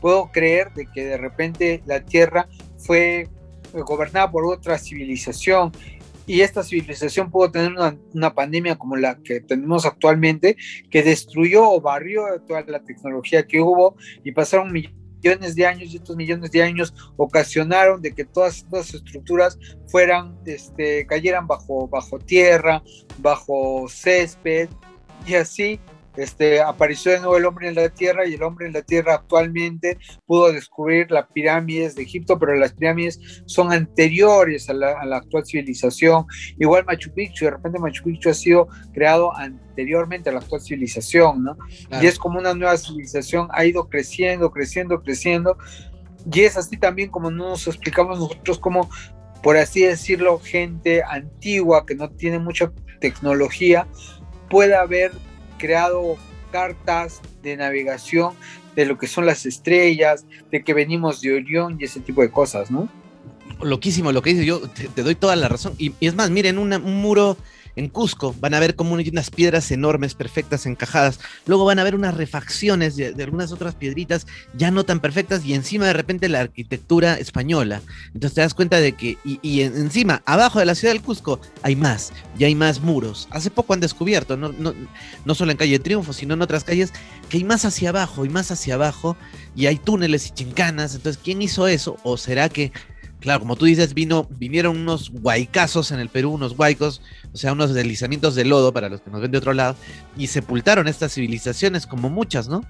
puedo 0.00 0.30
creer 0.32 0.72
de 0.74 0.86
que 0.86 1.04
de 1.04 1.16
repente 1.16 1.82
la 1.86 2.00
Tierra 2.00 2.48
fue 2.78 3.28
gobernada 3.72 4.30
por 4.30 4.44
otra 4.44 4.78
civilización 4.78 5.72
y 6.26 6.40
esta 6.40 6.62
civilización 6.62 7.30
pudo 7.30 7.50
tener 7.50 7.72
una, 8.12 8.34
pandemia 8.34 8.76
como 8.76 8.96
la 8.96 9.18
que 9.22 9.40
tenemos 9.40 9.84
actualmente, 9.84 10.56
que 10.90 11.02
destruyó 11.02 11.68
o 11.68 11.80
barrió 11.80 12.40
toda 12.46 12.62
la 12.66 12.82
tecnología 12.82 13.46
que 13.46 13.60
hubo 13.60 13.96
y 14.22 14.32
pasaron 14.32 14.72
millones 14.72 15.01
de 15.22 15.66
años 15.66 15.92
y 15.92 15.96
estos 15.96 16.16
millones 16.16 16.50
de 16.50 16.62
años 16.62 16.92
ocasionaron 17.16 18.02
de 18.02 18.12
que 18.12 18.24
todas 18.24 18.66
las 18.70 18.92
estructuras 18.92 19.58
fueran, 19.86 20.36
este, 20.44 21.06
cayeran 21.06 21.46
bajo, 21.46 21.88
bajo 21.88 22.18
tierra, 22.18 22.82
bajo 23.18 23.88
césped 23.88 24.68
y 25.26 25.34
así 25.34 25.80
este, 26.16 26.60
apareció 26.60 27.12
de 27.12 27.20
nuevo 27.20 27.36
el 27.36 27.44
hombre 27.44 27.68
en 27.68 27.74
la 27.74 27.88
tierra 27.88 28.26
y 28.26 28.34
el 28.34 28.42
hombre 28.42 28.66
en 28.66 28.72
la 28.72 28.82
tierra 28.82 29.14
actualmente 29.14 29.98
pudo 30.26 30.52
descubrir 30.52 31.10
las 31.10 31.26
pirámides 31.28 31.94
de 31.94 32.02
Egipto, 32.02 32.38
pero 32.38 32.54
las 32.54 32.72
pirámides 32.72 33.42
son 33.46 33.72
anteriores 33.72 34.68
a 34.68 34.74
la, 34.74 35.16
actual 35.16 35.44
civilización. 35.46 36.26
Igual 36.58 36.84
Machu 36.84 37.12
Picchu, 37.12 37.46
de 37.46 37.52
repente 37.52 37.78
Machu 37.78 38.04
Picchu 38.04 38.30
ha 38.30 38.34
sido 38.34 38.68
creado 38.92 39.34
anteriormente 39.36 40.30
a 40.30 40.32
la 40.32 40.40
actual 40.40 40.60
civilización, 40.60 41.44
¿no? 41.44 41.56
Y 42.00 42.06
es 42.06 42.18
como 42.18 42.38
una 42.38 42.54
nueva 42.54 42.76
civilización, 42.76 43.48
ha 43.52 43.64
ido 43.64 43.88
creciendo, 43.88 44.50
creciendo, 44.50 45.00
creciendo. 45.02 45.56
Y 46.32 46.42
es 46.42 46.56
así 46.56 46.76
también 46.76 47.10
como 47.10 47.30
nos 47.30 47.66
explicamos 47.66 48.18
nosotros 48.18 48.58
como 48.58 48.88
por 49.42 49.56
así 49.56 49.82
decirlo, 49.82 50.38
gente 50.38 51.02
antigua 51.02 51.84
que 51.84 51.96
no 51.96 52.08
tiene 52.10 52.38
mucha 52.38 52.72
tecnología, 53.00 53.86
puede 54.48 54.76
haber 54.76 55.10
creado 55.62 56.16
cartas 56.50 57.20
de 57.42 57.56
navegación 57.56 58.34
de 58.74 58.84
lo 58.84 58.98
que 58.98 59.06
son 59.06 59.26
las 59.26 59.46
estrellas, 59.46 60.26
de 60.50 60.64
que 60.64 60.74
venimos 60.74 61.20
de 61.20 61.34
Orión 61.34 61.76
y 61.78 61.84
ese 61.84 62.00
tipo 62.00 62.20
de 62.20 62.30
cosas, 62.30 62.70
¿no? 62.70 62.88
Loquísimo 63.62 64.10
lo 64.10 64.22
que 64.22 64.30
dices, 64.30 64.44
yo 64.44 64.60
te, 64.60 65.02
doy 65.02 65.14
toda 65.14 65.36
la 65.36 65.48
razón. 65.48 65.74
Y, 65.78 65.94
es 66.00 66.16
más, 66.16 66.30
miren, 66.30 66.58
un 66.58 66.80
muro 67.00 67.36
en 67.76 67.88
Cusco 67.88 68.34
van 68.40 68.54
a 68.54 68.60
ver 68.60 68.76
como 68.76 68.92
unas 68.92 69.30
piedras 69.30 69.70
enormes, 69.70 70.14
perfectas, 70.14 70.66
encajadas. 70.66 71.20
Luego 71.46 71.64
van 71.64 71.78
a 71.78 71.84
ver 71.84 71.94
unas 71.94 72.14
refacciones 72.14 72.96
de, 72.96 73.14
algunas 73.22 73.52
otras 73.52 73.74
piedritas 73.74 74.26
ya 74.54 74.70
no 74.70 74.84
tan 74.84 75.00
perfectas 75.00 75.44
y 75.44 75.54
encima 75.54 75.86
de 75.86 75.92
repente 75.92 76.28
la 76.28 76.40
arquitectura 76.40 77.18
española. 77.18 77.82
Entonces 78.08 78.34
te 78.34 78.40
das 78.40 78.54
cuenta 78.54 78.80
de 78.80 78.92
que, 78.92 79.18
y, 79.24 79.60
encima, 79.62 80.22
abajo 80.26 80.58
de 80.58 80.66
la 80.66 80.74
ciudad 80.74 80.94
del 80.94 81.02
Cusco 81.02 81.40
hay 81.62 81.76
más, 81.76 82.12
ya 82.38 82.46
hay 82.46 82.54
más 82.54 82.80
muros. 82.80 83.28
Hace 83.30 83.50
poco 83.50 83.74
han 83.74 83.80
descubierto, 83.80 84.36
no, 84.36 84.50
no, 84.50 84.74
no 85.24 85.34
solo 85.34 85.52
en 85.52 85.58
calle 85.58 85.78
Triunfo, 85.78 86.12
sino 86.12 86.34
en 86.34 86.42
otras 86.42 86.64
calles, 86.64 86.92
que 87.28 87.38
hay 87.38 87.44
más 87.44 87.64
hacia 87.64 87.90
abajo 87.90 88.24
y 88.24 88.28
más 88.28 88.50
hacia 88.50 88.74
abajo 88.74 89.16
y 89.56 89.66
hay 89.66 89.76
túneles 89.76 90.28
y 90.28 90.30
chincanas. 90.30 90.94
Entonces, 90.94 91.20
¿quién 91.22 91.42
hizo 91.42 91.66
eso? 91.66 91.96
¿O 92.02 92.16
será 92.16 92.48
que 92.48 92.72
claro, 93.22 93.40
como 93.40 93.56
tú 93.56 93.64
dices, 93.64 93.94
vino, 93.94 94.26
vinieron 94.28 94.76
unos 94.76 95.10
guaycazos 95.10 95.92
en 95.92 96.00
el 96.00 96.08
Perú, 96.08 96.32
unos 96.32 96.56
guaicos, 96.56 97.00
o 97.32 97.36
sea, 97.36 97.52
unos 97.52 97.72
deslizamientos 97.72 98.34
de 98.34 98.44
lodo 98.44 98.72
para 98.72 98.88
los 98.88 99.00
que 99.00 99.10
nos 99.10 99.20
ven 99.20 99.30
de 99.30 99.38
otro 99.38 99.52
lado, 99.52 99.76
y 100.16 100.26
sepultaron 100.26 100.88
estas 100.88 101.14
civilizaciones 101.14 101.86
como 101.86 102.10
muchas, 102.10 102.48
¿no? 102.48 102.64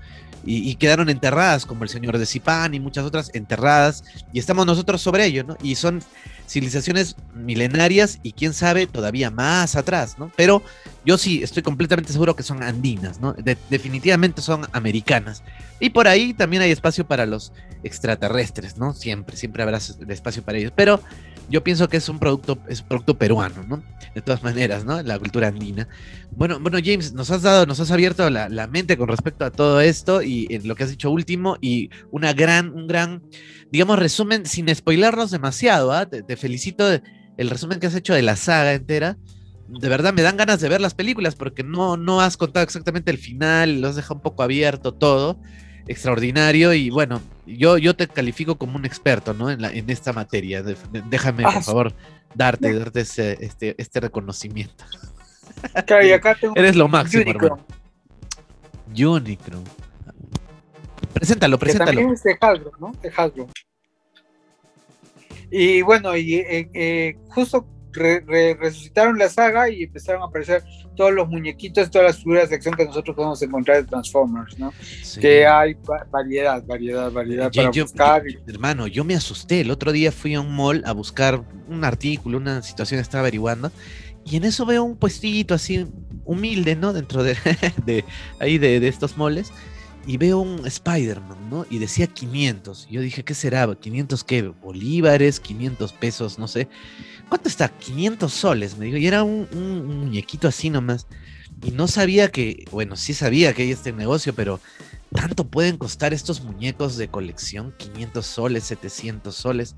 Y, 0.44 0.74
quedaron 0.74 1.08
enterradas, 1.08 1.66
como 1.66 1.84
el 1.84 1.88
señor 1.88 2.18
de 2.18 2.26
Zipán 2.26 2.74
y 2.74 2.80
muchas 2.80 3.04
otras 3.04 3.30
enterradas, 3.32 4.02
y 4.32 4.40
estamos 4.40 4.66
nosotros 4.66 5.00
sobre 5.00 5.24
ello, 5.26 5.44
¿no? 5.44 5.56
Y 5.62 5.76
son 5.76 6.02
civilizaciones 6.48 7.14
milenarias 7.32 8.18
y 8.24 8.32
quién 8.32 8.52
sabe 8.52 8.88
todavía 8.88 9.30
más 9.30 9.76
atrás, 9.76 10.18
¿no? 10.18 10.32
Pero 10.36 10.60
yo 11.04 11.16
sí 11.16 11.44
estoy 11.44 11.62
completamente 11.62 12.12
seguro 12.12 12.34
que 12.34 12.42
son 12.42 12.62
andinas, 12.62 13.20
¿no? 13.20 13.34
definitivamente 13.70 14.42
son 14.42 14.66
americanas. 14.72 15.42
Y 15.80 15.90
por 15.90 16.08
ahí 16.08 16.34
también 16.34 16.62
hay 16.62 16.70
espacio 16.70 17.06
para 17.06 17.24
los 17.24 17.52
extraterrestres, 17.82 18.76
¿no? 18.76 18.94
Siempre, 18.94 19.36
siempre 19.36 19.62
habrá 19.62 19.78
espacio 19.78 20.42
para 20.42 20.58
ellos. 20.58 20.72
Pero 20.74 21.00
yo 21.52 21.62
pienso 21.62 21.88
que 21.88 21.98
es 21.98 22.08
un 22.08 22.18
producto, 22.18 22.58
es 22.66 22.80
un 22.80 22.88
producto 22.88 23.18
peruano, 23.18 23.62
¿no? 23.68 23.84
De 24.14 24.22
todas 24.22 24.42
maneras, 24.42 24.86
¿no? 24.86 25.02
La 25.02 25.18
cultura 25.18 25.48
andina. 25.48 25.86
Bueno, 26.30 26.58
bueno, 26.58 26.78
James, 26.82 27.12
nos 27.12 27.30
has 27.30 27.42
dado, 27.42 27.66
nos 27.66 27.78
has 27.78 27.90
abierto 27.90 28.28
la, 28.30 28.48
la 28.48 28.66
mente 28.66 28.96
con 28.96 29.06
respecto 29.06 29.44
a 29.44 29.50
todo 29.50 29.82
esto 29.82 30.22
y 30.22 30.46
en 30.48 30.66
lo 30.66 30.74
que 30.74 30.84
has 30.84 30.90
dicho 30.90 31.10
último, 31.10 31.58
y 31.60 31.90
una 32.10 32.32
gran, 32.32 32.72
un 32.72 32.86
gran, 32.86 33.22
digamos, 33.70 33.98
resumen, 33.98 34.46
sin 34.46 34.74
spoilarnos 34.74 35.30
demasiado, 35.30 35.92
¿ah? 35.92 36.06
te, 36.06 36.36
felicito 36.36 36.88
el 37.36 37.50
resumen 37.50 37.78
que 37.78 37.86
has 37.86 37.94
hecho 37.94 38.14
de 38.14 38.22
la 38.22 38.36
saga 38.36 38.72
entera 38.72 39.18
de 39.68 39.88
verdad 39.88 40.12
me 40.12 40.22
dan 40.22 40.36
ganas 40.36 40.60
de 40.60 40.68
ver 40.68 40.80
las 40.80 40.94
películas 40.94 41.34
porque 41.34 41.62
no, 41.62 41.96
no 41.96 42.20
has 42.20 42.36
contado 42.36 42.64
exactamente 42.64 43.10
el 43.10 43.16
final, 43.18 43.80
lo 43.80 43.88
has 43.88 43.96
dejado 43.96 44.16
un 44.16 44.20
poco 44.20 44.42
abierto 44.42 44.92
todo, 44.92 45.40
extraordinario 45.86 46.72
y 46.72 46.90
bueno, 46.90 47.20
yo, 47.46 47.78
yo 47.78 47.94
te 47.94 48.06
califico 48.08 48.56
como 48.56 48.76
un 48.76 48.84
experto 48.84 49.34
¿no? 49.34 49.50
en, 49.50 49.62
la, 49.62 49.70
en 49.70 49.88
esta 49.90 50.12
materia. 50.12 50.62
déjame, 50.62 51.42
por 51.42 51.56
ah, 51.56 51.62
favor, 51.62 51.94
darte, 52.34 52.72
darte 52.78 53.00
este, 53.00 53.74
este 53.78 54.00
reconocimiento. 54.00 54.84
Eres 56.54 56.76
lo 56.76 56.88
máximo, 56.88 57.22
Unicron. 57.22 57.60
Unicron. 58.88 59.64
Preséntalo, 61.12 61.58
preséntalo. 61.58 61.90
también 61.92 62.14
es 62.14 62.22
de 62.22 62.36
Hasbro, 62.40 62.72
¿no? 62.80 62.92
De 63.02 63.12
Hasbro. 63.14 63.48
Y 65.50 65.82
bueno, 65.82 66.16
y 66.16 66.36
eh, 66.36 66.70
eh, 66.72 67.16
justo 67.28 67.66
resucitaron 67.92 69.18
la 69.18 69.28
saga 69.28 69.68
y 69.68 69.84
empezaron 69.84 70.22
a 70.22 70.26
aparecer 70.26 70.62
todos 70.96 71.12
los 71.12 71.28
muñequitos, 71.28 71.90
todas 71.90 72.08
las 72.08 72.18
figuras 72.18 72.50
de 72.50 72.56
acción 72.56 72.74
que 72.74 72.84
nosotros 72.84 73.14
podemos 73.14 73.40
encontrar 73.42 73.78
de 73.78 73.84
Transformers, 73.84 74.58
¿no? 74.58 74.72
Que 75.20 75.46
hay 75.46 75.76
variedad, 76.10 76.62
variedad, 76.64 77.10
variedad 77.10 77.52
para 77.52 77.70
buscar. 77.70 78.22
hermano, 78.46 78.86
yo 78.86 79.04
me 79.04 79.14
asusté. 79.14 79.60
El 79.60 79.70
otro 79.70 79.92
día 79.92 80.12
fui 80.12 80.34
a 80.34 80.40
un 80.40 80.54
mall 80.54 80.82
a 80.86 80.92
buscar 80.92 81.42
un 81.68 81.84
artículo, 81.84 82.38
una 82.38 82.62
situación 82.62 82.98
que 82.98 83.02
estaba 83.02 83.20
averiguando, 83.20 83.70
y 84.24 84.36
en 84.36 84.44
eso 84.44 84.66
veo 84.66 84.84
un 84.84 84.96
puestito 84.96 85.54
así 85.54 85.86
humilde, 86.24 86.76
¿no? 86.76 86.92
Dentro 86.92 87.22
de, 87.22 87.36
de 87.84 88.04
ahí 88.38 88.58
de, 88.58 88.80
de 88.80 88.88
estos 88.88 89.16
moles 89.16 89.52
y 90.06 90.16
veo 90.16 90.40
un 90.40 90.66
Spider-Man, 90.66 91.50
¿no? 91.50 91.66
Y 91.70 91.78
decía 91.78 92.06
500. 92.06 92.88
yo 92.90 93.00
dije, 93.00 93.24
¿qué 93.24 93.34
será? 93.34 93.66
¿500 93.66 94.24
qué? 94.24 94.42
¿Bolívares? 94.42 95.42
¿500 95.42 95.92
pesos? 95.92 96.38
No 96.38 96.48
sé. 96.48 96.68
¿Cuánto 97.32 97.48
está? 97.48 97.70
500 97.70 98.30
soles, 98.30 98.76
me 98.76 98.84
dijo. 98.84 98.98
Y 98.98 99.06
era 99.06 99.22
un, 99.22 99.48
muñequito 99.86 100.48
así 100.48 100.68
nomás. 100.68 101.06
Y 101.62 101.70
no 101.70 101.88
sabía 101.88 102.30
que, 102.30 102.66
bueno, 102.70 102.94
sí 102.94 103.14
sabía 103.14 103.54
que 103.54 103.62
hay 103.62 103.70
este 103.70 103.90
negocio, 103.90 104.34
pero 104.34 104.60
tanto 105.14 105.44
pueden 105.46 105.78
costar 105.78 106.12
estos 106.12 106.42
muñecos 106.42 106.98
de 106.98 107.08
colección, 107.08 107.72
500 107.78 108.26
soles, 108.26 108.64
700 108.64 109.34
soles. 109.34 109.76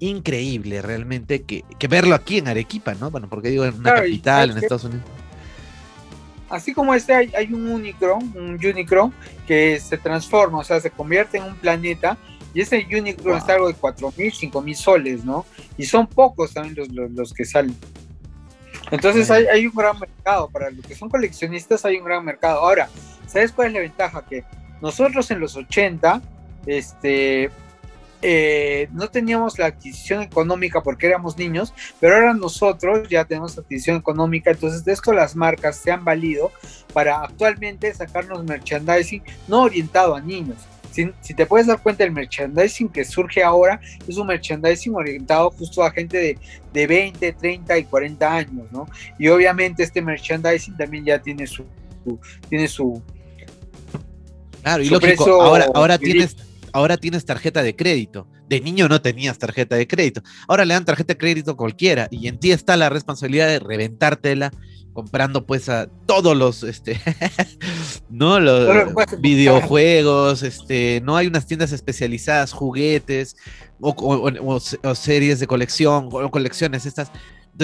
Increíble 0.00 0.82
realmente 0.82 1.42
que, 1.42 1.64
que 1.78 1.86
verlo 1.86 2.16
aquí 2.16 2.38
en 2.38 2.48
Arequipa, 2.48 2.94
¿no? 2.94 3.12
Bueno, 3.12 3.28
porque 3.28 3.50
digo 3.50 3.64
en 3.64 3.74
una 3.76 3.94
capital, 3.94 4.50
en 4.50 4.58
Estados 4.58 4.82
Unidos 4.82 5.04
así 6.48 6.72
como 6.72 6.94
este 6.94 7.12
hay, 7.12 7.52
un 7.52 7.68
Unicron, 7.68 8.32
un 8.36 8.54
Unicron 8.64 9.12
que 9.46 9.80
se 9.80 9.98
transforma, 9.98 10.58
o 10.58 10.64
sea, 10.64 10.80
se 10.80 10.90
convierte 10.90 11.38
en 11.38 11.44
un 11.44 11.56
planeta 11.56 12.18
y 12.56 12.62
ese 12.62 12.86
Unicron 12.90 13.36
está 13.36 13.52
algo 13.52 13.68
de 13.68 13.74
4.000, 13.74 14.50
5.000 14.50 14.74
soles, 14.74 15.24
¿no? 15.26 15.44
Y 15.76 15.84
son 15.84 16.06
pocos 16.06 16.54
también 16.54 16.74
los, 17.14 17.34
que 17.34 17.44
salen. 17.44 17.76
Entonces 18.90 19.30
hay, 19.30 19.44
hay, 19.44 19.66
un 19.66 19.74
gran 19.74 20.00
mercado, 20.00 20.48
para 20.48 20.70
los 20.70 20.86
que 20.86 20.94
son 20.94 21.10
coleccionistas 21.10 21.84
hay 21.84 21.98
un 21.98 22.06
gran 22.06 22.24
mercado. 22.24 22.60
Ahora, 22.60 22.88
¿sabes 23.26 23.52
cuál 23.52 23.68
es 23.68 23.74
la 23.74 23.80
ventaja? 23.80 24.24
Que 24.24 24.42
nosotros 24.80 25.30
en 25.30 25.40
los 25.40 25.54
80, 25.54 26.22
este, 26.64 27.50
eh, 28.22 28.88
no 28.92 29.10
teníamos 29.10 29.58
la 29.58 29.66
adquisición 29.66 30.22
económica 30.22 30.82
porque 30.82 31.08
éramos 31.08 31.36
niños, 31.36 31.74
pero 32.00 32.14
ahora 32.14 32.32
nosotros 32.32 33.06
ya 33.10 33.26
tenemos 33.26 33.58
adquisición 33.58 33.98
económica, 33.98 34.50
entonces 34.50 34.82
de 34.82 34.94
esto 34.94 35.12
las 35.12 35.36
marcas 35.36 35.76
se 35.76 35.92
han 35.92 36.06
valido 36.06 36.50
para 36.94 37.20
actualmente 37.20 37.92
sacarnos 37.92 38.44
merchandising 38.44 39.22
no 39.46 39.60
orientado 39.60 40.14
a 40.14 40.22
niños. 40.22 40.56
Si, 41.20 41.34
te 41.34 41.44
puedes 41.44 41.66
dar 41.66 41.82
cuenta, 41.82 42.04
el 42.04 42.12
merchandising 42.12 42.88
que 42.88 43.04
surge 43.04 43.42
ahora 43.42 43.80
es 44.08 44.16
un 44.16 44.26
merchandising 44.26 44.94
orientado 44.94 45.50
justo 45.50 45.82
a 45.84 45.90
gente 45.90 46.16
de, 46.16 46.38
de 46.72 46.86
20, 46.86 47.32
30 47.32 47.78
y 47.78 47.84
40 47.84 48.34
años, 48.34 48.72
¿no? 48.72 48.88
Y 49.18 49.28
obviamente 49.28 49.82
este 49.82 50.00
merchandising 50.00 50.76
también 50.76 51.04
ya 51.04 51.20
tiene 51.20 51.46
su, 51.46 51.64
tiene 52.48 52.66
su, 52.66 53.02
Claro, 54.62 54.82
y 54.82 54.88
lógico, 54.88 55.42
ahora, 55.42 55.68
ahora 55.74 55.98
tienes, 55.98 56.36
ahora 56.72 56.96
tienes 56.96 57.24
tarjeta 57.24 57.62
de 57.62 57.76
crédito. 57.76 58.26
De 58.48 58.60
niño 58.60 58.88
no 58.88 59.00
tenías 59.00 59.38
tarjeta 59.38 59.76
de 59.76 59.86
crédito. 59.86 60.22
Ahora 60.48 60.64
le 60.64 60.74
dan 60.74 60.84
tarjeta 60.84 61.12
de 61.14 61.18
crédito 61.18 61.56
cualquiera 61.56 62.08
y 62.10 62.26
en 62.26 62.40
ti 62.40 62.50
está 62.50 62.76
la 62.76 62.88
responsabilidad 62.88 63.46
de 63.48 63.60
reventártela 63.60 64.50
comprando 64.96 65.44
pues 65.44 65.68
a 65.68 65.88
todos 66.06 66.34
los 66.34 66.62
este 66.62 66.98
no 68.08 68.40
los 68.40 68.66
videojuegos 69.20 70.42
este 70.42 71.02
no 71.04 71.16
hay 71.16 71.26
unas 71.26 71.46
tiendas 71.46 71.70
especializadas 71.72 72.54
juguetes 72.54 73.36
o, 73.78 73.94
o 73.94 74.94
series 74.94 75.38
de 75.38 75.46
colección 75.46 76.08
o 76.10 76.30
colecciones 76.30 76.86
estas 76.86 77.12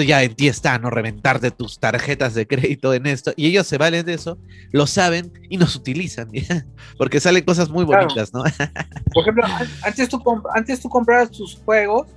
ya 0.01 0.23
en 0.23 0.33
ti 0.33 0.47
está, 0.47 0.79
¿no? 0.79 0.89
Reventarte 0.89 1.51
tus 1.51 1.79
tarjetas 1.79 2.33
de 2.33 2.47
crédito 2.47 2.95
en 2.95 3.05
esto. 3.05 3.31
Y 3.35 3.45
ellos 3.45 3.67
se 3.67 3.77
valen 3.77 4.05
de 4.05 4.15
eso, 4.15 4.39
lo 4.71 4.87
saben 4.87 5.31
y 5.49 5.57
nos 5.57 5.75
utilizan, 5.75 6.29
porque 6.97 7.19
salen 7.19 7.43
cosas 7.43 7.69
muy 7.69 7.85
bonitas, 7.85 8.33
¿no? 8.33 8.43
Por 9.13 9.21
ejemplo, 9.21 9.43
antes 9.83 10.09
tú, 10.09 10.19
antes 10.55 10.79
tú 10.79 10.89
comprabas 10.89 11.29
tus 11.29 11.55
juegos 11.63 12.07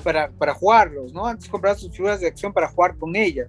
para, 0.00 0.30
para 0.30 0.54
jugarlos, 0.54 1.12
¿no? 1.12 1.26
Antes 1.26 1.48
comprabas 1.48 1.80
tus 1.80 1.92
figuras 1.92 2.20
de 2.20 2.26
acción 2.26 2.52
para 2.52 2.68
jugar 2.68 2.96
con 2.96 3.14
ellas. 3.16 3.48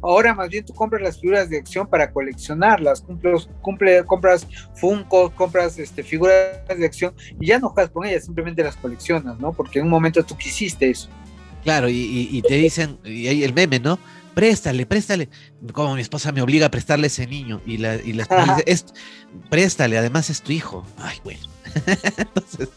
Ahora 0.00 0.34
más 0.34 0.48
bien 0.48 0.64
tú 0.64 0.74
compras 0.74 1.02
las 1.02 1.20
figuras 1.20 1.48
de 1.48 1.58
acción 1.58 1.86
para 1.86 2.10
coleccionarlas, 2.10 3.00
cumples, 3.00 3.48
cumple, 3.60 4.04
compras 4.04 4.46
Funko, 4.74 5.30
compras 5.30 5.78
este, 5.78 6.02
figuras 6.02 6.58
de 6.68 6.84
acción 6.84 7.14
y 7.40 7.46
ya 7.46 7.58
no 7.58 7.68
juegas 7.70 7.90
con 7.90 8.04
ellas, 8.04 8.24
simplemente 8.24 8.62
las 8.62 8.76
coleccionas, 8.76 9.38
¿no? 9.38 9.52
Porque 9.52 9.78
en 9.78 9.86
un 9.86 9.90
momento 9.90 10.22
tú 10.24 10.36
quisiste 10.36 10.90
eso. 10.90 11.08
Claro, 11.62 11.88
y, 11.88 12.42
te 12.46 12.54
dicen, 12.54 12.98
y 13.04 13.28
hay 13.28 13.44
el 13.44 13.54
meme, 13.54 13.78
¿no? 13.78 13.98
Préstale, 14.34 14.86
préstale. 14.86 15.28
Como 15.72 15.94
mi 15.94 16.00
esposa 16.00 16.32
me 16.32 16.42
obliga 16.42 16.66
a 16.66 16.70
prestarle 16.70 17.06
ese 17.06 17.26
niño. 17.26 17.60
Y 17.66 17.76
la, 17.76 17.96
y 17.96 18.14
la 18.14 18.22
esposa 18.22 18.56
dice, 18.66 18.86
préstale, 19.48 19.96
además 19.96 20.30
es 20.30 20.42
tu 20.42 20.52
hijo. 20.52 20.84
Ay, 20.96 21.18
bueno. 21.22 21.40
Entonces, 22.16 22.68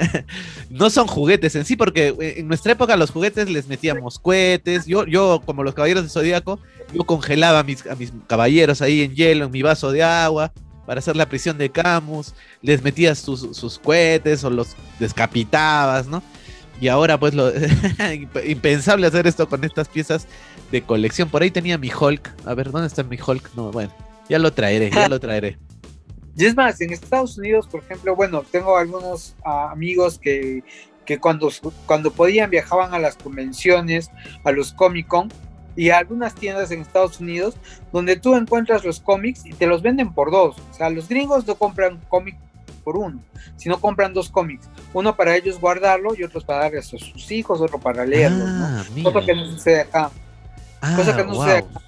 no 0.70 0.90
son 0.90 1.06
juguetes 1.06 1.54
en 1.56 1.64
sí, 1.64 1.76
porque 1.76 2.08
eh, 2.20 2.34
en 2.38 2.48
nuestra 2.48 2.72
época 2.72 2.96
los 2.96 3.10
juguetes 3.10 3.50
les 3.50 3.68
metíamos 3.68 4.18
cohetes. 4.18 4.86
Yo, 4.86 5.06
yo 5.06 5.42
como 5.44 5.62
los 5.62 5.74
caballeros 5.74 6.02
de 6.04 6.08
Zodíaco, 6.08 6.58
yo 6.92 7.04
congelaba 7.04 7.60
a 7.60 7.62
mis, 7.62 7.82
caballeros 8.26 8.82
ahí 8.82 9.02
en 9.02 9.14
hielo, 9.14 9.46
en 9.46 9.50
mi 9.50 9.62
vaso 9.62 9.92
de 9.92 10.02
agua, 10.02 10.52
para 10.86 10.98
hacer 11.00 11.16
la 11.16 11.28
prisión 11.28 11.58
de 11.58 11.70
Camus. 11.70 12.34
Les 12.62 12.82
metías 12.82 13.18
sus, 13.18 13.56
sus 13.56 13.78
cohetes 13.78 14.44
o 14.44 14.50
los 14.50 14.76
descapitabas, 14.98 16.06
¿no? 16.06 16.22
Y 16.80 16.88
ahora, 16.88 17.20
pues, 17.20 17.34
lo 17.34 17.52
impensable 18.46 19.06
hacer 19.06 19.26
esto 19.26 19.48
con 19.48 19.62
estas 19.64 19.88
piezas 19.88 20.26
de 20.72 20.82
colección. 20.82 21.28
Por 21.28 21.42
ahí 21.42 21.50
tenía 21.50 21.76
mi 21.76 21.90
Hulk. 21.92 22.32
A 22.46 22.54
ver, 22.54 22.70
¿dónde 22.70 22.86
está 22.86 23.02
mi 23.02 23.18
Hulk? 23.20 23.50
No, 23.54 23.70
bueno, 23.70 23.92
ya 24.28 24.38
lo 24.38 24.52
traeré, 24.52 24.90
ya 24.90 25.08
lo 25.08 25.20
traeré. 25.20 25.58
Y 26.36 26.46
es 26.46 26.54
más, 26.54 26.80
en 26.80 26.92
Estados 26.92 27.36
Unidos, 27.38 27.66
por 27.66 27.82
ejemplo, 27.82 28.14
bueno, 28.14 28.42
tengo 28.50 28.76
algunos 28.76 29.34
ah, 29.44 29.70
amigos 29.72 30.18
que, 30.18 30.62
que 31.04 31.18
cuando, 31.18 31.50
cuando 31.86 32.12
podían 32.12 32.50
viajaban 32.50 32.94
a 32.94 32.98
las 32.98 33.16
convenciones, 33.16 34.10
a 34.44 34.52
los 34.52 34.72
Comic 34.72 35.08
Con 35.08 35.28
y 35.76 35.90
a 35.90 35.98
algunas 35.98 36.34
tiendas 36.34 36.70
en 36.70 36.82
Estados 36.82 37.20
Unidos 37.20 37.56
donde 37.92 38.16
tú 38.16 38.36
encuentras 38.36 38.84
los 38.84 39.00
cómics 39.00 39.44
y 39.46 39.52
te 39.52 39.66
los 39.66 39.82
venden 39.82 40.12
por 40.12 40.30
dos. 40.30 40.56
O 40.70 40.74
sea, 40.74 40.90
los 40.90 41.08
gringos 41.08 41.46
no 41.46 41.54
compran 41.54 42.00
cómics 42.08 42.38
por 42.84 42.96
uno, 42.96 43.20
sino 43.56 43.80
compran 43.80 44.14
dos 44.14 44.30
cómics, 44.30 44.68
uno 44.94 45.14
para 45.14 45.36
ellos 45.36 45.60
guardarlo 45.60 46.14
y 46.14 46.24
otro 46.24 46.40
para 46.40 46.60
darles 46.60 46.86
a 46.94 46.98
sus 46.98 47.30
hijos, 47.30 47.60
otro 47.60 47.78
para 47.78 48.06
leerlo, 48.06 48.44
ah, 48.46 48.84
Cosa 49.02 49.20
que 49.26 49.34
no 49.34 49.46
sucede 49.46 49.80
acá. 49.80 50.10
Cosa 50.96 51.16
que 51.16 51.24
no 51.24 51.34
sucede 51.34 51.58
acá. 51.58 51.80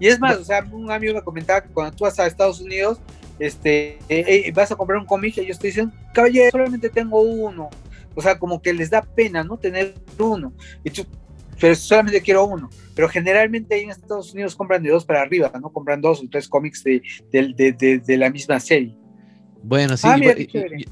Y 0.00 0.08
es 0.08 0.18
más, 0.18 0.36
o 0.36 0.44
sea, 0.44 0.64
un 0.70 0.90
amigo 0.90 1.14
me 1.14 1.22
comentaba 1.22 1.62
que 1.62 1.68
cuando 1.68 1.96
tú 1.96 2.04
vas 2.04 2.18
a 2.18 2.26
Estados 2.26 2.60
Unidos, 2.60 2.98
este, 3.38 3.98
eh, 4.08 4.44
eh, 4.46 4.52
vas 4.54 4.70
a 4.70 4.76
comprar 4.76 4.98
un 4.98 5.06
cómic 5.06 5.36
y 5.36 5.40
ellos 5.40 5.58
te 5.58 5.68
dicen, 5.68 5.92
caballero, 6.12 6.50
solamente 6.50 6.88
tengo 6.88 7.20
uno. 7.20 7.70
O 8.14 8.22
sea, 8.22 8.38
como 8.38 8.62
que 8.62 8.72
les 8.72 8.90
da 8.90 9.02
pena, 9.02 9.42
¿no? 9.42 9.56
Tener 9.56 9.94
uno. 10.18 10.52
Y 10.84 10.90
tú, 10.90 11.04
pero 11.60 11.74
solamente 11.74 12.20
quiero 12.20 12.44
uno. 12.44 12.70
Pero 12.94 13.08
generalmente 13.08 13.74
ahí 13.74 13.82
en 13.82 13.90
Estados 13.90 14.32
Unidos 14.32 14.54
compran 14.54 14.82
de 14.82 14.90
dos 14.90 15.04
para 15.04 15.22
arriba, 15.22 15.50
¿no? 15.60 15.72
Compran 15.72 16.00
dos 16.00 16.20
o 16.20 16.28
tres 16.30 16.48
cómics 16.48 16.84
de, 16.84 17.02
de, 17.32 18.16
la 18.16 18.30
misma 18.30 18.60
serie. 18.60 18.96
Bueno, 19.62 19.96
sí, 19.96 20.06
ah, 20.06 20.18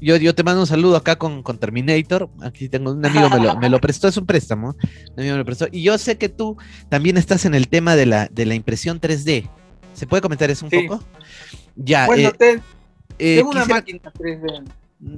yo, 0.01 0.17
yo, 0.17 0.33
te 0.33 0.41
mando 0.41 0.61
un 0.61 0.67
saludo 0.67 0.97
acá 0.97 1.15
con, 1.15 1.43
con 1.43 1.59
Terminator. 1.59 2.29
Aquí 2.41 2.69
tengo 2.69 2.91
un 2.91 3.05
amigo, 3.05 3.29
me 3.29 3.39
lo, 3.39 3.55
me 3.57 3.69
lo, 3.69 3.79
prestó, 3.79 4.07
es 4.07 4.17
un 4.17 4.25
préstamo. 4.25 4.69
Un 4.69 5.19
amigo 5.19 5.33
me 5.33 5.37
lo 5.37 5.45
prestó. 5.45 5.67
Y 5.71 5.83
yo 5.83 5.97
sé 5.99 6.17
que 6.17 6.27
tú 6.27 6.57
también 6.89 7.17
estás 7.17 7.45
en 7.45 7.53
el 7.53 7.67
tema 7.67 7.95
de 7.95 8.07
la, 8.07 8.27
de 8.27 8.45
la 8.47 8.55
impresión 8.55 8.99
3D. 8.99 9.47
¿Se 9.93 10.07
puede 10.07 10.21
comentar 10.21 10.49
eso 10.49 10.65
un 10.65 10.71
poco? 10.71 11.03
Ya. 11.75 12.05
Bueno, 12.05 12.31
eh, 12.39 12.61
eh, 13.19 13.35
tengo 13.37 13.51
una 13.51 13.65
máquina 13.65 14.11
3D. 14.13 14.63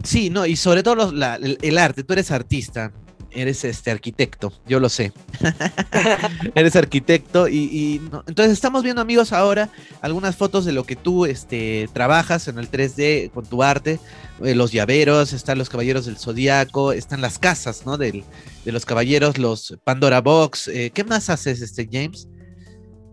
Sí, 0.03 0.29
no, 0.29 0.45
y 0.45 0.55
sobre 0.55 0.81
todo 0.81 1.11
el, 1.11 1.77
arte, 1.77 2.03
tú 2.03 2.13
eres 2.13 2.31
artista, 2.31 2.91
eres 3.29 3.63
este 3.63 3.91
arquitecto, 3.91 4.51
yo 4.65 4.79
lo 4.79 4.89
sé. 4.89 5.13
eres 6.55 6.75
arquitecto 6.75 7.47
y, 7.47 8.01
entonces 8.25 8.53
estamos 8.53 8.81
viendo 8.81 9.03
amigos 9.03 9.31
ahora 9.31 9.69
algunas 10.01 10.35
fotos 10.37 10.65
de 10.65 10.71
lo 10.71 10.85
que 10.85 10.95
tú 10.95 11.27
este, 11.27 11.87
trabajas 11.93 12.47
en 12.47 12.57
el 12.57 12.71
3D 12.71 13.29
con 13.29 13.45
tu 13.45 13.61
arte, 13.61 13.99
eh, 14.43 14.55
los 14.55 14.71
llaveros, 14.71 15.33
están 15.33 15.59
los 15.59 15.69
caballeros 15.69 16.07
del 16.07 16.17
zodiaco, 16.17 16.91
están 16.91 17.21
las 17.21 17.37
casas, 17.37 17.85
¿no? 17.85 17.97
de 17.97 18.23
los 18.65 18.85
caballeros, 18.85 19.37
los 19.37 19.77
Pandora 19.83 20.21
Box. 20.21 20.71
¿Qué 20.93 21.03
más 21.03 21.29
haces, 21.29 21.61
este 21.61 21.87
James? 21.91 22.27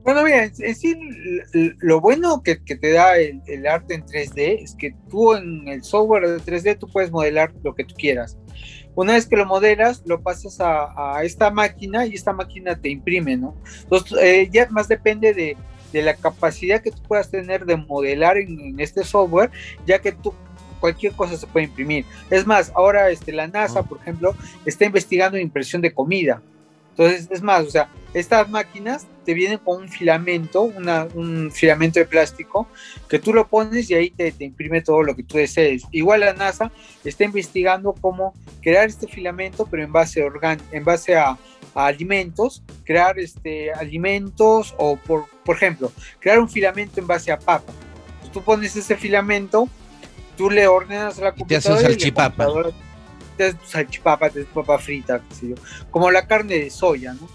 Bueno, 0.05 0.25
mira, 0.25 0.45
es 0.45 0.81
sí, 0.81 0.99
lo 1.53 2.01
bueno 2.01 2.43
que, 2.43 2.57
te 2.57 2.93
da 2.93 3.19
el, 3.19 3.67
arte 3.67 3.95
en 3.95 4.05
3D 4.05 4.63
es 4.63 4.75
que 4.75 4.95
tú 5.09 5.35
en 5.35 5.69
el 5.69 5.85
software 5.85 6.29
de 6.29 6.39
3D 6.39 6.79
tú 6.79 6.89
puedes 6.89 7.13
modelar 7.13 7.53
lo 7.63 7.75
que 7.75 7.85
tú 7.85 7.95
quieras. 7.95 8.37
Una 8.97 9.15
vez 9.15 9.27
que 9.27 9.37
lo 9.37 9.47
modelas, 9.47 10.03
lo 10.05 10.21
pasas 10.21 10.59
a, 10.61 11.23
esta 11.23 11.51
máquina 11.51 12.05
y 12.05 12.15
esta 12.15 12.33
máquina 12.33 12.79
te 12.79 12.89
imprime, 12.89 13.37
¿no? 13.37 13.55
Entonces, 13.85 14.19
eh, 14.21 14.49
ya 14.53 14.69
más 14.71 14.89
depende 14.89 15.33
de, 15.33 15.57
la 16.03 16.17
capacidad 16.17 16.81
que 16.81 16.91
tú 16.91 17.03
puedas 17.03 17.31
tener 17.31 17.67
de 17.67 17.77
modelar 17.77 18.39
en, 18.39 18.81
este 18.81 19.05
software, 19.05 19.51
ya 19.87 20.01
que 20.01 20.13
tú 20.13 20.35
cualquier 20.81 21.13
cosa 21.13 21.37
se 21.37 21.47
puede 21.47 21.67
imprimir. 21.67 22.05
Es 22.29 22.45
más, 22.47 22.73
ahora 22.75 23.11
este, 23.11 23.31
la 23.31 23.47
NASA, 23.47 23.83
por 23.83 23.99
ejemplo, 23.99 24.35
está 24.67 24.85
investigando 24.85 25.39
impresión 25.39 25.81
de 25.81 25.93
comida. 25.93 26.43
Entonces, 26.93 27.29
es 27.31 27.43
más, 27.43 27.65
o 27.65 27.71
sea, 27.71 27.89
estas 28.13 28.49
máquinas 28.51 29.07
te 29.25 29.35
vienen 29.35 29.59
con 29.59 29.83
un 29.83 29.89
filamento, 29.89 30.63
un 30.63 31.51
filamento 31.51 31.99
de 31.99 32.05
plástico, 32.05 32.69
que 33.09 33.19
tú 33.19 33.33
lo 33.33 33.47
pones 33.47 33.89
y 33.91 33.95
ahí 33.95 34.11
te, 34.11 34.35
imprime 34.41 34.83
todo 34.83 35.03
lo 35.03 35.17
que 35.17 35.23
tú 35.23 35.39
desees. 35.39 35.85
Igual 35.91 36.21
la 36.21 36.35
NASA 36.35 36.71
está 37.05 37.25
investigando 37.25 37.95
cómo 38.01 38.35
crear 38.61 38.89
este 38.89 39.07
filamento, 39.07 39.67
pero 39.71 39.83
en 39.83 39.93
base, 39.93 40.23
a, 40.23 40.59
en 40.71 40.85
base 40.85 41.17
a, 41.17 41.39
alimentos, 41.75 42.63
crear 42.85 43.19
este, 43.19 43.73
alimentos 43.73 44.75
o, 44.77 44.97
por, 44.97 45.25
por 45.45 45.57
ejemplo, 45.57 45.91
crear 46.19 46.39
un 46.39 46.49
filamento 46.49 47.01
en 47.01 47.07
base 47.07 47.33
a 47.33 47.39
papa. 47.39 47.73
tú 48.33 48.43
pones 48.43 48.77
ese 48.77 48.97
filamento, 48.97 49.69
tú 50.37 50.51
le 50.51 50.67
ordenas 50.67 51.19
a 51.19 51.25
la 51.25 51.33
computadora. 51.33 51.81
Y 51.81 51.85
te 51.85 51.91
salchipapa. 51.91 52.47
Te 53.37 53.55
salchipapa, 53.65 54.31
te 54.31 54.45
papa 54.45 54.79
frita, 54.79 55.21
como 55.91 56.11
la 56.11 56.27
carne 56.27 56.59
de 56.59 56.71
soya, 56.71 57.15
¿no? 57.15 57.29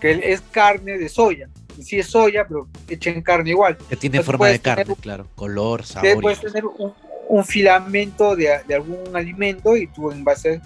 que 0.00 0.32
es 0.32 0.40
carne 0.40 0.98
de 0.98 1.08
soya. 1.08 1.48
Sí 1.82 1.98
es 1.98 2.08
soya, 2.08 2.46
pero 2.46 2.68
echen 2.88 3.22
carne 3.22 3.50
igual. 3.50 3.76
Que 3.88 3.96
tiene 3.96 4.22
forma 4.22 4.48
de 4.48 4.58
carne, 4.58 4.84
claro, 5.00 5.28
color, 5.34 5.84
sabor. 5.84 6.20
Puedes 6.20 6.40
tener 6.40 6.64
un, 6.66 7.44
filamento 7.44 8.34
de, 8.34 8.52
algún 8.74 9.14
alimento 9.14 9.76
y 9.76 9.86
tú 9.86 10.10
en 10.10 10.24
base 10.24 10.60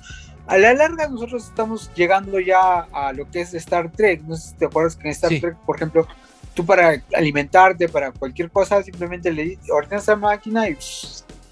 a 0.47 0.59
la 0.59 0.75
larga 0.75 1.09
nosotros 1.09 1.45
estamos 1.45 1.91
llegando 1.95 2.41
ya 2.41 2.87
a 2.93 3.13
lo 3.13 3.31
que 3.31 3.43
es 3.43 3.53
Star 3.55 3.93
Trek. 3.93 4.23
No 4.23 4.37
sé 4.37 4.51
si 4.51 4.55
te 4.55 4.67
acuerdas 4.67 4.97
que 4.97 5.09
en 5.09 5.13
Star 5.13 5.31
Trek, 5.31 5.57
por 5.67 5.77
ejemplo, 5.77 6.07
tú 6.55 6.65
para 6.65 7.03
alimentarte, 7.15 7.89
para 7.89 8.11
cualquier 8.11 8.51
cosa, 8.51 8.83
simplemente 8.83 9.31
le 9.33 9.59
ordenas 9.71 10.09
a 10.09 10.13
la 10.13 10.17
máquina 10.17 10.69
y 10.69 10.77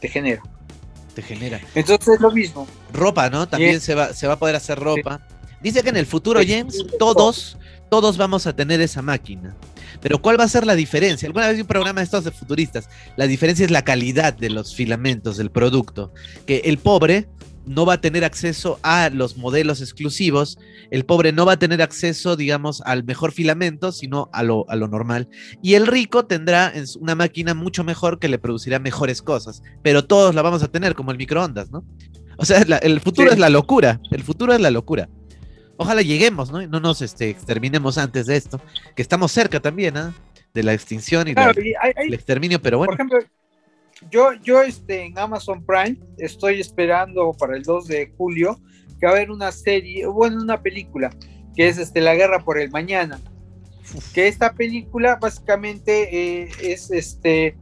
te 0.01 0.09
genera. 0.09 0.43
Te 1.15 1.23
genera. 1.23 1.61
Entonces 1.75 2.15
es 2.15 2.21
lo 2.21 2.31
mismo. 2.31 2.67
Ropa, 2.93 3.31
¿no? 3.31 3.49
También 3.49 3.81
se, 3.81 3.95
va, 3.95 4.13
se 4.13 4.27
va 4.27 4.35
a 4.35 4.39
poder 4.39 4.57
hacer 4.57 4.79
ropa. 4.79 5.21
Dice 5.63 5.83
que 5.83 5.91
en 5.91 5.97
el 5.97 6.07
futuro, 6.07 6.41
James, 6.47 6.87
todos, 6.99 7.59
todos 7.91 8.17
vamos 8.17 8.47
a 8.47 8.55
tener 8.55 8.81
esa 8.81 9.03
máquina. 9.03 9.55
Pero 10.01 10.23
¿cuál 10.23 10.41
va 10.41 10.45
a 10.45 10.49
ser 10.49 10.67
la 10.67 10.75
diferencia? 10.75 11.27
Alguna 11.27 11.49
vez 11.49 11.57
vi 11.57 11.63
un 11.63 11.67
programa 11.67 12.01
de 12.01 12.05
estos 12.05 12.25
de 12.25 12.31
futuristas. 12.31 12.89
La 13.17 13.27
diferencia 13.27 13.65
es 13.65 13.71
la 13.71 13.83
calidad 13.83 14.33
de 14.33 14.49
los 14.49 14.75
filamentos, 14.75 15.37
del 15.37 15.51
producto. 15.51 16.13
Que 16.47 16.63
el 16.65 16.79
pobre 16.79 17.29
no 17.71 17.87
va 17.87 17.95
a 17.95 18.01
tener 18.01 18.25
acceso 18.25 18.81
a 18.83 19.11
los 19.11 19.37
modelos 19.37 19.81
exclusivos, 19.81 20.59
el 20.91 21.05
pobre 21.05 21.31
no 21.31 21.47
va 21.47 21.53
a 21.53 21.59
tener 21.59 21.83
acceso, 21.83 22.35
digamos, 22.35 22.83
al 22.85 23.05
mejor 23.05 23.31
filamento, 23.31 23.93
sino 23.93 24.29
a 24.33 24.43
lo, 24.43 24.69
a 24.69 24.75
lo 24.75 24.89
normal. 24.89 25.29
Y 25.63 25.75
el 25.75 25.87
rico 25.87 26.27
tendrá 26.27 26.73
una 26.99 27.15
máquina 27.15 27.55
mucho 27.55 27.85
mejor 27.85 28.19
que 28.19 28.29
le 28.29 28.41
producirá 28.41 28.81
mejores 28.81 29.23
cosas, 29.23 29.63
pero 29.83 30.05
todos 30.05 30.35
la 30.35 30.43
vamos 30.43 30.65
a 30.65 30.69
tener, 30.69 30.97
como 30.97 31.13
el 31.13 31.17
microondas, 31.17 31.71
¿no? 31.71 31.85
O 32.39 32.45
sea, 32.45 32.59
el 32.59 33.01
futuro 33.01 33.31
es 33.31 33.39
la 33.39 33.51
locura, 33.51 34.01
el 34.11 34.25
futuro 34.25 34.53
es 34.53 34.61
la 34.61 34.73
locura. 34.73 35.09
Ojalá 35.77 36.03
lleguemos, 36.03 36.51
¿no? 36.51 36.61
Y 36.61 36.67
no 36.67 36.81
nos 36.81 37.03
este, 37.03 37.31
exterminemos 37.31 37.99
antes 37.99 38.27
de 38.27 38.37
esto, 38.37 38.61
que 38.97 39.03
estamos 39.03 39.31
cerca 39.31 39.61
también, 39.61 39.97
¿ah? 39.97 40.13
De 40.53 40.65
la 40.65 40.73
extinción 40.73 41.29
y, 41.29 41.35
el 41.37 42.15
exterminio, 42.15 42.61
pero 42.61 42.79
bueno. 42.79 42.91
Por 42.91 42.97
ejemplo, 42.97 43.19
yo, 44.11 44.33
yo 44.35 44.63
este, 44.63 45.05
en 45.05 45.19
Amazon 45.19 45.65
Prime 45.65 45.97
estoy 46.19 46.61
esperando 46.61 47.33
para 47.33 47.57
el 47.57 47.63
2 47.63 47.87
de 47.87 48.13
julio 48.17 48.61
que 48.99 49.07
va 49.07 49.13
a 49.13 49.17
haber 49.17 49.31
una 49.31 49.51
serie, 49.51 50.07
bueno, 50.07 50.43
una 50.43 50.63
película, 50.63 51.11
que 51.57 51.69
es 51.69 51.79
este, 51.79 52.01
La 52.01 52.15
Guerra 52.15 52.41
por 52.41 52.59
el 52.59 52.71
Mañana. 52.71 53.21
Que 54.15 54.29
esta 54.29 54.53
película 54.53 55.17
básicamente 55.17 56.43
eh, 56.43 56.49
es 56.63 56.91
este 56.91 57.57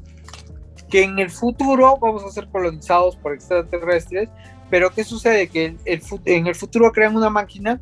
que 0.91 1.03
en 1.03 1.19
el 1.19 1.31
futuro 1.31 1.99
vamos 2.01 2.25
a 2.25 2.31
ser 2.31 2.49
colonizados 2.49 3.17
por 3.17 3.35
extraterrestres, 3.35 4.29
pero 4.71 4.91
¿qué 4.91 5.05
sucede? 5.05 5.49
Que 5.49 5.77
el, 5.85 6.03
en 6.25 6.47
el 6.47 6.55
futuro 6.55 6.93
crean 6.93 7.15
una 7.15 7.31
máquina 7.31 7.81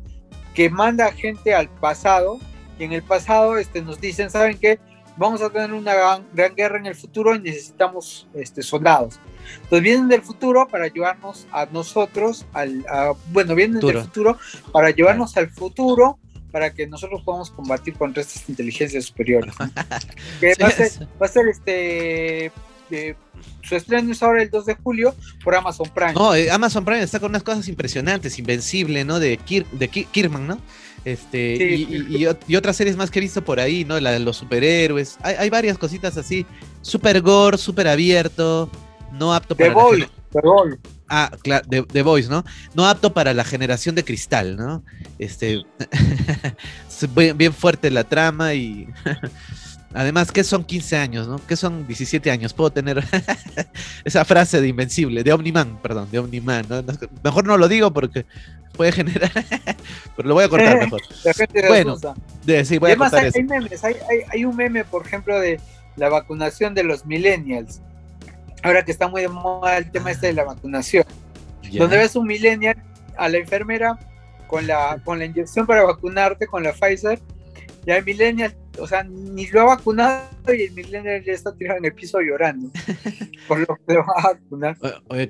que 0.53 0.69
manda 0.69 1.11
gente 1.11 1.53
al 1.53 1.69
pasado 1.69 2.39
y 2.77 2.83
en 2.83 2.91
el 2.91 3.03
pasado 3.03 3.57
este, 3.57 3.81
nos 3.81 3.99
dicen, 4.01 4.29
¿saben 4.29 4.57
qué? 4.57 4.79
Vamos 5.17 5.41
a 5.41 5.49
tener 5.49 5.73
una 5.73 5.93
gran, 5.93 6.55
guerra 6.55 6.77
en 6.77 6.85
el 6.85 6.95
futuro 6.95 7.35
y 7.35 7.39
necesitamos 7.39 8.27
este, 8.33 8.61
soldados. 8.61 9.19
Entonces 9.55 9.81
vienen 9.81 10.07
del 10.07 10.21
futuro 10.21 10.67
para 10.67 10.87
llevarnos 10.87 11.47
a 11.51 11.65
nosotros, 11.67 12.45
al, 12.53 12.85
bueno, 13.31 13.55
vienen 13.55 13.79
del 13.79 14.01
futuro 14.01 14.37
para 14.71 14.91
llevarnos 14.91 15.35
al 15.37 15.49
futuro 15.49 16.19
para 16.51 16.73
que 16.73 16.87
nosotros 16.87 17.21
podamos 17.23 17.51
combatir 17.51 17.95
contra 17.95 18.21
estas 18.21 18.47
inteligencias 18.47 19.05
superiores. 19.05 19.53
que 20.39 20.53
va, 20.61 20.67
a 20.67 21.27
ser, 21.27 21.47
este 21.47 22.51
su 23.61 23.75
estreno 23.75 24.11
es 24.11 24.23
ahora 24.23 24.41
el 24.41 24.49
2 24.49 24.65
de 24.65 24.75
julio 24.75 25.15
por 25.43 25.55
Amazon 25.55 25.89
Prime. 25.93 26.13
No, 26.13 26.33
eh, 26.33 26.49
Amazon 26.49 26.85
Prime 26.85 27.03
está 27.03 27.19
con 27.19 27.31
unas 27.31 27.43
cosas 27.43 27.67
impresionantes, 27.67 28.39
Invencible, 28.39 29.03
¿no? 29.03 29.19
De, 29.19 29.37
de 29.71 29.87
Kirman, 29.89 30.47
¿no? 30.47 30.59
Este, 31.07 31.55
y, 31.55 32.55
otras 32.57 32.75
series 32.75 32.97
más 32.97 33.09
que 33.09 33.19
he 33.19 33.21
visto 33.21 33.41
por 33.41 33.61
ahí, 33.61 33.85
¿no? 33.85 33.97
La 33.97 34.11
de 34.11 34.19
los 34.19 34.35
superhéroes. 34.35 35.17
Hay, 35.21 35.49
varias 35.49 35.77
cositas 35.77 36.17
así. 36.17 36.45
Super 36.81 37.21
gore, 37.21 37.57
super 37.57 37.87
abierto, 37.87 38.69
no 39.13 39.33
apto 39.33 39.55
para. 39.55 39.69
The 39.69 39.73
Voice, 39.73 40.09
The 40.33 40.41
Voice. 40.43 40.77
Ah, 41.07 41.31
claro, 41.41 41.65
The, 41.65 42.01
Voice, 42.01 42.27
¿no? 42.27 42.43
No 42.73 42.85
apto 42.85 43.13
para 43.13 43.33
la 43.33 43.45
generación 43.45 43.95
de 43.95 44.03
cristal, 44.03 44.57
¿no? 44.57 44.83
Este. 45.17 45.63
bien 47.15 47.53
fuerte 47.53 47.89
la 47.89 48.03
trama 48.03 48.53
y. 48.53 48.89
Además, 49.97 50.31
¿qué 50.31 50.43
son 50.43 50.63
15 50.63 50.95
años, 50.95 51.27
no? 51.27 51.41
¿Qué 51.47 51.55
son 51.55 51.87
17 51.87 52.29
años? 52.29 52.53
Puedo 52.53 52.69
tener 52.69 53.03
esa 54.05 54.23
frase 54.25 54.61
de 54.61 54.67
Invencible, 54.67 55.23
de 55.23 55.33
Omniman, 55.33 55.79
perdón, 55.81 56.07
de 56.11 56.19
Omniman, 56.19 56.67
¿no? 56.69 56.83
Mejor 57.23 57.47
no 57.47 57.57
lo 57.57 57.67
digo 57.67 57.91
porque 57.91 58.27
puede 58.73 58.91
generar, 58.91 59.31
pero 60.15 60.29
lo 60.29 60.35
voy 60.35 60.43
a 60.43 60.49
cortar 60.49 60.77
mejor. 60.77 61.01
La 61.23 61.33
gente 61.33 61.67
bueno, 61.67 61.97
de, 62.45 62.63
sí, 62.63 62.77
voy 62.77 62.91
Además, 62.91 63.11
a 63.15 63.21
hay, 63.21 63.31
hay, 63.33 63.43
memes, 63.43 63.83
hay, 63.83 63.95
hay, 64.31 64.45
un 64.45 64.55
meme, 64.55 64.85
por 64.85 65.03
ejemplo, 65.03 65.39
de 65.39 65.59
la 65.95 66.09
vacunación 66.09 66.75
de 66.75 66.83
los 66.83 67.07
millennials. 67.07 67.81
Ahora 68.61 68.85
que 68.85 68.91
está 68.91 69.07
muy 69.07 69.21
de 69.21 69.29
moda 69.29 69.79
el 69.79 69.89
tema 69.89 70.11
este 70.11 70.27
de 70.27 70.33
la 70.33 70.43
vacunación. 70.43 71.05
Donde 71.73 71.97
ves 71.97 72.15
un 72.15 72.27
millennial 72.27 72.77
a 73.17 73.29
la 73.29 73.39
enfermera 73.39 73.97
con 74.45 74.67
la, 74.67 75.01
con 75.03 75.17
la 75.17 75.25
inyección 75.25 75.65
para 75.65 75.81
vacunarte 75.81 76.45
con 76.45 76.61
la 76.61 76.71
Pfizer 76.71 77.19
y 77.83 77.89
al 77.89 78.05
millennial 78.05 78.55
o 78.79 78.87
sea, 78.87 79.03
ni 79.03 79.47
lo 79.47 79.61
ha 79.61 79.75
vacunado 79.75 80.27
y 80.47 80.63
el 80.63 80.71
millennial 80.71 81.23
ya 81.23 81.33
está 81.33 81.53
tirado 81.53 81.79
en 81.79 81.85
el 81.85 81.93
piso 81.93 82.19
llorando 82.21 82.69
por 83.47 83.59
lo 83.59 83.67
que 83.85 83.93
lo 83.93 83.99
va 83.99 84.13
a 84.17 84.33
vacunar. 84.33 84.77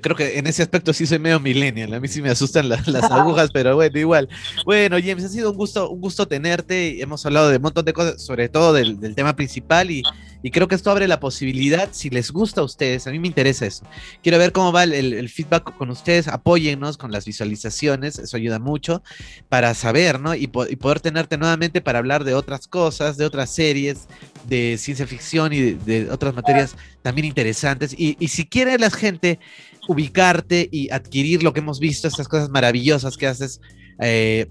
creo 0.00 0.16
que 0.16 0.38
en 0.38 0.46
ese 0.46 0.62
aspecto 0.62 0.92
sí 0.92 1.06
soy 1.06 1.18
medio 1.18 1.40
millennial, 1.40 1.92
a 1.94 2.00
mí 2.00 2.08
sí 2.08 2.22
me 2.22 2.30
asustan 2.30 2.68
las, 2.68 2.86
agujas, 3.10 3.50
pero 3.52 3.74
bueno, 3.76 3.98
igual. 3.98 4.28
Bueno, 4.64 4.96
James, 5.02 5.24
ha 5.24 5.28
sido 5.28 5.50
un 5.50 5.56
gusto, 5.56 5.90
un 5.90 6.00
gusto 6.00 6.26
tenerte, 6.26 7.00
hemos 7.02 7.24
hablado 7.26 7.48
de 7.48 7.56
un 7.56 7.62
montón 7.62 7.84
de 7.84 7.92
cosas, 7.92 8.22
sobre 8.22 8.48
todo 8.48 8.72
del, 8.72 9.00
del 9.00 9.14
tema 9.14 9.34
principal 9.34 9.90
y 9.90 10.02
y 10.42 10.50
creo 10.50 10.68
que 10.68 10.76
esto 10.76 10.90
abre 10.90 11.08
la 11.08 11.18
posibilidad, 11.18 11.88
si 11.90 12.10
les 12.10 12.30
gusta 12.30 12.60
a 12.60 12.64
ustedes, 12.64 13.06
a 13.06 13.10
mí 13.10 13.18
me 13.18 13.26
interesa 13.26 13.66
eso. 13.66 13.84
Quiero 14.22 14.38
ver 14.38 14.52
cómo 14.52 14.72
va 14.72 14.84
el, 14.84 15.28
feedback 15.28 15.76
con 15.76 15.90
ustedes, 15.90 16.28
apóyennos 16.28 16.96
con 16.96 17.10
las 17.10 17.24
visualizaciones, 17.24 18.18
eso 18.18 18.36
ayuda 18.36 18.60
mucho 18.60 19.02
para 19.48 19.74
saber, 19.74 20.20
¿no? 20.20 20.34
Y, 20.34 20.46
poder 20.46 21.00
tenerte 21.00 21.38
nuevamente 21.38 21.80
para 21.80 21.98
hablar 21.98 22.22
de 22.22 22.34
otras 22.34 22.68
cosas, 22.68 23.16
de 23.16 23.24
otras 23.24 23.50
series, 23.50 24.06
de 24.46 24.76
ciencia 24.78 25.06
ficción 25.06 25.52
y 25.52 25.72
de, 25.72 26.08
otras 26.10 26.34
materias 26.34 26.76
también 27.02 27.26
interesantes. 27.26 27.94
Y, 27.98 28.16
si 28.28 28.46
quiere 28.46 28.78
la 28.78 28.90
gente 28.90 29.40
ubicarte 29.88 30.68
y 30.70 30.90
adquirir 30.90 31.42
lo 31.42 31.52
que 31.52 31.60
hemos 31.60 31.80
visto, 31.80 32.06
estas 32.06 32.28
cosas 32.28 32.48
maravillosas 32.48 33.16
que 33.16 33.26
haces, 33.26 33.60
eh, 34.00 34.46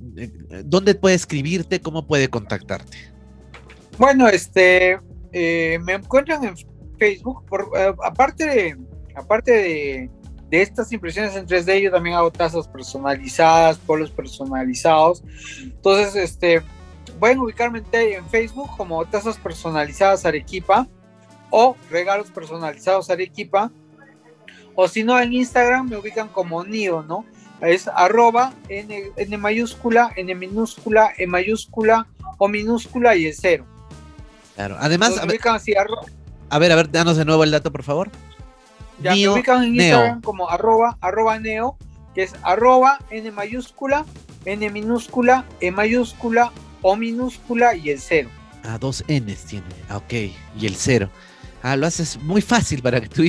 ¿dónde 0.65 0.95
puede 0.95 1.15
escribirte? 1.15 1.79
¿Cómo 1.79 2.05
puede 2.05 2.27
contactarte? 2.27 2.97
Bueno, 3.97 4.27
este, 4.27 4.99
eh, 5.39 5.79
me 5.79 5.93
encuentran 5.93 6.43
en 6.43 6.55
Facebook, 6.97 7.43
eh, 7.77 7.93
aparte 8.03 8.45
de, 8.45 8.77
aparte 9.15 9.51
de, 9.51 10.09
estas 10.49 10.91
impresiones 10.91 11.35
en 11.35 11.45
3D, 11.45 11.81
yo 11.81 11.91
también 11.91 12.15
hago 12.15 12.31
tazas 12.31 12.67
personalizadas, 12.67 13.77
polos 13.77 14.09
personalizados. 14.09 15.23
Entonces, 15.61 16.15
este, 16.15 16.63
pueden 17.19 17.37
ubicarme 17.37 17.83
en, 17.91 18.25
Facebook 18.29 18.69
como 18.77 19.05
tazas 19.05 19.37
personalizadas 19.37 20.25
Arequipa 20.25 20.87
o 21.51 21.75
regalos 21.91 22.31
personalizados 22.31 23.11
Arequipa. 23.11 23.71
O 24.73 24.87
si 24.87 25.03
no, 25.03 25.19
en 25.19 25.33
Instagram 25.33 25.89
me 25.89 25.97
ubican 25.97 26.29
como 26.29 26.63
NIO, 26.63 27.03
¿no? 27.03 27.25
Es 27.61 27.87
arroba 27.87 28.53
N, 28.69 29.11
N 29.15 29.37
mayúscula, 29.37 30.13
N 30.15 30.33
minúscula, 30.33 31.11
E 31.17 31.27
mayúscula, 31.27 32.07
O 32.39 32.47
minúscula 32.47 33.15
y 33.15 33.27
el 33.27 33.35
cero. 33.35 33.76
Claro. 34.57 34.75
Además, 34.79 35.19
a 35.19 35.25
ver, 35.25 35.39
a 36.49 36.57
ver, 36.57 36.71
a 36.71 36.75
ver, 36.75 36.91
danos 36.91 37.15
de 37.15 37.25
nuevo 37.25 37.43
el 37.43 37.51
dato, 37.51 37.71
por 37.71 37.83
favor. 37.83 38.09
Ya 38.99 39.13
me 39.13 39.29
ubican 39.29 39.63
en 39.63 39.75
Instagram 39.75 40.21
como 40.21 40.49
arroba, 40.49 40.97
arroba 40.99 41.39
neo, 41.39 41.77
que 42.15 42.23
es 42.23 42.33
arroba 42.41 42.97
n 43.11 43.29
mayúscula, 43.31 44.03
n 44.45 44.67
minúscula, 44.71 45.45
e 45.59 45.69
mayúscula, 45.69 46.51
o 46.81 46.95
minúscula 46.95 47.75
y 47.75 47.91
el 47.91 47.99
cero. 47.99 48.29
Ah, 48.63 48.79
dos 48.79 49.03
n's 49.07 49.43
tiene. 49.45 49.67
Ah, 49.89 49.97
ok. 49.97 50.13
Y 50.59 50.65
el 50.65 50.75
cero. 50.75 51.11
Ah, 51.67 51.75
lo 51.75 51.85
haces 51.85 52.17
muy 52.21 52.41
fácil 52.41 52.81
para 52.81 53.01
que 53.01 53.09
tú 53.09 53.23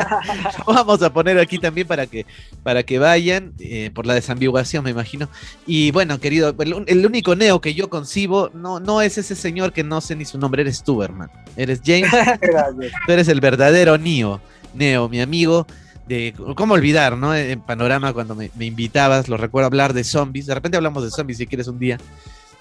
Vamos 0.66 1.00
a 1.00 1.10
poner 1.10 1.38
aquí 1.38 1.58
también 1.58 1.86
para 1.86 2.06
que, 2.06 2.26
para 2.62 2.82
que 2.82 2.98
vayan, 2.98 3.54
eh, 3.58 3.90
por 3.94 4.04
la 4.04 4.12
desambiguación, 4.12 4.84
me 4.84 4.90
imagino. 4.90 5.30
Y 5.66 5.90
bueno, 5.90 6.20
querido, 6.20 6.54
el, 6.58 7.06
único 7.06 7.34
Neo 7.34 7.62
que 7.62 7.72
yo 7.72 7.88
concibo 7.88 8.50
no, 8.52 8.80
no 8.80 9.00
es 9.00 9.16
ese 9.16 9.34
señor 9.34 9.72
que 9.72 9.82
no 9.82 10.02
sé 10.02 10.14
ni 10.14 10.26
su 10.26 10.36
nombre, 10.36 10.60
eres 10.60 10.84
tú, 10.84 11.02
hermano. 11.02 11.32
Eres 11.56 11.80
James. 11.82 12.10
tú 13.06 13.12
eres 13.12 13.28
el 13.28 13.40
verdadero 13.40 13.96
Neo, 13.96 14.42
Neo, 14.74 15.08
mi 15.08 15.22
amigo. 15.22 15.66
De, 16.06 16.34
¿Cómo 16.56 16.74
olvidar, 16.74 17.16
no? 17.16 17.34
En 17.34 17.62
Panorama, 17.62 18.12
cuando 18.12 18.34
me, 18.34 18.50
me 18.56 18.66
invitabas, 18.66 19.26
lo 19.30 19.38
recuerdo 19.38 19.68
hablar 19.68 19.94
de 19.94 20.04
zombies. 20.04 20.44
De 20.44 20.54
repente 20.54 20.76
hablamos 20.76 21.02
de 21.02 21.10
zombies 21.10 21.38
si 21.38 21.46
quieres 21.46 21.66
un 21.66 21.78
día, 21.78 21.96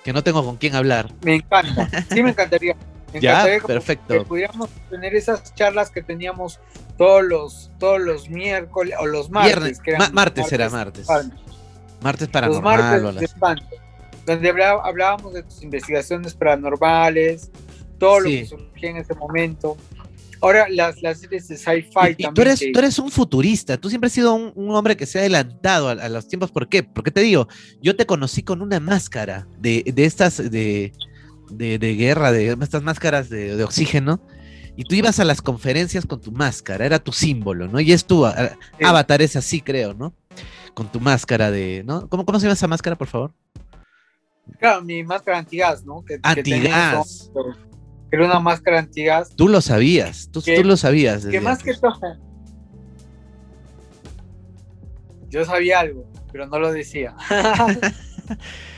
que 0.05 0.13
no 0.13 0.23
tengo 0.23 0.45
con 0.45 0.55
quién 0.55 0.75
hablar. 0.75 1.11
Me 1.23 1.35
encanta, 1.35 1.89
sí 2.09 2.23
me 2.23 2.30
encantaría. 2.30 2.77
Ya, 3.19 3.45
perfecto. 3.65 4.14
Que 4.14 4.22
pudiéramos 4.22 4.69
tener 4.90 5.15
esas 5.15 5.53
charlas 5.56 5.90
que 5.90 6.02
teníamos 6.02 6.60
todos 6.98 7.23
los, 7.23 7.72
todos 7.80 8.02
los 8.02 8.30
miércoles 8.30 8.95
o 8.99 9.06
los 9.06 9.30
martes. 9.30 9.80
martes, 10.11 10.52
era 10.52 10.69
martes. 10.69 11.07
Martes 12.02 12.27
paranormal. 12.27 13.15
Los 13.15 13.38
martes 13.38 13.84
donde 14.26 14.49
hablábamos 14.49 15.34
de 15.34 15.44
tus 15.44 15.61
investigaciones 15.64 16.34
paranormales, 16.34 17.52
todo 17.98 18.22
lo 18.22 18.30
que 18.30 18.45
surgía 18.45 18.90
en 18.91 18.98
ese 18.98 19.14
momento. 19.15 19.77
Ahora 20.41 20.68
las, 20.69 21.02
las 21.02 21.19
series 21.19 21.48
de 21.48 21.57
sci-fi 21.57 21.94
también. 21.94 22.34
Tú 22.34 22.41
eres, 22.41 22.60
tú 22.60 22.80
eres 22.80 22.99
un 22.99 23.10
futurista, 23.10 23.77
tú 23.77 23.90
siempre 23.90 24.07
has 24.07 24.14
sido 24.14 24.34
un, 24.34 24.76
hombre 24.76 24.98
que 24.98 25.06
se 25.06 25.19
ha 25.19 25.22
adelantado 25.22 25.88
a, 25.88 26.10
los 26.10 26.27
tiempos. 26.27 26.52
¿Por 26.52 26.68
qué? 26.68 26.84
Porque 26.84 27.11
te 27.11 27.22
digo, 27.22 27.48
yo 27.81 27.95
te 27.95 28.06
conocí 28.06 28.44
con 28.44 28.61
una 28.61 28.81
máscara 28.81 29.48
de, 29.60 29.84
de 29.94 30.06
estas, 30.06 30.52
de, 30.52 30.91
de, 31.49 31.77
guerra, 31.95 32.31
de 32.31 32.57
estas 32.61 32.83
máscaras 32.83 33.29
de, 33.29 33.61
oxígeno, 33.63 34.19
y 34.75 34.83
tú 34.83 34.95
ibas 34.95 35.19
a 35.19 35.25
las 35.25 35.41
conferencias 35.41 36.05
con 36.05 36.19
tu 36.19 36.31
máscara, 36.31 36.85
era 36.85 36.99
tu 36.99 37.11
símbolo, 37.11 37.67
¿no? 37.67 37.79
Y 37.79 37.91
es 37.91 38.05
tu 38.05 38.25
avatar, 38.25 39.21
es 39.21 39.35
así, 39.35 39.61
creo, 39.61 39.93
¿no? 39.93 40.13
Con 40.73 40.91
tu 40.91 40.99
máscara 40.99 41.51
de, 41.51 41.83
¿no? 41.85 42.09
¿Cómo, 42.09 42.25
cómo 42.25 42.39
se 42.39 42.45
llama 42.45 42.53
esa 42.53 42.67
máscara, 42.67 42.95
por 42.95 43.07
favor? 43.07 43.33
Claro, 44.59 44.81
mi 44.81 45.03
máscara 45.03 45.37
antigas, 45.37 45.85
¿no? 45.85 46.03
Que, 46.03 46.19
antigas. 46.23 47.31
era 48.11 48.25
una 48.25 48.39
máscara 48.39 48.79
antigas. 48.79 49.35
Tú 49.35 49.47
lo 49.47 49.61
sabías, 49.61 50.29
tú, 50.31 50.41
tú 50.41 50.63
lo 50.63 50.75
sabías. 50.75 51.25
Que 51.25 51.39
más 51.39 51.63
que 51.63 51.73
todo. 51.75 51.99
Yo 55.29 55.45
sabía 55.45 55.79
algo, 55.79 56.05
pero 56.31 56.47
no 56.47 56.59
lo 56.59 56.71
decía. 56.71 57.15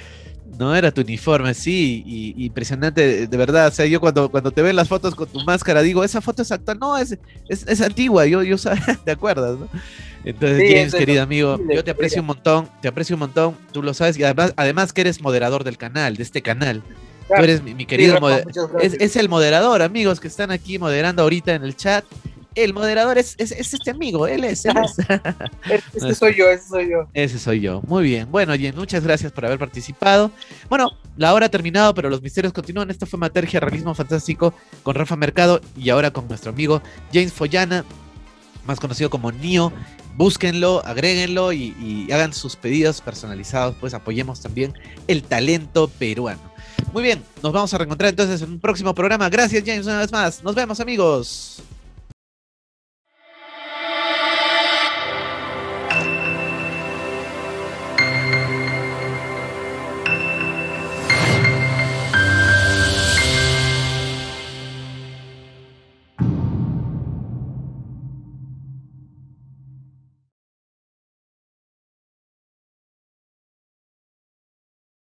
No 0.57 0.75
era 0.75 0.91
tu 0.91 1.01
uniforme, 1.01 1.53
sí, 1.53 2.03
y, 2.05 2.45
impresionante, 2.45 3.27
de 3.27 3.37
verdad. 3.37 3.67
O 3.67 3.71
sea, 3.71 3.85
yo 3.85 3.99
cuando, 3.99 4.29
cuando 4.29 4.51
te 4.51 4.61
ven 4.61 4.75
las 4.75 4.87
fotos 4.87 5.15
con 5.15 5.27
tu 5.27 5.39
máscara, 5.43 5.81
digo, 5.81 6.03
esa 6.03 6.21
foto 6.21 6.41
es 6.41 6.51
actual, 6.51 6.79
no, 6.79 6.97
es, 6.97 7.17
es, 7.47 7.81
antigua, 7.81 8.25
yo, 8.25 8.43
yo 8.43 8.55
¿te 9.05 9.11
acuerdas? 9.11 9.59
¿no? 9.59 9.67
Entonces, 10.23 10.63
James, 10.69 10.95
querido 10.95 11.23
amigo, 11.23 11.59
yo 11.73 11.83
te 11.83 11.91
aprecio 11.91 12.21
un 12.21 12.27
montón, 12.27 12.69
te 12.81 12.87
aprecio 12.87 13.15
un 13.15 13.21
montón, 13.21 13.55
tú 13.71 13.83
lo 13.83 13.93
sabes, 13.93 14.17
y 14.17 14.23
además, 14.23 14.53
además 14.55 14.93
que 14.93 15.01
eres 15.01 15.21
moderador 15.21 15.63
del 15.63 15.77
canal, 15.77 16.15
de 16.15 16.23
este 16.23 16.41
canal. 16.41 16.81
tú 17.27 17.43
eres 17.43 17.61
mi, 17.61 17.85
querido, 17.85 18.17
es, 18.81 18.93
es 18.93 19.15
el 19.15 19.29
moderador, 19.29 19.81
amigos, 19.81 20.19
que 20.19 20.27
están 20.27 20.51
aquí 20.51 20.79
moderando 20.79 21.21
ahorita 21.21 21.53
en 21.53 21.63
el 21.63 21.75
chat 21.75 22.05
el 22.55 22.73
moderador 22.73 23.17
es, 23.17 23.35
este 23.37 23.91
amigo, 23.91 24.27
él 24.27 24.43
es. 24.43 24.65
Él 24.65 24.75
ese 25.93 26.15
soy 26.15 26.35
yo, 26.35 26.49
ese 26.49 26.67
soy 26.67 26.89
yo. 26.89 27.07
Ese 27.13 27.37
soy 27.37 27.59
yo. 27.59 27.81
Muy 27.87 28.03
bien. 28.03 28.31
Bueno, 28.31 28.53
Jen, 28.55 28.75
muchas 28.75 29.03
gracias 29.03 29.31
por 29.31 29.45
haber 29.45 29.59
participado. 29.59 30.31
Bueno, 30.69 30.91
la 31.17 31.33
hora 31.33 31.47
ha 31.47 31.49
terminado, 31.49 31.93
pero 31.93 32.09
los 32.09 32.21
misterios 32.21 32.53
continúan. 32.53 32.89
Esto 32.89 33.05
fue 33.05 33.19
Matergia 33.19 33.59
Realismo 33.59 33.93
Fantástico 33.93 34.53
con 34.83 34.95
Rafa 34.95 35.15
Mercado 35.15 35.61
y 35.77 35.89
ahora 35.89 36.11
con 36.11 36.27
nuestro 36.27 36.51
amigo 36.51 36.81
James 37.13 37.33
Follana, 37.33 37.83
más 38.65 38.79
conocido 38.79 39.09
como 39.09 39.31
Nio. 39.31 39.71
Búsquenlo, 40.15 40.81
agréguenlo 40.85 41.51
y, 41.51 41.75
y 41.77 42.09
hagan 42.13 42.31
sus 42.31 42.55
pedidos 42.55 43.01
personalizados, 43.01 43.75
pues 43.81 43.93
apoyemos 43.93 44.39
también 44.39 44.73
el 45.07 45.23
talento 45.23 45.89
peruano. 45.89 46.39
Muy 46.93 47.03
bien, 47.03 47.21
nos 47.43 47.51
vamos 47.51 47.73
a 47.73 47.77
reencontrar 47.77 48.11
entonces 48.11 48.41
en 48.41 48.51
un 48.51 48.59
próximo 48.61 48.95
programa. 48.95 49.29
Gracias, 49.29 49.61
James, 49.65 49.85
una 49.85 49.99
vez 49.99 50.13
más. 50.13 50.41
Nos 50.41 50.55
vemos, 50.55 50.79
amigos. 50.79 51.61